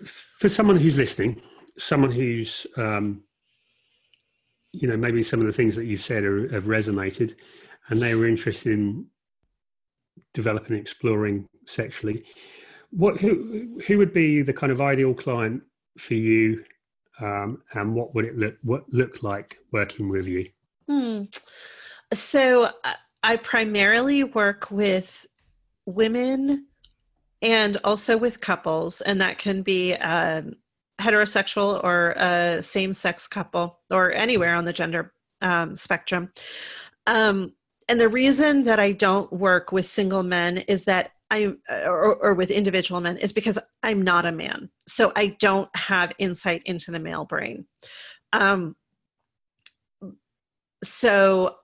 for 0.04 0.50
someone 0.50 0.76
who's 0.76 0.98
listening 0.98 1.40
someone 1.78 2.10
who's 2.10 2.66
um 2.76 3.22
you 4.72 4.88
know 4.88 4.96
maybe 4.96 5.22
some 5.22 5.40
of 5.40 5.46
the 5.46 5.52
things 5.52 5.76
that 5.76 5.84
you've 5.84 6.02
said 6.02 6.24
are, 6.24 6.48
have 6.52 6.64
resonated 6.64 7.34
and 7.88 8.00
they 8.00 8.14
were 8.14 8.26
interested 8.26 8.72
in 8.72 9.06
developing 10.34 10.72
and 10.72 10.80
exploring 10.80 11.46
sexually 11.66 12.24
what 12.90 13.18
who 13.20 13.80
who 13.86 13.98
would 13.98 14.12
be 14.12 14.42
the 14.42 14.52
kind 14.52 14.72
of 14.72 14.80
ideal 14.80 15.14
client 15.14 15.62
for 15.98 16.14
you 16.14 16.64
um, 17.20 17.62
and 17.74 17.94
what 17.94 18.14
would 18.14 18.24
it 18.24 18.36
look 18.36 18.56
what 18.62 18.90
look 18.92 19.22
like 19.22 19.58
working 19.72 20.08
with 20.08 20.26
you 20.26 20.46
hmm. 20.88 21.22
so 22.12 22.64
uh, 22.64 22.92
i 23.22 23.36
primarily 23.36 24.24
work 24.24 24.70
with 24.70 25.26
women 25.86 26.66
and 27.42 27.76
also 27.82 28.16
with 28.16 28.40
couples 28.40 29.00
and 29.00 29.20
that 29.20 29.38
can 29.38 29.62
be 29.62 29.94
um, 29.94 30.54
heterosexual 31.00 31.82
or 31.82 32.10
a 32.16 32.62
same 32.62 32.94
sex 32.94 33.26
couple 33.26 33.80
or 33.90 34.12
anywhere 34.12 34.54
on 34.54 34.64
the 34.64 34.72
gender 34.72 35.12
um, 35.40 35.74
spectrum. 35.76 36.30
Um, 37.06 37.52
and 37.88 38.00
the 38.00 38.08
reason 38.08 38.62
that 38.64 38.78
I 38.78 38.92
don't 38.92 39.32
work 39.32 39.72
with 39.72 39.88
single 39.88 40.22
men 40.22 40.58
is 40.58 40.84
that 40.84 41.10
I 41.30 41.54
or, 41.68 42.16
or, 42.16 42.34
with 42.34 42.50
individual 42.50 43.00
men 43.00 43.16
is 43.16 43.32
because 43.32 43.58
I'm 43.82 44.02
not 44.02 44.26
a 44.26 44.32
man, 44.32 44.68
so 44.86 45.12
I 45.16 45.36
don't 45.40 45.74
have 45.74 46.12
insight 46.18 46.62
into 46.66 46.90
the 46.90 47.00
male 47.00 47.24
brain. 47.24 47.66
Um, 48.34 48.76
so 50.84 51.56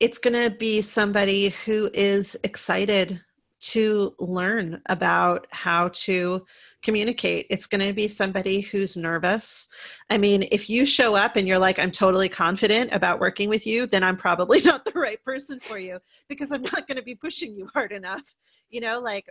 it's 0.00 0.18
going 0.18 0.34
to 0.34 0.56
be 0.56 0.82
somebody 0.82 1.50
who 1.64 1.90
is 1.94 2.36
excited 2.42 3.20
to 3.60 4.14
learn 4.18 4.82
about 4.88 5.46
how 5.50 5.88
to 5.94 6.44
communicate. 6.84 7.46
It's 7.50 7.66
going 7.66 7.84
to 7.84 7.92
be 7.92 8.06
somebody 8.06 8.60
who's 8.60 8.96
nervous. 8.96 9.68
I 10.10 10.18
mean, 10.18 10.46
if 10.52 10.70
you 10.70 10.86
show 10.86 11.16
up 11.16 11.34
and 11.34 11.48
you're 11.48 11.58
like, 11.58 11.78
I'm 11.78 11.90
totally 11.90 12.28
confident 12.28 12.92
about 12.92 13.18
working 13.18 13.48
with 13.48 13.66
you, 13.66 13.86
then 13.86 14.04
I'm 14.04 14.16
probably 14.16 14.60
not 14.64 14.84
the 14.84 14.92
right 14.92 15.22
person 15.24 15.58
for 15.58 15.78
you 15.78 15.98
because 16.28 16.52
I'm 16.52 16.62
not 16.62 16.86
going 16.86 16.96
to 16.96 17.02
be 17.02 17.16
pushing 17.16 17.56
you 17.56 17.68
hard 17.74 17.90
enough. 17.90 18.34
You 18.70 18.82
know, 18.82 19.00
like 19.00 19.28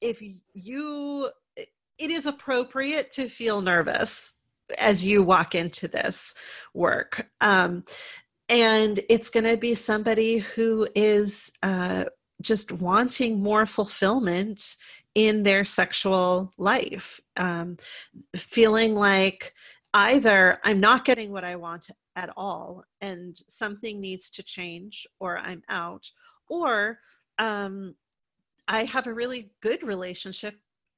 if 0.00 0.22
you, 0.54 1.30
it 1.56 2.10
is 2.10 2.26
appropriate 2.26 3.10
to 3.12 3.28
feel 3.28 3.60
nervous 3.60 4.34
as 4.76 5.04
you 5.04 5.22
walk 5.22 5.54
into 5.54 5.88
this 5.88 6.34
work. 6.74 7.26
Um, 7.40 7.84
and 8.48 9.00
it's 9.08 9.30
going 9.30 9.44
to 9.44 9.56
be 9.56 9.74
somebody 9.74 10.38
who 10.38 10.86
is 10.94 11.50
uh, 11.62 12.04
just 12.40 12.72
wanting 12.72 13.42
more 13.42 13.66
fulfillment 13.66 14.76
in 15.18 15.42
their 15.42 15.64
sexual 15.64 16.52
life, 16.58 17.20
um, 17.36 17.76
feeling 18.36 18.94
like 18.94 19.52
either 19.94 20.60
I'm 20.62 20.78
not 20.78 21.04
getting 21.04 21.32
what 21.32 21.44
I 21.44 21.56
want 21.56 21.90
at 22.18 22.30
all 22.36 22.82
and 23.00 23.40
something 23.46 24.00
needs 24.00 24.28
to 24.28 24.42
change 24.42 25.06
or 25.20 25.38
i'm 25.38 25.62
out 25.68 26.10
or 26.48 26.98
um, 27.38 27.94
i 28.66 28.82
have 28.82 29.06
a 29.06 29.14
really 29.14 29.50
good 29.60 29.84
relationship 29.84 30.56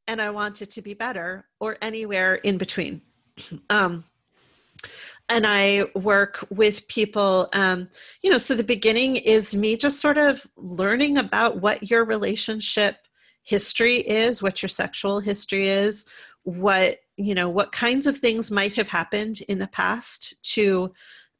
and 0.09 0.21
i 0.23 0.31
want 0.31 0.63
it 0.63 0.71
to 0.71 0.81
be 0.81 0.95
better 0.95 1.47
or 1.61 1.77
anywhere 1.83 2.37
in 2.37 2.57
between 2.57 3.03
um, 3.71 4.03
and 5.29 5.47
I 5.47 5.85
work 5.95 6.45
with 6.51 6.89
people. 6.89 7.49
Um, 7.53 7.89
you 8.21 8.31
know, 8.31 8.39
so 8.39 8.57
the 8.57 8.65
beginning 8.65 9.15
is 9.15 9.55
me 9.55 9.77
just 9.77 10.01
sort 10.01 10.19
of 10.19 10.45
learning 10.57 11.19
about 11.19 11.61
what 11.61 11.89
your 11.89 12.05
relationship 12.05 12.97
history 13.43 13.97
is, 13.97 14.43
what 14.43 14.63
your 14.63 14.69
sexual 14.69 15.21
history 15.21 15.69
is, 15.69 16.05
what 16.43 16.99
you 17.17 17.35
know, 17.35 17.51
what 17.51 17.71
kinds 17.73 18.07
of 18.07 18.17
things 18.17 18.51
might 18.51 18.73
have 18.75 18.89
happened 18.89 19.43
in 19.49 19.59
the 19.59 19.69
past 19.69 20.35
to 20.43 20.93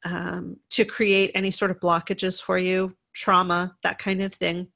um, 0.05 0.57
to 0.71 0.85
create 0.85 1.31
any 1.35 1.51
sort 1.51 1.71
of 1.71 1.79
blockages 1.79 2.41
for 2.41 2.57
you, 2.57 2.95
trauma, 3.13 3.75
that 3.83 3.99
kind 3.99 4.21
of 4.21 4.33
thing. 4.33 4.67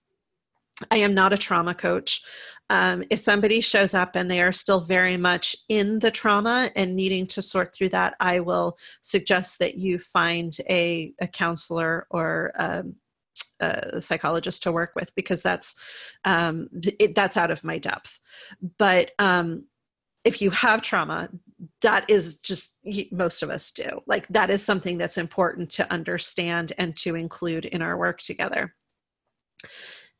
I 0.91 0.97
am 0.97 1.13
not 1.13 1.33
a 1.33 1.37
trauma 1.37 1.73
coach. 1.73 2.21
Um, 2.69 3.03
if 3.09 3.19
somebody 3.19 3.61
shows 3.61 3.93
up 3.93 4.15
and 4.15 4.29
they 4.29 4.41
are 4.41 4.51
still 4.51 4.81
very 4.81 5.17
much 5.17 5.55
in 5.69 5.99
the 5.99 6.11
trauma 6.11 6.69
and 6.75 6.95
needing 6.95 7.27
to 7.27 7.41
sort 7.41 7.73
through 7.73 7.89
that, 7.89 8.15
I 8.19 8.39
will 8.39 8.77
suggest 9.01 9.59
that 9.59 9.75
you 9.77 9.99
find 9.99 10.55
a, 10.69 11.13
a 11.21 11.27
counselor 11.27 12.07
or 12.09 12.51
um, 12.55 12.95
a 13.59 14.01
psychologist 14.01 14.63
to 14.63 14.71
work 14.71 14.91
with 14.95 15.13
because 15.15 15.41
that's 15.41 15.75
um, 16.25 16.67
it, 16.99 17.15
that's 17.15 17.37
out 17.37 17.51
of 17.51 17.63
my 17.63 17.77
depth. 17.77 18.19
But 18.77 19.11
um, 19.19 19.65
if 20.23 20.41
you 20.41 20.49
have 20.51 20.81
trauma, 20.81 21.29
that 21.81 22.09
is 22.09 22.39
just 22.39 22.75
most 23.11 23.43
of 23.43 23.49
us 23.49 23.71
do. 23.71 24.01
Like 24.07 24.27
that 24.29 24.49
is 24.49 24.63
something 24.63 24.97
that's 24.97 25.17
important 25.17 25.69
to 25.71 25.91
understand 25.91 26.73
and 26.77 26.95
to 26.97 27.15
include 27.15 27.65
in 27.65 27.81
our 27.81 27.97
work 27.97 28.19
together. 28.19 28.73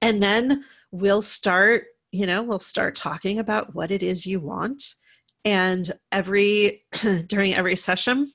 And 0.02 0.22
then 0.22 0.64
we'll 0.92 1.22
start 1.22 1.86
you 2.12 2.26
know 2.26 2.42
we'll 2.42 2.60
start 2.60 2.96
talking 2.96 3.40
about 3.40 3.76
what 3.76 3.92
it 3.92 4.02
is 4.02 4.26
you 4.26 4.40
want 4.40 4.96
and 5.44 5.92
every 6.14 6.86
during 7.28 7.54
every 7.54 7.76
session 7.76 8.32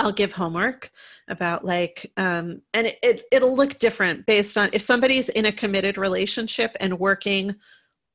i'll 0.00 0.12
give 0.12 0.32
homework 0.32 0.90
about 1.28 1.64
like 1.64 2.10
um, 2.16 2.60
and 2.74 2.88
it, 2.88 2.98
it, 3.02 3.22
it'll 3.30 3.54
look 3.54 3.78
different 3.78 4.26
based 4.26 4.58
on 4.58 4.68
if 4.72 4.82
somebody's 4.82 5.28
in 5.30 5.46
a 5.46 5.52
committed 5.52 5.96
relationship 5.96 6.76
and 6.80 6.98
working 6.98 7.54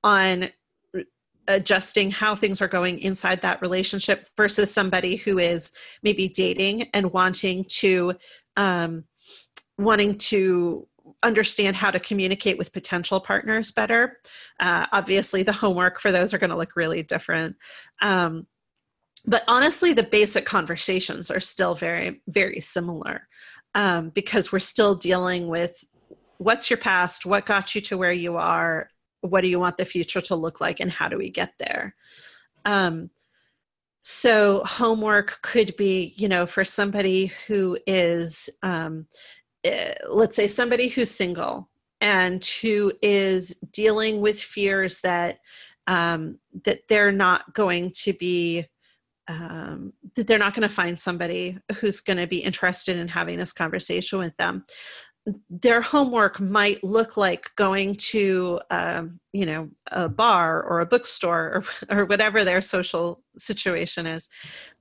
on 0.04 0.50
adjusting 1.48 2.10
how 2.10 2.36
things 2.36 2.62
are 2.62 2.68
going 2.68 3.00
inside 3.00 3.42
that 3.42 3.62
relationship 3.62 4.28
versus 4.36 4.74
somebody 4.74 5.16
who 5.16 5.38
is 5.38 5.72
maybe 6.04 6.28
dating 6.28 6.90
and 6.94 7.12
wanting 7.12 7.64
to 7.66 8.14
um, 8.58 9.04
wanting 9.78 10.18
to 10.18 10.88
understand 11.24 11.76
how 11.76 11.92
to 11.92 12.00
communicate 12.00 12.58
with 12.58 12.74
potential 12.74 13.20
partners 13.20 13.72
better. 13.72 14.20
Uh, 14.60 14.86
obviously, 14.92 15.44
the 15.44 15.52
homework 15.52 16.00
for 16.00 16.12
those 16.12 16.34
are 16.34 16.38
going 16.38 16.50
to 16.50 16.58
look 16.58 16.76
really 16.76 17.04
different. 17.04 17.56
Um, 18.02 18.48
but 19.28 19.44
honestly, 19.48 19.94
the 19.94 20.04
basic 20.04 20.46
conversations 20.46 21.32
are 21.32 21.40
still 21.40 21.76
very, 21.76 22.22
very 22.28 22.60
similar 22.60 23.28
um, 23.74 24.10
because 24.10 24.52
we're 24.52 24.60
still 24.60 24.96
dealing 24.96 25.48
with 25.48 25.84
what's 26.38 26.70
your 26.70 26.78
past, 26.78 27.26
what 27.26 27.46
got 27.46 27.76
you 27.76 27.82
to 27.82 27.98
where 27.98 28.12
you 28.12 28.38
are, 28.38 28.90
what 29.22 29.42
do 29.42 29.48
you 29.48 29.60
want 29.60 29.78
the 29.78 29.86
future 29.86 30.22
to 30.22 30.36
look 30.36 30.62
like, 30.62 30.80
and 30.80 30.92
how 30.92 31.08
do 31.08 31.18
we 31.18 31.30
get 31.30 31.54
there? 31.60 31.96
Um, 32.66 33.10
so, 34.02 34.64
homework 34.64 35.42
could 35.42 35.76
be, 35.78 36.14
you 36.16 36.28
know, 36.28 36.46
for 36.46 36.64
somebody 36.64 37.28
who 37.48 37.78
is 37.88 38.50
um, 38.62 39.08
uh, 39.66 39.94
let's 40.10 40.36
say 40.36 40.48
somebody 40.48 40.88
who's 40.88 41.10
single 41.10 41.70
and 42.02 42.46
who 42.62 42.92
is 43.02 43.60
dealing 43.72 44.22
with 44.22 44.40
fears 44.40 45.02
that 45.02 45.40
um, 45.88 46.38
that 46.66 46.82
they're 46.88 47.12
not 47.12 47.54
going 47.54 47.92
to 47.92 48.14
be 48.14 48.66
um, 49.28 49.94
that 50.16 50.28
they're 50.28 50.38
not 50.38 50.54
going 50.54 50.68
to 50.68 50.74
find 50.74 51.00
somebody 51.00 51.58
who's 51.78 52.02
going 52.02 52.18
to 52.18 52.28
be 52.28 52.38
interested 52.38 52.98
in 52.98 53.08
having 53.08 53.38
this 53.38 53.54
conversation 53.54 54.20
with 54.20 54.36
them 54.38 54.66
their 55.50 55.82
homework 55.82 56.40
might 56.40 56.84
look 56.84 57.18
like 57.18 57.50
going 57.56 57.96
to 57.96 58.60
um, 58.70 59.20
you 59.34 59.46
know 59.46 59.70
a 59.92 60.08
bar 60.08 60.62
or 60.64 60.82
a 60.82 60.86
bookstore 60.86 61.64
or, 61.90 61.98
or 61.98 62.06
whatever 62.06 62.44
their 62.44 62.62
social 62.62 63.24
situation 63.38 64.06
is 64.06 64.30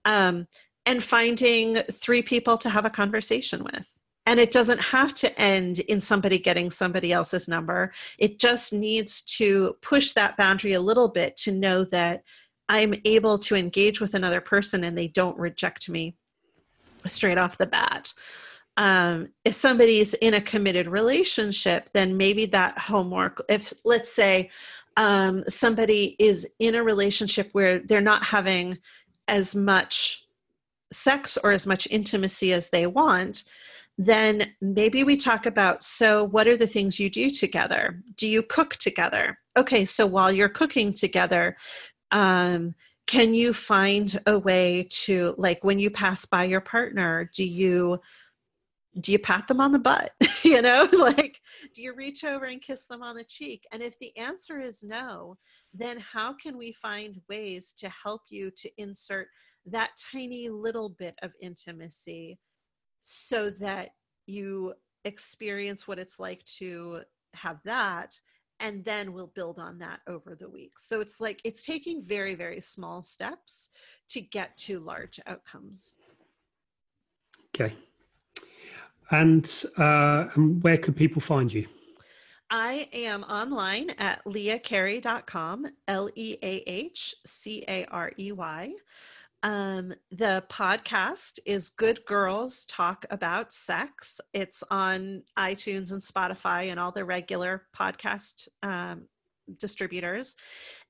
um, 0.05 0.47
and 0.87 1.03
finding 1.03 1.77
three 1.91 2.23
people 2.23 2.59
to 2.59 2.69
have 2.69 2.85
a 2.85 2.91
conversation 2.91 3.65
with 3.65 3.87
and 4.27 4.41
it 4.41 4.53
doesn't 4.53 4.81
have 4.81 5.15
to 5.15 5.39
end 5.41 5.81
in 5.81 6.01
somebody 6.01 6.39
getting 6.39 6.71
somebody 6.71 7.13
else's 7.13 7.47
number. 7.47 7.93
It 8.19 8.39
just 8.39 8.73
needs 8.73 9.21
to 9.37 9.77
push 9.83 10.13
that 10.13 10.39
boundary 10.39 10.73
a 10.73 10.81
little 10.81 11.09
bit 11.09 11.37
to 11.39 11.53
know 11.53 11.85
that 11.85 12.23
I'm 12.69 12.95
able 13.05 13.39
to 13.39 13.57
engage 13.57 14.01
with 14.01 14.15
another 14.15 14.41
person 14.41 14.85
and 14.85 14.97
they 14.97 15.09
don't 15.09 15.39
reject 15.39 15.89
me 15.89 16.17
straight 17.07 17.39
off 17.39 17.59
the 17.59 17.67
bat. 17.67 18.13
Um, 18.77 19.29
if 19.45 19.55
somebody's 19.55 20.15
in 20.15 20.35
a 20.35 20.41
committed 20.41 20.89
relationship, 20.89 21.91
then 21.93 22.17
maybe 22.17 22.47
that 22.47 22.79
homework, 22.79 23.43
if 23.49 23.73
let's 23.85 24.13
say 24.13 24.51
um, 24.97 25.45
somebody 25.49 26.17
is 26.19 26.49
in 26.59 26.75
a 26.75 26.83
relationship 26.83 27.51
where 27.53 27.79
they're 27.79 28.01
not 28.01 28.25
having 28.25 28.79
as 29.29 29.55
much 29.55 30.25
sex 30.93 31.39
or 31.43 31.53
as 31.53 31.67
much 31.67 31.87
intimacy 31.91 32.53
as 32.53 32.71
they 32.71 32.87
want, 32.87 33.45
then 33.97 34.53
maybe 34.61 35.05
we 35.05 35.17
talk 35.17 35.47
about 35.47 35.83
so 35.83 36.25
what 36.25 36.49
are 36.49 36.57
the 36.57 36.67
things 36.67 36.99
you 36.99 37.09
do 37.09 37.31
together 37.31 38.03
do 38.17 38.27
you 38.27 38.43
cook 38.43 38.75
together 38.77 39.39
okay 39.57 39.85
so 39.85 40.05
while 40.05 40.33
you're 40.33 40.49
cooking 40.49 40.93
together 40.93 41.57
um, 42.11 42.75
can 43.07 43.35
you 43.35 43.53
find 43.53 44.21
a 44.27 44.39
way 44.39 44.87
to 44.91 45.35
like 45.37 45.63
when 45.63 45.79
you 45.79 45.91
pass 45.91 46.25
by 46.25 46.45
your 46.45 46.61
partner 46.61 47.31
do 47.35 47.45
you 47.45 48.01
do 49.01 49.11
you 49.11 49.19
pat 49.19 49.49
them 49.49 49.61
on 49.61 49.73
the 49.73 49.79
butt? 49.79 50.13
You 50.45 50.61
know 50.61 50.87
like 50.99 51.41
do 51.75 51.83
you 51.83 51.95
reach 51.95 52.23
over 52.23 52.45
and 52.45 52.61
kiss 52.61 52.87
them 52.87 53.03
on 53.03 53.17
the 53.17 53.25
cheek? 53.25 53.65
And 53.73 53.83
if 53.83 53.99
the 53.99 54.17
answer 54.17 54.61
is 54.61 54.83
no 54.83 55.37
then 55.73 55.99
how 55.99 56.35
can 56.35 56.57
we 56.57 56.73
find 56.73 57.21
ways 57.29 57.75
to 57.79 57.91
help 57.91 58.23
you 58.29 58.51
to 58.59 58.71
insert 58.79 59.29
that 59.67 59.91
tiny 60.13 60.49
little 60.51 60.91
bit 60.91 61.19
of 61.23 61.33
intimacy 61.41 62.39
so 63.03 63.51
that 63.51 63.91
you 64.27 64.75
experience 65.05 65.87
what 65.87 65.99
it's 65.99 66.19
like 66.19 66.45
to 66.45 67.01
have 67.35 67.59
that 67.65 68.19
and 68.61 68.85
then 68.85 69.13
we'll 69.13 69.33
build 69.35 69.59
on 69.59 69.79
that 69.79 70.01
over 70.07 70.35
the 70.35 70.49
weeks. 70.49 70.87
So 70.87 71.01
it's 71.01 71.21
like 71.21 71.41
it's 71.45 71.65
taking 71.65 72.05
very 72.05 72.35
very 72.35 72.61
small 72.61 73.03
steps 73.03 73.71
to 74.11 74.21
get 74.21 74.57
to 74.59 74.81
large 74.81 75.21
outcomes. 75.27 75.97
Okay. 77.55 77.75
And 79.11 79.51
uh, 79.77 80.25
where 80.63 80.79
could 80.79 80.97
people 80.97 81.21
find 81.21 81.53
you? 81.53 81.67
I 82.51 82.89
am 82.93 83.25
online 83.25 83.91
at 83.99 84.25
leahcarey.com, 84.25 85.67
L 85.89 86.11
E 86.15 86.37
A 86.43 86.63
H 86.67 87.15
C 87.27 87.65
A 87.69 87.85
R 87.87 88.13
E 88.19 88.33
Y. 88.33 88.73
Um, 89.45 89.93
the 90.11 90.43
podcast 90.49 91.39
is 91.45 91.69
Good 91.69 92.07
Girls 92.07 92.65
Talk 92.65 93.05
About 93.11 93.53
Sex. 93.53 94.19
It's 94.33 94.65
on 94.71 95.23
iTunes 95.39 95.93
and 95.93 96.01
Spotify 96.01 96.71
and 96.71 96.81
all 96.81 96.93
the 96.93 97.05
regular 97.05 97.67
podcast 97.77 98.49
um, 98.63 99.07
distributors. 99.59 100.35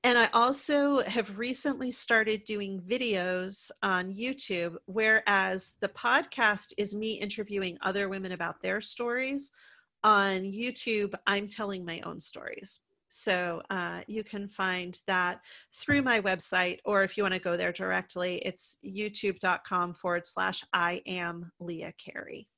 And 0.05 0.17
I 0.17 0.29
also 0.33 1.03
have 1.03 1.37
recently 1.37 1.91
started 1.91 2.45
doing 2.45 2.81
videos 2.81 3.73
on 3.83 4.15
YouTube, 4.15 4.77
whereas 4.87 5.75
the 5.81 5.89
podcast 5.89 6.75
is 6.79 6.95
me 6.95 7.15
interviewing 7.15 7.77
other 7.83 8.09
women 8.09 8.31
about 8.31 8.63
their 8.63 8.81
stories. 8.81 9.51
On 10.05 10.43
YouTube, 10.43 11.13
I'm 11.27 11.49
telling 11.49 11.85
my 11.85 12.03
own 12.03 12.21
stories. 12.21 12.81
So 13.17 13.63
uh, 13.71 14.01
you 14.09 14.25
can 14.25 14.49
find 14.49 14.99
that 15.07 15.41
through 15.73 16.03
my 16.03 16.21
website, 16.21 16.81
or 16.85 17.05
if 17.05 17.17
you 17.17 17.23
want 17.23 17.35
to 17.35 17.39
go 17.39 17.57
there 17.57 17.71
directly, 17.71 18.39
it's 18.39 18.77
youtube.com 18.85 19.95
forward 19.95 20.27
slash 20.27 20.65
I 20.73 21.01
am 21.07 21.53
Leah 21.61 21.93
Carey. 21.97 22.49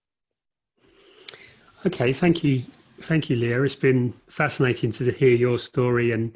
Okay, 1.84 2.14
thank 2.14 2.42
you. 2.42 2.62
Thank 3.02 3.28
you, 3.28 3.36
Leah. 3.36 3.62
It's 3.64 3.74
been 3.74 4.14
fascinating 4.30 4.92
to 4.92 5.12
hear 5.12 5.36
your 5.36 5.58
story 5.58 6.12
and 6.12 6.34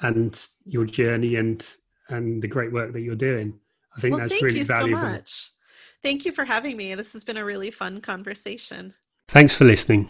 and 0.00 0.48
your 0.64 0.84
journey 0.84 1.34
and 1.34 1.66
and 2.08 2.40
the 2.40 2.46
great 2.46 2.72
work 2.72 2.92
that 2.92 3.00
you're 3.00 3.16
doing. 3.16 3.58
I 3.96 4.00
think 4.00 4.16
well, 4.16 4.28
that's 4.28 4.40
really 4.40 4.62
valuable. 4.62 5.02
So 5.02 5.08
much. 5.08 5.50
Thank 6.04 6.24
you 6.24 6.30
for 6.30 6.44
having 6.44 6.76
me. 6.76 6.94
This 6.94 7.14
has 7.14 7.24
been 7.24 7.36
a 7.36 7.44
really 7.44 7.72
fun 7.72 8.00
conversation. 8.00 8.94
Thanks 9.26 9.54
for 9.54 9.64
listening. 9.64 10.08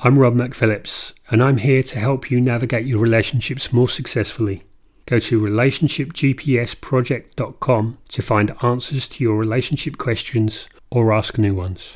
I'm 0.00 0.18
Rob 0.18 0.34
McPhillips, 0.34 1.12
and 1.30 1.40
I'm 1.42 1.58
here 1.58 1.84
to 1.84 2.00
help 2.00 2.28
you 2.30 2.40
navigate 2.40 2.84
your 2.84 2.98
relationships 2.98 3.72
more 3.72 3.88
successfully. 3.88 4.64
Go 5.06 5.20
to 5.20 5.40
relationshipgpsproject.com 5.40 7.98
to 8.08 8.22
find 8.22 8.56
answers 8.62 9.06
to 9.08 9.22
your 9.22 9.36
relationship 9.36 9.96
questions 9.96 10.68
or 10.90 11.12
ask 11.12 11.38
new 11.38 11.54
ones. 11.54 11.92